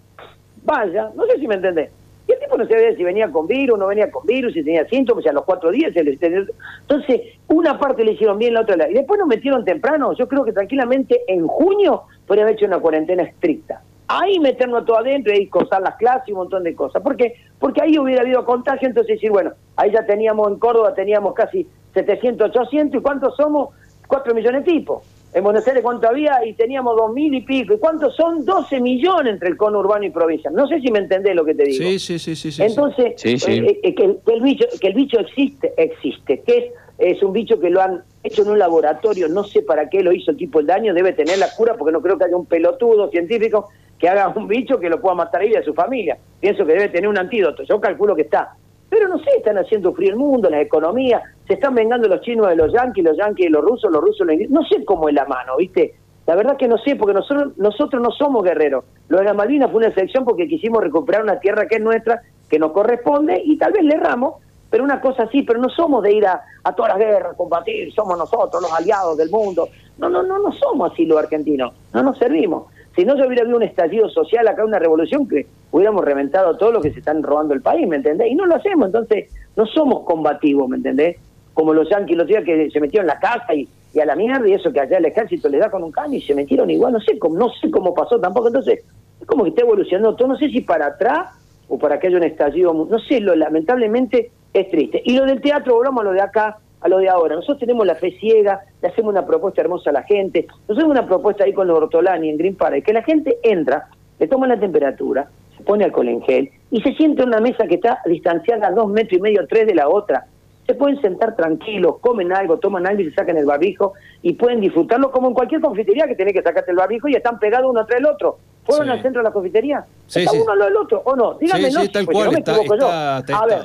vaya, 0.63 1.11
no 1.15 1.25
sé 1.25 1.39
si 1.39 1.49
me 1.49 1.55
entendés. 1.55 1.91
Y 2.29 2.33
el 2.33 2.39
tipo 2.41 2.57
no 2.57 2.67
sabía 2.67 2.95
si 2.97 3.05
venía 3.05 3.31
con 3.31 3.47
virus, 3.47 3.79
no 3.79 3.87
venía 3.87 4.11
con 4.11 4.27
virus, 4.27 4.53
si 4.53 4.65
tenía 4.65 4.85
síntomas, 4.89 5.25
y 5.25 5.29
a 5.29 5.33
los 5.33 5.45
cuatro 5.45 5.71
días 5.71 5.93
se 5.95 6.03
le- 6.03 6.17
se 6.19 6.29
le- 6.29 6.47
Entonces, 6.81 7.21
una 7.49 7.79
parte 7.79 8.05
le 8.05 8.13
hicieron 8.13 8.39
bien, 8.39 8.55
la 8.55 8.63
otra 8.63 8.77
la... 8.77 8.91
Y 8.91 8.95
después 8.95 9.19
nos 9.19 9.29
metieron 9.29 9.65
temprano, 9.65 10.13
yo 10.15 10.27
creo 10.27 10.45
que 10.45 10.53
tranquilamente 10.53 11.23
en 11.29 11.47
junio 11.47 12.03
podría 12.27 12.45
haber 12.45 12.57
hecho 12.57 12.67
una 12.67 12.81
cuarentena 12.81 13.23
estricta. 13.23 13.81
Ahí 14.09 14.39
meternos 14.41 14.85
todo 14.85 14.99
adentro 14.99 15.33
y 15.35 15.47
cortar 15.49 15.83
las 15.83 15.97
clases 15.97 16.29
y 16.29 16.33
un 16.33 16.39
montón 16.39 16.63
de 16.65 16.75
cosas. 16.75 17.03
¿Por 17.03 17.17
qué? 17.17 17.35
Porque 17.59 17.83
ahí 17.83 17.99
hubiera 17.99 18.23
habido 18.23 18.45
contagio, 18.45 18.87
entonces 18.89 19.17
decir, 19.17 19.31
bueno, 19.31 19.53
ahí 19.77 19.91
ya 19.93 20.05
teníamos 20.07 20.49
en 20.49 20.59
Córdoba, 20.59 20.95
teníamos 20.95 21.35
casi 21.35 21.67
700, 21.95 22.51
800, 22.51 23.01
¿y 23.01 23.03
cuántos 23.03 23.37
somos? 23.37 23.71
4 24.09 24.33
millones 24.35 24.65
de 24.65 24.73
tipos. 24.73 25.03
En 25.37 25.45
Buenos 25.45 25.69
Aires, 25.69 25.83
¿cuánto 25.83 26.09
había? 26.09 26.47
Y 26.47 26.55
teníamos 26.55 26.97
dos 26.97 27.13
mil 27.13 27.35
y 27.35 27.43
pico. 27.43 27.75
¿Y 27.75 27.79
cuántos 27.79 28.17
son? 28.17 28.43
12 28.47 28.81
millones 28.81 29.35
entre 29.35 29.51
el 29.51 29.59
cono 29.59 29.81
urbano 29.81 30.07
y 30.07 30.11
provincia. 30.11 30.51
No 30.51 30.67
sé 30.67 30.81
si 30.81 30.91
me 30.91 30.99
entendés 30.99 31.37
lo 31.37 31.45
que 31.45 31.55
te 31.55 31.65
digo. 31.65 31.85
Sí, 31.85 31.99
sí, 31.99 32.19
sí, 32.19 32.35
sí. 32.35 32.51
sí, 32.53 32.63
Entonces, 32.63 33.13
Sí, 33.21 33.39
sí. 33.39 33.53
eh, 33.53 33.81
eh, 33.83 33.95
que, 33.95 34.05
el, 34.05 34.19
que 34.25 34.33
el 34.33 34.41
bicho, 34.41 34.65
que 34.81 34.87
el 34.87 34.95
bicho 34.95 35.21
existe, 35.21 35.75
existe. 35.77 36.41
Que 36.41 36.57
es, 36.57 37.17
es 37.17 37.23
un 37.23 37.35
bicho 37.35 37.61
que 37.61 37.69
lo 37.69 37.83
han 37.83 38.03
hecho 38.23 38.45
en 38.45 38.49
un 38.49 38.59
laboratorio, 38.59 39.29
no 39.29 39.45
sé 39.45 39.61
para 39.61 39.91
qué 39.91 40.03
lo 40.03 40.11
hizo 40.11 40.31
el 40.31 40.39
tipo 40.39 40.59
el 40.61 40.67
daño, 40.67 40.95
debe 40.95 41.13
tener 41.13 41.37
la 41.37 41.51
cura, 41.55 41.75
porque 41.77 41.93
no 41.93 42.01
creo 42.01 42.17
que 42.17 42.25
haya 42.25 42.35
un 42.37 42.47
pelotudo 42.47 43.11
científico 43.11 43.69
que 43.99 44.09
haga 44.09 44.29
un 44.29 44.49
bicho 44.49 44.81
que 44.81 44.89
lo 44.89 45.03
pueda 45.03 45.17
matar 45.17 45.43
a 45.43 45.45
él 45.45 45.53
y 45.53 45.57
a 45.57 45.63
su 45.63 45.75
familia. 45.75 46.17
Pienso 46.41 46.65
que 46.65 46.73
debe 46.73 46.89
tener 46.89 47.11
un 47.11 47.19
antídoto, 47.19 47.63
yo 47.65 47.79
calculo 47.79 48.17
que 48.17 48.23
está. 48.23 48.55
Pero 48.97 49.09
no 49.09 49.19
sé, 49.19 49.31
están 49.37 49.59
haciendo 49.59 49.93
frío 49.93 50.11
el 50.11 50.17
mundo, 50.17 50.49
las 50.49 50.63
economías, 50.63 51.23
se 51.47 51.55
están 51.55 51.75
vengando 51.75 52.09
los 52.09 52.23
chinos 52.23 52.49
de 52.49 52.57
los 52.57 52.73
yanquis, 52.73 53.05
los 53.05 53.17
yanquis 53.19 53.47
de 53.47 53.51
los 53.51 53.63
rusos, 53.63 53.93
los 53.93 54.01
rusos 54.01 54.21
de 54.21 54.25
los 54.25 54.33
ingleses. 54.33 54.55
No 54.55 54.65
sé 54.65 54.85
cómo 54.87 55.11
es 55.11 55.15
la 55.15 55.27
mano, 55.27 55.57
¿viste? 55.59 55.97
La 56.27 56.35
verdad 56.35 56.57
que 56.57 56.67
no 56.67 56.79
sé, 56.79 56.97
porque 56.97 57.13
nosotros, 57.13 57.53
nosotros 57.59 58.03
no 58.03 58.11
somos 58.11 58.43
guerreros. 58.43 58.85
Lo 59.09 59.19
de 59.19 59.25
la 59.25 59.35
Malvinas 59.35 59.71
fue 59.71 59.85
una 59.85 59.93
selección 59.93 60.25
porque 60.25 60.49
quisimos 60.49 60.83
recuperar 60.83 61.23
una 61.23 61.39
tierra 61.41 61.67
que 61.69 61.77
es 61.77 61.83
nuestra, 61.83 62.23
que 62.49 62.59
nos 62.59 62.73
corresponde, 62.73 63.43
y 63.45 63.59
tal 63.59 63.73
vez 63.73 63.85
le 63.85 63.97
erramos, 63.97 64.37
pero 64.71 64.83
una 64.83 65.01
cosa 65.01 65.25
así, 65.25 65.43
pero 65.43 65.61
no 65.61 65.69
somos 65.69 66.03
de 66.03 66.15
ir 66.15 66.27
a, 66.27 66.43
a 66.65 66.75
todas 66.75 66.93
las 66.93 66.99
guerras, 66.99 67.37
combatir, 67.37 67.93
somos 67.93 68.17
nosotros 68.17 68.63
los 68.63 68.73
aliados 68.73 69.17
del 69.19 69.31
mundo. 69.31 69.69
No, 69.99 70.09
no, 70.09 70.23
no, 70.23 70.39
no 70.39 70.53
somos 70.53 70.93
así 70.93 71.05
los 71.05 71.19
argentinos, 71.19 71.75
no 71.93 72.03
nos 72.03 72.17
servimos. 72.17 72.65
Si 72.97 73.05
no, 73.05 73.15
yo 73.17 73.27
hubiera 73.27 73.43
habido 73.43 73.59
un 73.59 73.63
estallido 73.63 74.09
social 74.09 74.49
acá, 74.49 74.65
una 74.65 74.79
revolución 74.79 75.29
que 75.29 75.47
hubiéramos 75.71 76.03
reventado 76.03 76.57
todo 76.57 76.73
lo 76.73 76.81
que 76.81 76.91
se 76.93 77.01
están 77.01 77.23
robando 77.23 77.53
el 77.53 77.61
país, 77.61 77.87
¿me 77.87 77.97
entendés? 77.97 78.33
Y 78.33 78.35
no 78.35 78.47
lo 78.47 78.55
hacemos, 78.55 78.87
entonces 78.87 79.31
no 79.55 79.67
somos 79.67 80.05
combativos, 80.05 80.67
¿me 80.67 80.79
entendés? 80.79 81.19
Como 81.53 81.75
los 81.75 81.91
yanquis 81.91 82.17
los 82.17 82.27
días 82.27 82.43
que 82.43 82.71
se 82.71 82.81
metieron 82.81 83.05
en 83.05 83.15
la 83.15 83.21
casa 83.21 83.55
y, 83.55 83.69
y 83.93 84.01
a 84.01 84.07
la 84.07 84.17
mierda 84.17 84.49
y 84.49 84.55
eso 84.55 84.73
que 84.73 84.81
allá 84.81 84.97
el 84.97 85.05
ejército 85.05 85.51
le 85.51 85.59
da 85.59 85.71
con 85.71 85.85
un 85.85 85.93
caño 85.93 86.15
y 86.15 86.23
se 86.23 86.35
metieron 86.35 86.71
igual, 86.71 86.95
no 86.95 87.01
sé 87.01 87.19
cómo, 87.19 87.37
no 87.37 87.51
sé 87.61 87.71
cómo 87.71 87.95
pasó 87.95 88.19
tampoco, 88.19 88.49
entonces 88.49 88.83
es 89.21 89.27
como 89.27 89.45
que 89.45 89.51
está 89.51 89.63
evolucionando 89.63 90.17
todo, 90.17 90.29
no 90.29 90.39
sé 90.39 90.49
si 90.49 90.63
para 90.63 90.87
atrás 90.87 91.29
o 91.69 91.79
para 91.79 91.99
que 91.99 92.07
haya 92.07 92.17
un 92.17 92.25
estallido, 92.25 92.73
no 92.73 92.99
sé, 93.01 93.21
lo 93.21 93.35
lamentablemente 93.37 94.31
es 94.55 94.71
triste. 94.71 95.03
Y 95.05 95.17
lo 95.17 95.27
del 95.27 95.41
teatro, 95.41 95.75
volvamos 95.75 96.01
a 96.01 96.05
lo 96.05 96.13
de 96.13 96.21
acá, 96.23 96.59
a 96.87 96.89
lo 96.89 96.99
de 96.99 97.09
ahora. 97.09 97.35
Nosotros 97.35 97.59
tenemos 97.59 97.87
la 97.87 97.95
fe 97.97 98.17
ciega, 98.19 98.61
le 98.81 98.89
hacemos 98.89 99.11
una 99.13 99.27
propuesta 99.27 99.61
hermosa 99.61 99.91
a 99.91 99.93
la 99.93 100.03
gente, 100.05 100.47
nosotros 100.47 100.79
hacemos 100.79 100.91
una 100.99 101.07
propuesta 101.07 101.45
ahí 101.45 101.53
con 101.53 101.67
los 101.69 101.77
Ortolani 101.79 102.31
en 102.31 102.39
Green 102.39 102.57
Park, 102.57 102.83
que 102.85 102.93
la 102.93 103.03
gente 103.03 103.39
entra, 103.43 103.89
le 104.19 104.27
toma 104.29 104.47
la 104.47 104.59
temperatura, 104.59 105.29
se 105.57 105.63
pone 105.63 105.85
alcohol 105.85 106.09
en 106.09 106.23
gel 106.23 106.51
y 106.71 106.81
se 106.81 106.93
sienta 106.95 107.23
en 107.23 107.29
una 107.29 107.41
mesa 107.41 107.67
que 107.67 107.75
está 107.77 107.99
distanciada 108.07 108.69
a 108.69 108.71
dos 108.71 108.89
metros 108.89 109.19
y 109.19 109.21
medio, 109.21 109.47
tres 109.47 109.67
de 109.67 109.75
la 109.75 109.89
otra. 109.89 110.27
Se 110.67 110.75
pueden 110.75 111.01
sentar 111.01 111.37
tranquilos, 111.37 111.99
comen 112.01 112.33
algo, 112.33 112.59
toman 112.59 112.87
algo 112.89 113.01
y 113.03 113.05
se 113.11 113.15
sacan 113.15 113.37
el 113.37 113.45
barbijo 113.47 113.93
y 114.23 114.33
pueden 114.33 114.61
disfrutarlo 114.61 115.13
como 115.13 115.29
en 115.29 115.35
cualquier 115.35 115.61
confitería 115.61 116.07
que 116.09 116.17
tenés 116.17 116.33
que 116.35 116.43
sacarte 116.43 116.73
el 116.73 116.77
barbijo 116.77 117.07
y 117.09 117.15
están 117.15 117.39
pegados 117.39 117.71
uno 117.71 117.87
tras 117.87 118.01
el 118.01 118.07
otro. 118.07 118.39
¿Fueron 118.65 118.87
Sí. 118.87 118.93
al 118.93 119.03
centro 119.03 119.21
de 119.23 119.29
la 119.29 119.33
confitería? 119.33 119.85
Sí, 120.09 120.21
¿Está 120.21 120.33
sí. 120.33 120.39
uno 120.43 120.51
al 120.53 120.59
lado 120.59 120.71
del 120.71 120.77
otro 120.79 121.03
o 121.05 121.15
no? 121.15 121.35
Díganme, 121.35 121.71
sí, 121.71 121.77
no, 121.77 121.89
tal 121.93 122.07
cual, 122.07 122.25
no 122.25 122.33
me 122.33 122.39
está, 122.41 122.57
equivoco 122.57 122.77
yo. 122.81 122.87
está 122.89 123.39
A 123.39 123.47
ver. 123.47 123.59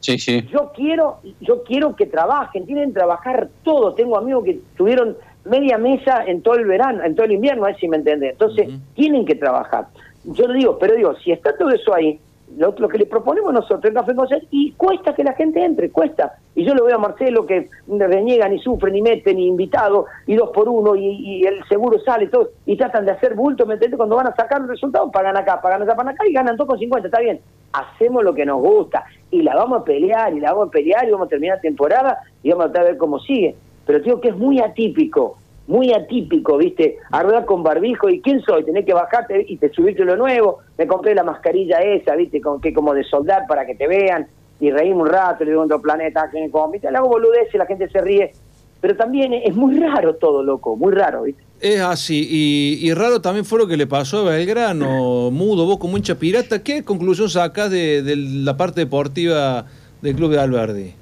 Sí, 0.00 0.18
sí. 0.18 0.46
yo 0.50 0.72
quiero, 0.74 1.18
yo 1.40 1.64
quiero 1.64 1.96
que 1.96 2.06
trabajen, 2.06 2.66
tienen 2.66 2.90
que 2.90 2.94
trabajar 2.94 3.48
todo. 3.64 3.94
Tengo 3.94 4.16
amigos 4.16 4.44
que 4.44 4.60
tuvieron 4.76 5.16
media 5.44 5.78
mesa 5.78 6.24
en 6.26 6.42
todo 6.42 6.54
el 6.54 6.66
verano, 6.66 7.02
en 7.04 7.14
todo 7.14 7.26
el 7.26 7.32
invierno, 7.32 7.64
a 7.64 7.68
ver 7.68 7.78
si 7.78 7.88
me 7.88 7.96
entiendes. 7.96 8.32
Entonces, 8.32 8.68
tienen 8.94 9.24
que 9.24 9.34
trabajar. 9.34 9.88
Yo 10.24 10.46
digo, 10.52 10.78
pero 10.78 10.94
digo, 10.94 11.14
si 11.16 11.32
está 11.32 11.56
todo 11.56 11.70
eso 11.70 11.94
ahí, 11.94 12.20
lo, 12.56 12.74
que 12.74 12.98
le 12.98 13.06
proponemos 13.06 13.52
nosotros 13.52 13.84
en 13.84 13.94
Café 13.94 14.14
Concert, 14.14 14.44
y 14.50 14.72
cuesta 14.72 15.14
que 15.14 15.24
la 15.24 15.34
gente 15.34 15.64
entre, 15.64 15.90
cuesta. 15.90 16.34
Y 16.54 16.64
yo 16.64 16.74
lo 16.74 16.84
veo 16.84 16.96
a 16.96 17.00
Marcelo 17.00 17.46
que 17.46 17.68
reniega, 17.88 18.48
ni 18.48 18.58
sufre, 18.58 18.90
ni 18.90 19.02
mete, 19.02 19.34
ni 19.34 19.46
invitado, 19.46 20.06
y 20.26 20.34
dos 20.34 20.50
por 20.50 20.68
uno, 20.68 20.96
y, 20.96 21.06
y 21.06 21.46
el 21.46 21.62
seguro 21.68 21.98
sale, 22.00 22.28
todo, 22.28 22.50
y 22.66 22.76
tratan 22.76 23.04
de 23.04 23.12
hacer 23.12 23.34
bulto, 23.34 23.66
¿me 23.66 23.74
entiendes? 23.74 23.98
Cuando 23.98 24.16
van 24.16 24.28
a 24.28 24.34
sacar 24.34 24.62
el 24.62 24.68
resultado, 24.68 25.10
pagan 25.10 25.36
acá, 25.36 25.60
pagan 25.60 25.82
acá, 25.82 25.94
pagan 25.94 26.14
acá, 26.14 26.26
y 26.26 26.32
ganan 26.32 26.56
2,50, 26.56 27.04
está 27.04 27.20
bien. 27.20 27.40
Hacemos 27.72 28.24
lo 28.24 28.34
que 28.34 28.46
nos 28.46 28.60
gusta, 28.60 29.04
y 29.30 29.42
la 29.42 29.54
vamos 29.54 29.82
a 29.82 29.84
pelear, 29.84 30.32
y 30.32 30.40
la 30.40 30.52
vamos 30.52 30.68
a 30.68 30.70
pelear, 30.70 31.06
y 31.06 31.12
vamos 31.12 31.26
a 31.26 31.30
terminar 31.30 31.60
temporada, 31.60 32.18
y 32.42 32.50
vamos 32.50 32.74
a 32.74 32.82
ver 32.82 32.96
cómo 32.96 33.18
sigue. 33.20 33.54
Pero 33.86 34.00
digo 34.00 34.20
que 34.20 34.28
es 34.28 34.36
muy 34.36 34.60
atípico, 34.60 35.38
muy 35.68 35.92
atípico, 35.92 36.56
¿viste? 36.56 36.96
Arreglar 37.10 37.44
con 37.44 37.62
barbijo, 37.62 38.08
¿y 38.08 38.20
quién 38.20 38.40
soy? 38.40 38.64
Tenés 38.64 38.86
que 38.86 38.94
bajarte 38.94 39.44
y 39.46 39.58
te 39.58 39.70
subirte 39.70 40.04
lo 40.04 40.16
nuevo. 40.16 40.58
Me 40.78 40.86
compré 40.86 41.14
la 41.14 41.22
mascarilla 41.22 41.78
esa, 41.78 42.16
¿viste? 42.16 42.40
Con 42.40 42.60
que 42.60 42.72
como 42.72 42.94
de 42.94 43.04
soldar 43.04 43.46
para 43.46 43.66
que 43.66 43.74
te 43.74 43.86
vean. 43.86 44.26
Y 44.60 44.70
reímos 44.70 45.02
un 45.02 45.14
rato, 45.14 45.44
le 45.44 45.50
digo 45.50 45.62
otro 45.62 45.80
planeta, 45.80 46.28
que 46.32 46.50
como, 46.50 46.72
¿viste? 46.72 46.90
Le 46.90 46.96
hago 46.96 47.08
boludez 47.08 47.54
y 47.54 47.58
la 47.58 47.66
gente 47.66 47.88
se 47.90 48.00
ríe. 48.00 48.32
Pero 48.80 48.96
también 48.96 49.32
es 49.34 49.54
muy 49.54 49.78
raro 49.78 50.16
todo, 50.16 50.42
loco, 50.42 50.74
muy 50.74 50.92
raro, 50.94 51.24
¿viste? 51.24 51.42
Es 51.60 51.80
así, 51.80 52.26
y, 52.30 52.88
y 52.88 52.94
raro 52.94 53.20
también 53.20 53.44
fue 53.44 53.58
lo 53.58 53.66
que 53.66 53.76
le 53.76 53.86
pasó 53.86 54.20
a 54.20 54.30
Belgrano, 54.30 55.30
mudo, 55.30 55.66
vos 55.66 55.78
como 55.78 55.96
hincha 55.96 56.14
pirata. 56.14 56.62
¿Qué 56.62 56.84
conclusión 56.84 57.28
sacás 57.28 57.70
de, 57.70 58.02
de 58.02 58.16
la 58.16 58.56
parte 58.56 58.80
deportiva 58.80 59.66
del 60.00 60.14
club 60.14 60.30
de 60.30 60.38
Alberdi? 60.38 60.94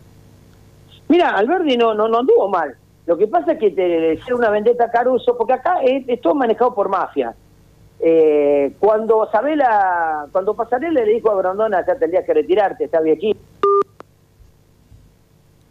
Mira, 1.09 1.36
Alberdi 1.36 1.76
no, 1.76 1.94
no, 1.94 2.09
no 2.09 2.18
anduvo 2.18 2.48
mal. 2.48 2.74
Lo 3.07 3.16
que 3.16 3.27
pasa 3.28 3.53
es 3.53 3.59
que 3.59 3.70
te 3.70 4.15
hicieron 4.15 4.41
una 4.41 4.51
vendetta 4.51 4.85
a 4.85 4.91
Caruso, 4.91 5.37
porque 5.37 5.53
acá 5.53 5.81
es, 5.83 6.05
es 6.09 6.20
todo 6.20 6.35
manejado 6.35 6.74
por 6.74 6.89
mafia. 6.89 7.35
Eh, 8.01 8.73
cuando 8.78 9.28
Sabela, 9.31 10.27
cuando 10.33 10.55
Pasarela 10.55 11.01
le 11.05 11.15
dijo 11.15 11.31
a 11.31 11.37
Grondona, 11.37 11.85
ya 11.87 11.97
tendrías 11.97 12.24
que 12.27 12.35
retirarte, 12.35 12.85
está 12.85 13.01
viejito. 13.01 13.39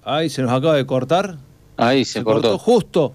Ay, 0.04 0.30
se 0.30 0.42
nos 0.42 0.52
acaba 0.52 0.76
de 0.76 0.86
cortar. 0.86 1.36
Ahí 1.78 2.06
se, 2.06 2.24
cortó. 2.24 2.58
Justo. 2.58 3.14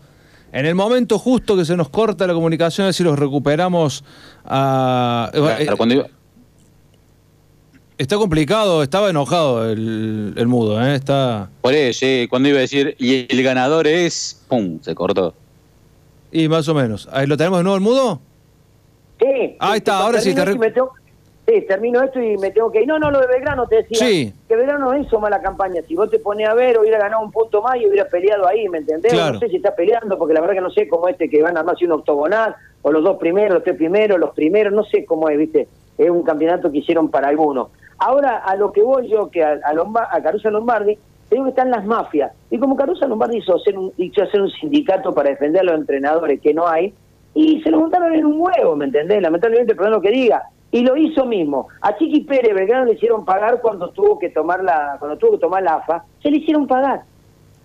En 0.53 0.67
el 0.67 0.75
momento 0.75 1.19
justo 1.19 1.57
que 1.57 1.65
se 1.65 1.77
nos 1.77 1.89
corta 1.89 2.27
la 2.27 2.35
comunicación, 2.35 2.89
es 2.89 2.97
si 2.97 3.05
los 3.05 3.19
recuperamos 3.19 4.05
a... 4.45 5.31
Claro, 5.33 5.77
cuando 5.77 5.95
iba- 5.95 6.07
Está 8.01 8.17
complicado, 8.17 8.83
estaba 8.83 9.11
enojado 9.11 9.69
el, 9.71 10.33
el 10.35 10.47
mudo, 10.47 10.83
¿eh? 10.83 10.95
Está... 10.95 11.51
Por 11.61 11.75
eso, 11.75 12.07
cuando 12.31 12.49
iba 12.49 12.57
a 12.57 12.63
decir, 12.63 12.97
y 12.99 13.27
el 13.31 13.43
ganador 13.43 13.87
es, 13.87 14.43
¡pum! 14.49 14.79
Se 14.81 14.95
cortó. 14.95 15.35
Y 16.33 16.49
más 16.49 16.67
o 16.69 16.75
menos. 16.75 17.11
Ahí 17.13 17.27
lo 17.27 17.37
tenemos 17.37 17.59
de 17.59 17.65
nuevo 17.65 17.77
el 17.77 17.83
mudo. 17.83 18.21
Sí. 19.21 19.55
Ahí 19.59 19.77
está, 19.77 19.99
ahora 19.99 20.19
sí 20.23 20.31
te 20.35 20.37
termino 20.43 20.47
esto 20.47 20.57
y 20.57 20.69
me 20.69 20.71
tengo- 20.73 20.91
Sí, 21.47 21.67
termino 21.69 22.03
esto 22.03 22.23
y 22.23 22.39
me 22.39 22.51
tengo 22.53 22.73
que 22.73 22.81
ir. 22.81 22.87
No, 22.89 22.99
no, 22.99 23.11
lo 23.11 23.21
de 23.21 23.27
Belgrano 23.27 23.67
te 23.67 23.77
decía. 23.83 23.99
Sí. 23.99 24.33
Que 24.49 24.57
Belgrano 24.57 24.93
no 24.93 24.99
hizo 24.99 25.21
mala 25.21 25.43
campaña. 25.43 25.83
Si 25.87 25.95
vos 25.95 26.09
te 26.09 26.19
pones 26.21 26.49
a 26.49 26.55
ver, 26.55 26.79
hubiera 26.79 26.99
ganado 26.99 27.23
un 27.23 27.31
punto 27.31 27.61
más 27.61 27.77
y 27.77 27.87
hubiera 27.87 28.09
peleado 28.09 28.47
ahí, 28.49 28.67
¿me 28.71 28.79
entendés? 28.79 29.13
Claro. 29.13 29.35
No 29.35 29.41
sé 29.41 29.49
si 29.51 29.57
está 29.57 29.75
peleando, 29.75 30.17
porque 30.17 30.33
la 30.33 30.41
verdad 30.41 30.55
que 30.55 30.61
no 30.63 30.71
sé 30.71 30.89
cómo 30.89 31.07
este 31.09 31.29
que 31.29 31.43
van 31.43 31.59
a 31.59 31.61
armar 31.61 31.77
si 31.77 31.85
un 31.85 31.93
octogonal, 31.93 32.55
o 32.81 32.91
los 32.93 33.05
dos 33.05 33.19
primeros, 33.19 33.53
los 33.57 33.65
tres 33.65 33.77
primeros, 33.77 34.19
los 34.19 34.31
primeros, 34.31 34.73
no 34.73 34.85
sé 34.85 35.05
cómo 35.05 35.29
es, 35.29 35.37
¿viste? 35.37 35.69
Es 35.99 36.09
un 36.09 36.23
campeonato 36.23 36.73
que 36.73 36.79
hicieron 36.79 37.11
para 37.11 37.29
algunos. 37.29 37.69
Ahora, 38.01 38.39
a 38.39 38.57
lo 38.57 38.73
que 38.73 38.83
voy 38.83 39.09
yo, 39.09 39.31
que 39.31 39.45
a, 39.45 39.61
a, 39.63 40.23
Caruso 40.23 40.51
Lombardi, 40.51 40.97
te 41.29 41.35
digo 41.35 41.45
que 41.45 41.51
están 41.51 41.71
las 41.71 41.85
mafias. 41.85 42.33
Y 42.51 42.59
como 42.59 42.75
Caruso 42.75 43.07
Lombardi 43.07 43.37
hizo 43.39 43.57
hacer, 43.57 43.79
un, 43.79 43.93
sindicato 44.59 45.15
para 45.15 45.29
defender 45.29 45.61
a 45.61 45.65
los 45.65 45.75
entrenadores 45.75 46.41
que 46.41 46.55
no 46.55 46.67
hay, 46.67 46.95
y 47.35 47.61
se 47.61 47.71
lo 47.71 47.79
montaron 47.79 48.15
en 48.15 48.25
un 48.25 48.41
huevo, 48.41 48.75
¿me 48.75 48.87
entendés? 48.87 49.21
Lamentablemente, 49.21 49.75
perdón 49.75 49.93
lo 49.93 50.01
que 50.01 50.11
diga. 50.11 50.45
Y 50.73 50.81
lo 50.81 50.97
hizo 50.97 51.27
mismo. 51.27 51.69
A 51.83 51.95
Chiqui 51.99 52.23
Pérez 52.23 52.55
Belgrano 52.55 52.87
le 52.87 52.95
hicieron 52.95 53.25
pagar 53.27 53.61
cuando 53.61 53.91
tuvo 53.91 54.19
que 54.19 54.31
tomar 54.31 54.65
la, 54.65 54.97
cuando 54.99 55.19
tuvo 55.19 55.33
que 55.33 55.39
tomar 55.39 55.63
la 55.63 55.75
AFA, 55.75 56.03
se 56.23 56.31
le 56.31 56.39
hicieron 56.39 56.67
pagar. 56.67 57.03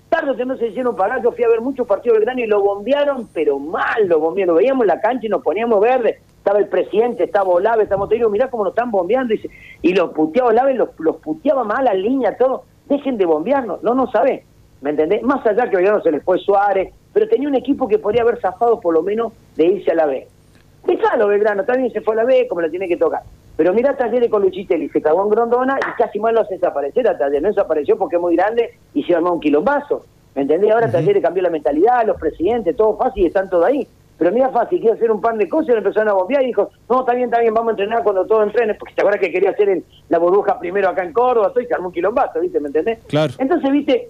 Tarde 0.10 0.32
o 0.32 0.36
temprano 0.36 0.60
se 0.60 0.68
hicieron 0.68 0.98
pagar, 0.98 1.24
yo 1.24 1.32
fui 1.32 1.46
a 1.46 1.48
ver 1.50 1.62
muchos 1.62 1.88
partidos 1.88 2.16
de 2.16 2.20
Belgrano 2.20 2.42
y 2.42 2.48
lo 2.48 2.62
bombearon, 2.62 3.30
pero 3.34 3.58
mal 3.58 4.06
lo 4.06 4.20
bombearon. 4.20 4.58
Veíamos 4.58 4.86
la 4.86 5.00
cancha 5.00 5.28
y 5.28 5.30
nos 5.30 5.42
poníamos 5.42 5.80
verde. 5.80 6.20
Estaba 6.46 6.60
el 6.60 6.68
presidente, 6.68 7.24
estaba 7.24 7.50
Olave, 7.50 7.82
estamos 7.82 8.08
digo, 8.08 8.30
mirá 8.30 8.52
cómo 8.52 8.66
nos 8.66 8.74
están 8.74 8.92
bombeando. 8.92 9.34
Y, 9.82 9.94
los 9.96 10.12
puteaba 10.12 10.50
Olave, 10.50 10.76
los, 10.76 10.90
los 11.00 11.16
puteaba 11.18 11.64
mal 11.64 11.86
la 11.86 11.96
línea, 11.96 12.38
todo. 12.38 12.66
Dejen 12.88 13.18
de 13.18 13.26
bombearnos, 13.26 13.82
no 13.82 13.96
nos 13.96 14.12
sabe. 14.12 14.46
¿Me 14.80 14.92
entendés? 14.92 15.24
Más 15.24 15.44
allá 15.44 15.68
que 15.68 15.76
Belgrano 15.76 16.04
se 16.04 16.12
les 16.12 16.24
fue 16.24 16.38
Suárez, 16.38 16.94
pero 17.14 17.28
tenía 17.28 17.48
un 17.48 17.56
equipo 17.56 17.88
que 17.88 17.98
podría 17.98 18.22
haber 18.22 18.40
zafado 18.40 18.80
por 18.80 18.94
lo 18.94 19.02
menos 19.02 19.34
de 19.56 19.66
irse 19.66 19.90
a 19.90 19.96
la 19.96 20.06
B. 20.06 20.28
Dejalo, 20.86 21.30
Belgrano, 21.30 21.64
también 21.64 21.92
se 21.92 22.02
fue 22.02 22.14
a 22.14 22.18
la 22.18 22.26
B, 22.26 22.46
como 22.48 22.62
la 22.62 22.70
tiene 22.70 22.88
que 22.88 22.98
tocar. 22.98 23.24
Pero 23.58 23.74
mira 23.74 23.98
Talleres 23.98 24.30
con 24.30 24.44
Luchitelli, 24.44 24.88
se 24.90 25.02
cagó 25.02 25.24
en 25.24 25.32
Grondona 25.32 25.80
y 25.80 26.00
casi 26.00 26.20
más 26.20 26.32
lo 26.32 26.42
hace 26.42 26.54
desaparecer 26.54 27.08
a 27.08 27.18
Talleres. 27.18 27.42
No 27.42 27.48
desapareció 27.48 27.98
porque 27.98 28.18
es 28.18 28.22
muy 28.22 28.36
grande 28.36 28.78
y 28.94 29.02
se 29.02 29.16
armó 29.16 29.34
un 29.34 29.40
quilombazo. 29.40 30.06
¿Me 30.36 30.44
entendés? 30.44 30.72
Ahora 30.72 30.92
Talleres 30.92 31.24
cambió 31.24 31.42
la 31.42 31.50
mentalidad, 31.50 32.06
los 32.06 32.20
presidentes, 32.20 32.76
todo 32.76 32.96
fácil 32.98 33.24
y 33.24 33.26
están 33.26 33.50
todos 33.50 33.66
ahí. 33.66 33.88
Pero 34.18 34.32
mira 34.32 34.50
fácil, 34.50 34.80
quiere 34.80 34.96
hacer 34.96 35.12
un 35.12 35.20
par 35.20 35.36
de 35.38 35.50
cosas 35.50 35.76
y 35.76 35.78
empezaron 35.78 36.08
a 36.10 36.14
bombear 36.14 36.42
y 36.44 36.48
dijo, 36.48 36.70
no, 36.90 37.02
está 37.02 37.14
bien, 37.14 37.26
está 37.30 37.42
bien, 37.42 37.54
vamos 37.54 37.70
a 37.70 37.72
entrenar 37.72 38.02
cuando 38.04 38.26
todo 38.26 38.44
entrene, 38.44 38.74
porque 38.76 38.94
te 38.94 39.02
acuerdas 39.02 39.20
que 39.20 39.32
quería 39.32 39.50
hacer 39.50 39.68
el- 39.70 39.84
la 40.08 40.20
burbuja 40.20 40.58
primero 40.58 40.88
acá 40.88 41.04
en 41.04 41.12
Córdoba, 41.12 41.50
todo 41.50 41.62
y 41.62 41.66
se 41.68 41.74
armó 41.74 41.88
un 41.88 41.94
quilombazo, 41.94 42.40
¿viste? 42.40 42.60
¿Me 42.62 42.68
entendés? 42.68 43.00
Claro. 43.08 43.34
Entonces, 43.38 43.70
viste, 43.72 44.08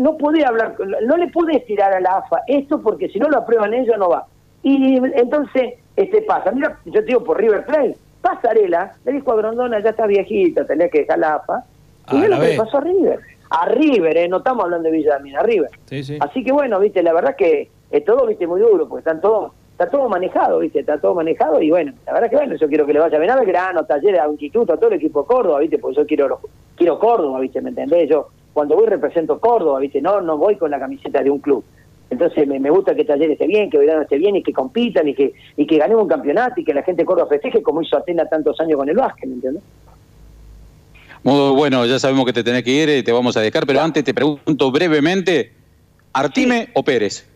no 0.00 0.16
podés 0.16 0.44
hablar, 0.44 0.76
no 1.04 1.16
le 1.16 1.28
podés 1.28 1.64
tirar 1.66 1.92
a 1.92 2.00
la 2.00 2.18
AFA 2.18 2.42
esto 2.46 2.80
porque 2.80 3.08
si 3.08 3.18
no 3.18 3.28
lo 3.28 3.38
aprueban 3.38 3.74
ellos 3.74 3.96
no 3.98 4.08
va. 4.10 4.26
Y 4.62 4.96
entonces, 5.18 5.74
este 5.96 6.22
pasa, 6.22 6.52
mira, 6.52 6.78
yo 6.84 6.92
te 7.00 7.02
digo 7.02 7.24
por 7.24 7.38
River 7.38 7.64
Plate, 7.66 7.96
Pasarela 8.20 8.92
le 9.04 9.12
dijo 9.12 9.32
a 9.32 9.36
Grondona, 9.36 9.80
ya 9.82 9.90
está 9.90 10.06
viejita, 10.06 10.64
tenés 10.66 10.90
que 10.92 11.00
dejar 11.00 11.18
la 11.18 11.34
AFA. 11.36 11.64
Y 12.12 12.16
mira 12.16 12.28
lo 12.28 12.40
que 12.40 12.48
le 12.48 12.56
pasó 12.58 12.78
a 12.78 12.80
River. 12.82 13.20
A 13.50 13.66
River, 13.66 14.16
eh, 14.18 14.28
no 14.28 14.38
estamos 14.38 14.64
hablando 14.64 14.88
de 14.90 14.96
Villamín, 14.96 15.36
a 15.36 15.42
River. 15.42 15.70
Sí, 15.86 16.02
sí. 16.04 16.18
Así 16.20 16.44
que 16.44 16.52
bueno, 16.52 16.78
viste, 16.80 17.02
la 17.02 17.12
verdad 17.12 17.34
que 17.36 17.70
es 17.90 18.04
todo, 18.04 18.26
viste, 18.26 18.46
muy 18.46 18.60
duro, 18.60 18.88
porque 18.88 19.00
están 19.00 19.20
todos, 19.20 19.52
está 19.72 19.88
todo 19.88 20.08
manejado, 20.08 20.58
viste, 20.58 20.80
está 20.80 21.00
todo 21.00 21.14
manejado 21.14 21.62
y 21.62 21.70
bueno, 21.70 21.92
la 22.06 22.12
verdad 22.12 22.30
que 22.30 22.36
bueno, 22.36 22.56
yo 22.56 22.68
quiero 22.68 22.84
que 22.84 22.92
le 22.92 23.00
vaya 23.00 23.18
bien 23.18 23.30
a 23.30 23.36
Belgrano, 23.36 23.84
Talleres, 23.84 24.20
a 24.20 24.28
Instituto, 24.28 24.72
a 24.72 24.76
todo 24.76 24.90
el 24.90 24.96
equipo 24.96 25.22
de 25.22 25.26
Córdoba, 25.26 25.60
viste, 25.60 25.78
porque 25.78 25.96
yo 25.96 26.06
quiero, 26.06 26.40
quiero 26.76 26.98
Córdoba, 26.98 27.40
viste, 27.40 27.60
¿me 27.60 27.70
entendés? 27.70 28.08
Yo 28.08 28.28
cuando 28.52 28.76
voy 28.76 28.86
represento 28.86 29.38
Córdoba, 29.38 29.78
viste, 29.80 30.02
no, 30.02 30.20
no 30.20 30.36
voy 30.36 30.56
con 30.56 30.70
la 30.70 30.78
camiseta 30.78 31.22
de 31.22 31.30
un 31.30 31.38
club. 31.38 31.64
Entonces 32.10 32.48
me, 32.48 32.58
me 32.58 32.70
gusta 32.70 32.94
que 32.94 33.04
Talleres 33.04 33.34
esté 33.34 33.46
bien, 33.46 33.70
que 33.70 33.78
Belgrano 33.78 34.02
esté 34.02 34.18
bien 34.18 34.36
y 34.36 34.42
que 34.42 34.52
compitan 34.52 35.06
y 35.08 35.14
que, 35.14 35.32
y 35.56 35.66
que 35.66 35.78
ganemos 35.78 36.02
un 36.02 36.08
campeonato 36.08 36.60
y 36.60 36.64
que 36.64 36.74
la 36.74 36.82
gente 36.82 37.02
de 37.02 37.06
Córdoba 37.06 37.28
festeje 37.28 37.62
como 37.62 37.82
hizo 37.82 37.96
Atena 37.96 38.26
tantos 38.26 38.58
años 38.60 38.78
con 38.78 38.88
el 38.88 38.96
básquet, 38.96 39.28
¿me 39.28 39.34
entiendes? 39.34 39.62
Muy 41.22 41.54
bueno, 41.54 41.84
ya 41.84 41.98
sabemos 41.98 42.24
que 42.26 42.32
te 42.32 42.44
tenés 42.44 42.62
que 42.62 42.70
ir 42.70 42.88
y 42.88 43.02
te 43.02 43.12
vamos 43.12 43.36
a 43.36 43.40
dejar, 43.40 43.66
pero 43.66 43.80
antes 43.80 44.04
te 44.04 44.14
pregunto 44.14 44.70
brevemente, 44.70 45.52
¿Artime 46.12 46.70
o 46.74 46.82
Pérez? 46.82 47.28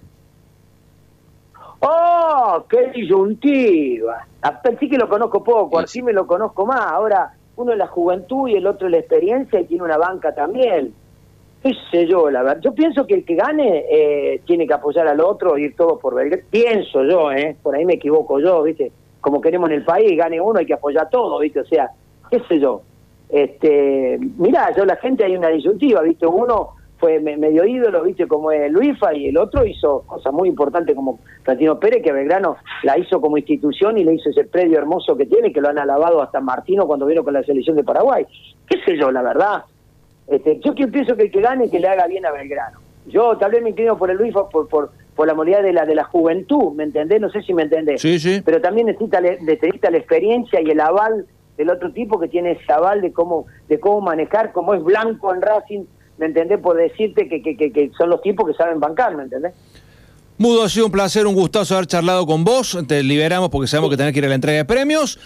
¡Qué 2.69 2.91
disyuntiva! 2.95 4.27
A 4.43 4.61
sí 4.79 4.89
que 4.89 4.99
lo 4.99 5.09
conozco 5.09 5.43
poco, 5.43 5.79
así 5.79 6.03
me 6.03 6.13
lo 6.13 6.27
conozco 6.27 6.67
más. 6.67 6.81
Ahora, 6.81 7.33
uno 7.57 7.73
es 7.73 7.79
la 7.79 7.87
juventud 7.87 8.49
y 8.49 8.55
el 8.55 8.67
otro 8.67 8.89
es 8.89 8.93
la 8.93 8.99
experiencia 8.99 9.61
y 9.61 9.67
tiene 9.67 9.85
una 9.85 9.99
banca 9.99 10.35
también. 10.35 10.93
¿Qué 11.63 11.73
sé 11.91 12.07
yo, 12.07 12.29
la 12.29 12.43
verdad? 12.43 12.61
Yo 12.61 12.75
pienso 12.75 13.07
que 13.07 13.15
el 13.15 13.25
que 13.25 13.37
gane 13.37 13.85
eh, 13.89 14.41
tiene 14.45 14.67
que 14.67 14.75
apoyar 14.75 15.07
al 15.07 15.21
otro 15.21 15.57
y 15.57 15.65
ir 15.65 15.77
todo 15.77 15.99
por 15.99 16.15
Belgrano. 16.15 16.43
Pienso 16.51 17.05
yo, 17.05 17.31
¿eh? 17.31 17.57
Por 17.63 17.77
ahí 17.77 17.85
me 17.85 17.95
equivoco 17.95 18.41
yo, 18.41 18.63
¿viste? 18.65 18.91
Como 19.21 19.41
queremos 19.41 19.71
en 19.71 19.77
el 19.77 19.85
país, 19.85 20.19
gane 20.19 20.41
uno, 20.41 20.59
hay 20.59 20.67
que 20.67 20.75
apoyar 20.75 21.09
todo, 21.09 21.39
¿viste? 21.39 21.61
O 21.61 21.65
sea, 21.65 21.91
qué 22.29 22.41
sé 22.49 22.59
yo. 22.59 22.83
Este, 23.29 24.19
mirá, 24.37 24.75
yo 24.77 24.85
la 24.85 24.97
gente 24.97 25.25
hay 25.25 25.37
una 25.37 25.49
disyuntiva, 25.49 26.03
¿viste? 26.03 26.27
Uno 26.27 26.71
fue 27.03 27.19
me- 27.19 27.37
medio 27.37 27.65
ídolo, 27.65 28.05
¿viste? 28.05 28.29
Como 28.29 28.53
es 28.53 28.71
Luifa 28.71 29.13
y 29.13 29.27
el 29.27 29.37
otro 29.37 29.67
hizo 29.67 30.03
cosas 30.07 30.33
muy 30.33 30.49
importantes 30.49 30.95
como 30.95 31.19
Platino 31.43 31.81
Pérez, 31.81 32.01
que 32.01 32.13
Belgrano 32.13 32.59
la 32.85 32.97
hizo 32.97 33.21
como 33.21 33.37
institución 33.37 33.99
y 33.99 34.05
le 34.05 34.15
hizo 34.15 34.31
ese 34.31 34.45
predio 34.45 34.79
hermoso 34.79 35.17
que 35.17 35.27
tiene, 35.27 35.53
que 35.53 35.61
lo 35.61 35.69
han 35.69 35.81
alabado 35.81 36.23
hasta 36.23 36.41
Martino 36.41 36.87
cuando 36.87 37.05
vino 37.07 37.25
con 37.25 37.35
la 37.35 37.43
selección 37.43 37.75
de 37.75 37.83
Paraguay. 37.83 38.25
¿Qué 38.69 38.79
sé 38.85 38.97
yo, 38.97 39.11
la 39.11 39.21
verdad? 39.21 39.65
Este, 40.29 40.61
yo 40.61 40.77
que 40.77 40.87
pienso 40.87 41.17
que 41.17 41.25
el 41.25 41.33
que 41.33 41.41
gane 41.41 41.69
que 41.69 41.81
le 41.81 41.89
haga 41.89 42.07
bien 42.07 42.25
a 42.25 42.31
Belgrano. 42.31 42.79
Yo 43.07 43.37
tal 43.37 43.51
vez 43.51 43.65
me 43.65 43.71
inclino 43.71 43.99
por 43.99 44.09
el 44.09 44.17
Luifa 44.17 44.49
por, 44.49 44.69
por, 44.69 44.93
por 45.17 45.27
la 45.27 45.35
modalidad 45.35 45.65
de 45.65 45.73
la 45.73 45.85
de 45.85 45.97
la 45.97 46.05
juventud, 46.05 46.73
¿me 46.75 46.85
entendés? 46.85 47.21
No 47.21 47.31
sé 47.31 47.43
si 47.43 47.53
me 47.53 47.65
entendés. 47.65 48.01
Sí, 48.01 48.21
sí. 48.21 48.43
Pero 48.45 48.61
también 48.61 48.87
necesita, 48.87 49.21
necesita 49.21 49.91
la 49.91 49.99
experiencia 49.99 50.61
y 50.61 50.71
el 50.71 50.79
aval 50.79 51.27
del 51.57 51.69
otro 51.69 51.93
tipo 51.93 52.21
que 52.21 52.29
tiene 52.29 52.53
ese 52.53 52.73
aval 52.73 53.01
de 53.01 53.13
cómo, 53.13 53.47
de 53.69 53.81
cómo 53.81 54.01
manejar, 54.03 54.53
como 54.53 54.73
es 54.75 54.85
blanco 54.85 55.35
en 55.35 55.43
Racing, 55.43 55.83
¿me 56.19 56.27
entendés? 56.27 56.59
Por 56.61 56.77
decirte 56.77 57.29
que, 57.29 57.43
que, 57.43 57.57
que, 57.57 57.73
que 57.73 57.91
son 57.97 58.11
los 58.11 58.23
tipos 58.23 58.47
que 58.47 58.55
saben 58.55 58.81
bancar, 58.81 59.17
¿me 59.17 59.25
entendés? 59.25 59.53
Mudo, 60.39 60.65
ha 60.65 60.69
sido 60.69 60.87
un 60.87 60.93
placer, 60.93 61.27
un 61.27 61.35
gustazo 61.35 61.75
haber 61.75 61.87
charlado 61.87 62.27
con 62.27 62.43
vos. 62.45 62.77
Te 62.89 63.03
liberamos 63.03 63.49
porque 63.51 63.69
sabemos 63.69 63.91
que 63.91 63.97
tenés 63.97 64.13
que 64.13 64.19
ir 64.19 64.25
a 64.25 64.29
la 64.29 64.35
entrega 64.35 64.59
de 64.59 64.65
premios. 64.65 65.19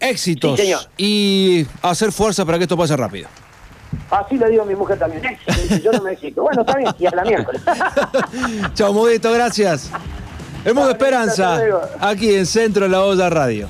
Éxitos 0.00 0.58
Sí, 0.58 0.64
señor. 0.66 0.80
y 0.96 1.66
hacer 1.82 2.10
fuerza 2.12 2.44
para 2.44 2.58
que 2.58 2.64
esto 2.64 2.76
pase 2.76 2.96
rápido. 2.96 3.28
Así 4.10 4.36
le 4.38 4.48
digo 4.50 4.62
a 4.62 4.66
mi 4.66 4.74
mujer 4.74 4.98
también. 4.98 5.22
Dice, 5.46 5.80
yo 5.82 5.92
no 5.92 6.02
me 6.02 6.12
excito. 6.12 6.42
Bueno, 6.42 6.60
está 6.62 6.76
bien, 6.76 6.90
y 6.98 7.06
a 7.06 7.10
la 7.10 7.22
miércoles. 7.24 7.60
Chao, 8.74 8.92
Modesto, 8.92 9.32
gracias. 9.32 9.90
El 10.64 10.74
Modo 10.74 10.90
Esperanza, 10.90 11.58
aquí 12.00 12.34
en 12.34 12.44
Centro 12.46 12.84
de 12.84 12.90
la 12.90 13.02
Olla 13.02 13.30
Radio. 13.30 13.68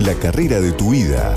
La 0.00 0.14
carrera 0.14 0.60
de 0.60 0.72
tu 0.72 0.90
vida. 0.90 1.36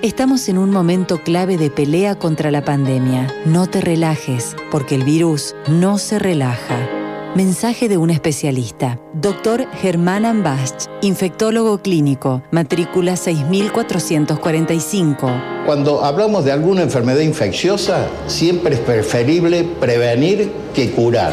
Estamos 0.00 0.48
en 0.48 0.58
un 0.58 0.70
momento 0.70 1.22
clave 1.24 1.56
de 1.58 1.70
pelea 1.70 2.16
contra 2.16 2.52
la 2.52 2.64
pandemia. 2.64 3.34
No 3.46 3.68
te 3.68 3.80
relajes, 3.80 4.56
porque 4.70 4.94
el 4.94 5.02
virus 5.02 5.56
no 5.68 5.98
se 5.98 6.20
relaja. 6.20 7.01
Mensaje 7.34 7.88
de 7.88 7.96
un 7.96 8.10
especialista. 8.10 9.00
Doctor 9.14 9.66
Germán 9.80 10.26
Ambach, 10.26 10.70
infectólogo 11.00 11.78
clínico, 11.78 12.42
matrícula 12.50 13.16
6445. 13.16 15.30
Cuando 15.64 16.04
hablamos 16.04 16.44
de 16.44 16.52
alguna 16.52 16.82
enfermedad 16.82 17.20
infecciosa, 17.20 18.06
siempre 18.26 18.74
es 18.74 18.80
preferible 18.80 19.64
prevenir 19.64 20.52
que 20.74 20.90
curar. 20.90 21.32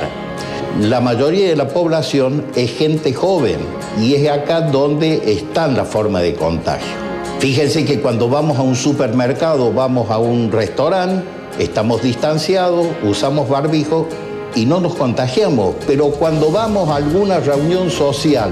La 0.80 1.02
mayoría 1.02 1.50
de 1.50 1.58
la 1.58 1.68
población 1.68 2.46
es 2.56 2.72
gente 2.72 3.14
joven 3.14 3.58
y 4.02 4.16
es 4.16 4.32
acá 4.32 4.62
donde 4.62 5.34
están 5.34 5.76
la 5.76 5.84
forma 5.84 6.22
de 6.22 6.34
contagio. 6.34 6.96
Fíjense 7.40 7.84
que 7.84 8.00
cuando 8.00 8.30
vamos 8.30 8.58
a 8.58 8.62
un 8.62 8.78
supermercado, 8.78 9.74
vamos 9.74 10.10
a 10.10 10.18
un 10.18 10.50
restaurante, 10.50 11.26
estamos 11.60 12.02
distanciados, 12.02 12.88
usamos 13.04 13.50
barbijo 13.50 14.08
y 14.56 14.66
no 14.66 14.80
nos 14.80 14.96
contagiamos, 14.96 15.76
pero 15.86 16.10
cuando 16.10 16.52
vamos 16.52 16.90
a 16.90 16.96
alguna 16.96 17.40
reunión 17.40 17.90
social 17.90 18.52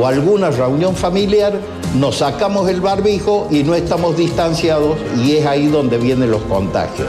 o 0.00 0.06
alguna 0.06 0.50
reunión 0.50 0.94
familiar, 0.94 1.58
nos 1.94 2.16
sacamos 2.16 2.68
el 2.68 2.80
barbijo 2.80 3.48
y 3.50 3.62
no 3.62 3.74
estamos 3.74 4.16
distanciados 4.16 4.96
y 5.24 5.36
es 5.36 5.46
ahí 5.46 5.66
donde 5.66 5.98
vienen 5.98 6.30
los 6.30 6.42
contagios. 6.42 7.08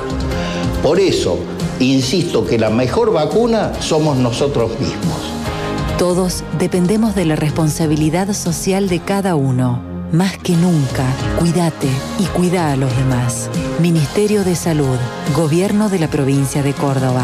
Por 0.82 1.00
eso, 1.00 1.38
insisto 1.80 2.46
que 2.46 2.58
la 2.58 2.70
mejor 2.70 3.12
vacuna 3.12 3.74
somos 3.82 4.18
nosotros 4.18 4.72
mismos. 4.80 5.18
Todos 5.98 6.44
dependemos 6.60 7.16
de 7.16 7.26
la 7.26 7.36
responsabilidad 7.36 8.32
social 8.34 8.88
de 8.88 9.00
cada 9.00 9.36
uno. 9.36 9.82
Más 10.12 10.38
que 10.38 10.54
nunca, 10.54 11.06
cuídate 11.40 11.90
y 12.20 12.26
cuida 12.28 12.72
a 12.72 12.78
los 12.78 12.96
demás. 12.96 13.50
Ministerio 13.82 14.46
de 14.46 14.56
Salud, 14.56 14.98
Gobierno 15.36 15.90
de 15.90 16.00
la 16.00 16.08
Provincia 16.08 16.64
de 16.64 16.74
Córdoba. 16.74 17.24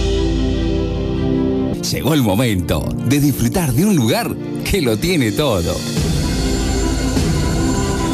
Llegó 1.89 2.13
el 2.13 2.21
momento 2.21 2.87
de 3.07 3.19
disfrutar 3.19 3.73
de 3.73 3.85
un 3.85 3.95
lugar 3.95 4.35
que 4.63 4.81
lo 4.81 4.97
tiene 4.97 5.31
todo. 5.31 5.75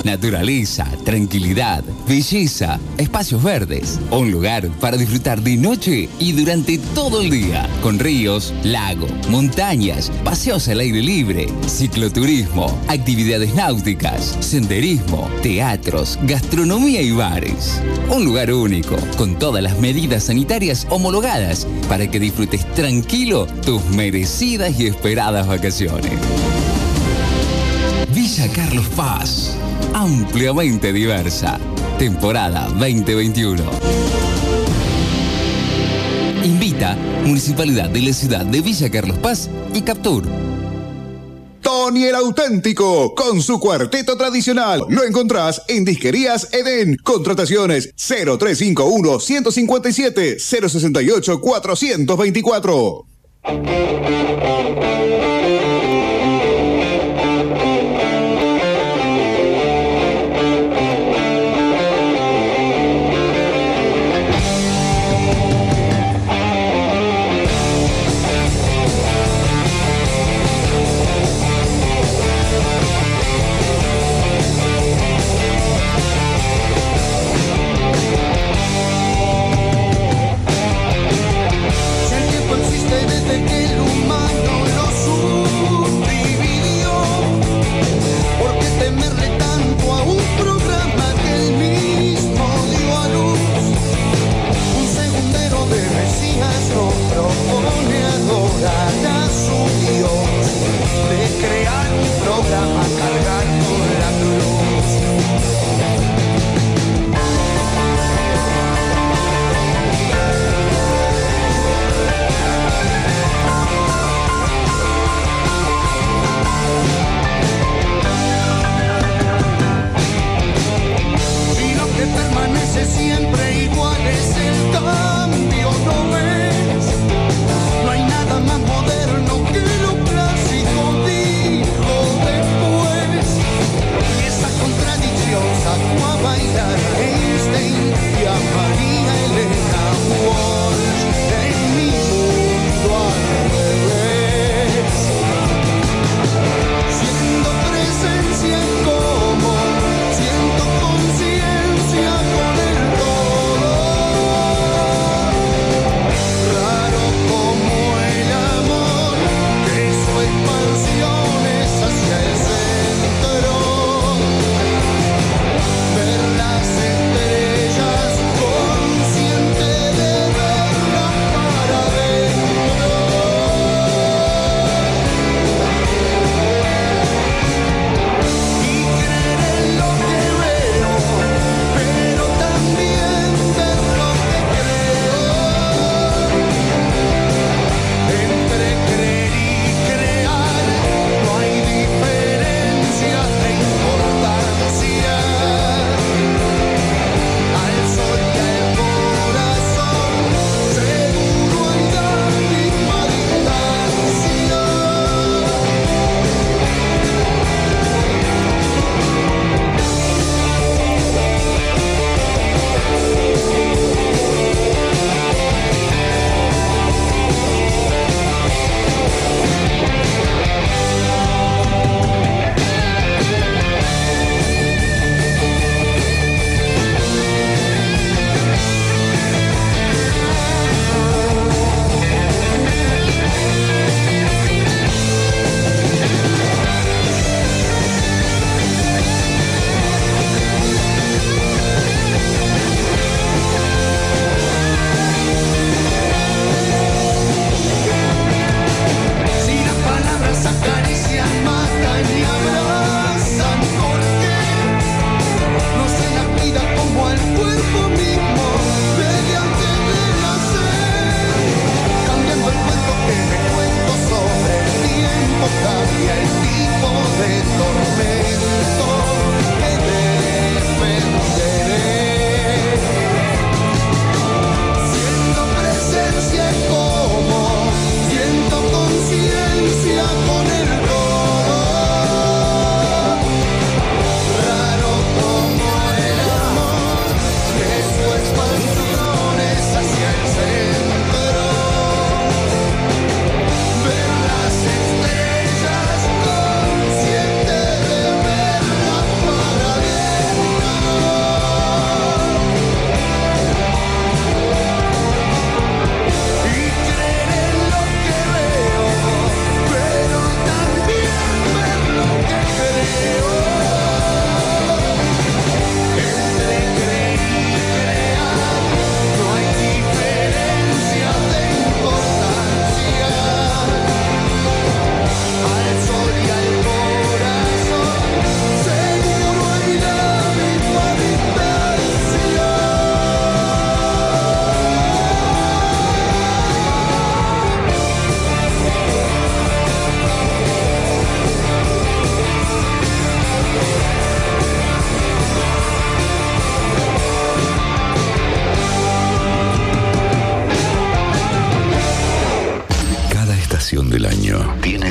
Naturaleza, 0.04 0.86
tranquilidad, 1.04 1.84
belleza, 2.08 2.80
espacios 2.98 3.44
verdes. 3.44 4.00
Un 4.12 4.32
lugar 4.32 4.68
para 4.80 4.98
disfrutar 4.98 5.42
de 5.42 5.58
noche 5.58 6.10
y 6.20 6.32
durante 6.32 6.78
todo 6.96 7.22
el 7.22 7.30
día. 7.30 7.68
Con 7.82 8.00
ríos, 8.00 8.54
lago, 8.64 9.08
montañas, 9.30 10.12
paseos 10.24 10.68
al 10.68 10.80
aire 10.80 11.02
libre, 11.02 11.48
cicloturismo, 11.68 12.80
actividades 12.88 13.54
náuticas, 13.56 14.38
senderismo, 14.40 15.30
teatros, 15.42 16.18
gastronomía 16.24 17.02
y 17.02 17.12
bares. 17.12 17.82
Un 18.10 18.24
lugar 18.26 18.54
único, 18.54 18.96
con 19.18 19.38
todas 19.38 19.62
las 19.64 19.78
medidas 19.80 20.24
sanitarias 20.26 20.88
homologadas 20.90 21.68
para 21.90 22.10
que 22.10 22.20
disfrutes 22.20 22.66
tranquilo 22.74 23.48
tus 23.66 23.84
merecidas 23.86 24.80
y 24.80 24.88
esperadas 24.88 25.48
vacaciones. 25.48 26.14
Villa 28.14 28.48
Carlos 28.52 28.88
Paz, 28.96 29.56
ampliamente 29.98 30.94
diversa. 30.94 31.60
Temporada 31.98 32.68
2021. 32.78 33.64
Invita 36.44 36.96
Municipalidad 37.26 37.90
de 37.90 38.02
la 38.02 38.14
Ciudad 38.14 38.46
de 38.46 38.62
Villa 38.62 38.92
Carlos 38.92 39.18
Paz 39.18 39.50
y 39.74 39.82
Captur. 39.82 40.24
Tony 41.62 42.04
el 42.04 42.14
auténtico, 42.14 43.16
con 43.16 43.42
su 43.42 43.60
cuarteto 43.60 44.16
tradicional. 44.16 44.84
Lo 44.88 45.04
encontrás 45.04 45.64
en 45.68 45.84
Disquerías 45.84 46.54
Edén. 46.54 46.98
Contrataciones 47.04 47.92
0351 47.96 49.20
157 49.20 50.38
068 50.40 51.42
424. 51.42 53.06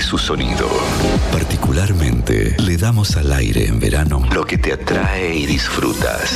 Sonido. 0.06 0.68
Particularmente, 1.32 2.54
le 2.58 2.76
damos 2.76 3.16
al 3.16 3.32
aire 3.32 3.66
en 3.66 3.80
verano 3.80 4.24
lo 4.32 4.44
que 4.44 4.56
te 4.56 4.72
atrae 4.72 5.34
y 5.34 5.46
disfrutas. 5.46 6.30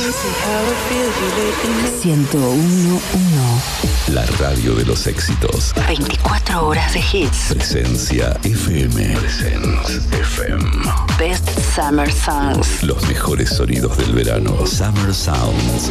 1011. 2.03 4.13
La 4.13 4.25
radio 4.39 4.75
de 4.75 4.83
los 4.83 5.07
éxitos. 5.07 5.73
24 5.87 6.67
horas 6.67 6.93
de 6.93 6.99
hits. 6.99 7.53
Presencia 7.53 8.37
FM. 8.43 9.15
Presence 9.15 10.01
FM. 10.11 10.69
Best 11.17 11.49
Summer 11.73 12.11
Songs. 12.11 12.83
Los 12.83 13.07
mejores 13.07 13.51
sonidos 13.51 13.97
del 13.97 14.11
verano. 14.11 14.67
Summer 14.67 15.13
Sounds 15.13 15.89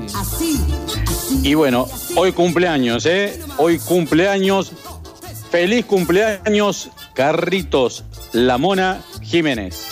Y 1.44 1.54
bueno, 1.54 1.88
hoy 2.16 2.32
cumpleaños, 2.32 3.06
¿eh? 3.06 3.40
Hoy 3.58 3.80
cumpleaños. 3.80 4.72
Feliz 5.50 5.86
cumpleaños, 5.86 6.90
Carritos 7.14 8.04
La 8.34 8.58
Mona 8.58 9.02
Jiménez. 9.22 9.88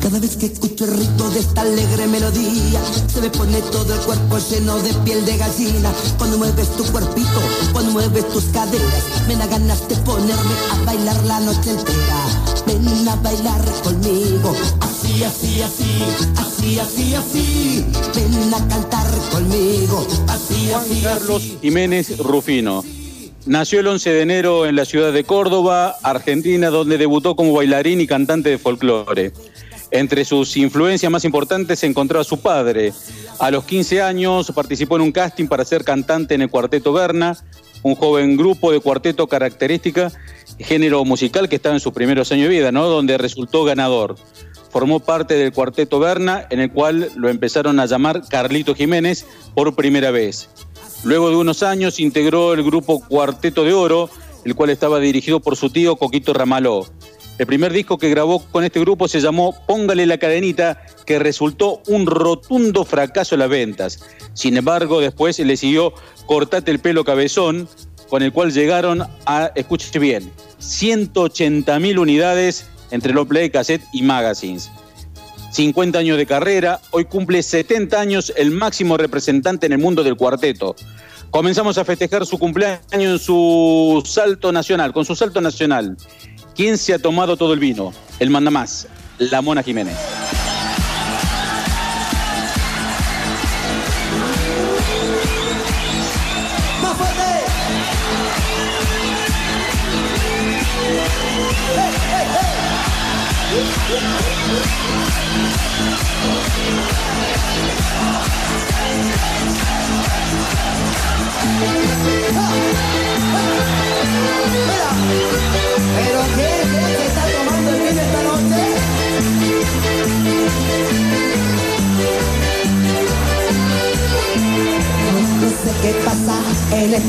Cada 0.00 0.18
vez 0.20 0.36
que 0.36 0.46
escucho 0.46 0.86
de 1.34 1.40
esta 1.40 1.62
alegre 1.62 2.06
melodía, 2.06 2.80
se 3.08 3.20
me 3.20 3.28
pone 3.28 3.60
todo 3.72 3.92
el 3.92 4.00
cuerpo 4.02 4.38
lleno 4.38 4.78
de 4.78 4.94
piel 5.04 5.24
de 5.24 5.36
gallina. 5.36 5.92
Cuando 6.16 6.38
mueves 6.38 6.68
tu 6.76 6.84
cuerpito, 6.84 7.40
cuando 7.72 7.90
mueves 7.90 8.28
tus 8.28 8.44
caderas, 8.44 9.04
me 9.26 9.34
da 9.34 9.46
ganas 9.48 9.88
de 9.88 9.96
ponerme 9.96 10.54
a 10.70 10.84
bailar 10.84 11.24
la 11.24 11.40
noche 11.40 11.70
entera. 11.70 12.20
Ven 12.66 13.08
a 13.08 13.16
bailar 13.16 13.64
conmigo, 13.82 14.54
así, 14.80 15.24
así, 15.24 15.60
así, 15.60 16.02
así, 16.36 16.78
así, 16.78 17.14
así. 17.14 17.86
Ven 18.14 18.54
a 18.54 18.68
cantar 18.68 19.06
conmigo, 19.32 20.06
así, 20.28 20.70
así, 20.70 21.00
Carlos 21.02 21.42
Jiménez 21.60 22.16
Rufino. 22.18 22.84
Nació 23.46 23.80
el 23.80 23.88
11 23.88 24.10
de 24.10 24.22
enero 24.22 24.66
en 24.66 24.76
la 24.76 24.84
ciudad 24.84 25.12
de 25.12 25.24
Córdoba, 25.24 25.96
Argentina, 26.02 26.70
donde 26.70 26.96
debutó 26.96 27.34
como 27.34 27.52
bailarín 27.52 28.00
y 28.00 28.06
cantante 28.06 28.50
de 28.50 28.58
folclore. 28.58 29.32
Entre 29.90 30.24
sus 30.24 30.56
influencias 30.56 31.10
más 31.10 31.24
importantes 31.24 31.78
se 31.78 31.86
encontraba 31.86 32.24
su 32.24 32.40
padre. 32.40 32.92
A 33.38 33.50
los 33.50 33.64
15 33.64 34.02
años 34.02 34.52
participó 34.54 34.96
en 34.96 35.02
un 35.02 35.12
casting 35.12 35.46
para 35.46 35.64
ser 35.64 35.84
cantante 35.84 36.34
en 36.34 36.42
el 36.42 36.50
Cuarteto 36.50 36.92
Berna, 36.92 37.36
un 37.82 37.94
joven 37.94 38.36
grupo 38.36 38.72
de 38.72 38.80
cuarteto 38.80 39.26
característica, 39.26 40.10
género 40.58 41.04
musical 41.04 41.48
que 41.48 41.56
estaba 41.56 41.74
en 41.74 41.80
sus 41.80 41.92
primeros 41.92 42.32
años 42.32 42.48
de 42.48 42.54
vida, 42.54 42.72
¿no? 42.72 42.88
Donde 42.88 43.18
resultó 43.18 43.64
ganador. 43.64 44.16
Formó 44.70 45.00
parte 45.00 45.34
del 45.34 45.52
Cuarteto 45.52 46.00
Berna, 46.00 46.46
en 46.50 46.60
el 46.60 46.72
cual 46.72 47.10
lo 47.14 47.28
empezaron 47.28 47.78
a 47.78 47.86
llamar 47.86 48.22
Carlito 48.28 48.74
Jiménez 48.74 49.26
por 49.54 49.76
primera 49.76 50.10
vez. 50.10 50.48
Luego 51.04 51.28
de 51.28 51.36
unos 51.36 51.62
años 51.62 52.00
integró 52.00 52.54
el 52.54 52.64
grupo 52.64 53.00
Cuarteto 53.06 53.64
de 53.64 53.74
Oro, 53.74 54.08
el 54.44 54.54
cual 54.54 54.70
estaba 54.70 54.98
dirigido 54.98 55.40
por 55.40 55.56
su 55.56 55.70
tío 55.70 55.96
Coquito 55.96 56.32
Ramaló. 56.32 56.86
El 57.36 57.46
primer 57.46 57.72
disco 57.72 57.98
que 57.98 58.10
grabó 58.10 58.44
con 58.44 58.62
este 58.62 58.78
grupo 58.78 59.08
se 59.08 59.20
llamó 59.20 59.56
Póngale 59.66 60.06
la 60.06 60.18
cadenita, 60.18 60.80
que 61.04 61.18
resultó 61.18 61.82
un 61.88 62.06
rotundo 62.06 62.84
fracaso 62.84 63.34
en 63.34 63.40
las 63.40 63.48
ventas. 63.48 64.00
Sin 64.34 64.56
embargo, 64.56 65.00
después 65.00 65.38
le 65.40 65.56
siguió 65.56 65.94
Cortate 66.26 66.70
el 66.70 66.78
pelo 66.78 67.04
cabezón, 67.04 67.68
con 68.08 68.22
el 68.22 68.32
cual 68.32 68.52
llegaron 68.52 69.02
a, 69.26 69.50
escuche 69.56 69.98
bien, 69.98 70.30
180 70.58 71.78
mil 71.80 71.98
unidades 71.98 72.66
entre 72.92 73.12
los 73.12 73.26
play, 73.26 73.50
cassette 73.50 73.82
y 73.92 74.02
magazines. 74.02 74.70
50 75.50 75.98
años 75.98 76.16
de 76.16 76.26
carrera, 76.26 76.80
hoy 76.92 77.04
cumple 77.04 77.42
70 77.42 78.00
años 78.00 78.32
el 78.36 78.52
máximo 78.52 78.96
representante 78.96 79.66
en 79.66 79.72
el 79.72 79.78
mundo 79.78 80.02
del 80.02 80.16
cuarteto. 80.16 80.76
Comenzamos 81.30 81.78
a 81.78 81.84
festejar 81.84 82.24
su 82.26 82.38
cumpleaños 82.38 82.80
en 82.92 83.18
su 83.18 84.02
salto 84.06 84.52
nacional, 84.52 84.92
con 84.92 85.04
su 85.04 85.16
salto 85.16 85.40
nacional. 85.40 85.96
¿Quién 86.54 86.78
se 86.78 86.94
ha 86.94 86.98
tomado 87.00 87.36
todo 87.36 87.52
el 87.52 87.58
vino? 87.58 87.92
El 88.20 88.30
mandamás, 88.30 88.86
la 89.18 89.42
Mona 89.42 89.62
Jiménez. 89.62 89.96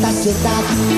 En 0.08 0.12
esta 0.12 0.95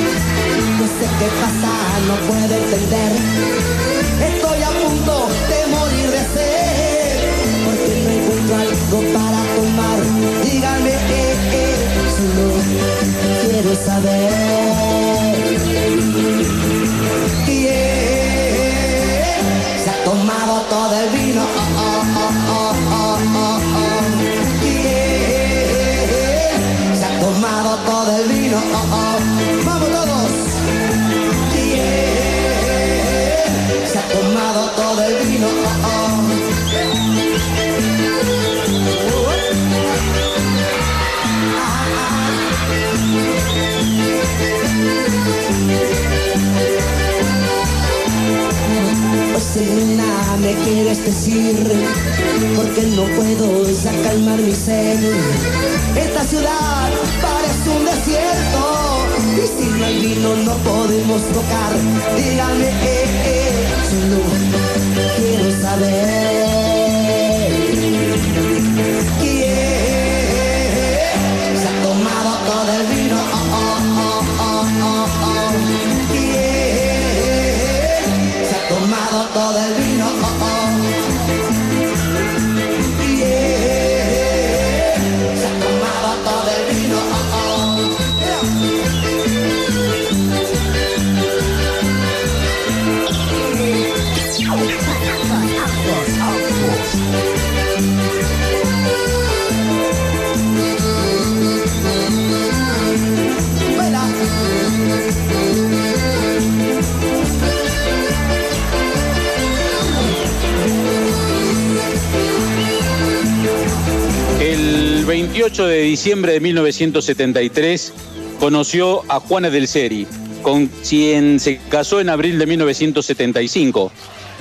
diciembre 116.08 116.32
de 116.32 116.40
1973 116.40 117.94
conoció 118.40 119.04
a 119.12 119.20
Juana 119.20 119.50
del 119.50 119.68
Seri, 119.68 120.08
con 120.42 120.68
quien 120.68 121.38
se 121.38 121.60
casó 121.68 122.00
en 122.00 122.08
abril 122.08 122.40
de 122.40 122.46
1975. 122.46 123.92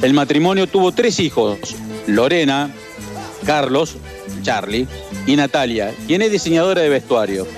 El 0.00 0.14
matrimonio 0.14 0.68
tuvo 0.68 0.92
tres 0.92 1.18
hijos, 1.18 1.58
Lorena, 2.06 2.70
Carlos, 3.44 3.96
Charlie 4.42 4.86
y 5.26 5.34
Natalia, 5.34 5.92
quien 6.06 6.22
es 6.22 6.30
diseñadora 6.30 6.82
de 6.82 6.88
vestuario. 6.88 7.48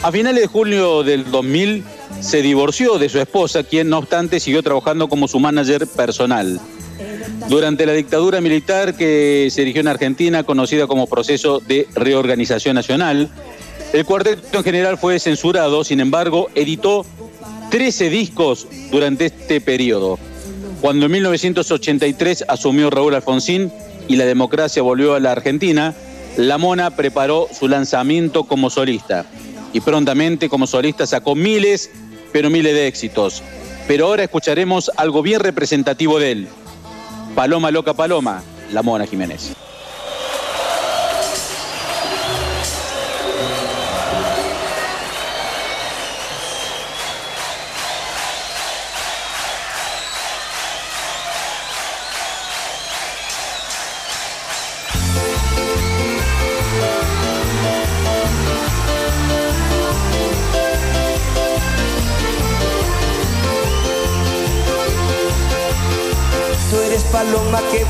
A 0.00 0.10
finales 0.10 0.40
de 0.40 0.46
julio 0.46 1.02
del 1.02 1.30
2000 1.30 1.84
se 2.20 2.40
divorció 2.40 2.98
de 2.98 3.10
su 3.10 3.18
esposa, 3.20 3.64
quien 3.64 3.90
no 3.90 3.98
obstante 3.98 4.40
siguió 4.40 4.62
trabajando 4.62 5.10
como 5.10 5.28
su 5.28 5.38
manager 5.38 5.86
personal. 5.88 6.58
Durante 7.52 7.84
la 7.84 7.92
dictadura 7.92 8.40
militar 8.40 8.94
que 8.94 9.48
se 9.50 9.60
erigió 9.60 9.82
en 9.82 9.88
Argentina, 9.88 10.42
conocida 10.42 10.86
como 10.86 11.06
proceso 11.06 11.60
de 11.60 11.86
reorganización 11.94 12.74
nacional, 12.74 13.28
el 13.92 14.06
cuarteto 14.06 14.56
en 14.56 14.64
general 14.64 14.96
fue 14.96 15.20
censurado, 15.20 15.84
sin 15.84 16.00
embargo, 16.00 16.48
editó 16.54 17.04
13 17.70 18.08
discos 18.08 18.66
durante 18.90 19.26
este 19.26 19.60
periodo. 19.60 20.18
Cuando 20.80 21.04
en 21.04 21.12
1983 21.12 22.46
asumió 22.48 22.88
Raúl 22.88 23.16
Alfonsín 23.16 23.70
y 24.08 24.16
la 24.16 24.24
democracia 24.24 24.80
volvió 24.80 25.14
a 25.14 25.20
la 25.20 25.32
Argentina, 25.32 25.94
La 26.38 26.56
Mona 26.56 26.96
preparó 26.96 27.48
su 27.52 27.68
lanzamiento 27.68 28.44
como 28.44 28.70
solista. 28.70 29.26
Y 29.74 29.80
prontamente 29.80 30.48
como 30.48 30.66
solista 30.66 31.06
sacó 31.06 31.34
miles, 31.34 31.90
pero 32.32 32.48
miles 32.48 32.72
de 32.72 32.86
éxitos. 32.86 33.42
Pero 33.86 34.06
ahora 34.06 34.22
escucharemos 34.22 34.90
algo 34.96 35.20
bien 35.20 35.40
representativo 35.40 36.18
de 36.18 36.32
él. 36.32 36.48
Paloma 37.34 37.70
Loca 37.70 37.94
Paloma, 37.94 38.42
La 38.72 38.82
Mona 38.82 39.06
Jiménez. 39.06 39.54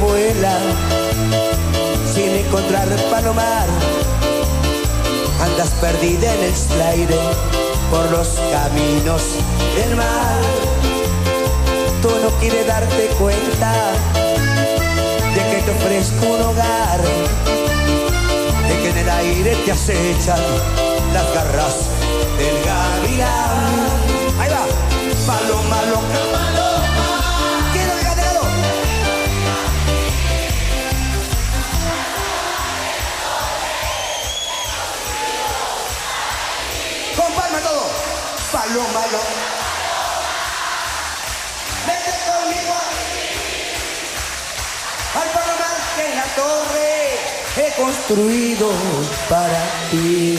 Vuela 0.03 0.59
sin 2.13 2.31
encontrar 2.31 2.89
palomar. 3.11 3.67
Andas 5.41 5.71
perdida 5.81 6.35
en 6.35 6.43
el 6.45 6.83
aire 6.83 7.19
por 7.91 8.11
los 8.11 8.29
caminos 8.53 9.23
del 9.77 9.97
mar. 9.97 10.41
Tú 12.03 12.11
no 12.23 12.31
quieres 12.41 12.67
darte 12.67 13.07
cuenta 13.19 13.73
de 15.35 15.41
que 15.51 15.63
te 15.63 15.71
ofrezco 15.71 16.27
un 16.27 16.43
hogar, 16.43 17.01
de 18.69 18.75
que 18.83 18.91
en 18.91 18.99
el 18.99 19.11
aire 19.11 19.57
te 19.65 19.73
acechan 19.73 20.43
las 21.13 21.35
garras 21.35 21.77
del 22.39 22.57
gavilán. 22.65 23.63
Ahí 24.41 24.51
va, 24.51 24.65
paloma 25.27 26.42
Paloma 38.73 39.05
loca. 39.13 39.45
Vete 41.87 42.15
conmigo 42.27 42.77
al 45.21 45.29
palomar 45.37 45.77
que 45.95 46.07
la 46.15 46.27
torre 46.41 46.91
he 47.59 47.69
construido 47.77 48.69
para 49.29 49.63
ti. 49.91 50.39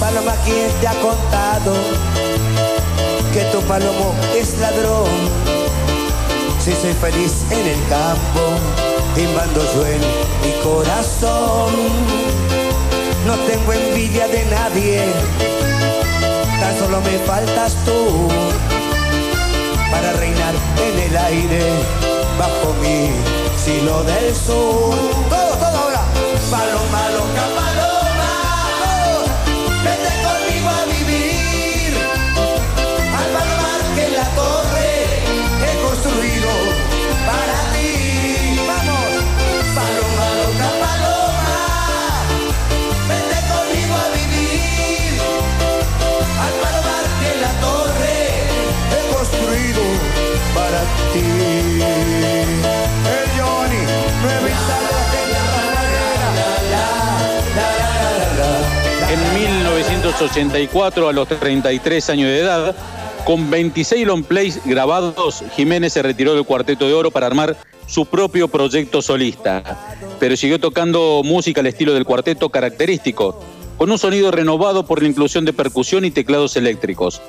Paloma, 0.00 0.34
¿quién 0.46 0.70
te 0.80 0.86
ha 0.88 0.94
contado 1.02 1.65
palomo 3.66 4.14
es 4.34 4.58
ladrón? 4.58 5.08
Si 6.58 6.72
soy 6.72 6.92
feliz 6.94 7.44
en 7.50 7.66
el 7.66 7.88
campo, 7.88 8.40
timbando 9.14 9.60
yo 9.74 9.86
en 9.86 10.00
mi 10.42 10.52
corazón. 10.62 11.72
No 13.26 13.34
tengo 13.48 13.72
envidia 13.72 14.28
de 14.28 14.44
nadie, 14.46 15.02
tan 16.60 16.78
solo 16.78 17.00
me 17.00 17.18
faltas 17.26 17.76
tú 17.84 18.28
para 19.90 20.12
reinar 20.12 20.54
en 20.86 21.10
el 21.10 21.16
aire 21.16 21.62
bajo 22.38 22.74
mi 22.80 23.10
silo 23.56 24.02
del 24.04 24.34
sur. 24.34 24.94
Todo, 25.28 25.54
todo 25.56 25.76
ahora. 25.76 26.02
Paloma 26.50 27.10
loca, 27.10 27.55
Johnny, 53.36 53.80
nuevita 54.22 54.76
En 59.10 59.20
1984, 59.34 61.08
a 61.08 61.12
los 61.12 61.28
33 61.28 62.10
años 62.10 62.28
de 62.28 62.40
edad, 62.40 62.76
con 63.24 63.50
26 63.50 64.06
long 64.06 64.24
plays 64.24 64.60
grabados, 64.64 65.42
Jiménez 65.54 65.92
se 65.92 66.02
retiró 66.02 66.34
del 66.34 66.44
Cuarteto 66.44 66.86
de 66.86 66.94
Oro 66.94 67.10
para 67.10 67.26
armar 67.26 67.56
su 67.86 68.06
propio 68.06 68.48
proyecto 68.48 69.00
solista. 69.02 69.62
Pero 70.18 70.36
siguió 70.36 70.58
tocando 70.60 71.22
música 71.24 71.60
al 71.60 71.66
estilo 71.66 71.94
del 71.94 72.04
cuarteto 72.04 72.48
característico, 72.50 73.40
con 73.76 73.90
un 73.90 73.98
sonido 73.98 74.30
renovado 74.30 74.86
por 74.86 75.02
la 75.02 75.08
inclusión 75.08 75.44
de 75.44 75.52
percusión 75.52 76.04
y 76.04 76.10
teclados 76.10 76.56
eléctricos. 76.56 77.20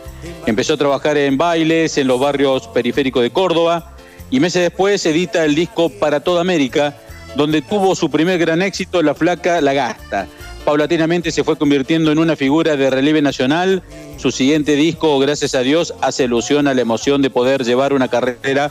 Empezó 0.46 0.74
a 0.74 0.78
trabajar 0.78 1.18
en 1.18 1.38
bailes 1.38 1.98
en 1.98 2.08
los 2.08 2.20
barrios 2.20 2.68
periféricos 2.68 3.22
de 3.24 3.32
Córdoba 3.32 3.94
y 4.30 4.40
meses 4.40 4.62
después 4.62 5.06
edita 5.06 5.46
el 5.46 5.56
disco 5.56 5.90
Para 5.90 6.20
Toda 6.20 6.42
América, 6.42 6.98
donde 7.36 7.62
tuvo 7.62 7.96
su 7.96 8.10
primer 8.10 8.40
gran 8.40 8.62
éxito 8.62 9.02
La 9.02 9.16
Flaca 9.16 9.62
La 9.62 9.74
Gasta. 9.74 10.28
Paulatinamente 10.66 11.32
se 11.32 11.46
fue 11.46 11.58
convirtiendo 11.58 12.12
en 12.12 12.20
una 12.20 12.36
figura 12.36 12.76
de 12.76 12.90
relieve 12.90 13.22
nacional. 13.22 13.84
Su 14.18 14.32
siguiente 14.32 14.76
disco, 14.76 15.18
gracias 15.18 15.56
a 15.56 15.62
Dios, 15.62 15.94
hace 16.02 16.26
alusión 16.26 16.68
a 16.68 16.74
la 16.74 16.82
emoción 16.82 17.22
de 17.22 17.30
poder 17.30 17.64
llevar 17.64 17.94
una 17.94 18.10
carrera 18.10 18.70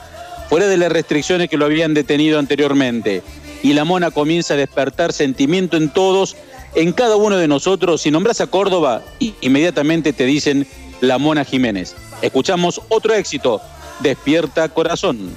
fuera 0.50 0.66
de 0.66 0.76
las 0.76 0.92
restricciones 0.92 1.48
que 1.48 1.56
lo 1.56 1.64
habían 1.64 1.94
detenido 1.94 2.38
anteriormente. 2.38 3.22
Y 3.62 3.72
la 3.72 3.84
mona 3.84 4.10
comienza 4.10 4.52
a 4.52 4.58
despertar 4.58 5.14
sentimiento 5.14 5.78
en 5.78 5.88
todos, 5.88 6.36
en 6.76 6.92
cada 6.92 7.16
uno 7.16 7.36
de 7.36 7.48
nosotros. 7.48 8.02
Si 8.02 8.12
nombras 8.12 8.40
a 8.40 8.46
Córdoba, 8.46 9.02
inmediatamente 9.40 10.12
te 10.12 10.24
dicen 10.24 10.68
la 11.00 11.18
mona 11.18 11.44
Jiménez. 11.44 11.96
Escuchamos 12.22 12.80
otro 12.88 13.14
éxito, 13.14 13.60
Despierta 14.00 14.68
Corazón. 14.68 15.34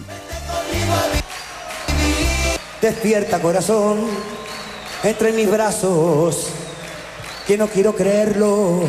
Despierta 2.82 3.42
corazón 3.42 3.98
entre 5.04 5.34
mis 5.34 5.50
brazos, 5.50 6.48
que 7.46 7.58
no 7.58 7.68
quiero 7.68 7.94
creerlo. 7.94 8.82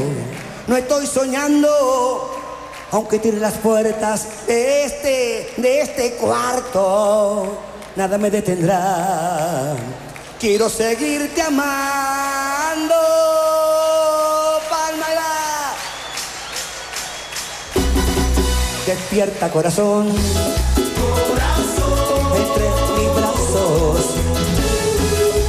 No 0.69 0.77
estoy 0.77 1.09
soñando, 1.09 2.31
aunque 2.93 3.19
tire 3.19 3.39
las 3.39 3.55
puertas 3.55 4.47
de 4.47 4.85
este, 4.85 5.55
de 5.57 5.81
este 5.81 6.13
cuarto, 6.13 7.59
nada 7.97 8.17
me 8.17 8.31
detendrá. 8.31 9.77
Quiero 10.41 10.71
seguirte 10.71 11.43
amando. 11.43 12.95
Palmala. 14.71 15.75
Despierta 18.87 19.51
corazón. 19.51 20.09
Entre 22.37 22.71
mis 22.97 23.15
brazos. 23.15 24.15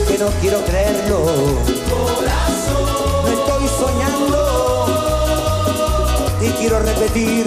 Que 0.10 0.18
no 0.18 0.28
quiero 0.42 0.62
creerlo. 0.66 1.20
No 3.24 3.28
estoy 3.30 3.70
soñando. 3.80 4.40
Y 6.42 6.50
quiero 6.50 6.80
repetir. 6.80 7.46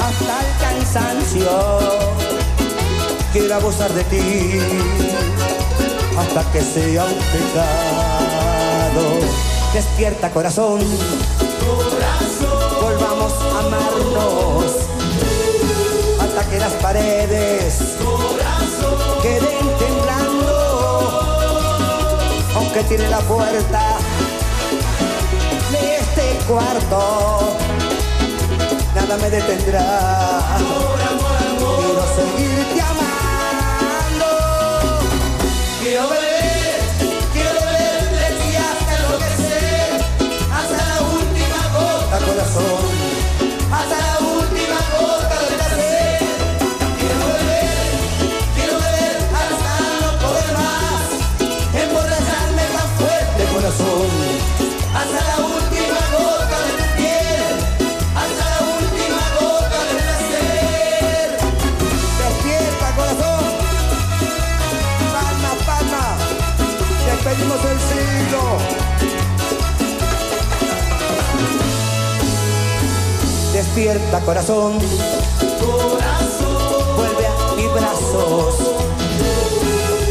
Hasta 0.00 0.40
el 0.40 0.46
cansancio. 0.58 1.50
Quiero 3.34 3.56
abusar 3.56 3.92
de 3.92 4.04
ti 4.04 5.23
hasta 6.36 6.50
que 6.50 6.60
sea 6.62 7.04
un 7.04 7.14
pecado. 7.14 9.04
Despierta 9.72 10.30
corazón, 10.32 10.80
volvamos 12.82 13.32
a 13.32 13.60
amarnos 13.60 14.64
hasta 16.20 16.50
que 16.50 16.58
las 16.58 16.72
paredes 16.74 17.78
queden 19.22 19.76
temblando, 19.78 21.20
aunque 22.56 22.82
tiene 22.82 23.08
la 23.08 23.20
puerta 23.20 23.98
de 25.70 25.96
este 25.98 26.38
cuarto, 26.48 27.56
nada 28.96 29.16
me 29.18 29.30
detendrá. 29.30 30.58
Quiero 31.58 32.04
seguirte 32.16 32.80
amando. 32.80 33.13
Corazón, 42.44 42.90
hasta 43.72 43.96
la 43.98 44.18
última 44.20 44.78
gota 44.98 45.13
Despierta 73.74 74.20
corazón, 74.20 74.78
corazón, 75.60 76.96
vuelve 76.96 77.26
a 77.26 77.54
mis 77.56 77.72
brazos, 77.72 78.54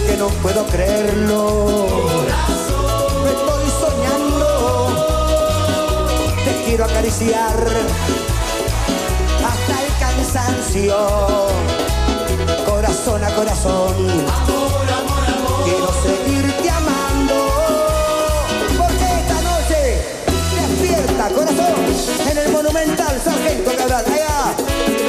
que 0.06 0.18
no 0.18 0.27
puedo 0.41 0.65
creerlo. 0.65 1.88
Me 3.23 3.30
estoy 3.30 3.65
soñando, 3.80 4.48
te 6.44 6.64
quiero 6.65 6.84
acariciar 6.84 7.56
hasta 9.48 9.81
el 9.81 9.90
cansancio, 9.98 10.98
corazón 12.65 13.23
a 13.23 13.34
corazón. 13.34 13.95
Quiero 15.64 15.88
seguirte 16.03 16.23
En 22.30 22.38
el 22.38 22.52
monumental 22.52 23.22
Sargento 23.24 23.72
Cabral 23.78 24.06
Allá 24.06 24.56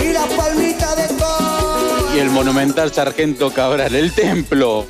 Y 0.03 0.13
la 0.13 0.27
palmita 0.37 0.95
de 0.97 1.07
gol 1.15 1.65
y 2.15 2.19
el 2.19 2.31
monumental 2.31 2.93
Sargento 2.93 3.51
Cabral, 3.51 3.93
el 3.93 4.13
templo. 4.13 4.87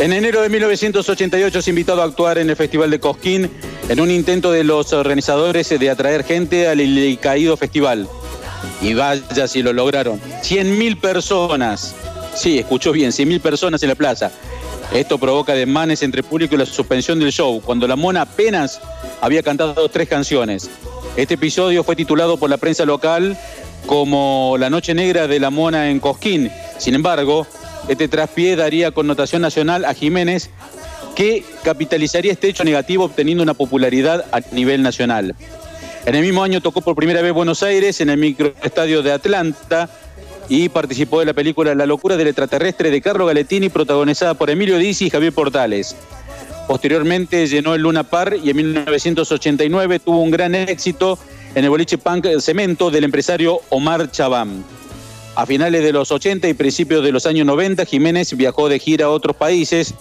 En 0.00 0.12
enero 0.12 0.42
de 0.42 0.48
1988 0.48 1.60
es 1.60 1.68
invitado 1.68 2.02
a 2.02 2.04
actuar 2.04 2.38
en 2.38 2.50
el 2.50 2.56
Festival 2.56 2.90
de 2.90 2.98
Cosquín 2.98 3.48
en 3.88 4.00
un 4.00 4.10
intento 4.10 4.50
de 4.50 4.64
los 4.64 4.92
organizadores 4.92 5.68
de 5.68 5.90
atraer 5.90 6.24
gente 6.24 6.66
al 6.66 6.80
caído 7.20 7.56
festival. 7.56 8.08
Y 8.82 8.94
vaya 8.94 9.46
si 9.46 9.62
lo 9.62 9.72
lograron. 9.72 10.20
100.000 10.42 11.00
personas. 11.00 11.94
Sí, 12.34 12.58
escuchó 12.58 12.90
bien, 12.90 13.12
100.000 13.12 13.40
personas 13.40 13.80
en 13.84 13.90
la 13.90 13.94
plaza. 13.94 14.32
Esto 14.92 15.16
provoca 15.18 15.54
desmanes 15.54 16.02
entre 16.02 16.24
público 16.24 16.56
y 16.56 16.58
la 16.58 16.66
suspensión 16.66 17.20
del 17.20 17.30
show, 17.30 17.60
cuando 17.60 17.86
la 17.86 17.94
mona 17.94 18.22
apenas 18.22 18.80
había 19.20 19.44
cantado 19.44 19.88
tres 19.88 20.08
canciones. 20.08 20.68
Este 21.18 21.34
episodio 21.34 21.82
fue 21.82 21.96
titulado 21.96 22.36
por 22.36 22.48
la 22.48 22.58
prensa 22.58 22.84
local 22.84 23.36
como 23.86 24.54
La 24.56 24.70
Noche 24.70 24.94
Negra 24.94 25.26
de 25.26 25.40
la 25.40 25.50
Mona 25.50 25.90
en 25.90 25.98
Cosquín. 25.98 26.48
Sin 26.78 26.94
embargo, 26.94 27.44
este 27.88 28.06
traspié 28.06 28.54
daría 28.54 28.92
connotación 28.92 29.42
nacional 29.42 29.84
a 29.84 29.94
Jiménez, 29.94 30.48
que 31.16 31.42
capitalizaría 31.64 32.30
este 32.30 32.46
hecho 32.46 32.62
negativo 32.62 33.02
obteniendo 33.02 33.42
una 33.42 33.54
popularidad 33.54 34.26
a 34.30 34.38
nivel 34.52 34.80
nacional. 34.80 35.34
En 36.06 36.14
el 36.14 36.22
mismo 36.22 36.44
año 36.44 36.60
tocó 36.60 36.82
por 36.82 36.94
primera 36.94 37.20
vez 37.20 37.32
Buenos 37.32 37.64
Aires 37.64 38.00
en 38.00 38.10
el 38.10 38.18
microestadio 38.18 39.02
de 39.02 39.10
Atlanta 39.10 39.90
y 40.48 40.68
participó 40.68 41.18
de 41.18 41.26
la 41.26 41.34
película 41.34 41.74
La 41.74 41.86
locura 41.86 42.16
del 42.16 42.28
extraterrestre 42.28 42.92
de 42.92 43.02
Carlo 43.02 43.26
Galettini, 43.26 43.70
protagonizada 43.70 44.34
por 44.34 44.50
Emilio 44.50 44.78
Dizzi 44.78 45.06
y 45.06 45.10
Javier 45.10 45.32
Portales. 45.32 45.96
Posteriormente 46.68 47.46
llenó 47.46 47.74
el 47.74 47.80
Luna 47.80 48.04
Par 48.04 48.36
y 48.44 48.50
en 48.50 48.56
1989 48.56 50.00
tuvo 50.00 50.20
un 50.20 50.30
gran 50.30 50.54
éxito 50.54 51.18
en 51.54 51.64
el 51.64 51.70
boliche 51.70 51.96
punk 51.96 52.26
Cemento 52.40 52.90
del 52.90 53.04
empresario 53.04 53.62
Omar 53.70 54.10
Chabán. 54.10 54.62
A 55.34 55.46
finales 55.46 55.82
de 55.82 55.92
los 55.92 56.12
80 56.12 56.46
y 56.46 56.52
principios 56.52 57.02
de 57.02 57.10
los 57.10 57.24
años 57.24 57.46
90, 57.46 57.86
Jiménez 57.86 58.36
viajó 58.36 58.68
de 58.68 58.78
gira 58.78 59.06
a 59.06 59.08
otros 59.08 59.34
países. 59.34 59.94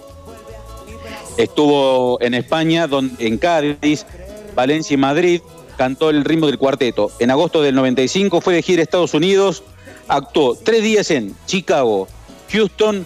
Estuvo 1.38 2.20
en 2.22 2.34
España, 2.34 2.86
en 3.20 3.38
Cádiz, 3.38 4.06
Valencia 4.54 4.96
y 4.96 4.98
Madrid. 4.98 5.42
Cantó 5.78 6.10
el 6.10 6.26
ritmo 6.26 6.48
del 6.48 6.58
cuarteto. 6.58 7.12
En 7.20 7.32
agosto 7.32 7.62
del 7.62 7.76
95 7.76 8.42
fue 8.42 8.56
de 8.56 8.62
gira 8.62 8.82
a 8.82 8.84
Estados 8.84 9.14
Unidos. 9.14 9.64
Actuó 10.10 10.58
tres 10.62 10.84
días 10.84 11.12
en 11.12 11.34
Chicago, 11.46 12.10
Houston 12.52 13.06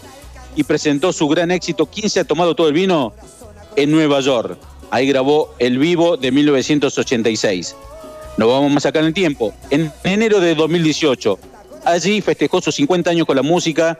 y 0.55 0.63
presentó 0.63 1.13
su 1.13 1.27
gran 1.27 1.51
éxito 1.51 1.85
¿Quién 1.85 2.09
se 2.09 2.19
ha 2.19 2.23
tomado 2.23 2.55
todo 2.55 2.67
el 2.67 2.73
vino? 2.73 3.13
En 3.75 3.91
Nueva 3.91 4.19
York. 4.19 4.57
Ahí 4.91 5.07
grabó 5.07 5.53
El 5.59 5.77
Vivo 5.77 6.17
de 6.17 6.31
1986. 6.31 7.75
Nos 8.37 8.47
vamos 8.47 8.71
más 8.71 8.85
acá 8.85 8.99
en 8.99 9.05
el 9.05 9.13
tiempo. 9.13 9.53
En 9.69 9.91
enero 10.03 10.39
de 10.39 10.55
2018, 10.55 11.39
allí 11.85 12.21
festejó 12.21 12.61
sus 12.61 12.75
50 12.75 13.09
años 13.09 13.25
con 13.25 13.35
la 13.35 13.43
música 13.43 13.97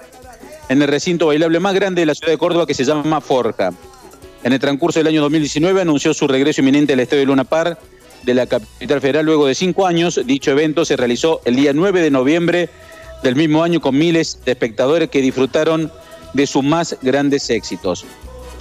en 0.69 0.81
el 0.81 0.87
recinto 0.87 1.27
bailable 1.27 1.59
más 1.59 1.73
grande 1.73 2.01
de 2.01 2.05
la 2.05 2.15
ciudad 2.15 2.31
de 2.31 2.37
Córdoba 2.37 2.65
que 2.65 2.73
se 2.73 2.85
llama 2.85 3.21
Forja. 3.21 3.71
En 4.43 4.53
el 4.53 4.59
transcurso 4.59 4.99
del 4.99 5.07
año 5.07 5.21
2019 5.21 5.81
anunció 5.81 6.13
su 6.13 6.27
regreso 6.27 6.61
inminente 6.61 6.93
al 6.93 6.99
Estadio 6.99 7.21
de 7.21 7.25
Luna 7.27 7.43
Par 7.43 7.77
de 8.23 8.33
la 8.33 8.47
capital 8.47 9.01
federal 9.01 9.25
luego 9.25 9.47
de 9.47 9.55
cinco 9.55 9.85
años. 9.85 10.19
Dicho 10.25 10.51
evento 10.51 10.85
se 10.85 10.97
realizó 10.97 11.41
el 11.45 11.55
día 11.55 11.73
9 11.73 12.01
de 12.01 12.11
noviembre 12.11 12.69
del 13.23 13.35
mismo 13.35 13.63
año 13.63 13.81
con 13.81 13.97
miles 13.97 14.39
de 14.45 14.51
espectadores 14.51 15.09
que 15.09 15.21
disfrutaron 15.21 15.91
de 16.33 16.47
sus 16.47 16.63
más 16.63 16.97
grandes 17.01 17.49
éxitos. 17.49 18.05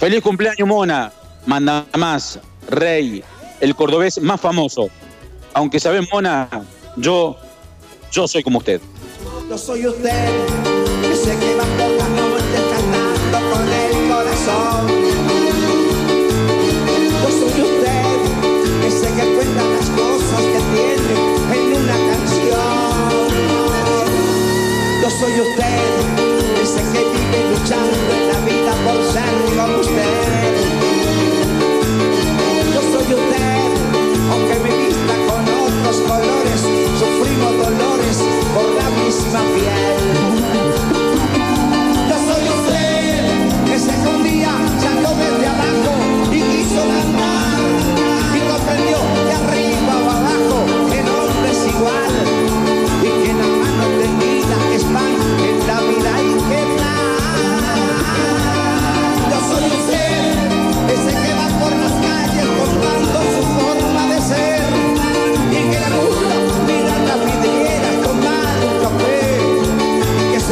Feliz 0.01 0.21
cumpleaños, 0.23 0.67
Mona. 0.67 1.13
Manda 1.45 1.85
más, 1.95 2.39
Rey, 2.67 3.23
el 3.59 3.75
cordobés 3.75 4.19
más 4.19 4.41
famoso. 4.41 4.89
Aunque 5.53 5.79
sabes, 5.79 6.07
Mona, 6.11 6.49
yo, 6.97 7.37
yo 8.11 8.27
soy 8.27 8.41
como 8.41 8.57
usted. 8.57 8.81
Yo 9.47 9.55
soy 9.59 9.85
usted, 9.85 10.27
que 11.03 11.15
sé 11.15 11.37
que 11.37 11.55
va 11.55 11.65
por 11.77 11.91
la 11.91 12.07
noche 12.19 12.59
cantando 12.73 13.37
con 13.51 13.69
el 13.69 14.09
corazón. 14.09 14.87
Yo 17.21 17.29
soy 17.29 17.61
usted, 17.61 18.01
que 18.81 18.89
sé 18.89 19.05
que 19.05 19.35
cuenta 19.35 19.63
las 19.63 19.87
cosas 19.91 20.41
que 20.41 20.61
tiene 20.73 21.13
en 21.53 21.77
una 21.79 21.97
canción. 22.09 23.29
Yo 25.03 25.09
soy 25.11 25.41
usted, 25.41 25.79
que 26.57 26.65
sé 26.65 26.81
que 26.91 27.30
luchando 27.61 28.13
en 28.13 28.27
la 28.27 28.39
vida 28.41 28.73
por 28.85 29.03
ser 29.13 29.57
como 29.57 29.79
usted. 29.79 30.53
Yo 32.73 32.81
soy 32.81 33.13
usted, 33.13 33.71
aunque 34.31 34.59
me 34.59 34.69
vista 34.85 35.13
con 35.27 35.41
otros 35.67 35.97
colores, 36.07 36.61
sufrimos 36.99 37.57
dolores 37.57 38.17
por 38.53 38.67
la 38.75 38.89
misma 39.03 39.41
piel. 39.53 40.80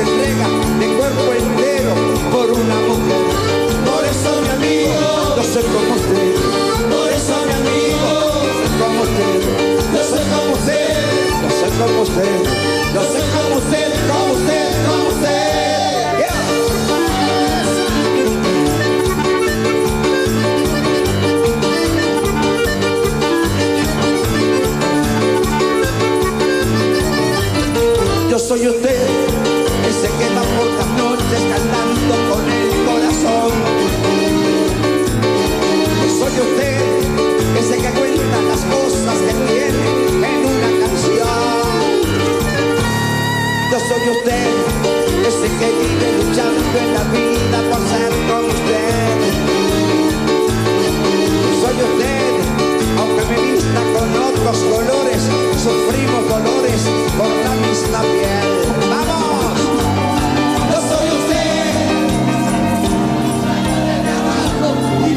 Entrega 0.01 0.47
de 0.79 0.87
cuerpo 0.97 1.33
entero 1.33 1.93
por 2.31 2.51
una 2.51 2.75
mujer. 2.87 3.23
Por 3.85 4.05
eso 4.05 4.41
mi 4.41 4.49
amigo, 4.49 5.35
no 5.35 5.43
soy 5.43 5.63
como 5.63 5.95
usted. 5.95 6.35
Por 6.89 7.09
eso 7.11 7.35
mi 7.45 7.53
amigo, 7.53 8.11
como 8.79 9.01
usted. 9.01 9.37
No 9.93 10.01
soy 10.03 10.23
como 10.33 10.53
usted, 10.53 10.89
no 11.41 11.49
soy 11.59 11.71
como 11.79 12.01
usted. 12.01 12.35
No 12.93 13.01
soy 13.03 13.23
como 13.35 13.55
usted, 13.57 13.89
como 14.09 14.33
usted, 14.33 14.67
como 14.87 15.09
usted. 15.09 15.29
Yo 28.29 28.37
soy 28.39 28.67
usted 28.67 29.38
por 30.27 30.67
las 30.67 30.87
noches 30.97 31.41
cantando 31.49 32.13
con 32.29 32.43
el 32.51 32.69
corazón. 32.85 33.51
Soy 36.19 36.33
usted 36.47 36.81
que 37.55 37.61
se 37.63 37.77
que 37.77 37.89
cuenta 37.97 38.41
las 38.49 38.61
cosas 38.65 39.17
que 39.19 39.33
tiene 39.47 39.85
en 40.27 40.45
una 40.45 40.69
canción. 40.83 41.89
Yo 43.71 43.79
soy 43.79 44.09
usted 44.09 44.49
ese 45.25 45.47
que 45.57 45.69
vive 45.79 46.07
luchando 46.17 46.77
en 46.79 46.93
la 46.93 47.03
vida 47.15 47.57
por 47.71 47.81
ser 47.87 48.11
como 48.27 48.47
usted. 48.47 49.17
Soy 51.61 51.77
usted, 51.89 52.33
aunque 52.99 53.23
me 53.25 53.51
vista 53.51 53.81
con 53.95 54.07
otros 54.29 54.57
colores, 54.73 55.21
sufrimos 55.63 56.23
dolores 56.27 56.81
por 57.17 57.29
la 57.29 57.53
misma 57.67 58.01
piel. 58.01 58.49
¡Vamos! 58.89 59.58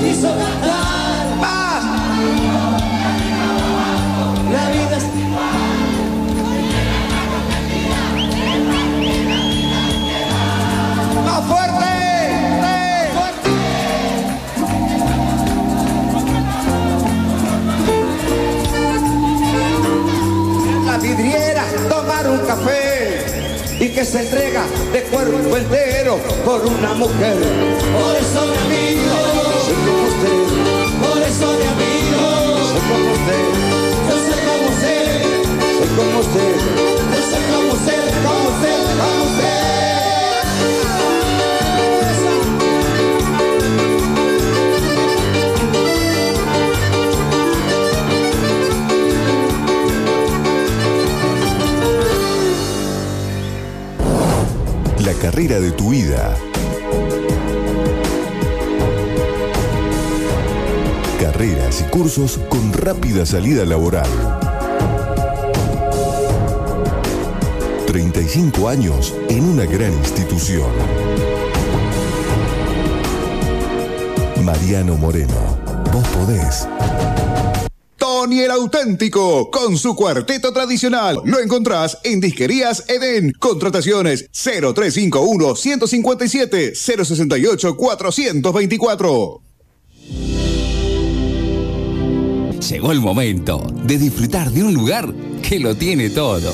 Hizo 0.04 0.28
cantar. 0.28 1.36
¡Más! 1.40 1.84
La 4.52 4.70
vida 4.70 4.96
es... 4.96 5.04
¡Más 11.24 11.44
fuerte! 11.46 11.92
la 20.86 20.98
vidriera 20.98 21.64
tomar 21.88 22.28
un 22.28 22.38
café 22.40 23.24
y 23.80 23.88
que 23.88 24.04
se 24.04 24.20
entrega 24.20 24.64
de 24.92 25.02
cuerpo 25.04 25.56
entero 25.56 26.18
por 26.44 26.60
una 26.66 26.92
mujer. 26.94 27.36
Por 27.92 28.16
eso 28.16 28.46
mi 28.46 28.56
amigo. 28.56 29.22
Por 31.32 31.40
eso 31.40 31.56
mi 31.56 31.64
amigo, 31.64 32.24
soy 32.68 32.82
como 32.90 33.09
usted. 33.12 33.44
Yo 34.06 34.16
soy 34.18 34.40
como 34.44 34.64
usted, 34.68 35.09
soy 35.78 35.90
como 35.96 36.18
usted. 36.20 36.52
Yo 37.10 37.20
soy 37.30 37.44
como 37.50 37.72
usted, 37.72 38.02
como 38.22 38.44
usted, 38.50 38.80
como 39.00 39.22
usted. 39.24 39.60
La 55.06 55.14
carrera 55.14 55.60
de 55.60 55.70
tu 55.72 55.90
vida. 55.90 56.36
Cursos 61.93 62.40
con 62.48 62.73
rápida 62.73 63.27
salida 63.27 63.66
laboral. 63.66 64.09
35 67.86 68.66
años 68.66 69.14
en 69.28 69.44
una 69.44 69.66
gran 69.66 69.93
institución. 69.93 70.70
Mariano 74.43 74.97
Moreno, 74.97 75.59
vos 75.93 76.09
podés. 76.09 76.66
Tony 77.98 78.40
el 78.40 78.51
auténtico, 78.51 79.51
con 79.51 79.77
su 79.77 79.94
cuarteto 79.94 80.51
tradicional. 80.51 81.20
Lo 81.27 81.40
encontrás 81.40 81.98
en 82.05 82.20
Disquerías 82.20 82.85
Edén. 82.89 83.32
Contrataciones 83.39 84.31
0351 84.32 85.56
157 85.56 86.74
068 86.74 87.77
424. 87.77 89.41
Llegó 92.68 92.93
el 92.93 93.01
momento 93.01 93.66
de 93.84 93.98
disfrutar 93.98 94.51
de 94.52 94.62
un 94.62 94.72
lugar 94.72 95.12
que 95.43 95.59
lo 95.59 95.74
tiene 95.74 96.10
todo. 96.10 96.52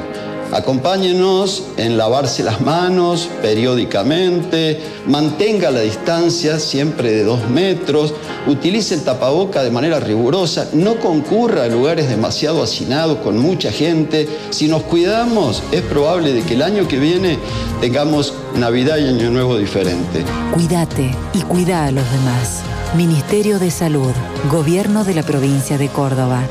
Acompáñenos 0.53 1.65
en 1.77 1.97
lavarse 1.97 2.43
las 2.43 2.61
manos 2.61 3.29
periódicamente, 3.41 4.81
mantenga 5.07 5.71
la 5.71 5.81
distancia 5.81 6.59
siempre 6.59 7.13
de 7.13 7.25
dos 7.25 7.49
metros, 7.49 8.15
utilice 8.47 8.95
el 8.95 9.05
tapaboca 9.05 9.63
de 9.63 9.71
manera 9.71 10.01
rigurosa, 10.01 10.69
no 10.73 10.97
concurra 10.97 11.65
a 11.65 11.69
lugares 11.69 12.09
demasiado 12.09 12.63
hacinados 12.63 13.19
con 13.19 13.39
mucha 13.39 13.71
gente. 13.71 14.29
Si 14.51 14.67
nos 14.67 14.83
cuidamos, 14.83 15.63
es 15.71 15.83
probable 15.83 16.33
de 16.33 16.43
que 16.43 16.55
el 16.55 16.63
año 16.63 16.89
que 16.89 16.99
viene 16.99 17.39
tengamos 17.81 18.35
Navidad 18.57 18.99
y 18.99 19.09
Año 19.09 19.31
Nuevo 19.31 19.57
diferente. 19.57 20.25
Cuídate 20.53 21.15
y 21.33 21.43
cuida 21.43 21.87
a 21.87 21.93
los 21.93 22.11
demás. 22.11 22.63
Ministerio 22.97 23.61
de 23.61 23.71
Salud, 23.71 24.13
Gobierno 24.51 25.05
de 25.05 25.15
la 25.15 25.23
Provincia 25.23 25.79
de 25.79 25.89
Córdoba. 25.89 26.43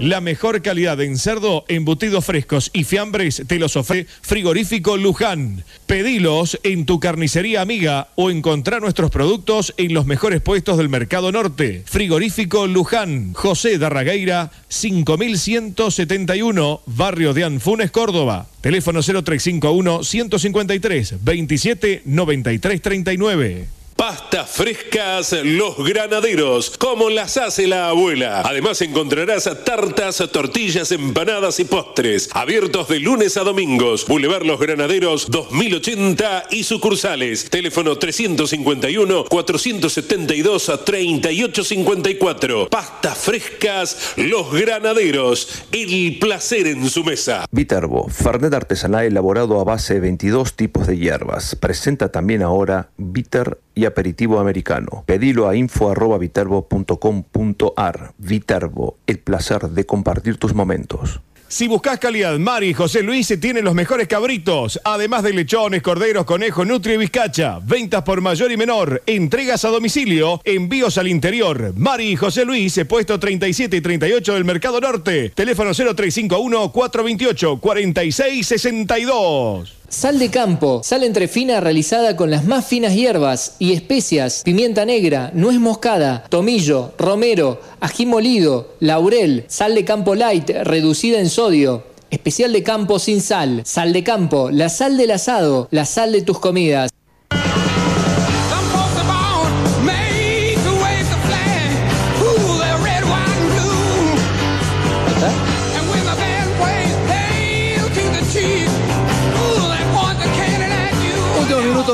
La 0.00 0.20
mejor 0.22 0.62
calidad 0.62 0.98
en 1.02 1.18
cerdo, 1.18 1.66
embutidos 1.68 2.24
frescos 2.24 2.70
y 2.72 2.84
fiambres 2.84 3.42
te 3.46 3.58
los 3.58 3.76
ofrece 3.76 4.08
Frigorífico 4.22 4.96
Luján. 4.96 5.62
Pedilos 5.84 6.58
en 6.62 6.86
tu 6.86 7.00
carnicería 7.00 7.60
amiga 7.60 8.08
o 8.14 8.30
encontrá 8.30 8.80
nuestros 8.80 9.10
productos 9.10 9.74
en 9.76 9.92
los 9.92 10.06
mejores 10.06 10.40
puestos 10.40 10.78
del 10.78 10.88
Mercado 10.88 11.32
Norte. 11.32 11.82
Frigorífico 11.84 12.66
Luján, 12.66 13.34
José 13.34 13.76
Darragueira, 13.76 14.50
5171, 14.68 16.80
Barrio 16.86 17.34
de 17.34 17.44
Anfunes, 17.44 17.90
Córdoba. 17.90 18.46
Teléfono 18.62 19.02
0351 19.02 20.02
153 20.02 21.22
27 21.22 22.02
93 22.06 22.80
39. 22.80 23.79
Pastas 24.00 24.48
frescas 24.48 25.36
Los 25.44 25.76
Granaderos, 25.76 26.70
como 26.78 27.10
las 27.10 27.36
hace 27.36 27.66
la 27.66 27.90
abuela. 27.90 28.40
Además 28.40 28.80
encontrarás 28.80 29.44
tartas, 29.66 30.26
tortillas, 30.32 30.90
empanadas 30.90 31.60
y 31.60 31.64
postres. 31.64 32.30
Abiertos 32.32 32.88
de 32.88 32.98
lunes 32.98 33.36
a 33.36 33.42
domingos. 33.42 34.06
Boulevard 34.06 34.44
Los 34.44 34.58
Granaderos 34.58 35.30
2080 35.30 36.44
y 36.50 36.62
sucursales. 36.62 37.50
Teléfono 37.50 37.98
351 37.98 39.26
472 39.26 40.72
3854. 40.82 42.70
Pastas 42.70 43.18
frescas 43.18 44.14
Los 44.16 44.50
Granaderos. 44.50 45.64
El 45.72 46.18
placer 46.18 46.68
en 46.68 46.88
su 46.88 47.04
mesa. 47.04 47.44
Viterbo, 47.50 48.08
Fernet 48.08 48.54
artesanal 48.54 49.04
elaborado 49.04 49.60
a 49.60 49.64
base 49.64 49.92
de 49.92 50.00
22 50.00 50.54
tipos 50.54 50.86
de 50.86 50.96
hierbas. 50.96 51.54
Presenta 51.54 52.10
también 52.10 52.40
ahora 52.40 52.88
Bitter 52.96 53.58
y 53.74 53.89
aperitivo 53.90 54.40
americano. 54.40 55.04
Pedilo 55.06 55.48
a 55.48 55.56
info.viterbo.com.ar. 55.56 58.14
Viterbo, 58.18 58.96
el 59.06 59.18
placer 59.18 59.68
de 59.68 59.86
compartir 59.86 60.38
tus 60.38 60.54
momentos. 60.54 61.20
Si 61.50 61.66
buscas 61.66 61.98
calidad, 61.98 62.38
Mari 62.38 62.68
y 62.68 62.74
José 62.74 63.02
Luis 63.02 63.34
tienen 63.40 63.64
los 63.64 63.74
mejores 63.74 64.06
cabritos, 64.06 64.80
además 64.84 65.24
de 65.24 65.32
lechones, 65.32 65.82
corderos, 65.82 66.24
conejos, 66.24 66.64
nutria 66.64 66.94
y 66.94 66.98
bizcacha. 66.98 67.58
Ventas 67.60 68.04
por 68.04 68.20
mayor 68.20 68.52
y 68.52 68.56
menor, 68.56 69.02
entregas 69.04 69.64
a 69.64 69.70
domicilio, 69.70 70.40
envíos 70.44 70.96
al 70.96 71.08
interior. 71.08 71.74
Mari 71.76 72.12
y 72.12 72.16
José 72.16 72.44
Luis, 72.44 72.80
puesto 72.88 73.18
37 73.18 73.78
y 73.78 73.80
38 73.80 74.34
del 74.34 74.44
Mercado 74.44 74.80
Norte. 74.80 75.30
Teléfono 75.30 75.74
0351 75.74 76.70
428 76.70 77.56
4662. 77.56 79.79
Sal 79.90 80.20
de 80.20 80.30
campo, 80.30 80.82
sal 80.84 81.02
entrefina 81.02 81.58
realizada 81.58 82.14
con 82.14 82.30
las 82.30 82.44
más 82.44 82.64
finas 82.64 82.94
hierbas 82.94 83.56
y 83.58 83.72
especias, 83.72 84.42
pimienta 84.44 84.84
negra, 84.84 85.32
nuez 85.34 85.58
moscada, 85.58 86.22
tomillo, 86.28 86.92
romero, 86.96 87.60
ají 87.80 88.06
molido, 88.06 88.76
laurel, 88.78 89.46
sal 89.48 89.74
de 89.74 89.84
campo 89.84 90.14
light 90.14 90.48
reducida 90.62 91.18
en 91.18 91.28
sodio. 91.28 91.82
Especial 92.08 92.52
de 92.52 92.62
campo 92.62 93.00
sin 93.00 93.20
sal, 93.20 93.62
sal 93.64 93.92
de 93.92 94.04
campo, 94.04 94.50
la 94.52 94.68
sal 94.68 94.96
del 94.96 95.10
asado, 95.10 95.66
la 95.72 95.84
sal 95.84 96.12
de 96.12 96.22
tus 96.22 96.38
comidas. 96.38 96.92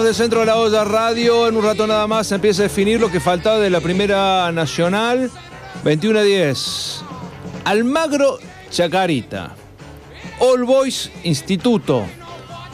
De 0.06 0.14
Centro 0.14 0.40
de 0.40 0.46
la 0.46 0.56
Olla 0.56 0.84
Radio. 0.84 1.48
En 1.48 1.56
un 1.56 1.64
rato 1.64 1.84
nada 1.84 2.06
más 2.06 2.28
se 2.28 2.36
empieza 2.36 2.62
a 2.62 2.64
definir 2.64 3.00
lo 3.00 3.10
que 3.10 3.18
faltaba 3.18 3.58
de 3.58 3.70
la 3.70 3.80
Primera 3.80 4.52
Nacional. 4.52 5.28
21 5.82 6.20
a 6.20 6.22
10. 6.22 7.00
Almagro 7.64 8.38
Chacarita. 8.70 9.56
All 10.38 10.64
Boys 10.64 11.10
Instituto. 11.24 12.04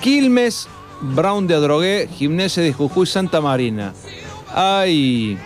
Quilmes, 0.02 0.68
Brown 1.00 1.46
de 1.46 1.54
Adrogué, 1.54 2.06
Gimnasia 2.14 2.62
de 2.62 2.74
Jujuy, 2.74 3.06
Santa 3.06 3.40
Marina. 3.40 3.94
Hay 4.54 5.38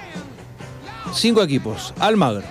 cinco 1.15 1.41
equipos. 1.41 1.95
Almagro, 2.01 2.43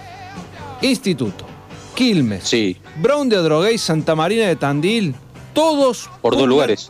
Instituto, 0.82 1.46
Quilmes, 1.94 2.54
Brown 3.02 3.28
de 3.28 3.36
Adrogué 3.36 3.74
y 3.74 3.78
Santa 3.80 4.16
Marina 4.16 4.48
de 4.48 4.56
Tandil. 4.56 5.14
Todos 5.54 6.10
Por 6.22 6.38
dos 6.38 6.48
lugares. 6.48 6.90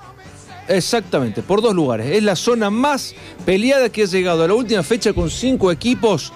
Exactamente, 0.67 1.41
por 1.43 1.61
dos 1.61 1.73
lugares. 1.75 2.07
Es 2.15 2.23
la 2.23 2.35
zona 2.35 2.69
más 2.69 3.13
peleada 3.45 3.89
que 3.89 4.03
ha 4.03 4.05
llegado 4.05 4.43
a 4.43 4.47
la 4.47 4.53
última 4.53 4.81
fecha 4.83 5.13
con 5.13 5.29
cinco 5.29 5.71
equipos 5.71 6.33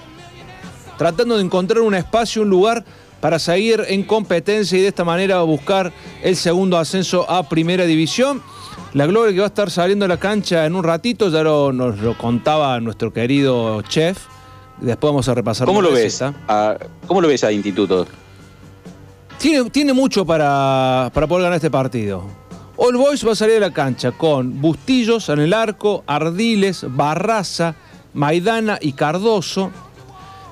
tratando 0.97 1.37
de 1.37 1.43
encontrar 1.43 1.79
un 1.81 1.95
espacio, 1.95 2.41
un 2.41 2.49
lugar 2.49 2.83
para 3.21 3.39
seguir 3.39 3.83
en 3.87 4.03
competencia 4.03 4.77
y 4.77 4.81
de 4.81 4.89
esta 4.89 5.03
manera 5.05 5.41
buscar 5.43 5.91
el 6.21 6.35
segundo 6.35 6.77
ascenso 6.77 7.29
a 7.29 7.47
Primera 7.47 7.85
División. 7.85 8.41
La 8.93 9.05
Gloria 9.05 9.33
que 9.33 9.39
va 9.39 9.45
a 9.45 9.47
estar 9.49 9.69
saliendo 9.71 10.05
a 10.05 10.07
la 10.07 10.17
cancha 10.17 10.65
en 10.65 10.75
un 10.75 10.83
ratito, 10.83 11.29
ya 11.29 11.41
lo- 11.43 11.71
nos 11.71 11.99
lo 11.99 12.17
contaba 12.17 12.79
nuestro 12.81 13.11
querido 13.13 13.81
chef. 13.83 14.17
Después 14.81 15.09
vamos 15.11 15.27
a 15.29 15.33
repasar. 15.35 15.65
¿Cómo 15.67 15.81
lo 15.81 15.91
ves? 15.91 16.21
a- 16.21 16.77
¿Cómo 17.07 17.21
lo 17.21 17.27
ves 17.27 17.43
a 17.43 17.51
Instituto? 17.51 18.05
Tiene, 19.37 19.69
tiene 19.69 19.93
mucho 19.93 20.25
para, 20.25 21.09
para 21.13 21.27
poder 21.27 21.43
ganar 21.43 21.55
este 21.57 21.71
partido. 21.71 22.23
All 22.81 22.95
Boys 22.95 23.27
va 23.27 23.33
a 23.33 23.35
salir 23.35 23.57
a 23.57 23.59
la 23.59 23.73
cancha 23.73 24.13
con 24.13 24.61
Bustillos 24.61 25.27
en 25.27 25.39
el 25.39 25.53
arco, 25.53 26.05
Ardiles, 26.07 26.85
Barraza, 26.87 27.75
Maidana 28.13 28.77
y 28.79 28.93
Cardoso, 28.93 29.69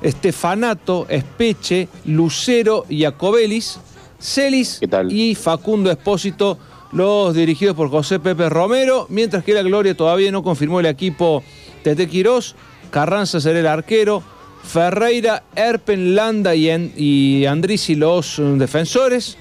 Estefanato, 0.01 1.05
Espeche, 1.07 1.87
Lucero 2.03 2.85
y 2.89 3.05
Acobelis, 3.05 3.79
Celis 4.19 4.81
y 5.09 5.35
Facundo 5.35 5.89
Espósito, 5.89 6.57
los 6.91 7.33
dirigidos 7.33 7.77
por 7.77 7.89
José 7.89 8.19
Pepe 8.19 8.49
Romero, 8.49 9.05
mientras 9.07 9.45
que 9.45 9.53
la 9.53 9.61
Gloria 9.61 9.95
todavía 9.95 10.29
no 10.29 10.43
confirmó 10.43 10.81
el 10.81 10.87
equipo 10.87 11.43
Tete 11.81 12.09
Quirós, 12.09 12.55
Carranza 12.91 13.39
será 13.39 13.61
el 13.61 13.67
arquero, 13.67 14.21
Ferreira, 14.65 15.43
Erpen, 15.55 16.13
Landa 16.13 16.55
y, 16.55 16.69
en, 16.69 16.91
y 16.97 17.45
Andrisi 17.45 17.95
los 17.95 18.37
mm, 18.37 18.57
defensores, 18.57 19.37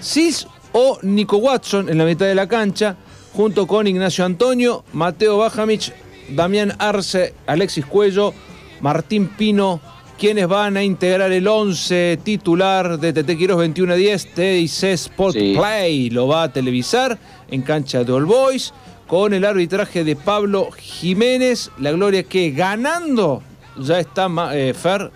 Sis 0.00 0.46
o 0.72 0.98
Nico 1.02 1.38
Watson 1.38 1.88
en 1.88 1.98
la 1.98 2.04
mitad 2.04 2.26
de 2.26 2.34
la 2.34 2.48
cancha, 2.48 2.96
junto 3.32 3.66
con 3.66 3.86
Ignacio 3.86 4.24
Antonio, 4.24 4.84
Mateo 4.92 5.38
Bajamich, 5.38 5.92
Damián 6.30 6.74
Arce, 6.78 7.34
Alexis 7.46 7.86
Cuello, 7.86 8.32
Martín 8.80 9.28
Pino, 9.28 9.80
quienes 10.18 10.46
van 10.46 10.76
a 10.76 10.82
integrar 10.82 11.32
el 11.32 11.48
11 11.48 12.18
titular 12.22 12.98
de 12.98 13.12
TT 13.12 13.38
Quiros 13.38 13.58
21 13.58 13.92
a 13.92 13.96
10, 13.96 14.34
TIC 14.34 14.84
Sport 14.84 15.34
Play. 15.34 16.10
Lo 16.10 16.28
va 16.28 16.44
a 16.44 16.52
televisar 16.52 17.18
en 17.50 17.62
cancha 17.62 18.04
de 18.04 18.12
All 18.12 18.26
Boys 18.26 18.72
con 19.06 19.32
el 19.32 19.44
arbitraje 19.44 20.04
de 20.04 20.16
Pablo 20.16 20.70
Jiménez. 20.72 21.70
La 21.78 21.92
gloria 21.92 22.22
que 22.22 22.50
ganando 22.50 23.42
ya 23.78 23.98
está 23.98 24.28
eh, 24.52 24.74
Fer. 24.74 25.10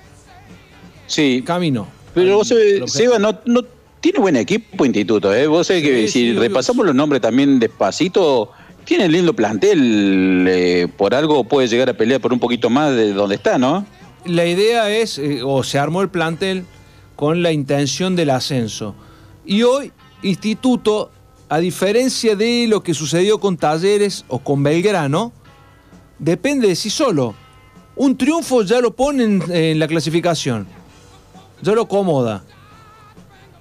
Sí. 1.07 1.43
Camino. 1.45 1.87
Pero 2.15 2.39
vos, 2.39 2.51
eh, 2.53 2.83
Seba, 2.87 3.19
no, 3.19 3.39
no 3.45 3.63
tiene 4.05 4.19
buen 4.19 4.37
equipo 4.37 4.85
Instituto, 4.85 5.33
¿eh? 5.35 5.47
Vos 5.47 5.67
sabés 5.67 5.83
que 5.83 6.03
Sí, 6.03 6.09
si 6.09 6.33
sí, 6.33 6.39
repasamos 6.39 6.85
los 6.85 6.95
nombres 6.95 7.23
también 7.23 7.59
despacito, 7.59 8.51
tiene 8.85 9.09
lindo 9.09 9.35
plantel, 9.35 10.45
eh, 10.47 10.89
por 10.95 11.15
algo 11.15 11.45
puede 11.45 11.69
llegar 11.69 11.89
a 11.89 11.95
pelear 11.95 12.21
por 12.21 12.31
un 12.31 12.39
poquito 12.39 12.69
más 12.69 12.95
de 12.95 13.15
donde 13.15 13.37
está, 13.37 13.57
¿no? 13.57 13.87
La 14.27 14.45
idea 14.45 14.91
es, 14.91 15.19
eh, 15.19 15.41
o 15.43 15.63
se 15.63 15.79
armó 15.79 16.03
el 16.03 16.11
plantel 16.11 16.67
con 17.17 17.43
la 17.43 17.51
intención 17.51 18.15
del 18.15 18.29
ascenso. 18.29 18.95
Y 19.47 19.63
hoy, 19.63 19.91
Instituto, 20.23 21.11
a 21.49 21.57
diferencia 21.57 22.37
de 22.37 22.67
lo 22.69 22.83
que 22.83 22.93
sucedió 22.93 23.41
con 23.41 23.57
Talleres 23.57 24.27
o 24.29 24.39
con 24.39 24.63
Belgrano, 24.63 25.33
depende 26.19 26.69
de 26.69 26.77
sí 26.77 26.91
solo. 26.91 27.35
Un 27.97 28.19
triunfo 28.19 28.65
ya 28.65 28.83
lo 28.83 28.95
pone 28.95 29.25
en, 29.25 29.43
en 29.51 29.79
la 29.79 29.89
clasificación, 29.89 30.67
ya 31.63 31.73
lo 31.73 31.85
acomoda. 31.85 32.45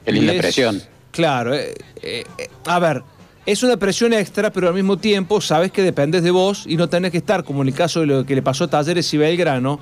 Es- 0.05 0.39
presión. 0.39 0.81
Claro, 1.11 1.53
eh, 1.53 1.73
eh, 2.01 2.23
a 2.65 2.79
ver, 2.79 3.03
es 3.45 3.61
una 3.61 3.77
presión 3.77 4.13
extra, 4.13 4.51
pero 4.51 4.67
al 4.69 4.73
mismo 4.73 4.97
tiempo 4.97 5.41
sabes 5.41 5.71
que 5.71 5.81
dependes 5.83 6.23
de 6.23 6.31
vos 6.31 6.63
y 6.67 6.75
no 6.75 6.89
tenés 6.89 7.11
que 7.11 7.17
estar, 7.19 7.43
como 7.43 7.61
en 7.61 7.67
el 7.67 7.73
caso 7.75 7.99
de 7.99 8.07
lo 8.07 8.25
que 8.25 8.33
le 8.35 8.41
pasó 8.41 8.63
a 8.63 8.69
Talleres 8.69 9.13
y 9.13 9.17
Belgrano, 9.17 9.79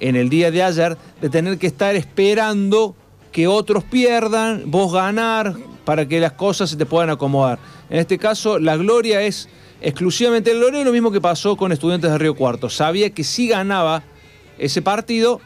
en 0.00 0.16
el 0.16 0.28
día 0.28 0.50
de 0.50 0.62
ayer, 0.62 0.96
de 1.20 1.30
tener 1.30 1.58
que 1.58 1.68
estar 1.68 1.94
esperando 1.94 2.96
que 3.30 3.46
otros 3.46 3.84
pierdan, 3.84 4.62
vos 4.66 4.92
ganar, 4.92 5.54
para 5.84 6.06
que 6.08 6.18
las 6.18 6.32
cosas 6.32 6.70
se 6.70 6.76
te 6.76 6.86
puedan 6.86 7.10
acomodar. 7.10 7.58
En 7.90 7.98
este 7.98 8.18
caso, 8.18 8.58
la 8.58 8.76
gloria 8.76 9.22
es 9.22 9.48
exclusivamente 9.80 10.52
la 10.52 10.60
gloria, 10.60 10.82
lo 10.84 10.92
mismo 10.92 11.12
que 11.12 11.20
pasó 11.20 11.56
con 11.56 11.70
Estudiantes 11.72 12.10
de 12.10 12.18
Río 12.18 12.34
Cuarto. 12.34 12.68
Sabía 12.70 13.10
que 13.10 13.22
si 13.22 13.48
ganaba 13.48 14.02
ese 14.58 14.82
partido, 14.82 15.40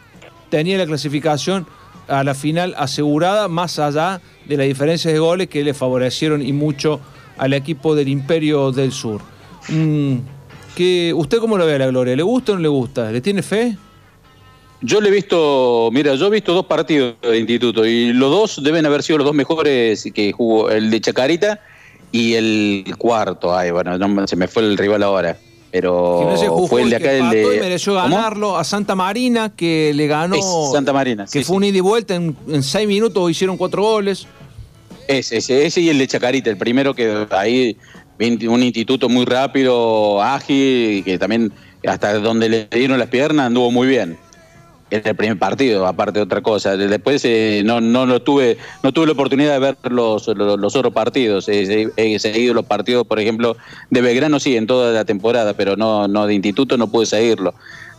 tenía 0.48 0.78
la 0.78 0.86
clasificación 0.86 1.66
a 2.08 2.24
la 2.24 2.34
final 2.34 2.74
asegurada, 2.78 3.48
más 3.48 3.78
allá 3.78 4.20
de 4.46 4.56
las 4.56 4.66
diferencias 4.66 5.12
de 5.12 5.20
goles 5.20 5.48
que 5.48 5.62
le 5.64 5.74
favorecieron 5.74 6.44
y 6.44 6.52
mucho 6.52 7.00
al 7.36 7.52
equipo 7.54 7.94
del 7.94 8.08
Imperio 8.08 8.72
del 8.72 8.92
Sur. 8.92 9.20
Mm, 9.68 10.16
¿qué- 10.76 11.12
¿Usted 11.14 11.38
cómo 11.38 11.56
lo 11.58 11.66
ve 11.66 11.74
a 11.74 11.78
la 11.78 11.86
Gloria? 11.88 12.16
¿Le 12.16 12.22
gusta 12.22 12.52
o 12.52 12.54
no 12.56 12.60
le 12.62 12.68
gusta? 12.68 13.10
¿Le 13.12 13.20
tiene 13.20 13.42
fe? 13.42 13.76
Yo 14.80 15.00
le 15.00 15.08
he 15.08 15.12
visto, 15.12 15.90
mira, 15.92 16.14
yo 16.14 16.26
he 16.28 16.30
visto 16.30 16.54
dos 16.54 16.66
partidos 16.66 17.14
de 17.22 17.36
Instituto 17.38 17.84
y 17.84 18.12
los 18.12 18.30
dos 18.30 18.62
deben 18.62 18.86
haber 18.86 19.02
sido 19.02 19.18
los 19.18 19.24
dos 19.26 19.34
mejores 19.34 20.08
que 20.14 20.30
jugó, 20.32 20.70
el 20.70 20.90
de 20.90 21.00
Chacarita 21.00 21.60
y 22.12 22.34
el 22.34 22.84
cuarto. 22.96 23.56
Ay, 23.56 23.72
bueno, 23.72 23.98
no, 23.98 24.26
se 24.28 24.36
me 24.36 24.46
fue 24.46 24.62
el 24.62 24.78
rival 24.78 25.02
ahora, 25.02 25.36
pero 25.70 26.66
fue 26.68 26.82
el 26.82 26.90
de 26.90 26.96
acá, 26.96 27.12
el 27.12 27.30
de... 27.30 27.56
y 27.56 27.60
mereció 27.60 27.94
¿Cómo? 27.94 28.16
ganarlo 28.16 28.56
a 28.56 28.64
Santa 28.64 28.94
Marina, 28.94 29.52
que 29.54 29.92
le 29.94 30.06
ganó. 30.06 30.34
Es 30.34 30.44
Santa 30.72 30.92
Marina, 30.92 31.24
Que 31.24 31.40
sí, 31.40 31.44
fue 31.44 31.56
un 31.56 31.64
ida 31.64 31.78
y 31.78 31.80
vuelta. 31.80 32.14
En, 32.14 32.36
en 32.48 32.62
seis 32.62 32.88
minutos 32.88 33.30
hicieron 33.30 33.56
cuatro 33.56 33.82
goles. 33.82 34.26
Ese, 35.06 35.38
ese, 35.38 35.66
ese 35.66 35.80
y 35.80 35.88
el 35.88 35.98
de 35.98 36.06
Chacarita, 36.06 36.50
el 36.50 36.58
primero 36.58 36.94
que 36.94 37.26
ahí, 37.30 37.76
un 38.20 38.62
instituto 38.62 39.08
muy 39.08 39.24
rápido, 39.24 40.22
ágil, 40.22 41.02
que 41.04 41.18
también 41.18 41.52
hasta 41.86 42.18
donde 42.18 42.48
le 42.48 42.68
dieron 42.70 42.98
las 42.98 43.08
piernas 43.08 43.46
anduvo 43.46 43.70
muy 43.70 43.86
bien 43.86 44.18
en 44.90 45.02
el 45.04 45.14
primer 45.14 45.38
partido, 45.38 45.86
aparte 45.86 46.18
de 46.18 46.24
otra 46.24 46.40
cosa. 46.40 46.76
Después 46.76 47.24
eh, 47.24 47.62
no, 47.64 47.80
no 47.80 48.06
lo 48.06 48.22
tuve, 48.22 48.58
no 48.82 48.92
tuve 48.92 49.06
la 49.06 49.12
oportunidad 49.12 49.52
de 49.52 49.58
ver 49.58 49.76
los, 49.90 50.26
los, 50.28 50.76
otros 50.76 50.92
partidos. 50.92 51.48
he 51.48 52.18
seguido 52.18 52.54
los 52.54 52.64
partidos, 52.66 53.06
por 53.06 53.20
ejemplo, 53.20 53.56
de 53.90 54.00
Belgrano 54.00 54.40
sí, 54.40 54.56
en 54.56 54.66
toda 54.66 54.92
la 54.92 55.04
temporada, 55.04 55.54
pero 55.54 55.76
no, 55.76 56.08
no 56.08 56.26
de 56.26 56.34
instituto 56.34 56.76
no 56.76 56.88
pude 56.88 57.06
seguirlo. 57.06 57.54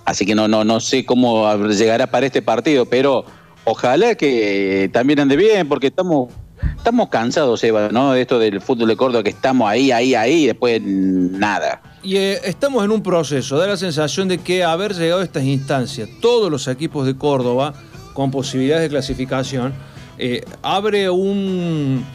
Así 0.05 0.25
que 0.25 0.35
no, 0.35 0.47
no, 0.47 0.63
no 0.63 0.79
sé 0.79 1.05
cómo 1.05 1.55
llegará 1.67 2.07
para 2.07 2.25
este 2.25 2.41
partido, 2.41 2.85
pero 2.85 3.25
ojalá 3.63 4.15
que 4.15 4.89
también 4.91 5.19
ande 5.19 5.35
bien, 5.35 5.67
porque 5.67 5.87
estamos 5.87 6.33
estamos 6.79 7.09
cansados, 7.09 7.61
Eva, 7.63 7.89
¿no? 7.91 8.15
Esto 8.15 8.39
del 8.39 8.61
fútbol 8.61 8.87
de 8.87 8.95
Córdoba, 8.95 9.21
que 9.21 9.29
estamos 9.29 9.69
ahí, 9.69 9.91
ahí, 9.91 10.15
ahí, 10.15 10.43
y 10.43 10.47
después 10.47 10.81
nada. 10.81 11.81
Y 12.01 12.15
eh, 12.15 12.39
estamos 12.45 12.83
en 12.85 12.91
un 12.91 13.03
proceso, 13.03 13.57
da 13.57 13.67
la 13.67 13.77
sensación 13.77 14.29
de 14.29 14.37
que 14.37 14.63
haber 14.63 14.95
llegado 14.95 15.19
a 15.19 15.23
estas 15.23 15.43
instancias, 15.43 16.09
todos 16.21 16.49
los 16.49 16.67
equipos 16.69 17.05
de 17.05 17.17
Córdoba 17.17 17.73
con 18.13 18.31
posibilidades 18.31 18.83
de 18.83 18.89
clasificación, 18.89 19.73
eh, 20.17 20.43
abre 20.61 21.09
un, 21.09 22.05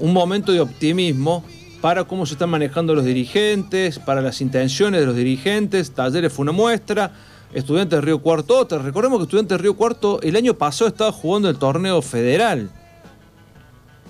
un 0.00 0.12
momento 0.12 0.52
de 0.52 0.60
optimismo 0.60 1.44
para 1.82 2.04
cómo 2.04 2.24
se 2.24 2.32
están 2.32 2.48
manejando 2.48 2.94
los 2.94 3.04
dirigentes, 3.04 3.98
para 3.98 4.22
las 4.22 4.40
intenciones 4.40 5.00
de 5.00 5.06
los 5.06 5.16
dirigentes. 5.16 5.90
Talleres 5.92 6.32
fue 6.32 6.44
una 6.44 6.52
muestra. 6.52 7.12
Estudiantes 7.52 8.02
Río 8.02 8.20
Cuarto 8.20 8.58
otra. 8.58 8.78
Recordemos 8.78 9.18
que 9.18 9.24
Estudiantes 9.24 9.60
Río 9.60 9.76
Cuarto 9.76 10.20
el 10.22 10.34
año 10.34 10.54
pasado 10.54 10.88
estaba 10.88 11.12
jugando 11.12 11.50
el 11.50 11.58
torneo 11.58 12.00
federal. 12.00 12.70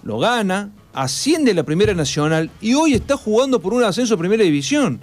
Lo 0.04 0.18
gana, 0.18 0.70
asciende 0.92 1.52
a 1.52 1.54
la 1.54 1.62
Primera 1.62 1.94
Nacional 1.94 2.50
y 2.60 2.74
hoy 2.74 2.92
está 2.92 3.16
jugando 3.16 3.58
por 3.58 3.72
un 3.72 3.82
ascenso 3.82 4.14
a 4.14 4.18
Primera 4.18 4.44
División. 4.44 5.00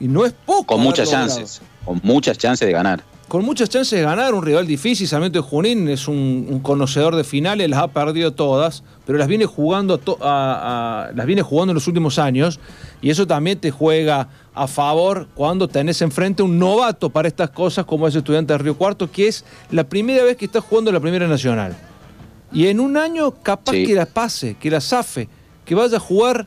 Y 0.00 0.08
no 0.08 0.24
es 0.24 0.32
poco. 0.32 0.64
Con 0.64 0.80
muchas 0.80 1.10
chances, 1.10 1.60
con 1.84 2.00
muchas 2.02 2.38
chances 2.38 2.66
de 2.66 2.72
ganar. 2.72 3.04
Con 3.28 3.44
muchas 3.44 3.68
chances 3.68 3.98
de 3.98 4.02
ganar, 4.02 4.32
un 4.32 4.42
rival 4.42 4.66
difícil. 4.66 5.06
Sarmiento 5.06 5.42
de 5.42 5.46
Junín 5.46 5.88
es 5.88 6.08
un, 6.08 6.60
conocedor 6.62 7.14
de 7.14 7.22
finales, 7.22 7.68
las 7.68 7.80
ha 7.80 7.88
perdido 7.88 8.32
todas, 8.32 8.82
pero 9.06 9.18
las 9.18 9.28
viene 9.28 9.44
jugando 9.44 10.00
las 10.18 11.26
viene 11.26 11.42
jugando 11.42 11.72
en 11.72 11.74
los 11.74 11.86
últimos 11.86 12.18
años. 12.18 12.58
Y 13.02 13.10
eso 13.10 13.26
también 13.26 13.60
te 13.60 13.70
juega 13.70 14.30
a 14.54 14.66
favor 14.68 15.28
cuando 15.34 15.68
tenés 15.68 16.00
enfrente 16.00 16.42
un 16.42 16.58
novato 16.58 17.10
para 17.10 17.28
estas 17.28 17.50
cosas, 17.50 17.84
como 17.84 18.08
es 18.08 18.14
estudiante 18.14 18.54
de 18.54 18.58
Río 18.58 18.74
Cuarto, 18.74 19.10
que 19.12 19.28
es 19.28 19.44
la 19.70 19.84
primera 19.84 20.24
vez 20.24 20.38
que 20.38 20.46
está 20.46 20.62
jugando 20.62 20.90
la 20.90 21.00
Primera 21.00 21.28
Nacional. 21.28 21.76
Y 22.52 22.66
en 22.66 22.80
un 22.80 22.96
año 22.96 23.30
capaz 23.42 23.72
que 23.72 23.94
la 23.94 24.06
pase, 24.06 24.56
que 24.60 24.70
la 24.70 24.80
zafe, 24.80 25.28
que 25.64 25.74
vaya 25.74 25.98
a 25.98 26.00
jugar 26.00 26.46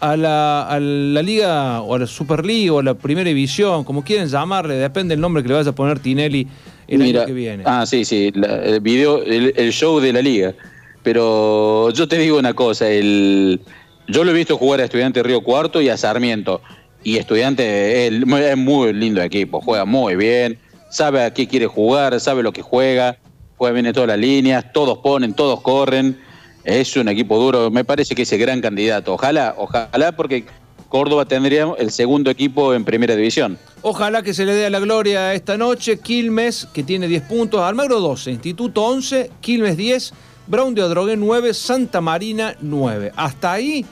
a 0.00 0.16
la, 0.16 0.78
Liga 1.22 1.80
o 1.80 1.94
a 1.94 1.98
la 1.98 2.06
Superliga 2.06 2.72
o 2.72 2.78
a 2.80 2.82
la 2.82 2.94
Primera 2.94 3.28
División, 3.28 3.84
como 3.84 4.02
quieren 4.02 4.28
llamarle, 4.28 4.74
depende 4.74 5.14
del 5.14 5.20
nombre 5.20 5.42
que 5.42 5.48
le 5.48 5.54
vaya 5.54 5.70
a 5.70 5.74
poner 5.74 6.00
Tinelli 6.00 6.48
el 6.88 7.02
año 7.02 7.26
que 7.26 7.32
viene. 7.32 7.62
Ah, 7.66 7.86
sí, 7.86 8.04
sí, 8.04 8.32
el 8.34 8.80
video, 8.80 9.22
el, 9.22 9.72
show 9.72 10.00
de 10.00 10.12
la 10.12 10.20
liga. 10.20 10.54
Pero 11.02 11.90
yo 11.90 12.08
te 12.08 12.18
digo 12.18 12.38
una 12.38 12.54
cosa, 12.54 12.88
el, 12.88 13.60
yo 14.08 14.24
lo 14.24 14.30
he 14.30 14.34
visto 14.34 14.56
jugar 14.56 14.80
a 14.80 14.84
Estudiante 14.84 15.22
Río 15.22 15.42
Cuarto 15.42 15.80
y 15.80 15.88
a 15.88 15.96
Sarmiento. 15.96 16.62
Y 17.04 17.16
Estudiante 17.16 18.06
es, 18.06 18.12
es 18.12 18.56
muy 18.56 18.92
lindo 18.92 19.20
equipo, 19.22 19.60
juega 19.60 19.84
muy 19.84 20.16
bien, 20.16 20.58
sabe 20.90 21.24
a 21.24 21.32
qué 21.32 21.46
quiere 21.46 21.66
jugar, 21.66 22.18
sabe 22.20 22.42
lo 22.42 22.52
que 22.52 22.62
juega, 22.62 23.18
juega 23.62 23.74
bien 23.74 23.86
en 23.86 23.92
todas 23.92 24.08
las 24.08 24.18
líneas, 24.18 24.72
todos 24.72 24.98
ponen, 24.98 25.34
todos 25.34 25.60
corren. 25.60 26.18
Es 26.64 26.96
un 26.96 27.06
equipo 27.06 27.38
duro, 27.38 27.70
me 27.70 27.84
parece 27.84 28.16
que 28.16 28.22
es 28.22 28.32
el 28.32 28.40
gran 28.40 28.60
candidato. 28.60 29.14
Ojalá, 29.14 29.54
ojalá 29.56 30.10
porque 30.16 30.44
Córdoba 30.88 31.26
tendría 31.26 31.68
el 31.78 31.92
segundo 31.92 32.28
equipo 32.28 32.74
en 32.74 32.84
primera 32.84 33.14
división. 33.14 33.56
Ojalá 33.82 34.24
que 34.24 34.34
se 34.34 34.44
le 34.44 34.54
dé 34.56 34.68
la 34.68 34.80
gloria 34.80 35.32
esta 35.32 35.56
noche. 35.56 36.00
Quilmes, 36.00 36.66
que 36.72 36.82
tiene 36.82 37.06
10 37.06 37.22
puntos, 37.22 37.60
Almagro 37.60 38.00
12, 38.00 38.32
Instituto 38.32 38.82
11, 38.82 39.30
Quilmes 39.40 39.76
10, 39.76 40.12
Brown 40.48 40.74
de 40.74 40.82
Adrogué 40.82 41.16
9, 41.16 41.54
Santa 41.54 42.00
Marina 42.00 42.56
9. 42.60 43.12
Hasta 43.14 43.52
ahí 43.52 43.86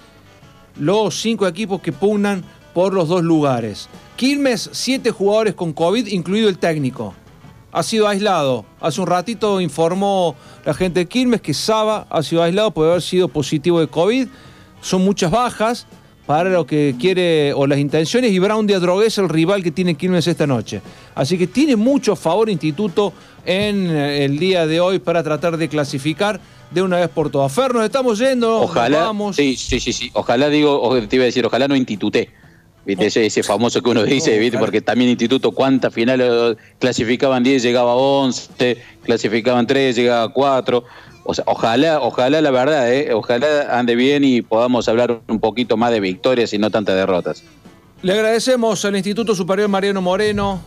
los 0.80 1.14
cinco 1.14 1.47
equipos 1.47 1.80
que 1.80 1.92
pugnan 1.92 2.42
por 2.74 2.92
los 2.92 3.06
dos 3.06 3.22
lugares. 3.22 3.88
Quilmes, 4.16 4.68
7 4.72 5.12
jugadores 5.12 5.55
con 5.55 5.72
COVID, 5.72 6.09
incluido 6.09 6.48
el 6.48 6.59
técnico 6.59 7.14
ha 7.72 7.82
sido 7.82 8.09
aislado. 8.09 8.64
Hace 8.80 9.01
un 9.01 9.06
ratito 9.06 9.60
informó 9.60 10.34
la 10.64 10.74
gente 10.74 11.01
de 11.01 11.06
Quilmes 11.06 11.40
que 11.40 11.55
Saba 11.55 12.06
ha 12.10 12.22
sido 12.22 12.42
aislado 12.42 12.70
por 12.70 12.88
haber 12.88 13.02
sido 13.02 13.28
positivo 13.28 13.80
de 13.80 13.86
COVID. 13.86 14.28
Son 14.80 15.05
muchas 15.05 15.30
bajas 15.30 15.86
para 16.26 16.51
lo 16.51 16.64
que 16.64 16.94
quiere 16.98 17.52
o 17.55 17.66
las 17.66 17.78
intenciones 17.78 18.30
y 18.32 18.38
Brown 18.38 18.66
de 18.66 18.74
Adrogué 18.74 19.06
es 19.06 19.18
el 19.18 19.28
rival 19.28 19.62
que 19.62 19.70
tiene 19.70 19.97
Quilmes 19.97 20.26
esta 20.26 20.47
noche. 20.47 20.80
Así 21.14 21.36
que 21.36 21.47
tiene 21.47 21.76
mucho 21.76 22.14
favor 22.16 22.48
Instituto 22.48 23.12
en 23.44 23.90
eh, 23.90 24.24
el 24.24 24.38
día 24.38 24.66
de 24.66 24.80
hoy 24.80 24.98
para 24.98 25.22
tratar 25.22 25.56
de 25.56 25.68
clasificar 25.68 26.40
de 26.70 26.82
una 26.82 26.98
vez 26.98 27.09
por 27.09 27.30
todas. 27.30 27.52
Fer, 27.52 27.74
nos 27.74 27.84
estamos 27.84 28.18
yendo. 28.18 28.60
Ojalá. 28.60 29.05
Vamos. 29.05 29.36
Sí, 29.36 29.56
sí, 29.56 29.80
sí, 29.80 29.92
sí. 29.92 30.10
Ojalá 30.12 30.48
digo, 30.48 30.97
te 31.09 31.16
iba 31.16 31.24
a 31.24 31.26
decir, 31.26 31.44
ojalá 31.44 31.66
no 31.66 31.74
instituté. 31.74 32.30
¿Viste? 32.85 33.27
Ese, 33.27 33.43
famoso 33.43 33.82
que 33.82 33.90
uno 33.90 34.05
dice, 34.05 34.39
¿viste? 34.39 34.59
porque 34.59 34.81
también 34.81 35.11
Instituto, 35.11 35.52
¿cuántas 35.52 35.93
finales 35.93 36.57
clasificaban 36.78 37.43
10, 37.43 37.62
llegaba 37.62 37.93
a 37.93 37.97
11, 37.97 38.78
clasificaban 39.05 39.66
3, 39.66 39.94
llegaba 39.94 40.24
a 40.24 40.28
4? 40.28 40.85
O 41.24 41.35
sea, 41.35 41.44
ojalá, 41.47 42.01
ojalá 42.01 42.40
la 42.40 42.51
verdad, 42.51 42.93
¿eh? 42.93 43.12
ojalá 43.12 43.78
ande 43.78 43.94
bien 43.94 44.24
y 44.24 44.40
podamos 44.40 44.89
hablar 44.89 45.20
un 45.28 45.40
poquito 45.40 45.77
más 45.77 45.90
de 45.90 46.01
victorias 46.01 46.52
y 46.55 46.59
no 46.59 46.70
tantas 46.70 46.97
derrotas. 46.97 47.44
Le 48.02 48.15
agradecemos 48.15 48.82
al 48.86 48.97
Instituto 48.97 49.35
Superior 49.35 49.69
Mariano 49.69 50.01
Moreno 50.01 50.61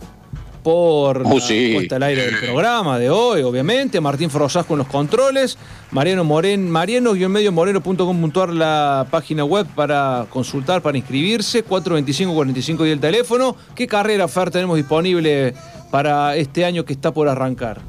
por 0.64 1.22
la 1.22 1.28
puesta 1.28 1.96
al 1.96 2.02
aire 2.04 2.24
del 2.24 2.38
programa 2.38 2.98
de 2.98 3.10
hoy, 3.10 3.42
obviamente. 3.42 4.00
Martín 4.00 4.30
Frosas 4.30 4.64
con 4.64 4.78
los 4.78 4.88
controles. 4.88 5.58
Mariano 5.90 6.24
Moren, 6.24 6.70
mariano-moreno.com.ar 6.70 8.48
la 8.48 9.06
página 9.10 9.44
web 9.44 9.66
para 9.76 10.26
consultar, 10.30 10.80
para 10.80 10.96
inscribirse. 10.96 11.64
425-45 11.64 12.88
y 12.88 12.90
el 12.90 12.98
teléfono. 12.98 13.56
¿Qué 13.76 13.86
carrera, 13.86 14.26
Fer, 14.26 14.50
tenemos 14.50 14.78
disponible 14.78 15.54
para 15.90 16.34
este 16.34 16.64
año 16.64 16.86
que 16.86 16.94
está 16.94 17.12
por 17.12 17.28
arrancar? 17.28 17.82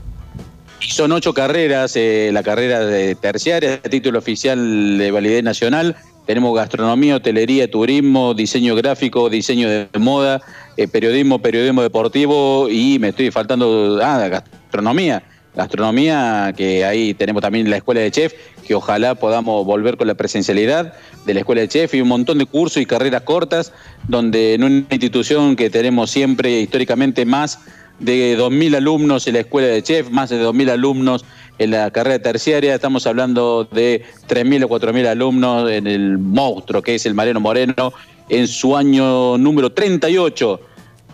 Son 0.82 1.14
ocho 1.14 1.34
carreras, 1.34 1.96
eh, 1.96 2.30
la 2.34 2.44
carrera 2.44 2.82
de 2.82 3.16
terciaria, 3.16 3.82
título 3.82 4.20
oficial 4.20 4.98
de 4.98 5.12
validez 5.12 5.44
nacional, 5.44 5.96
tenemos 6.26 6.56
gastronomía, 6.56 7.16
hotelería, 7.18 7.70
turismo, 7.70 8.34
diseño 8.34 8.76
gráfico, 8.76 9.30
diseño 9.30 9.70
de 9.70 9.88
moda, 10.00 10.42
eh, 10.78 10.88
periodismo, 10.88 11.40
periodismo 11.40 11.82
deportivo 11.82 12.68
y 12.70 13.00
me 13.00 13.10
estoy 13.10 13.32
faltando, 13.32 14.00
ah, 14.02 14.28
gastronomía. 14.28 15.24
Gastronomía, 15.56 16.54
que 16.58 16.84
ahí 16.84 17.14
tenemos 17.14 17.42
también 17.42 17.70
la 17.70 17.78
escuela 17.78 18.02
de 18.02 18.12
chef, 18.12 18.34
que 18.68 18.76
ojalá 18.76 19.16
podamos 19.16 19.66
volver 19.66 19.96
con 19.96 20.06
la 20.06 20.14
presencialidad 20.14 20.94
de 21.26 21.34
la 21.34 21.40
escuela 21.40 21.62
de 21.62 21.70
chef 21.70 21.94
y 21.94 22.02
un 22.02 22.10
montón 22.10 22.40
de 22.40 22.46
cursos 22.46 22.82
y 22.82 22.86
carreras 22.86 23.22
cortas, 23.22 23.72
donde 24.10 24.54
en 24.54 24.66
una 24.66 24.86
institución 24.90 25.56
que 25.56 25.70
tenemos 25.70 26.12
siempre 26.12 26.60
históricamente 26.60 27.26
más 27.26 27.60
de 28.00 28.38
2.000 28.38 28.76
alumnos 28.76 29.28
en 29.28 29.34
la 29.34 29.40
escuela 29.42 29.68
de 29.68 29.82
chef, 29.84 30.10
más 30.10 30.30
de 30.30 30.44
2.000 30.44 30.72
alumnos 30.72 31.26
en 31.58 31.72
la 31.72 31.92
carrera 31.92 32.20
terciaria, 32.20 32.76
estamos 32.76 33.08
hablando 33.08 33.64
de 33.66 34.04
3.000 34.28 34.66
o 34.66 34.70
4.000 34.70 35.08
alumnos 35.08 35.72
en 35.72 35.88
el 35.88 36.18
monstruo 36.18 36.82
que 36.82 36.96
es 36.96 37.06
el 37.06 37.14
Mariano 37.14 37.40
Moreno 37.40 37.94
en 38.30 38.48
su 38.48 38.76
año 38.76 39.38
número 39.38 39.72
38 39.72 40.60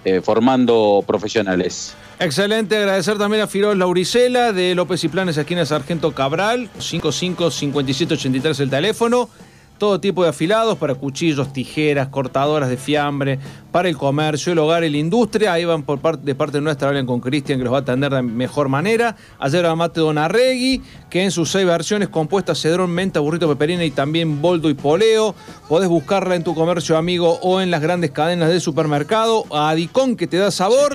eh, 0.03 0.21
formando 0.21 1.03
profesionales. 1.05 1.95
Excelente, 2.19 2.77
agradecer 2.77 3.17
también 3.17 3.43
a 3.43 3.47
Firol 3.47 3.77
Lauricela 3.77 4.51
de 4.51 4.73
López 4.75 5.03
y 5.03 5.09
Planes, 5.09 5.37
esquina 5.37 5.65
Sargento 5.65 6.11
Cabral, 6.13 6.69
55 6.77 7.51
57 7.51 8.13
83 8.15 8.59
el 8.59 8.69
teléfono 8.69 9.29
todo 9.81 9.99
tipo 9.99 10.21
de 10.21 10.29
afilados 10.29 10.77
para 10.77 10.93
cuchillos, 10.93 11.51
tijeras, 11.53 12.09
cortadoras 12.09 12.69
de 12.69 12.77
fiambre, 12.77 13.39
para 13.71 13.89
el 13.89 13.97
comercio, 13.97 14.53
el 14.53 14.59
hogar 14.59 14.83
y 14.83 14.91
la 14.91 14.97
industria. 14.97 15.53
Ahí 15.53 15.65
van 15.65 15.81
por 15.81 15.97
parte, 15.97 16.23
de 16.23 16.35
parte 16.35 16.61
nuestra, 16.61 16.89
hablan 16.89 17.07
con 17.07 17.19
Cristian 17.19 17.57
que 17.57 17.63
los 17.63 17.73
va 17.73 17.77
a 17.77 17.81
atender 17.81 18.13
de 18.13 18.21
mejor 18.21 18.69
manera. 18.69 19.15
Ayer 19.39 19.65
a 19.65 19.75
Mate 19.75 20.01
Donarregui, 20.01 20.83
que 21.09 21.23
en 21.23 21.31
sus 21.31 21.49
seis 21.49 21.65
versiones 21.65 22.09
compuestas 22.09 22.61
cedrón, 22.61 22.91
menta, 22.91 23.21
burrito, 23.21 23.49
peperina 23.49 23.83
y 23.83 23.89
también 23.89 24.39
boldo 24.39 24.69
y 24.69 24.75
poleo. 24.75 25.33
Podés 25.67 25.89
buscarla 25.89 26.35
en 26.35 26.43
tu 26.43 26.53
comercio 26.53 26.95
amigo 26.95 27.39
o 27.41 27.59
en 27.59 27.71
las 27.71 27.81
grandes 27.81 28.11
cadenas 28.11 28.49
de 28.49 28.59
supermercado. 28.59 29.45
Adicón 29.49 30.15
que 30.15 30.27
te 30.27 30.37
da 30.37 30.51
sabor, 30.51 30.93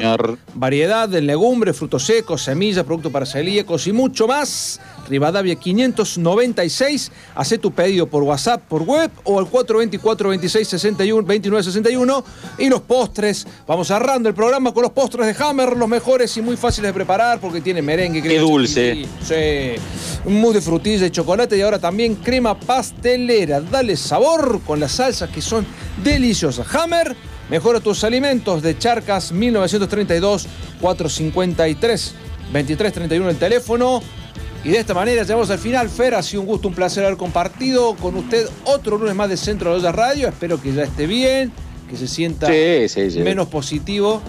variedad 0.54 1.08
de 1.08 1.22
legumbres, 1.22 1.76
frutos 1.76 2.04
secos, 2.04 2.42
semillas, 2.42 2.84
productos 2.84 3.10
para 3.10 3.26
celíacos 3.26 3.84
y 3.88 3.92
mucho 3.92 4.28
más. 4.28 4.80
Rivadavia 5.08 5.56
596. 5.56 7.12
Hacé 7.34 7.58
tu 7.58 7.72
pedido 7.72 8.06
por 8.06 8.22
WhatsApp, 8.22 8.62
por 8.62 8.82
web 8.82 9.10
o 9.24 9.38
al 9.38 9.46
424 9.46 10.28
26 10.30 10.68
61 10.68 11.26
29 11.26 11.62
61. 11.64 12.24
Y 12.58 12.68
los 12.68 12.82
postres. 12.82 13.46
Vamos 13.66 13.88
cerrando 13.88 14.28
el 14.28 14.34
programa 14.34 14.72
con 14.72 14.82
los 14.82 14.92
postres 14.92 15.26
de 15.26 15.44
Hammer, 15.44 15.76
los 15.76 15.88
mejores 15.88 16.36
y 16.36 16.42
muy 16.42 16.56
fáciles 16.56 16.90
de 16.90 16.94
preparar 16.94 17.40
porque 17.40 17.60
tiene 17.60 17.82
merengue. 17.82 18.22
Qué 18.22 18.38
dulce. 18.38 19.06
Sí. 19.22 20.28
Mousse 20.30 20.56
de 20.56 20.62
frutilla 20.62 21.06
y 21.06 21.10
chocolate 21.10 21.56
y 21.56 21.62
ahora 21.62 21.78
también 21.78 22.16
crema 22.16 22.58
pastelera. 22.58 23.60
Dale 23.60 23.96
sabor 23.96 24.60
con 24.62 24.80
las 24.80 24.92
salsas 24.92 25.30
que 25.30 25.40
son 25.40 25.66
deliciosas. 26.02 26.66
Hammer 26.74 27.16
Mejora 27.48 27.78
tus 27.78 28.02
alimentos 28.02 28.60
de 28.60 28.76
Charcas 28.76 29.30
1932 29.30 30.48
453 30.80 32.14
2331 32.52 33.30
el 33.30 33.36
teléfono. 33.36 34.02
Y 34.66 34.70
de 34.70 34.78
esta 34.78 34.94
manera 34.94 35.22
llegamos 35.22 35.48
al 35.50 35.58
final. 35.60 35.88
Fer, 35.88 36.14
ha 36.16 36.22
sido 36.24 36.40
un 36.42 36.48
gusto, 36.48 36.66
un 36.66 36.74
placer 36.74 37.04
haber 37.04 37.16
compartido 37.16 37.94
con 37.94 38.16
usted 38.16 38.48
otro 38.64 38.98
lunes 38.98 39.14
más 39.14 39.28
de 39.28 39.36
Centro 39.36 39.70
de 39.70 39.76
Olla 39.76 39.92
Radio. 39.92 40.26
Espero 40.26 40.60
que 40.60 40.72
ya 40.72 40.82
esté 40.82 41.06
bien, 41.06 41.52
que 41.88 41.96
se 41.96 42.08
sienta 42.08 42.48
Sí, 42.48 42.88
sí, 42.88 43.12
sí. 43.12 43.20
menos 43.20 43.46
positivo, 43.46 44.20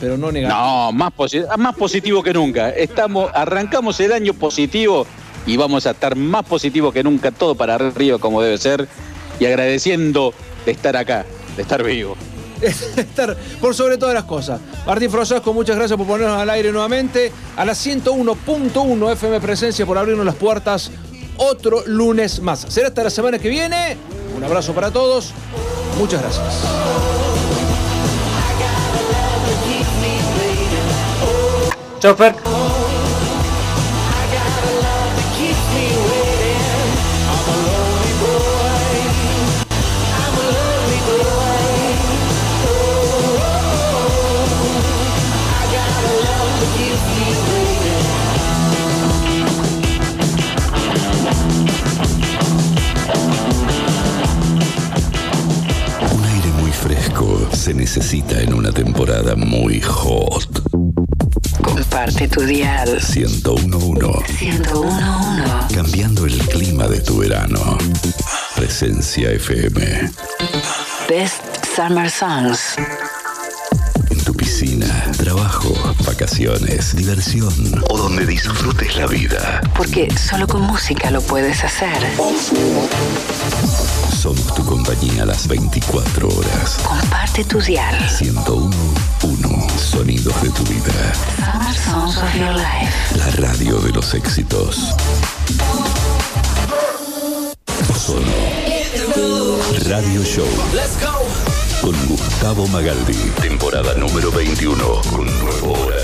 pero 0.00 0.16
no 0.16 0.32
negativo. 0.32 0.58
No, 0.58 0.92
más, 0.92 1.12
posi- 1.14 1.46
más 1.58 1.76
positivo 1.76 2.22
que 2.22 2.32
nunca. 2.32 2.70
Estamos, 2.70 3.30
arrancamos 3.34 4.00
el 4.00 4.12
año 4.14 4.32
positivo 4.32 5.06
y 5.46 5.58
vamos 5.58 5.86
a 5.86 5.90
estar 5.90 6.16
más 6.16 6.46
positivos 6.46 6.94
que 6.94 7.02
nunca, 7.02 7.30
todo 7.30 7.54
para 7.54 7.74
arriba 7.74 8.18
como 8.18 8.40
debe 8.40 8.56
ser. 8.56 8.88
Y 9.38 9.44
agradeciendo 9.44 10.32
de 10.64 10.72
estar 10.72 10.96
acá, 10.96 11.26
de 11.54 11.60
estar 11.62 11.82
vivo. 11.84 12.16
estar 12.96 13.36
por 13.60 13.74
sobre 13.74 13.98
todas 13.98 14.14
las 14.14 14.24
cosas. 14.24 14.60
Martín 14.86 15.10
Frosasco, 15.10 15.52
muchas 15.52 15.76
gracias 15.76 15.96
por 15.96 16.06
ponernos 16.06 16.40
al 16.40 16.50
aire 16.50 16.72
nuevamente. 16.72 17.32
A 17.56 17.64
las 17.64 17.84
101.1 17.84 19.12
FM 19.12 19.40
Presencia 19.40 19.86
por 19.86 19.98
abrirnos 19.98 20.24
las 20.24 20.36
puertas 20.36 20.90
otro 21.38 21.82
lunes 21.86 22.40
más. 22.40 22.66
Será 22.68 22.88
hasta 22.88 23.04
la 23.04 23.10
semana 23.10 23.38
que 23.38 23.48
viene. 23.48 23.96
Un 24.36 24.44
abrazo 24.44 24.72
para 24.74 24.90
todos. 24.90 25.32
Muchas 25.98 26.20
gracias. 26.20 26.62
Chofer. 32.00 32.65
Se 57.66 57.74
necesita 57.74 58.40
en 58.40 58.54
una 58.54 58.70
temporada 58.70 59.34
muy 59.34 59.80
hot. 59.80 60.62
Comparte 61.60 62.28
tu 62.28 62.42
dial. 62.42 62.88
1011. 62.88 64.44
1011. 64.44 65.74
Cambiando 65.74 66.26
el 66.26 66.38
clima 66.46 66.86
de 66.86 67.00
tu 67.00 67.18
verano. 67.18 67.76
Presencia 68.54 69.32
FM. 69.32 70.12
Best 71.08 71.42
Summer 71.74 72.08
Songs. 72.08 72.76
En 74.10 74.22
tu 74.22 74.32
piscina, 74.32 75.10
trabajo, 75.16 75.74
vacaciones, 76.06 76.94
diversión 76.94 77.52
o 77.90 77.98
donde 77.98 78.26
disfrutes 78.26 78.96
la 78.96 79.08
vida. 79.08 79.60
Porque 79.76 80.06
solo 80.16 80.46
con 80.46 80.62
música 80.62 81.10
lo 81.10 81.20
puedes 81.20 81.64
hacer. 81.64 81.98
Somos 84.26 84.54
tu 84.56 84.64
compañía 84.64 85.22
a 85.22 85.26
las 85.26 85.46
24 85.46 86.26
horas. 86.26 86.78
Comparte 86.82 87.44
tu 87.44 87.60
dial. 87.60 87.96
1011. 88.20 89.78
Sonidos 89.78 90.42
de 90.42 90.50
tu 90.50 90.64
vida. 90.64 91.14
Summer 91.36 91.74
Songs 91.76 92.16
of 92.16 92.34
Your 92.34 92.52
Life. 92.54 92.92
La 93.18 93.30
radio 93.46 93.78
de 93.78 93.92
los 93.92 94.14
éxitos. 94.14 94.96
Ozono. 97.88 98.26
Radio 99.88 100.24
Show. 100.24 100.48
Con 101.80 101.94
Gustavo 102.08 102.66
Magaldi. 102.66 103.14
Temporada 103.40 103.94
número 103.94 104.32
21. 104.32 105.02
Con 105.08 105.26
nuevo 105.38 105.72
horario. 105.84 105.95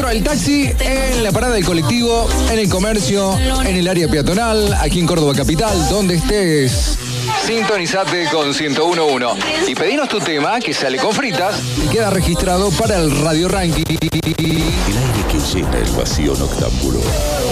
Dentro 0.00 0.14
del 0.14 0.24
taxi, 0.24 0.72
en 0.80 1.22
la 1.22 1.30
parada 1.30 1.52
del 1.52 1.64
colectivo, 1.66 2.26
en 2.50 2.58
el 2.58 2.70
comercio, 2.70 3.38
en 3.38 3.76
el 3.76 3.86
área 3.86 4.08
peatonal, 4.08 4.72
aquí 4.80 4.98
en 4.98 5.06
Córdoba 5.06 5.34
Capital, 5.34 5.76
donde 5.90 6.14
estés. 6.14 6.96
Sintonizate 7.44 8.24
con 8.32 8.48
1011 8.48 9.68
y 9.68 9.74
pedinos 9.74 10.08
tu 10.08 10.18
tema 10.18 10.58
que 10.58 10.72
sale 10.72 10.96
con 10.96 11.12
fritas 11.12 11.60
y 11.84 11.88
queda 11.88 12.08
registrado 12.08 12.70
para 12.70 12.96
el 12.96 13.10
Radio 13.20 13.48
Ranking. 13.48 13.84
El 13.90 14.56
aire 14.56 15.24
que 15.30 15.38
llena 15.38 15.76
el 15.76 15.90
vacío 15.90 16.34
noctámbulo. 16.34 17.00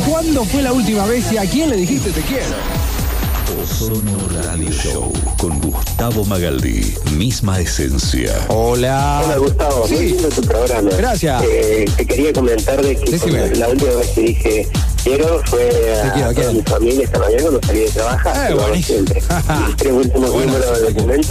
¿Cuándo 0.09 0.43
fue 0.47 0.63
la 0.63 0.73
última 0.73 1.05
vez 1.05 1.31
y 1.31 1.37
a 1.37 1.43
quién 1.43 1.69
le 1.69 1.77
dijiste 1.77 2.13
te 2.13 2.23
quiero? 2.23 2.55
Ozono 3.71 4.17
Radio 4.43 4.71
Show. 4.71 5.13
Con 5.37 5.61
Gustavo 5.61 6.25
Magaldi. 6.25 6.95
Misma 7.17 7.61
esencia. 7.61 8.33
Hola. 8.49 9.21
Hola 9.25 9.37
Gustavo, 9.37 9.87
Sí. 9.87 9.95
muy 9.95 10.05
lindo 10.13 10.29
tu 10.31 10.41
programa. 10.41 10.91
Gracias. 10.97 11.43
Eh, 11.45 11.85
te 11.97 12.07
quería 12.07 12.33
comentar 12.33 12.81
de 12.83 12.97
que 12.97 13.11
Decime. 13.11 13.55
la 13.57 13.69
última 13.69 13.93
vez 13.93 14.09
que 14.09 14.21
dije 14.23 14.69
quiero 15.05 15.41
fue 15.47 15.71
a, 16.03 16.53
mi 16.53 16.63
familia 16.63 17.05
esta 17.05 17.19
mañana 17.19 17.43
cuando 17.43 17.61
salí 17.67 17.81
de 17.81 17.91
trabajar. 17.91 18.53
Eh, 18.53 18.83
siempre. 18.83 19.23
Los 19.23 19.77
tres 19.77 19.93
últimos 19.93 20.31
números 20.31 20.81
de 20.81 20.93
documentos 20.93 21.27